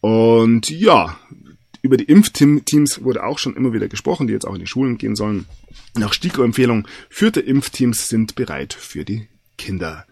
Und 0.01 0.71
ja, 0.71 1.19
über 1.83 1.97
die 1.97 2.05
Impfteams 2.05 3.03
wurde 3.03 3.23
auch 3.23 3.37
schon 3.37 3.55
immer 3.55 3.73
wieder 3.73 3.89
gesprochen, 3.89 4.25
die 4.25 4.33
jetzt 4.33 4.47
auch 4.47 4.55
in 4.55 4.59
die 4.59 4.67
Schulen 4.67 4.97
gehen 4.97 5.15
sollen. 5.15 5.45
Nach 5.95 6.13
STIKO-Empfehlung, 6.13 6.87
führte 7.09 7.39
Impfteams 7.39 8.07
sind 8.09 8.35
bereit 8.35 8.73
für 8.73 9.05
die 9.05 9.27
Kinder. 9.57 10.05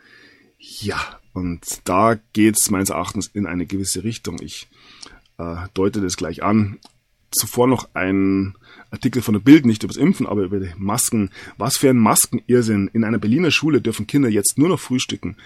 Ja, 0.58 1.20
und 1.34 1.82
da 1.84 2.20
geht's 2.34 2.70
meines 2.70 2.90
Erachtens 2.90 3.28
in 3.28 3.46
eine 3.46 3.66
gewisse 3.66 4.04
Richtung. 4.04 4.42
Ich 4.42 4.68
äh, 5.38 5.68
deute 5.74 6.02
das 6.02 6.18
gleich 6.18 6.44
an. 6.44 6.80
Zuvor 7.32 7.68
noch 7.68 7.90
ein 7.94 8.56
Artikel 8.90 9.22
von 9.22 9.34
der 9.34 9.42
Bild, 9.42 9.66
nicht 9.66 9.84
über 9.84 9.94
das 9.94 10.02
Impfen, 10.02 10.26
aber 10.26 10.44
über 10.44 10.60
die 10.60 10.74
Masken. 10.78 11.30
Was 11.58 11.78
für 11.78 11.90
ein 11.90 11.98
Maskenirrsinn. 11.98 12.90
In 12.94 13.04
einer 13.04 13.20
Berliner 13.20 13.52
Schule 13.52 13.82
dürfen 13.82 14.08
Kinder 14.08 14.30
jetzt 14.30 14.58
nur 14.58 14.70
noch 14.70 14.80
frühstücken, 14.80 15.38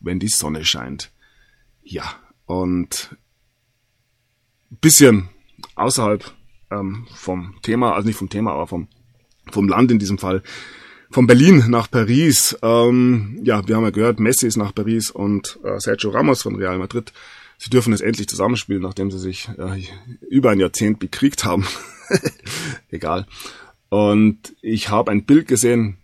wenn 0.00 0.20
die 0.20 0.28
Sonne 0.28 0.64
scheint. 0.64 1.10
Ja, 1.82 2.14
und 2.46 3.16
bisschen 4.80 5.28
außerhalb 5.74 6.32
ähm, 6.70 7.06
vom 7.14 7.56
Thema, 7.62 7.94
also 7.94 8.06
nicht 8.06 8.18
vom 8.18 8.28
Thema, 8.28 8.52
aber 8.52 8.66
vom, 8.66 8.88
vom 9.52 9.68
Land 9.68 9.90
in 9.90 9.98
diesem 9.98 10.18
Fall. 10.18 10.42
von 11.10 11.26
Berlin 11.26 11.64
nach 11.68 11.90
Paris. 11.90 12.56
Ähm, 12.62 13.40
ja, 13.42 13.66
wir 13.66 13.76
haben 13.76 13.84
ja 13.84 13.90
gehört, 13.90 14.20
Messi 14.20 14.46
ist 14.46 14.56
nach 14.56 14.74
Paris 14.74 15.10
und 15.10 15.58
äh, 15.64 15.78
Sergio 15.78 16.10
Ramos 16.10 16.42
von 16.42 16.54
Real 16.54 16.78
Madrid. 16.78 17.12
Sie 17.58 17.68
dürfen 17.68 17.92
es 17.92 18.00
endlich 18.00 18.28
zusammenspielen, 18.28 18.82
nachdem 18.82 19.10
sie 19.10 19.18
sich 19.18 19.48
äh, 19.58 19.82
über 20.30 20.50
ein 20.50 20.60
Jahrzehnt 20.60 20.98
bekriegt 20.98 21.44
haben. 21.44 21.66
Egal. 22.90 23.26
Und 23.90 24.54
ich 24.62 24.88
habe 24.88 25.10
ein 25.10 25.24
Bild 25.24 25.48
gesehen, 25.48 25.98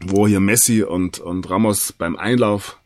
wo 0.00 0.26
hier 0.26 0.40
Messi 0.40 0.82
und, 0.82 1.18
und 1.18 1.48
Ramos 1.48 1.92
beim 1.92 2.16
Einlauf 2.16 2.78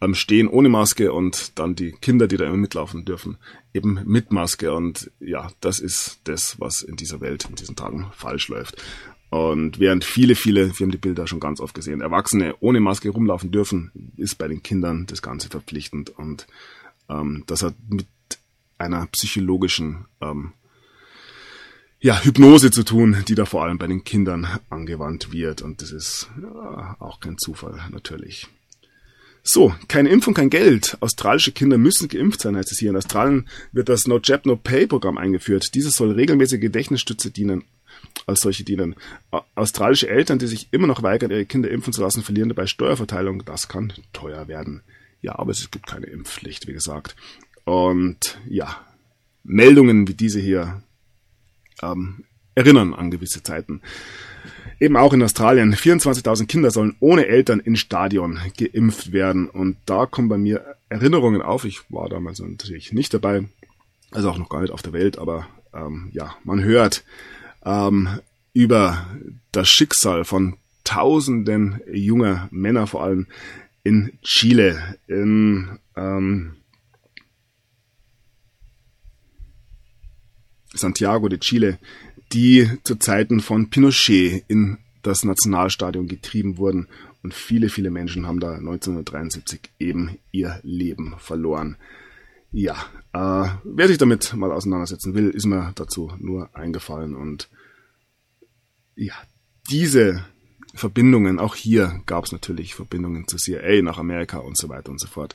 ähm, 0.00 0.14
stehen 0.14 0.46
ohne 0.46 0.68
Maske 0.68 1.12
und 1.12 1.58
dann 1.58 1.74
die 1.74 1.92
Kinder, 1.92 2.28
die 2.28 2.36
da 2.36 2.44
immer 2.44 2.56
mitlaufen 2.56 3.04
dürfen, 3.04 3.38
eben 3.74 4.00
mit 4.04 4.30
Maske. 4.30 4.72
Und 4.72 5.10
ja, 5.18 5.50
das 5.60 5.80
ist 5.80 6.20
das, 6.24 6.60
was 6.60 6.82
in 6.82 6.96
dieser 6.96 7.20
Welt 7.20 7.46
in 7.48 7.56
diesen 7.56 7.76
Tagen 7.76 8.06
falsch 8.14 8.48
läuft. 8.48 8.76
Und 9.30 9.78
während 9.78 10.04
viele, 10.04 10.34
viele, 10.34 10.66
wir 10.78 10.84
haben 10.84 10.90
die 10.90 10.98
Bilder 10.98 11.26
schon 11.26 11.40
ganz 11.40 11.60
oft 11.60 11.74
gesehen, 11.74 12.00
Erwachsene 12.00 12.54
ohne 12.60 12.80
Maske 12.80 13.10
rumlaufen 13.10 13.50
dürfen, 13.50 14.12
ist 14.16 14.36
bei 14.38 14.48
den 14.48 14.62
Kindern 14.62 15.06
das 15.06 15.20
Ganze 15.20 15.48
verpflichtend. 15.48 16.10
Und 16.10 16.46
ähm, 17.10 17.44
das 17.46 17.62
hat 17.62 17.74
mit 17.88 18.06
einer 18.78 19.06
psychologischen 19.06 20.06
ähm, 20.20 20.52
ja, 22.00 22.22
Hypnose 22.22 22.70
zu 22.70 22.84
tun, 22.84 23.24
die 23.26 23.34
da 23.34 23.44
vor 23.44 23.64
allem 23.64 23.78
bei 23.78 23.86
den 23.86 24.04
Kindern 24.04 24.46
angewandt 24.70 25.32
wird. 25.32 25.62
Und 25.62 25.82
das 25.82 25.92
ist 25.92 26.30
ja, 26.40 26.96
auch 26.98 27.20
kein 27.20 27.38
Zufall, 27.38 27.80
natürlich. 27.90 28.46
So, 29.42 29.74
keine 29.88 30.08
Impfung, 30.10 30.34
kein 30.34 30.50
Geld. 30.50 30.96
Australische 31.00 31.52
Kinder 31.52 31.78
müssen 31.78 32.08
geimpft 32.08 32.40
sein, 32.40 32.56
heißt 32.56 32.72
es 32.72 32.78
hier. 32.78 32.90
In 32.90 32.96
Australien 32.96 33.48
wird 33.72 33.88
das 33.88 34.06
No 34.06 34.20
Jab 34.22 34.46
No 34.46 34.56
Pay 34.56 34.86
Programm 34.86 35.18
eingeführt. 35.18 35.74
Dieses 35.74 35.96
soll 35.96 36.12
regelmäßige 36.12 36.60
Gedächtnisstütze 36.60 37.30
dienen 37.30 37.64
als 38.26 38.40
solche 38.40 38.64
dienen. 38.64 38.94
Australische 39.54 40.08
Eltern, 40.08 40.38
die 40.38 40.46
sich 40.46 40.68
immer 40.70 40.86
noch 40.86 41.02
weigern, 41.02 41.30
ihre 41.30 41.46
Kinder 41.46 41.70
impfen 41.70 41.92
zu 41.92 42.02
lassen, 42.02 42.22
verlieren 42.22 42.48
dabei 42.48 42.66
Steuerverteilung. 42.66 43.44
Das 43.44 43.68
kann 43.68 43.92
teuer 44.12 44.48
werden. 44.48 44.82
Ja, 45.22 45.38
aber 45.38 45.50
es 45.50 45.70
gibt 45.70 45.86
keine 45.86 46.06
Impfpflicht, 46.06 46.66
wie 46.66 46.72
gesagt. 46.72 47.16
Und 47.64 48.38
ja, 48.48 48.76
Meldungen 49.42 50.06
wie 50.08 50.14
diese 50.14 50.40
hier 50.40 50.82
ähm, 51.82 52.24
erinnern 52.54 52.94
an 52.94 53.10
gewisse 53.10 53.42
Zeiten. 53.42 53.80
Eben 54.80 54.96
auch 54.96 55.12
in 55.12 55.22
Australien. 55.22 55.74
24.000 55.74 56.46
Kinder 56.46 56.70
sollen 56.70 56.96
ohne 57.00 57.26
Eltern 57.26 57.60
in 57.60 57.76
Stadion 57.76 58.38
geimpft 58.56 59.12
werden. 59.12 59.48
Und 59.48 59.76
da 59.86 60.06
kommen 60.06 60.28
bei 60.28 60.38
mir 60.38 60.76
Erinnerungen 60.88 61.42
auf. 61.42 61.64
Ich 61.64 61.80
war 61.90 62.08
damals 62.08 62.38
natürlich 62.38 62.92
nicht 62.92 63.12
dabei. 63.12 63.48
Also 64.10 64.30
auch 64.30 64.38
noch 64.38 64.48
gar 64.48 64.60
nicht 64.60 64.72
auf 64.72 64.82
der 64.82 64.92
Welt. 64.92 65.18
Aber 65.18 65.48
ähm, 65.74 66.10
ja, 66.12 66.36
man 66.44 66.62
hört, 66.62 67.04
ähm, 67.64 68.20
über 68.52 69.06
das 69.52 69.68
Schicksal 69.68 70.24
von 70.24 70.56
tausenden 70.84 71.80
junger 71.92 72.48
Männer, 72.50 72.86
vor 72.86 73.02
allem 73.02 73.26
in 73.84 74.18
Chile, 74.22 74.98
in 75.06 75.78
ähm, 75.96 76.56
Santiago 80.74 81.28
de 81.28 81.38
Chile, 81.38 81.78
die 82.32 82.70
zu 82.84 82.96
Zeiten 82.96 83.40
von 83.40 83.70
Pinochet 83.70 84.44
in 84.48 84.78
das 85.02 85.24
Nationalstadion 85.24 86.08
getrieben 86.08 86.58
wurden 86.58 86.88
und 87.22 87.34
viele, 87.34 87.68
viele 87.68 87.90
Menschen 87.90 88.26
haben 88.26 88.40
da 88.40 88.54
1973 88.54 89.60
eben 89.78 90.18
ihr 90.32 90.60
Leben 90.62 91.14
verloren. 91.18 91.76
Ja, 92.50 92.76
äh, 93.12 93.48
wer 93.64 93.88
sich 93.88 93.98
damit 93.98 94.32
mal 94.34 94.52
auseinandersetzen 94.52 95.14
will, 95.14 95.30
ist 95.30 95.44
mir 95.44 95.72
dazu 95.74 96.12
nur 96.18 96.54
eingefallen 96.56 97.14
und 97.14 97.48
ja, 98.96 99.14
diese 99.70 100.24
Verbindungen, 100.74 101.38
auch 101.38 101.54
hier 101.54 102.02
gab 102.06 102.24
es 102.24 102.32
natürlich 102.32 102.74
Verbindungen 102.74 103.28
zu 103.28 103.36
CIA 103.36 103.82
nach 103.82 103.98
Amerika 103.98 104.38
und 104.38 104.56
so 104.56 104.68
weiter 104.68 104.90
und 104.90 105.00
so 105.00 105.06
fort. 105.06 105.34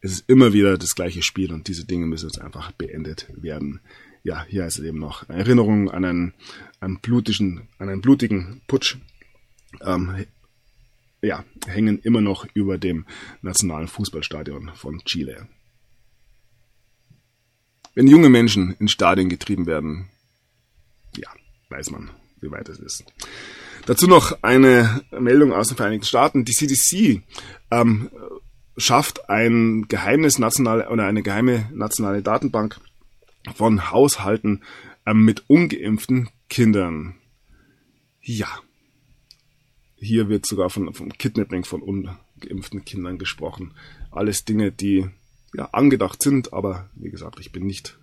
Es 0.00 0.12
ist 0.12 0.28
immer 0.28 0.52
wieder 0.52 0.78
das 0.78 0.94
gleiche 0.94 1.22
Spiel 1.22 1.52
und 1.52 1.68
diese 1.68 1.84
Dinge 1.84 2.06
müssen 2.06 2.28
jetzt 2.28 2.40
einfach 2.40 2.72
beendet 2.72 3.28
werden. 3.34 3.80
Ja, 4.22 4.44
hier 4.44 4.66
ist 4.66 4.78
es 4.78 4.84
eben 4.84 4.98
noch 4.98 5.28
Erinnerung 5.28 5.90
an 5.90 6.04
einen, 6.04 6.34
einen 6.80 6.98
blutigen, 7.00 7.68
an 7.78 7.88
einen 7.88 8.00
blutigen 8.00 8.60
Putsch. 8.66 8.96
Ähm, 9.82 10.24
ja, 11.22 11.44
hängen 11.66 11.98
immer 12.00 12.20
noch 12.20 12.46
über 12.54 12.78
dem 12.78 13.06
nationalen 13.42 13.88
Fußballstadion 13.88 14.72
von 14.74 15.00
Chile. 15.04 15.48
Wenn 17.96 18.08
junge 18.08 18.28
Menschen 18.28 18.76
in 18.78 18.88
Stadien 18.88 19.30
getrieben 19.30 19.64
werden, 19.64 20.10
ja, 21.16 21.30
weiß 21.70 21.90
man, 21.90 22.10
wie 22.42 22.50
weit 22.50 22.68
es 22.68 22.78
ist. 22.78 23.04
Dazu 23.86 24.06
noch 24.06 24.42
eine 24.42 25.02
Meldung 25.18 25.54
aus 25.54 25.68
den 25.68 25.78
Vereinigten 25.78 26.04
Staaten. 26.04 26.44
Die 26.44 26.52
CDC 26.52 27.22
ähm, 27.70 28.10
schafft 28.76 29.30
ein 29.30 29.88
geheimes 29.88 30.38
nationale 30.38 30.90
oder 30.90 31.06
eine 31.06 31.22
geheime 31.22 31.70
nationale 31.72 32.22
Datenbank 32.22 32.78
von 33.54 33.90
Haushalten 33.90 34.62
ähm, 35.06 35.24
mit 35.24 35.48
ungeimpften 35.48 36.28
Kindern. 36.50 37.14
Ja. 38.20 38.60
Hier 39.96 40.28
wird 40.28 40.44
sogar 40.44 40.68
von, 40.68 40.92
vom 40.92 41.08
Kidnapping 41.14 41.64
von 41.64 41.80
ungeimpften 41.80 42.84
Kindern 42.84 43.16
gesprochen. 43.16 43.72
Alles 44.10 44.44
Dinge, 44.44 44.70
die 44.70 45.08
ja 45.56 45.66
angedacht 45.72 46.22
sind, 46.22 46.52
aber 46.52 46.88
wie 46.94 47.10
gesagt, 47.10 47.40
ich 47.40 47.52
bin 47.52 47.66
nicht 47.66 47.96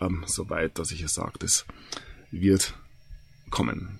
ähm, 0.00 0.24
so 0.26 0.50
weit, 0.50 0.78
dass 0.78 0.90
ich 0.90 1.02
es 1.02 1.14
sage, 1.14 1.38
das 1.38 1.64
wird 2.30 2.74
kommen. 3.50 3.98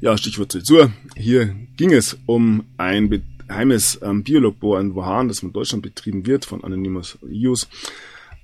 Ja, 0.00 0.16
Stichwort 0.16 0.52
Zensur. 0.52 0.92
Hier 1.16 1.54
ging 1.76 1.92
es 1.92 2.18
um 2.26 2.64
ein 2.76 3.22
geheimes 3.46 3.98
ähm, 4.02 4.22
Biologbor 4.22 4.80
in 4.80 4.94
Wuhan, 4.94 5.28
das 5.28 5.40
von 5.40 5.52
Deutschland 5.52 5.82
betrieben 5.82 6.26
wird, 6.26 6.44
von 6.44 6.62
Anonymous 6.62 7.18
Use. 7.22 7.66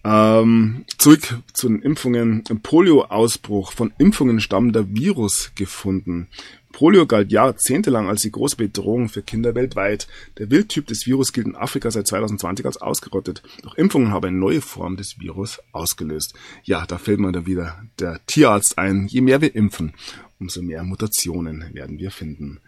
Ähm, 0.02 0.84
zurück 0.98 1.38
zu 1.52 1.68
den 1.68 1.80
Impfungen. 1.80 2.42
Polio-Ausbruch. 2.62 3.72
Von 3.72 3.92
Impfungen 3.98 4.40
stammender 4.40 4.92
Virus 4.92 5.52
gefunden. 5.54 6.28
Polio 6.74 7.06
galt 7.06 7.30
jahrzehntelang 7.30 8.08
als 8.08 8.22
die 8.22 8.32
große 8.32 8.56
Bedrohung 8.56 9.08
für 9.08 9.22
Kinder 9.22 9.54
weltweit. 9.54 10.08
Der 10.38 10.50
Wildtyp 10.50 10.88
des 10.88 11.06
Virus 11.06 11.32
gilt 11.32 11.46
in 11.46 11.54
Afrika 11.54 11.88
seit 11.92 12.08
2020 12.08 12.66
als 12.66 12.78
ausgerottet. 12.78 13.44
Doch 13.62 13.76
Impfungen 13.76 14.10
haben 14.10 14.26
eine 14.26 14.36
neue 14.36 14.60
Form 14.60 14.96
des 14.96 15.20
Virus 15.20 15.60
ausgelöst. 15.70 16.34
Ja, 16.64 16.84
da 16.84 16.98
fällt 16.98 17.20
mir 17.20 17.30
dann 17.30 17.46
wieder 17.46 17.80
der 18.00 18.18
Tierarzt 18.26 18.76
ein. 18.76 19.06
Je 19.06 19.20
mehr 19.20 19.40
wir 19.40 19.54
impfen, 19.54 19.94
umso 20.40 20.62
mehr 20.62 20.82
Mutationen 20.82 21.72
werden 21.72 22.00
wir 22.00 22.10
finden. 22.10 22.60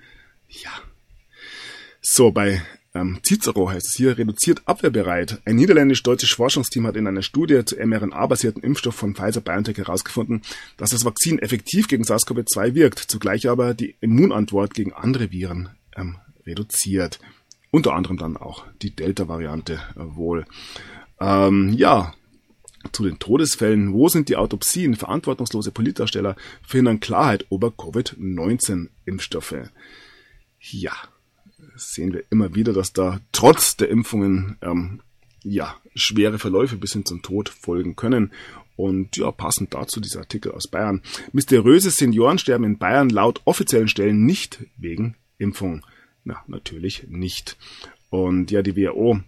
Ja. 0.48 0.70
So, 2.00 2.30
bei 2.30 2.62
ähm, 2.97 3.18
Cicero 3.23 3.70
heißt 3.70 3.86
es 3.86 3.94
hier, 3.94 4.16
reduziert 4.16 4.62
abwehrbereit. 4.64 5.40
Ein 5.44 5.56
niederländisch-deutsches 5.56 6.31
Forschungsteam 6.31 6.86
hat 6.86 6.97
in 6.97 7.06
einer 7.06 7.23
Studie 7.23 7.64
zu 7.64 7.77
mRNA-basierten 7.77 8.62
Impfstoff 8.62 8.94
von 8.94 9.14
Pfizer-BioNTech 9.14 9.77
herausgefunden, 9.77 10.43
dass 10.78 10.90
das 10.90 11.05
Vakzin 11.05 11.39
effektiv 11.39 11.89
gegen 11.89 12.05
SARS-CoV-2 12.05 12.74
wirkt, 12.74 12.98
zugleich 12.98 13.48
aber 13.48 13.74
die 13.74 13.97
Immunantwort 14.01 14.74
gegen 14.74 14.94
andere 14.94 15.31
Viren 15.31 15.68
ähm, 15.94 16.16
reduziert. 16.47 17.20
Unter 17.70 17.93
anderem 17.93 18.16
dann 18.16 18.36
auch 18.36 18.64
die 18.81 18.97
Delta-Variante 18.97 19.74
äh, 19.74 20.16
wohl. 20.16 20.47
Ähm, 21.20 21.74
ja, 21.74 22.14
zu 22.93 23.05
den 23.05 23.18
Todesfällen. 23.18 23.93
Wo 23.93 24.09
sind 24.09 24.31
die 24.31 24.36
Autopsien? 24.36 24.94
Verantwortungslose 24.94 25.70
Politdarsteller 25.70 26.35
verhindern 26.62 27.01
Klarheit 27.01 27.44
über 27.51 27.70
Covid-19-Impfstoffe. 27.70 29.70
Ja, 30.60 30.93
sehen 31.76 32.12
wir 32.12 32.24
immer 32.30 32.54
wieder, 32.54 32.72
dass 32.72 32.92
da 32.92 33.20
trotz 33.32 33.76
der 33.76 33.88
Impfungen 33.88 34.56
ähm, 34.62 35.00
ja 35.42 35.76
schwere 35.94 36.38
Verläufe 36.38 36.76
bis 36.76 36.92
hin 36.92 37.04
zum 37.04 37.22
Tod 37.22 37.48
folgen 37.48 37.96
können. 37.96 38.32
Und 38.76 39.16
ja, 39.16 39.30
passend 39.30 39.72
dazu 39.72 40.00
dieser 40.00 40.20
Artikel 40.20 40.52
aus 40.52 40.68
Bayern. 40.68 41.00
Mysteriöse 41.32 41.90
Senioren 41.90 42.38
sterben 42.38 42.64
in 42.64 42.78
Bayern 42.78 43.08
laut 43.08 43.40
offiziellen 43.44 43.88
Stellen 43.88 44.26
nicht 44.26 44.64
wegen 44.76 45.16
Impfung. 45.38 45.84
Na, 46.24 46.42
natürlich 46.46 47.04
nicht. 47.08 47.56
Und 48.10 48.50
ja, 48.50 48.62
die 48.62 48.76
WHO 48.76 49.20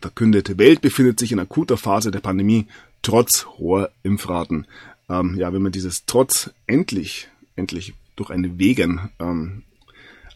verkündete 0.00 0.58
Welt 0.58 0.80
befindet 0.80 1.20
sich 1.20 1.30
in 1.32 1.38
akuter 1.38 1.76
Phase 1.76 2.10
der 2.10 2.20
Pandemie 2.20 2.66
trotz 3.02 3.46
hoher 3.58 3.90
Impfraten. 4.02 4.66
Ähm, 5.08 5.36
ja, 5.36 5.52
wenn 5.52 5.62
man 5.62 5.72
dieses 5.72 6.04
trotz 6.06 6.50
endlich, 6.66 7.28
endlich 7.56 7.94
durch 8.16 8.30
eine 8.30 8.58
Wegen 8.58 9.10
ähm, 9.18 9.62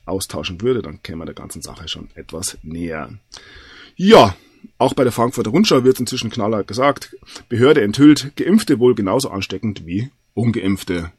austauschen 0.06 0.60
würde, 0.60 0.82
dann 0.82 1.02
käme 1.02 1.18
man 1.18 1.26
der 1.26 1.34
ganzen 1.34 1.62
Sache 1.62 1.88
schon 1.88 2.08
etwas 2.14 2.58
näher. 2.62 3.10
Ja, 3.96 4.36
auch 4.78 4.94
bei 4.94 5.04
der 5.04 5.12
Frankfurter 5.12 5.50
Rundschau 5.50 5.84
wird 5.84 6.00
inzwischen 6.00 6.30
knaller 6.30 6.64
gesagt, 6.64 7.16
Behörde 7.48 7.82
enthüllt, 7.82 8.36
Geimpfte 8.36 8.78
wohl 8.78 8.94
genauso 8.94 9.30
ansteckend 9.30 9.86
wie 9.86 10.10
Ungeimpfte. 10.34 11.12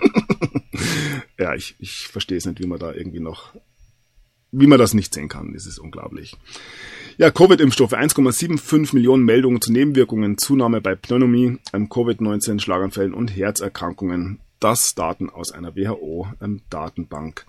ja, 1.38 1.54
ich, 1.54 1.76
ich 1.78 2.08
verstehe 2.08 2.38
es 2.38 2.46
nicht, 2.46 2.60
wie 2.60 2.66
man 2.66 2.78
da 2.78 2.92
irgendwie 2.92 3.20
noch, 3.20 3.54
wie 4.50 4.66
man 4.66 4.78
das 4.78 4.94
nicht 4.94 5.14
sehen 5.14 5.28
kann. 5.28 5.52
Das 5.52 5.66
ist 5.66 5.78
unglaublich. 5.78 6.36
Ja, 7.16 7.30
Covid-Impfstoffe, 7.30 7.94
1,75 7.94 8.94
Millionen 8.94 9.24
Meldungen 9.24 9.60
zu 9.60 9.72
Nebenwirkungen, 9.72 10.38
Zunahme 10.38 10.80
bei 10.80 10.94
Pneumonie, 10.94 11.58
Covid-19, 11.72 12.60
Schlaganfällen 12.60 13.14
und 13.14 13.36
Herzerkrankungen 13.36 14.40
das 14.60 14.94
Daten 14.94 15.30
aus 15.30 15.52
einer 15.52 15.76
WHO-Datenbank. 15.76 17.46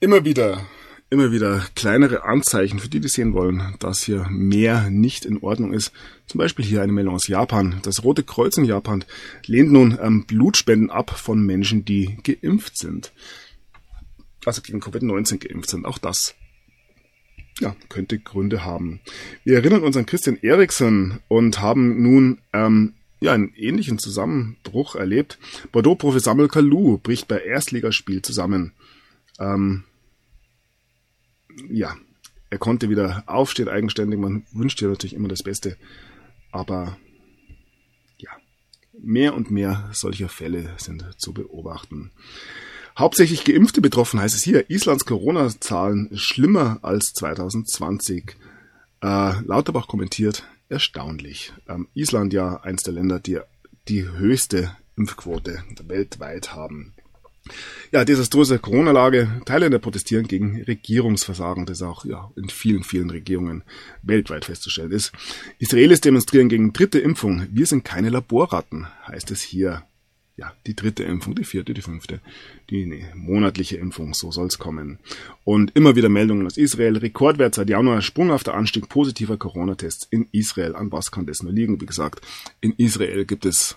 Immer 0.00 0.24
wieder 0.24 0.66
immer 1.10 1.32
wieder 1.32 1.64
kleinere 1.74 2.24
Anzeichen 2.24 2.78
für 2.78 2.88
die, 2.88 3.00
die 3.00 3.08
sehen 3.08 3.32
wollen, 3.32 3.74
dass 3.78 4.02
hier 4.02 4.26
mehr 4.28 4.90
nicht 4.90 5.24
in 5.24 5.38
Ordnung 5.38 5.72
ist. 5.72 5.92
Zum 6.26 6.38
Beispiel 6.38 6.64
hier 6.64 6.82
eine 6.82 6.92
Meldung 6.92 7.14
aus 7.14 7.28
Japan. 7.28 7.80
Das 7.82 8.04
Rote 8.04 8.22
Kreuz 8.22 8.58
in 8.58 8.64
Japan 8.64 9.04
lehnt 9.46 9.72
nun 9.72 9.98
ähm, 10.00 10.26
Blutspenden 10.26 10.90
ab 10.90 11.18
von 11.18 11.40
Menschen, 11.44 11.84
die 11.84 12.18
geimpft 12.22 12.76
sind. 12.76 13.12
Also 14.44 14.60
gegen 14.60 14.80
Covid-19 14.80 15.38
geimpft 15.38 15.70
sind. 15.70 15.86
Auch 15.86 15.98
das 15.98 16.34
ja, 17.60 17.74
könnte 17.88 18.18
Gründe 18.18 18.64
haben. 18.64 19.00
Wir 19.44 19.56
erinnern 19.56 19.82
uns 19.82 19.96
an 19.96 20.06
Christian 20.06 20.38
Eriksen 20.42 21.20
und 21.28 21.60
haben 21.60 22.02
nun 22.02 22.38
ähm, 22.52 22.94
ja, 23.20 23.32
einen 23.32 23.52
ähnlichen 23.54 23.98
Zusammenbruch 23.98 24.94
erlebt. 24.94 25.38
Bordeaux-Profi 25.72 26.20
Samuel 26.20 26.48
Kalou 26.48 26.98
bricht 26.98 27.28
bei 27.28 27.38
Erstligaspiel 27.38 28.22
zusammen. 28.22 28.72
Ähm, 29.40 29.84
ja, 31.70 31.96
er 32.50 32.58
konnte 32.58 32.88
wieder 32.88 33.24
aufstehen 33.26 33.68
eigenständig. 33.68 34.18
Man 34.18 34.46
wünscht 34.52 34.80
ja 34.80 34.88
natürlich 34.88 35.14
immer 35.14 35.28
das 35.28 35.42
Beste. 35.42 35.76
Aber 36.50 36.96
ja, 38.16 38.30
mehr 38.98 39.34
und 39.34 39.50
mehr 39.50 39.90
solcher 39.92 40.28
Fälle 40.28 40.70
sind 40.78 41.04
zu 41.18 41.32
beobachten. 41.32 42.10
Hauptsächlich 42.98 43.44
Geimpfte 43.44 43.80
betroffen 43.80 44.20
heißt 44.20 44.34
es 44.34 44.42
hier. 44.42 44.70
Islands 44.70 45.04
Corona-Zahlen 45.04 46.10
schlimmer 46.16 46.78
als 46.82 47.12
2020. 47.12 48.36
Äh, 49.00 49.40
Lauterbach 49.42 49.86
kommentiert, 49.86 50.44
erstaunlich. 50.68 51.52
Ähm, 51.68 51.86
Island 51.94 52.32
ja 52.32 52.60
eins 52.62 52.82
der 52.82 52.94
Länder, 52.94 53.20
die 53.20 53.38
die 53.86 54.08
höchste 54.08 54.76
Impfquote 54.96 55.62
weltweit 55.86 56.54
haben. 56.54 56.94
Ja, 57.92 58.04
desaströse 58.04 58.58
Corona-Lage. 58.58 59.40
Thailänder 59.44 59.78
protestieren 59.78 60.28
gegen 60.28 60.62
Regierungsversagen, 60.62 61.66
das 61.66 61.82
auch 61.82 62.04
ja, 62.04 62.30
in 62.36 62.48
vielen, 62.48 62.84
vielen 62.84 63.10
Regierungen 63.10 63.62
weltweit 64.02 64.44
festzustellen 64.44 64.92
ist. 64.92 65.12
Israelis 65.58 66.00
demonstrieren 66.00 66.48
gegen 66.48 66.72
dritte 66.72 66.98
Impfung. 66.98 67.46
Wir 67.50 67.66
sind 67.66 67.84
keine 67.84 68.10
Laborratten, 68.10 68.86
heißt 69.06 69.30
es 69.30 69.42
hier. 69.42 69.82
Ja, 70.38 70.52
die 70.68 70.76
dritte 70.76 71.02
Impfung, 71.02 71.34
die 71.34 71.42
vierte, 71.42 71.74
die 71.74 71.82
fünfte, 71.82 72.20
die 72.70 72.86
nee, 72.86 73.04
monatliche 73.12 73.76
Impfung, 73.76 74.14
so 74.14 74.30
soll's 74.30 74.60
kommen. 74.60 75.00
Und 75.42 75.74
immer 75.74 75.96
wieder 75.96 76.08
Meldungen 76.08 76.46
aus 76.46 76.56
Israel. 76.56 76.96
Rekordwert 76.96 77.56
seit 77.56 77.68
Januar, 77.68 78.02
sprunghafter 78.02 78.54
Anstieg 78.54 78.88
positiver 78.88 79.36
Corona-Tests 79.36 80.06
in 80.10 80.28
Israel. 80.30 80.76
An 80.76 80.92
was 80.92 81.10
kann 81.10 81.26
das 81.26 81.42
nur 81.42 81.52
liegen? 81.52 81.80
Wie 81.80 81.86
gesagt, 81.86 82.24
in 82.60 82.72
Israel 82.76 83.24
gibt 83.24 83.46
es 83.46 83.76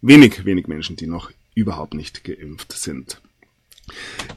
wenig, 0.00 0.46
wenig 0.46 0.66
Menschen, 0.66 0.96
die 0.96 1.06
noch 1.06 1.30
überhaupt 1.54 1.94
nicht 1.94 2.24
geimpft 2.24 2.72
sind. 2.72 3.20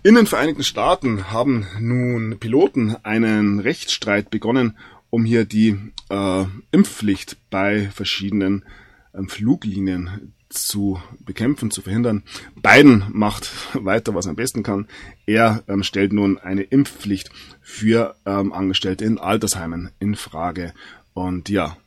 In 0.03 0.15
den 0.15 0.25
Vereinigten 0.25 0.63
Staaten 0.63 1.31
haben 1.31 1.67
nun 1.79 2.37
Piloten 2.39 2.95
einen 3.03 3.59
Rechtsstreit 3.59 4.29
begonnen, 4.29 4.77
um 5.09 5.23
hier 5.23 5.45
die 5.45 5.77
äh, 6.09 6.45
Impfpflicht 6.71 7.37
bei 7.49 7.89
verschiedenen 7.89 8.65
ähm, 9.13 9.29
Fluglinien 9.29 10.33
zu 10.49 11.01
bekämpfen, 11.19 11.71
zu 11.71 11.81
verhindern. 11.81 12.23
Biden 12.55 13.05
macht 13.11 13.51
weiter, 13.73 14.15
was 14.15 14.25
er 14.25 14.31
am 14.31 14.35
besten 14.35 14.63
kann. 14.63 14.87
Er 15.25 15.63
ähm, 15.67 15.83
stellt 15.83 16.13
nun 16.13 16.37
eine 16.37 16.63
Impfpflicht 16.63 17.29
für 17.61 18.15
ähm, 18.25 18.51
Angestellte 18.53 19.05
in 19.05 19.17
Altersheimen 19.17 19.91
in 19.99 20.15
Frage. 20.15 20.73
Und 21.13 21.49
ja, 21.49 21.77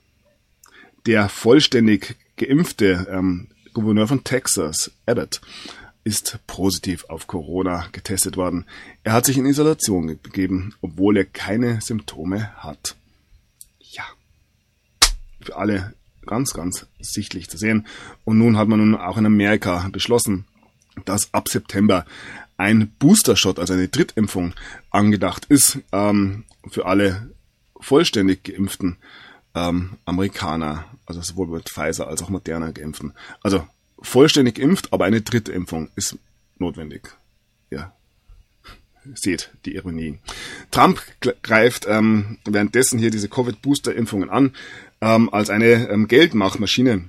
der 1.07 1.29
vollständig 1.29 2.17
geimpfte 2.37 3.07
ähm, 3.11 3.49
Gouverneur 3.79 4.09
von 4.09 4.25
Texas, 4.25 4.91
Abbott, 5.07 5.41
ist 6.03 6.41
positiv 6.49 7.05
auf 7.05 7.29
Corona 7.29 7.87
getestet 7.93 8.37
worden. 8.37 8.65
Er 9.05 9.13
hat 9.13 9.25
sich 9.25 9.39
in 9.39 9.47
Isolation 9.47 10.09
gegeben, 10.09 10.75
obwohl 10.81 11.17
er 11.17 11.25
keine 11.25 11.81
Symptome 11.81 12.53
hat. 12.57 12.97
Ja. 13.79 14.03
Für 15.41 15.57
alle 15.59 15.95
ganz, 16.27 16.55
ganz 16.55 16.87
sichtlich 16.99 17.49
zu 17.49 17.57
sehen. 17.57 17.87
Und 18.25 18.39
nun 18.39 18.57
hat 18.57 18.67
man 18.67 18.81
nun 18.81 19.01
auch 19.01 19.17
in 19.17 19.27
Amerika 19.27 19.89
beschlossen, 19.93 20.45
dass 21.05 21.33
ab 21.33 21.49
September 21.49 22.05
ein 22.57 22.91
Booster-Shot, 22.99 23.61
also 23.61 23.75
eine 23.75 23.87
Drittimpfung, 23.87 24.55
angedacht 24.91 25.45
ist 25.45 25.79
ähm, 25.93 26.47
für 26.69 26.87
alle 26.87 27.31
vollständig 27.79 28.43
geimpften 28.43 28.97
ähm, 29.59 29.91
Amerikaner, 30.05 30.85
also 31.07 31.21
sowohl 31.21 31.49
mit 31.49 31.69
Pfizer 31.69 32.07
als 32.09 32.23
auch 32.23 32.29
Moderna 32.29 32.71
geimpften. 32.71 33.13
Also 33.43 33.67
vollständig 34.01 34.57
geimpft, 34.57 34.93
aber 34.93 35.05
eine 35.05 35.21
dritte 35.21 35.53
Impfung 35.53 35.91
ist 35.97 36.17
notwendig. 36.59 37.17
Ja. 37.71 37.93
Seht 39.15 39.51
die 39.65 39.75
Ironie. 39.75 40.19
Trump 40.71 41.01
greift 41.43 41.87
ähm, 41.89 42.39
währenddessen 42.45 42.99
hier 42.99 43.11
diese 43.11 43.29
Covid-Booster-Impfungen 43.29 44.31
an 44.31 44.55
ähm, 45.01 45.33
als 45.33 45.51
eine 45.51 45.89
ähm, 45.89 46.09
Geldmachmaschine 46.09 47.09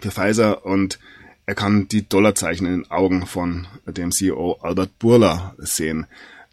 für 0.00 0.10
Pfizer 0.10 0.64
und 0.66 0.98
er 1.46 1.54
kann 1.54 1.88
die 1.88 2.06
Dollarzeichen 2.06 2.66
in 2.66 2.82
den 2.82 2.90
Augen 2.90 3.26
von 3.26 3.66
dem 3.86 4.10
CEO 4.10 4.58
Albert 4.60 4.98
Burla 4.98 5.54
sehen. 5.56 6.06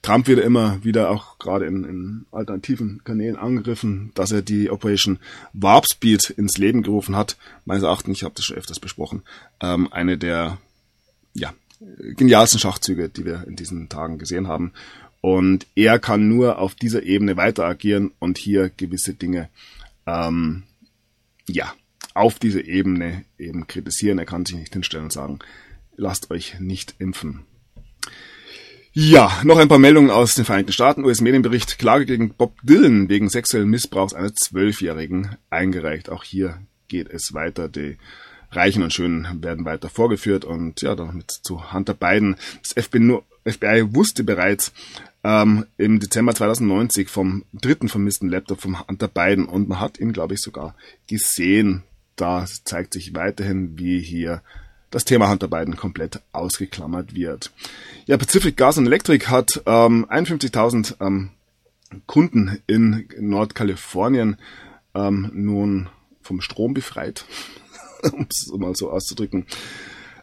Trump 0.06 0.28
wird 0.28 0.40
immer 0.40 0.84
wieder 0.84 1.10
auch 1.10 1.40
gerade 1.40 1.66
in, 1.66 1.84
in 1.84 2.26
alternativen 2.32 3.02
Kanälen 3.04 3.38
angegriffen, 3.38 4.12
dass 4.14 4.32
er 4.32 4.44
die 4.44 4.70
Operation 4.70 5.18
Warp 5.54 5.88
Speed 5.92 6.30
ins 6.30 6.60
Leben 6.60 6.84
gerufen 6.84 7.16
hat. 7.16 7.38
Meines 7.66 7.82
Erachtens, 7.82 8.18
ich 8.20 8.24
habe 8.24 8.36
das 8.36 8.46
schon 8.46 8.56
öfters 8.56 8.80
besprochen, 8.80 9.24
ähm, 9.62 9.92
eine 9.92 10.20
der 10.20 10.60
ja, 11.34 11.56
genialsten 12.16 12.60
Schachzüge, 12.60 13.10
die 13.10 13.26
wir 13.26 13.48
in 13.48 13.56
diesen 13.56 13.90
Tagen 13.90 14.20
gesehen 14.20 14.48
haben. 14.48 14.74
Und 15.22 15.66
er 15.74 15.98
kann 15.98 16.28
nur 16.28 16.60
auf 16.60 16.76
dieser 16.76 17.02
Ebene 17.02 17.36
weiter 17.36 17.66
agieren 17.66 18.12
und 18.20 18.38
hier 18.38 18.70
gewisse 18.70 19.16
Dinge 19.16 19.50
ähm, 20.06 20.64
ja 21.50 21.74
auf 22.14 22.38
dieser 22.38 22.64
Ebene 22.64 23.26
eben 23.40 23.66
kritisieren. 23.66 24.20
Er 24.20 24.26
kann 24.26 24.46
sich 24.46 24.58
nicht 24.58 24.74
hinstellen 24.74 25.06
und 25.06 25.14
sagen, 25.14 25.40
lasst 25.96 26.30
euch 26.30 26.60
nicht 26.60 26.94
impfen. 27.00 27.42
Ja, 28.98 29.42
noch 29.44 29.58
ein 29.58 29.68
paar 29.68 29.78
Meldungen 29.78 30.10
aus 30.10 30.36
den 30.36 30.46
Vereinigten 30.46 30.72
Staaten. 30.72 31.04
US-Medienbericht 31.04 31.80
Klage 31.80 32.06
gegen 32.06 32.30
Bob 32.30 32.54
Dylan 32.64 33.10
wegen 33.10 33.28
sexuellen 33.28 33.70
Missbrauchs 33.70 34.14
einer 34.14 34.34
Zwölfjährigen 34.34 35.36
eingereicht. 35.50 36.10
Auch 36.10 36.24
hier 36.24 36.62
geht 36.88 37.10
es 37.10 37.34
weiter. 37.34 37.68
Die 37.68 37.98
Reichen 38.52 38.84
und 38.84 38.94
Schönen 38.94 39.44
werden 39.44 39.66
weiter 39.66 39.90
vorgeführt 39.90 40.46
und 40.46 40.82
ja, 40.82 40.96
damit 40.96 41.30
zu 41.30 41.74
Hunter 41.74 41.94
Biden. 41.94 42.38
Das 42.64 42.86
FBI, 42.86 43.20
FBI 43.46 43.94
wusste 43.94 44.24
bereits 44.24 44.72
ähm, 45.26 45.66
im 45.76 46.00
Dezember 46.00 46.34
2090 46.34 47.10
vom 47.10 47.44
dritten 47.52 47.90
vermissten 47.90 48.30
Laptop 48.30 48.62
vom 48.62 48.88
Hunter 48.88 49.10
Biden 49.10 49.44
und 49.44 49.68
man 49.68 49.82
hat 49.82 50.00
ihn, 50.00 50.14
glaube 50.14 50.36
ich, 50.36 50.42
sogar 50.42 50.74
gesehen. 51.08 51.84
Da 52.16 52.46
zeigt 52.64 52.94
sich 52.94 53.14
weiterhin, 53.14 53.78
wie 53.78 54.00
hier 54.00 54.42
das 54.96 55.04
Thema 55.04 55.30
Hunter 55.30 55.50
Biden 55.50 55.76
komplett 55.76 56.22
ausgeklammert 56.32 57.14
wird. 57.14 57.52
Ja, 58.06 58.16
Pacific 58.16 58.56
Gas 58.56 58.78
and 58.78 58.88
Electric 58.88 59.26
hat 59.26 59.62
ähm, 59.66 60.06
51.000 60.10 60.96
ähm, 61.02 61.32
Kunden 62.06 62.62
in 62.66 63.06
Nordkalifornien 63.20 64.38
ähm, 64.94 65.32
nun 65.34 65.90
vom 66.22 66.40
Strom 66.40 66.74
befreit, 66.74 67.26
um 68.14 68.26
es 68.32 68.50
mal 68.58 68.74
so 68.74 68.90
auszudrücken. 68.90 69.48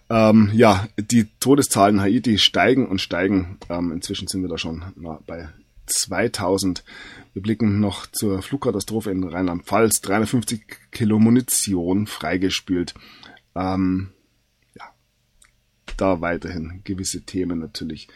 Ähm, 0.08 0.50
ja, 0.54 0.88
die 0.98 1.28
Todeszahlen 1.38 1.96
in 1.96 2.00
Haiti 2.00 2.38
steigen 2.38 2.86
und 2.88 3.02
steigen. 3.02 3.58
Ähm, 3.68 3.92
inzwischen 3.92 4.26
sind 4.26 4.40
wir 4.40 4.48
da 4.48 4.56
schon 4.56 4.84
na, 4.96 5.20
bei 5.26 5.50
2000. 5.84 6.82
Wir 7.34 7.42
blicken 7.42 7.78
noch 7.78 8.06
zur 8.06 8.40
Flugkatastrophe 8.40 9.10
in 9.10 9.22
Rheinland-Pfalz. 9.22 10.00
350 10.00 10.62
Kilo 10.92 11.18
Munition 11.18 12.06
freigespült. 12.06 12.94
Ähm, 13.54 14.12
da 15.96 16.20
weiterhin 16.20 16.80
gewisse 16.84 17.22
Themen 17.22 17.58
natürlich 17.58 18.08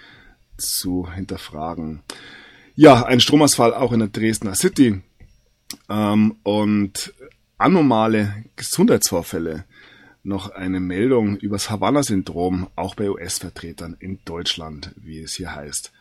zu 0.57 1.11
hinterfragen. 1.13 2.03
Ja, 2.75 3.05
ein 3.05 3.21
Stromausfall 3.21 3.75
auch 3.75 3.93
in 3.93 4.01
der 4.01 4.09
Dresdner 4.09 4.55
City 4.55 5.01
ähm, 5.89 6.37
und 6.43 7.15
anormale 7.59 8.45
Gesundheitsvorfälle. 8.57 9.65
Noch 10.23 10.51
eine 10.51 10.81
Meldung 10.81 11.37
über 11.37 11.55
das 11.55 11.71
Havanna-Syndrom, 11.71 12.69
auch 12.75 12.97
bei 12.97 13.09
US-Vertretern 13.09 13.97
in 14.01 14.19
Deutschland, 14.25 14.93
wie 14.97 15.21
es 15.21 15.35
hier 15.35 15.55
heißt. 15.55 15.93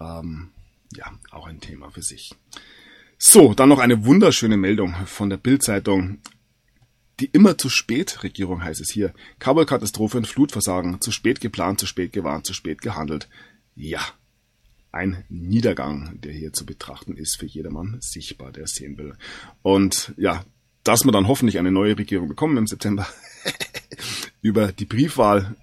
Ähm, 0.00 0.50
ja, 0.94 1.12
auch 1.30 1.46
ein 1.46 1.60
Thema 1.60 1.90
für 1.90 2.02
sich. 2.02 2.34
So, 3.18 3.54
dann 3.54 3.68
noch 3.68 3.78
eine 3.78 4.04
wunderschöne 4.04 4.56
Meldung 4.56 4.94
von 5.06 5.30
der 5.30 5.36
Bild-Zeitung. 5.36 6.18
Die 7.20 7.26
immer 7.26 7.56
zu 7.56 7.68
spät 7.68 8.22
Regierung 8.22 8.62
heißt 8.62 8.80
es 8.80 8.90
hier. 8.90 9.14
Kabelkatastrophe 9.38 10.18
und 10.18 10.26
Flutversagen. 10.26 11.00
Zu 11.00 11.12
spät 11.12 11.40
geplant, 11.40 11.80
zu 11.80 11.86
spät 11.86 12.12
gewarnt, 12.12 12.46
zu 12.46 12.52
spät 12.52 12.82
gehandelt. 12.82 13.28
Ja. 13.74 14.00
Ein 14.92 15.24
Niedergang, 15.28 16.20
der 16.22 16.32
hier 16.32 16.52
zu 16.52 16.64
betrachten 16.64 17.16
ist, 17.16 17.38
für 17.38 17.46
jedermann 17.46 17.98
sichtbar, 18.00 18.52
der 18.52 18.66
sehen 18.66 18.96
will. 18.96 19.14
Und 19.62 20.14
ja, 20.16 20.44
dass 20.84 21.04
wir 21.04 21.12
dann 21.12 21.28
hoffentlich 21.28 21.58
eine 21.58 21.70
neue 21.70 21.98
Regierung 21.98 22.28
bekommen 22.28 22.56
im 22.56 22.66
September. 22.66 23.06
über 24.42 24.72
die 24.72 24.84
Briefwahl. 24.84 25.56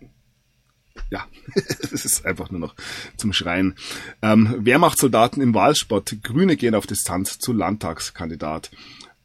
Ja, 1.10 1.28
es 1.56 2.06
ist 2.06 2.26
einfach 2.26 2.52
nur 2.52 2.60
noch 2.60 2.76
zum 3.18 3.34
Schreien. 3.34 3.76
Ähm, 4.22 4.56
Wehrmachtssoldaten 4.60 5.42
im 5.42 5.54
Wahlsport. 5.54 6.18
Grüne 6.24 6.58
gehen 6.58 6.76
auf 6.76 6.88
Distanz 6.88 7.40
zu 7.40 7.54
Landtagskandidat. 7.54 8.72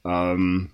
Ähm, 0.04 0.70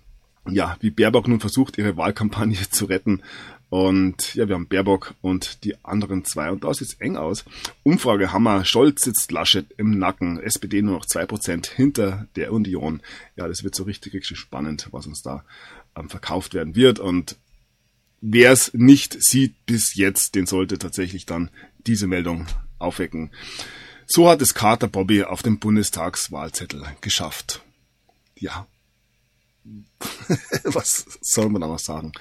ja, 0.49 0.77
wie 0.79 0.91
Baerbock 0.91 1.27
nun 1.27 1.39
versucht, 1.39 1.77
ihre 1.77 1.97
Wahlkampagne 1.97 2.57
zu 2.69 2.85
retten. 2.85 3.21
Und 3.69 4.35
ja, 4.35 4.47
wir 4.47 4.55
haben 4.55 4.67
Baerbock 4.67 5.15
und 5.21 5.63
die 5.63 5.75
anderen 5.83 6.23
zwei. 6.23 6.51
Und 6.51 6.63
da 6.63 6.73
sieht 6.73 6.87
es 6.87 6.93
eng 6.95 7.17
aus. 7.17 7.45
Umfrage 7.83 8.31
Hammer, 8.31 8.63
Scholz 8.63 9.03
sitzt 9.03 9.31
Laschet 9.31 9.65
im 9.77 9.97
Nacken, 9.97 10.39
SPD 10.39 10.81
nur 10.81 10.95
noch 10.95 11.05
zwei 11.05 11.25
Prozent 11.25 11.67
hinter 11.67 12.27
der 12.35 12.53
Union. 12.53 13.01
Ja, 13.35 13.47
das 13.47 13.63
wird 13.63 13.75
so 13.75 13.83
richtig, 13.83 14.13
richtig 14.13 14.37
spannend, 14.37 14.87
was 14.91 15.07
uns 15.07 15.23
da 15.23 15.43
ähm, 15.95 16.09
verkauft 16.09 16.53
werden 16.53 16.75
wird. 16.75 16.99
Und 16.99 17.37
wer 18.21 18.51
es 18.51 18.73
nicht 18.73 19.17
sieht 19.23 19.65
bis 19.65 19.95
jetzt, 19.95 20.35
den 20.35 20.45
sollte 20.45 20.77
tatsächlich 20.77 21.25
dann 21.25 21.49
diese 21.87 22.07
Meldung 22.07 22.45
aufwecken. 22.77 23.31
So 24.05 24.29
hat 24.29 24.41
es 24.41 24.53
Carter 24.53 24.87
Bobby 24.87 25.23
auf 25.23 25.41
dem 25.41 25.57
Bundestagswahlzettel 25.57 26.85
geschafft. 27.01 27.63
Ja, 28.37 28.67
was 30.63 31.05
soll 31.21 31.49
man 31.49 31.61
da 31.61 31.67
noch 31.67 31.79
sagen? 31.79 32.11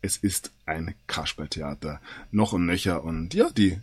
Es 0.00 0.16
ist 0.16 0.52
ein 0.66 0.94
Kasperltheater. 1.06 2.00
Noch 2.30 2.52
und 2.52 2.66
nöcher. 2.66 3.04
Und 3.04 3.34
ja, 3.34 3.50
die 3.50 3.78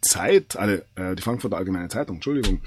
Zeit, 0.00 0.56
also, 0.56 0.82
äh, 0.96 1.14
die 1.14 1.22
Frankfurter 1.22 1.56
Allgemeine 1.56 1.88
Zeitung, 1.88 2.16
Entschuldigung, 2.16 2.60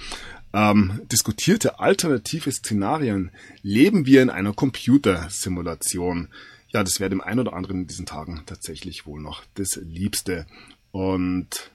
ähm, 0.53 1.01
diskutierte 1.11 1.79
alternative 1.79 2.51
Szenarien. 2.51 3.31
Leben 3.61 4.05
wir 4.05 4.21
in 4.21 4.29
einer 4.29 4.53
Computersimulation? 4.53 6.29
Ja, 6.69 6.83
das 6.83 6.99
wäre 6.99 7.09
dem 7.09 7.21
einen 7.21 7.39
oder 7.39 7.53
anderen 7.53 7.81
in 7.81 7.87
diesen 7.87 8.05
Tagen 8.05 8.43
tatsächlich 8.45 9.05
wohl 9.05 9.21
noch 9.21 9.43
das 9.55 9.75
Liebste. 9.77 10.45
Und 10.91 11.71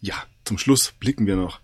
ja, 0.00 0.14
zum 0.44 0.58
Schluss 0.58 0.92
blicken 0.92 1.26
wir 1.26 1.36
noch 1.36 1.60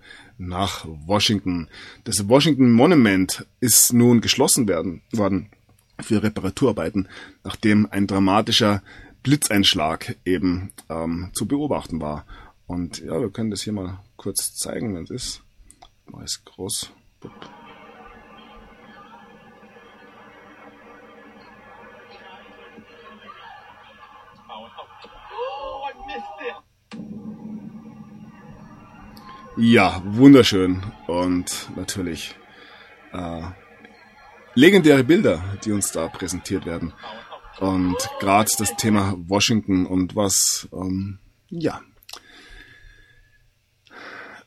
nach 0.47 0.87
Washington. 1.07 1.69
Das 2.05 2.29
Washington 2.29 2.73
Monument 2.73 3.47
ist 3.61 3.93
nun 3.93 4.21
geschlossen 4.21 4.69
werden, 4.69 5.03
worden 5.13 5.49
für 6.01 6.23
Reparaturarbeiten, 6.23 7.09
nachdem 7.45 7.87
ein 7.91 8.07
dramatischer 8.07 8.83
Blitzeinschlag 9.23 10.17
eben 10.25 10.73
ähm, 10.89 11.31
zu 11.33 11.47
beobachten 11.47 12.01
war. 12.01 12.27
Und 12.67 12.99
ja, 12.99 13.21
wir 13.21 13.31
können 13.31 13.51
das 13.51 13.63
hier 13.63 13.73
mal 13.73 14.01
kurz 14.17 14.55
zeigen, 14.55 14.95
wenn 14.95 15.05
es 15.05 15.11
ist. 15.11 15.43
Mal 16.07 16.25
ist 16.25 16.45
groß. 16.45 16.91
Ja, 29.57 30.03
wunderschön 30.07 30.83
und 31.07 31.69
natürlich 31.77 32.35
äh, 33.13 33.43
legendäre 34.55 35.05
Bilder, 35.05 35.43
die 35.65 35.73
uns 35.73 35.93
da 35.93 36.09
präsentiert 36.09 36.65
werden. 36.65 36.95
Und 37.61 37.97
gerade 38.19 38.51
das 38.59 38.75
Thema 38.77 39.15
Washington 39.19 39.85
und 39.85 40.17
was, 40.17 40.69
ähm, 40.73 41.19
ja, 41.51 41.81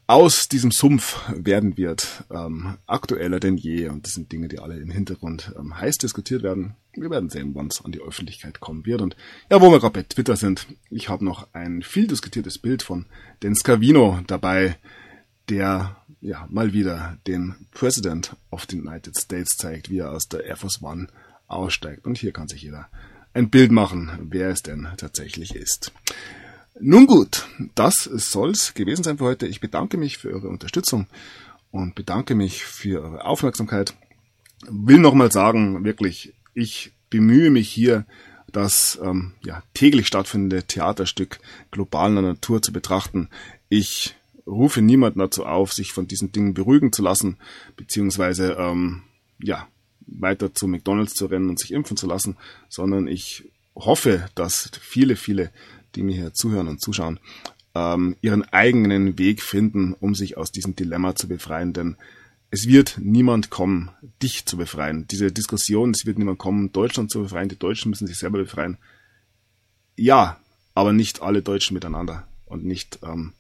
aus 0.08 0.48
diesem 0.48 0.72
Sumpf 0.72 1.20
werden 1.36 1.78
wird, 1.78 2.26
ähm, 2.30 2.78
aktueller 2.86 3.40
denn 3.40 3.58
je. 3.58 3.90
Und 3.90 4.06
das 4.06 4.14
sind 4.14 4.32
Dinge, 4.32 4.48
die 4.48 4.60
alle 4.60 4.78
im 4.78 4.92
Hintergrund 4.92 5.54
ähm, 5.58 5.80
heiß 5.80 5.98
diskutiert 5.98 6.44
werden. 6.44 6.76
Wir 6.94 7.10
werden 7.10 7.30
sehen, 7.30 7.56
wann 7.56 7.68
es 7.68 7.84
an 7.84 7.92
die 7.92 8.02
Öffentlichkeit 8.02 8.60
kommen 8.60 8.86
wird. 8.86 9.02
Und 9.02 9.16
ja, 9.50 9.62
wo 9.62 9.72
wir 9.72 9.80
gerade 9.80 9.94
bei 9.94 10.04
Twitter 10.04 10.36
sind, 10.36 10.68
ich 10.90 11.10
habe 11.10 11.26
noch 11.26 11.54
ein 11.54 11.82
viel 11.82 12.08
diskutiertes 12.08 12.60
Bild 12.60 12.84
von 12.84 13.06
Den 13.42 13.56
Scavino 13.56 14.20
dabei, 14.28 14.78
der 15.50 15.98
ja 16.22 16.48
mal 16.50 16.74
wieder 16.74 17.18
den 17.28 17.56
President 17.72 18.36
of 18.52 18.66
the 18.70 18.80
United 18.80 19.18
States 19.18 19.58
zeigt, 19.58 19.90
wie 19.90 20.00
er 20.00 20.12
aus 20.12 20.28
der 20.28 20.46
Air 20.46 20.58
Force 20.58 20.82
One 20.82 21.08
aussteigt. 21.48 22.06
Und 22.06 22.18
hier 22.18 22.32
kann 22.32 22.48
sich 22.48 22.62
jeder 22.62 22.90
ein 23.34 23.50
Bild 23.50 23.72
machen, 23.72 24.12
wer 24.22 24.50
es 24.50 24.62
denn 24.62 24.88
tatsächlich 24.98 25.56
ist. 25.56 25.92
Nun 26.80 27.08
gut, 27.08 27.48
das 27.74 28.04
soll's 28.04 28.74
gewesen 28.74 29.04
sein 29.04 29.18
für 29.18 29.24
heute. 29.24 29.48
Ich 29.48 29.62
bedanke 29.62 29.98
mich 29.98 30.18
für 30.18 30.34
eure 30.34 30.50
Unterstützung 30.50 31.08
und 31.72 31.96
bedanke 31.96 32.36
mich 32.36 32.66
für 32.66 33.02
eure 33.02 33.26
Aufmerksamkeit. 33.26 33.96
Will 34.68 34.98
nochmal 34.98 35.32
sagen, 35.32 35.86
wirklich, 35.86 36.34
ich 36.54 36.92
bemühe 37.10 37.50
mich 37.50 37.70
hier, 37.70 38.06
das 38.52 39.00
ähm, 39.02 39.34
ja, 39.44 39.64
täglich 39.74 40.08
stattfindende 40.08 40.64
Theaterstück 40.64 41.40
globaler 41.72 42.22
Natur 42.22 42.62
zu 42.62 42.72
betrachten. 42.74 43.30
Ich 43.70 44.16
rufe 44.46 44.82
niemanden 44.82 45.20
dazu 45.20 45.46
auf, 45.46 45.74
sich 45.74 45.94
von 45.94 46.08
diesen 46.08 46.32
Dingen 46.32 46.54
beruhigen 46.54 46.92
zu 46.92 47.02
lassen, 47.02 47.38
beziehungsweise 47.78 48.54
ähm, 48.60 49.04
ja, 49.40 49.68
weiter 50.08 50.54
zu 50.54 50.68
McDonalds 50.68 51.14
zu 51.14 51.26
rennen 51.26 51.50
und 51.50 51.60
sich 51.60 51.72
impfen 51.72 51.98
zu 51.98 52.06
lassen, 52.06 52.38
sondern 52.70 53.08
ich 53.08 53.50
hoffe, 53.76 54.30
dass 54.36 54.72
viele, 54.80 55.16
viele 55.16 55.52
die 55.96 56.04
mir 56.04 56.16
hier 56.16 56.34
zuhören 56.34 56.68
und 56.68 56.82
zuschauen, 56.82 57.20
ähm, 57.74 58.16
ihren 58.22 58.44
eigenen 58.44 59.18
Weg 59.18 59.42
finden, 59.42 59.94
um 59.94 60.16
sich 60.16 60.38
aus 60.38 60.52
diesem 60.52 60.76
Dilemma 60.76 61.16
zu 61.16 61.28
befreien. 61.28 61.74
Denn 61.74 61.98
es 62.52 62.68
wird 62.68 62.98
niemand 63.00 63.50
kommen, 63.50 63.90
dich 64.22 64.46
zu 64.46 64.58
befreien. 64.58 65.08
Diese 65.08 65.32
Diskussion, 65.32 65.92
es 65.92 66.06
wird 66.06 66.18
niemand 66.18 66.40
kommen, 66.40 66.72
Deutschland 66.72 67.12
zu 67.12 67.24
befreien. 67.24 67.50
Die 67.50 67.60
Deutschen 67.60 67.90
müssen 67.90 68.08
sich 68.08 68.18
selber 68.18 68.40
befreien. 68.40 68.78
Ja, 69.98 70.40
aber 70.74 70.94
nicht 70.94 71.22
alle 71.22 71.42
Deutschen 71.42 71.74
miteinander 71.74 72.28
und 72.46 72.66
nicht 72.66 73.00
ähm, 73.04 73.34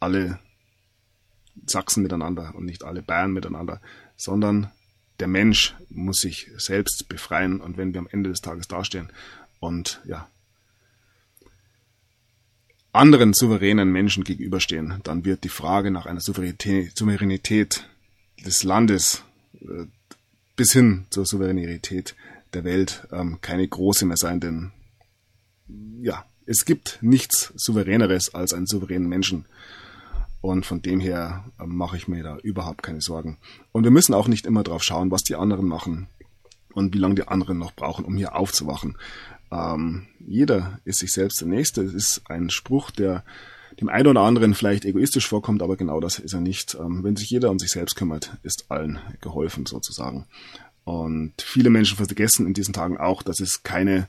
alle 0.00 0.38
Sachsen 1.66 2.02
miteinander 2.02 2.54
und 2.54 2.64
nicht 2.64 2.84
alle 2.84 3.02
Bayern 3.02 3.32
miteinander, 3.32 3.80
sondern 4.16 4.70
der 5.20 5.28
Mensch 5.28 5.74
muss 5.88 6.20
sich 6.20 6.50
selbst 6.56 7.08
befreien 7.08 7.60
und 7.60 7.76
wenn 7.76 7.92
wir 7.92 8.00
am 8.00 8.08
Ende 8.10 8.30
des 8.30 8.40
Tages 8.40 8.68
dastehen 8.68 9.10
und 9.60 10.00
ja, 10.04 10.28
anderen 12.98 13.32
souveränen 13.32 13.90
Menschen 13.90 14.24
gegenüberstehen, 14.24 15.00
dann 15.04 15.24
wird 15.24 15.44
die 15.44 15.48
Frage 15.48 15.90
nach 15.90 16.06
einer 16.06 16.20
Souveränität 16.20 17.88
des 18.44 18.62
Landes 18.64 19.22
äh, 19.60 19.86
bis 20.56 20.72
hin 20.72 21.06
zur 21.10 21.24
Souveränität 21.24 22.16
der 22.52 22.64
Welt 22.64 23.06
ähm, 23.12 23.38
keine 23.40 23.66
große 23.66 24.04
mehr 24.04 24.16
sein, 24.16 24.40
denn 24.40 24.72
ja, 26.00 26.24
es 26.46 26.64
gibt 26.64 26.98
nichts 27.00 27.52
Souveräneres 27.56 28.34
als 28.34 28.54
einen 28.54 28.66
souveränen 28.66 29.08
Menschen. 29.08 29.44
Und 30.40 30.66
von 30.66 30.82
dem 30.82 31.00
her 31.00 31.44
ähm, 31.60 31.76
mache 31.76 31.96
ich 31.96 32.08
mir 32.08 32.22
da 32.22 32.38
überhaupt 32.38 32.82
keine 32.82 33.00
Sorgen. 33.00 33.38
Und 33.72 33.84
wir 33.84 33.90
müssen 33.90 34.14
auch 34.14 34.28
nicht 34.28 34.46
immer 34.46 34.62
drauf 34.62 34.82
schauen, 34.82 35.10
was 35.10 35.22
die 35.22 35.36
anderen 35.36 35.66
machen 35.66 36.08
und 36.72 36.94
wie 36.94 36.98
lange 36.98 37.16
die 37.16 37.28
anderen 37.28 37.58
noch 37.58 37.72
brauchen, 37.72 38.04
um 38.04 38.16
hier 38.16 38.34
aufzuwachen. 38.34 38.96
Ähm, 39.50 40.06
jeder 40.18 40.80
ist 40.84 40.98
sich 40.98 41.12
selbst 41.12 41.40
der 41.40 41.48
Nächste. 41.48 41.82
Es 41.82 41.94
ist 41.94 42.22
ein 42.28 42.50
Spruch, 42.50 42.90
der 42.90 43.24
dem 43.80 43.88
einen 43.88 44.08
oder 44.08 44.22
anderen 44.22 44.54
vielleicht 44.54 44.84
egoistisch 44.84 45.28
vorkommt, 45.28 45.62
aber 45.62 45.76
genau 45.76 46.00
das 46.00 46.18
ist 46.18 46.34
er 46.34 46.40
nicht. 46.40 46.74
Ähm, 46.74 47.04
wenn 47.04 47.16
sich 47.16 47.30
jeder 47.30 47.50
um 47.50 47.58
sich 47.58 47.70
selbst 47.70 47.96
kümmert, 47.96 48.36
ist 48.42 48.70
allen 48.70 48.98
geholfen 49.20 49.66
sozusagen. 49.66 50.26
Und 50.84 51.34
viele 51.42 51.70
Menschen 51.70 51.96
vergessen 51.96 52.46
in 52.46 52.54
diesen 52.54 52.72
Tagen 52.72 52.98
auch, 52.98 53.22
dass 53.22 53.40
es 53.40 53.62
keine 53.62 54.08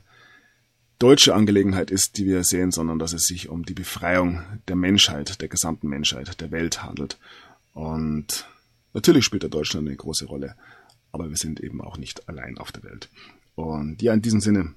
deutsche 0.98 1.34
Angelegenheit 1.34 1.90
ist, 1.90 2.18
die 2.18 2.26
wir 2.26 2.44
sehen, 2.44 2.70
sondern 2.72 2.98
dass 2.98 3.12
es 3.12 3.26
sich 3.26 3.48
um 3.48 3.64
die 3.64 3.74
Befreiung 3.74 4.42
der 4.68 4.76
Menschheit, 4.76 5.40
der 5.40 5.48
gesamten 5.48 5.88
Menschheit, 5.88 6.40
der 6.40 6.50
Welt 6.50 6.82
handelt. 6.82 7.18
Und 7.72 8.46
natürlich 8.92 9.24
spielt 9.24 9.42
der 9.42 9.50
Deutschland 9.50 9.86
eine 9.86 9.96
große 9.96 10.26
Rolle, 10.26 10.56
aber 11.12 11.30
wir 11.30 11.36
sind 11.36 11.60
eben 11.60 11.80
auch 11.80 11.96
nicht 11.96 12.28
allein 12.28 12.58
auf 12.58 12.72
der 12.72 12.82
Welt. 12.82 13.08
Und 13.54 14.02
ja, 14.02 14.12
in 14.12 14.22
diesem 14.22 14.40
Sinne 14.40 14.74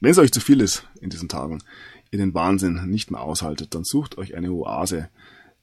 wenn 0.00 0.10
es 0.10 0.18
euch 0.18 0.32
zu 0.32 0.40
viel 0.40 0.60
ist 0.60 0.86
in 1.00 1.10
diesen 1.10 1.28
Tagen, 1.28 1.62
ihr 2.10 2.18
den 2.18 2.34
Wahnsinn 2.34 2.88
nicht 2.88 3.10
mehr 3.10 3.20
aushaltet, 3.20 3.74
dann 3.74 3.84
sucht 3.84 4.18
euch 4.18 4.34
eine 4.34 4.52
Oase, 4.52 5.08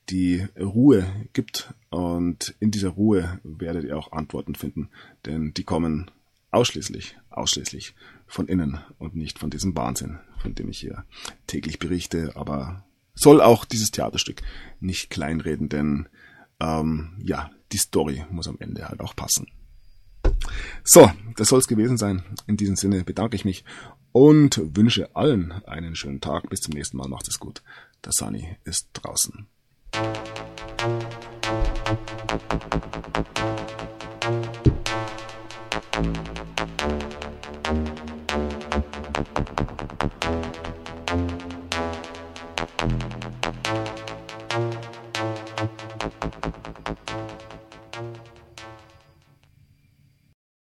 die 0.10 0.45
Ruhe 0.60 1.05
gibt 1.31 1.73
und 1.89 2.55
in 2.60 2.72
dieser 2.72 2.89
Ruhe 2.89 3.39
werdet 3.43 3.85
ihr 3.85 3.97
auch 3.97 4.11
Antworten 4.11 4.55
finden, 4.55 4.89
denn 5.26 5.53
die 5.53 5.64
kommen 5.64 6.11
ausschließlich, 6.51 7.18
ausschließlich 7.30 7.95
von 8.27 8.47
innen 8.47 8.80
und 8.99 9.15
nicht 9.15 9.39
von 9.39 9.49
diesem 9.49 9.76
Wahnsinn, 9.76 10.19
von 10.38 10.55
dem 10.55 10.69
ich 10.69 10.80
hier 10.80 11.05
täglich 11.47 11.80
berichte, 11.80 12.35
aber 12.35 12.84
soll 13.15 13.41
auch 13.41 13.65
dieses 13.65 13.91
Theaterstück 13.91 14.41
nicht 14.80 15.10
kleinreden, 15.10 15.69
denn 15.69 16.10
ähm, 16.60 17.14
ja, 17.23 17.49
die 17.72 17.77
Story 17.77 18.26
muss 18.30 18.47
am 18.47 18.57
Ende 18.60 18.88
halt 18.88 18.99
auch 19.01 19.15
passen. 19.15 19.47
So, 20.83 21.09
das 21.37 21.47
soll 21.47 21.59
es 21.59 21.67
gewesen 21.67 21.97
sein. 21.97 22.23
In 22.47 22.57
diesem 22.57 22.75
Sinne 22.75 23.03
bedanke 23.03 23.35
ich 23.35 23.45
mich 23.45 23.63
und 24.11 24.61
wünsche 24.75 25.15
allen 25.15 25.51
einen 25.65 25.95
schönen 25.95 26.21
Tag. 26.21 26.49
Bis 26.49 26.61
zum 26.61 26.73
nächsten 26.73 26.97
Mal. 26.97 27.07
Macht 27.07 27.27
es 27.27 27.39
gut. 27.39 27.63
Der 28.03 28.11
Sunny 28.11 28.57
ist 28.65 28.89
draußen. 28.93 29.47
Thank 29.93 30.17
you. 36.27 36.33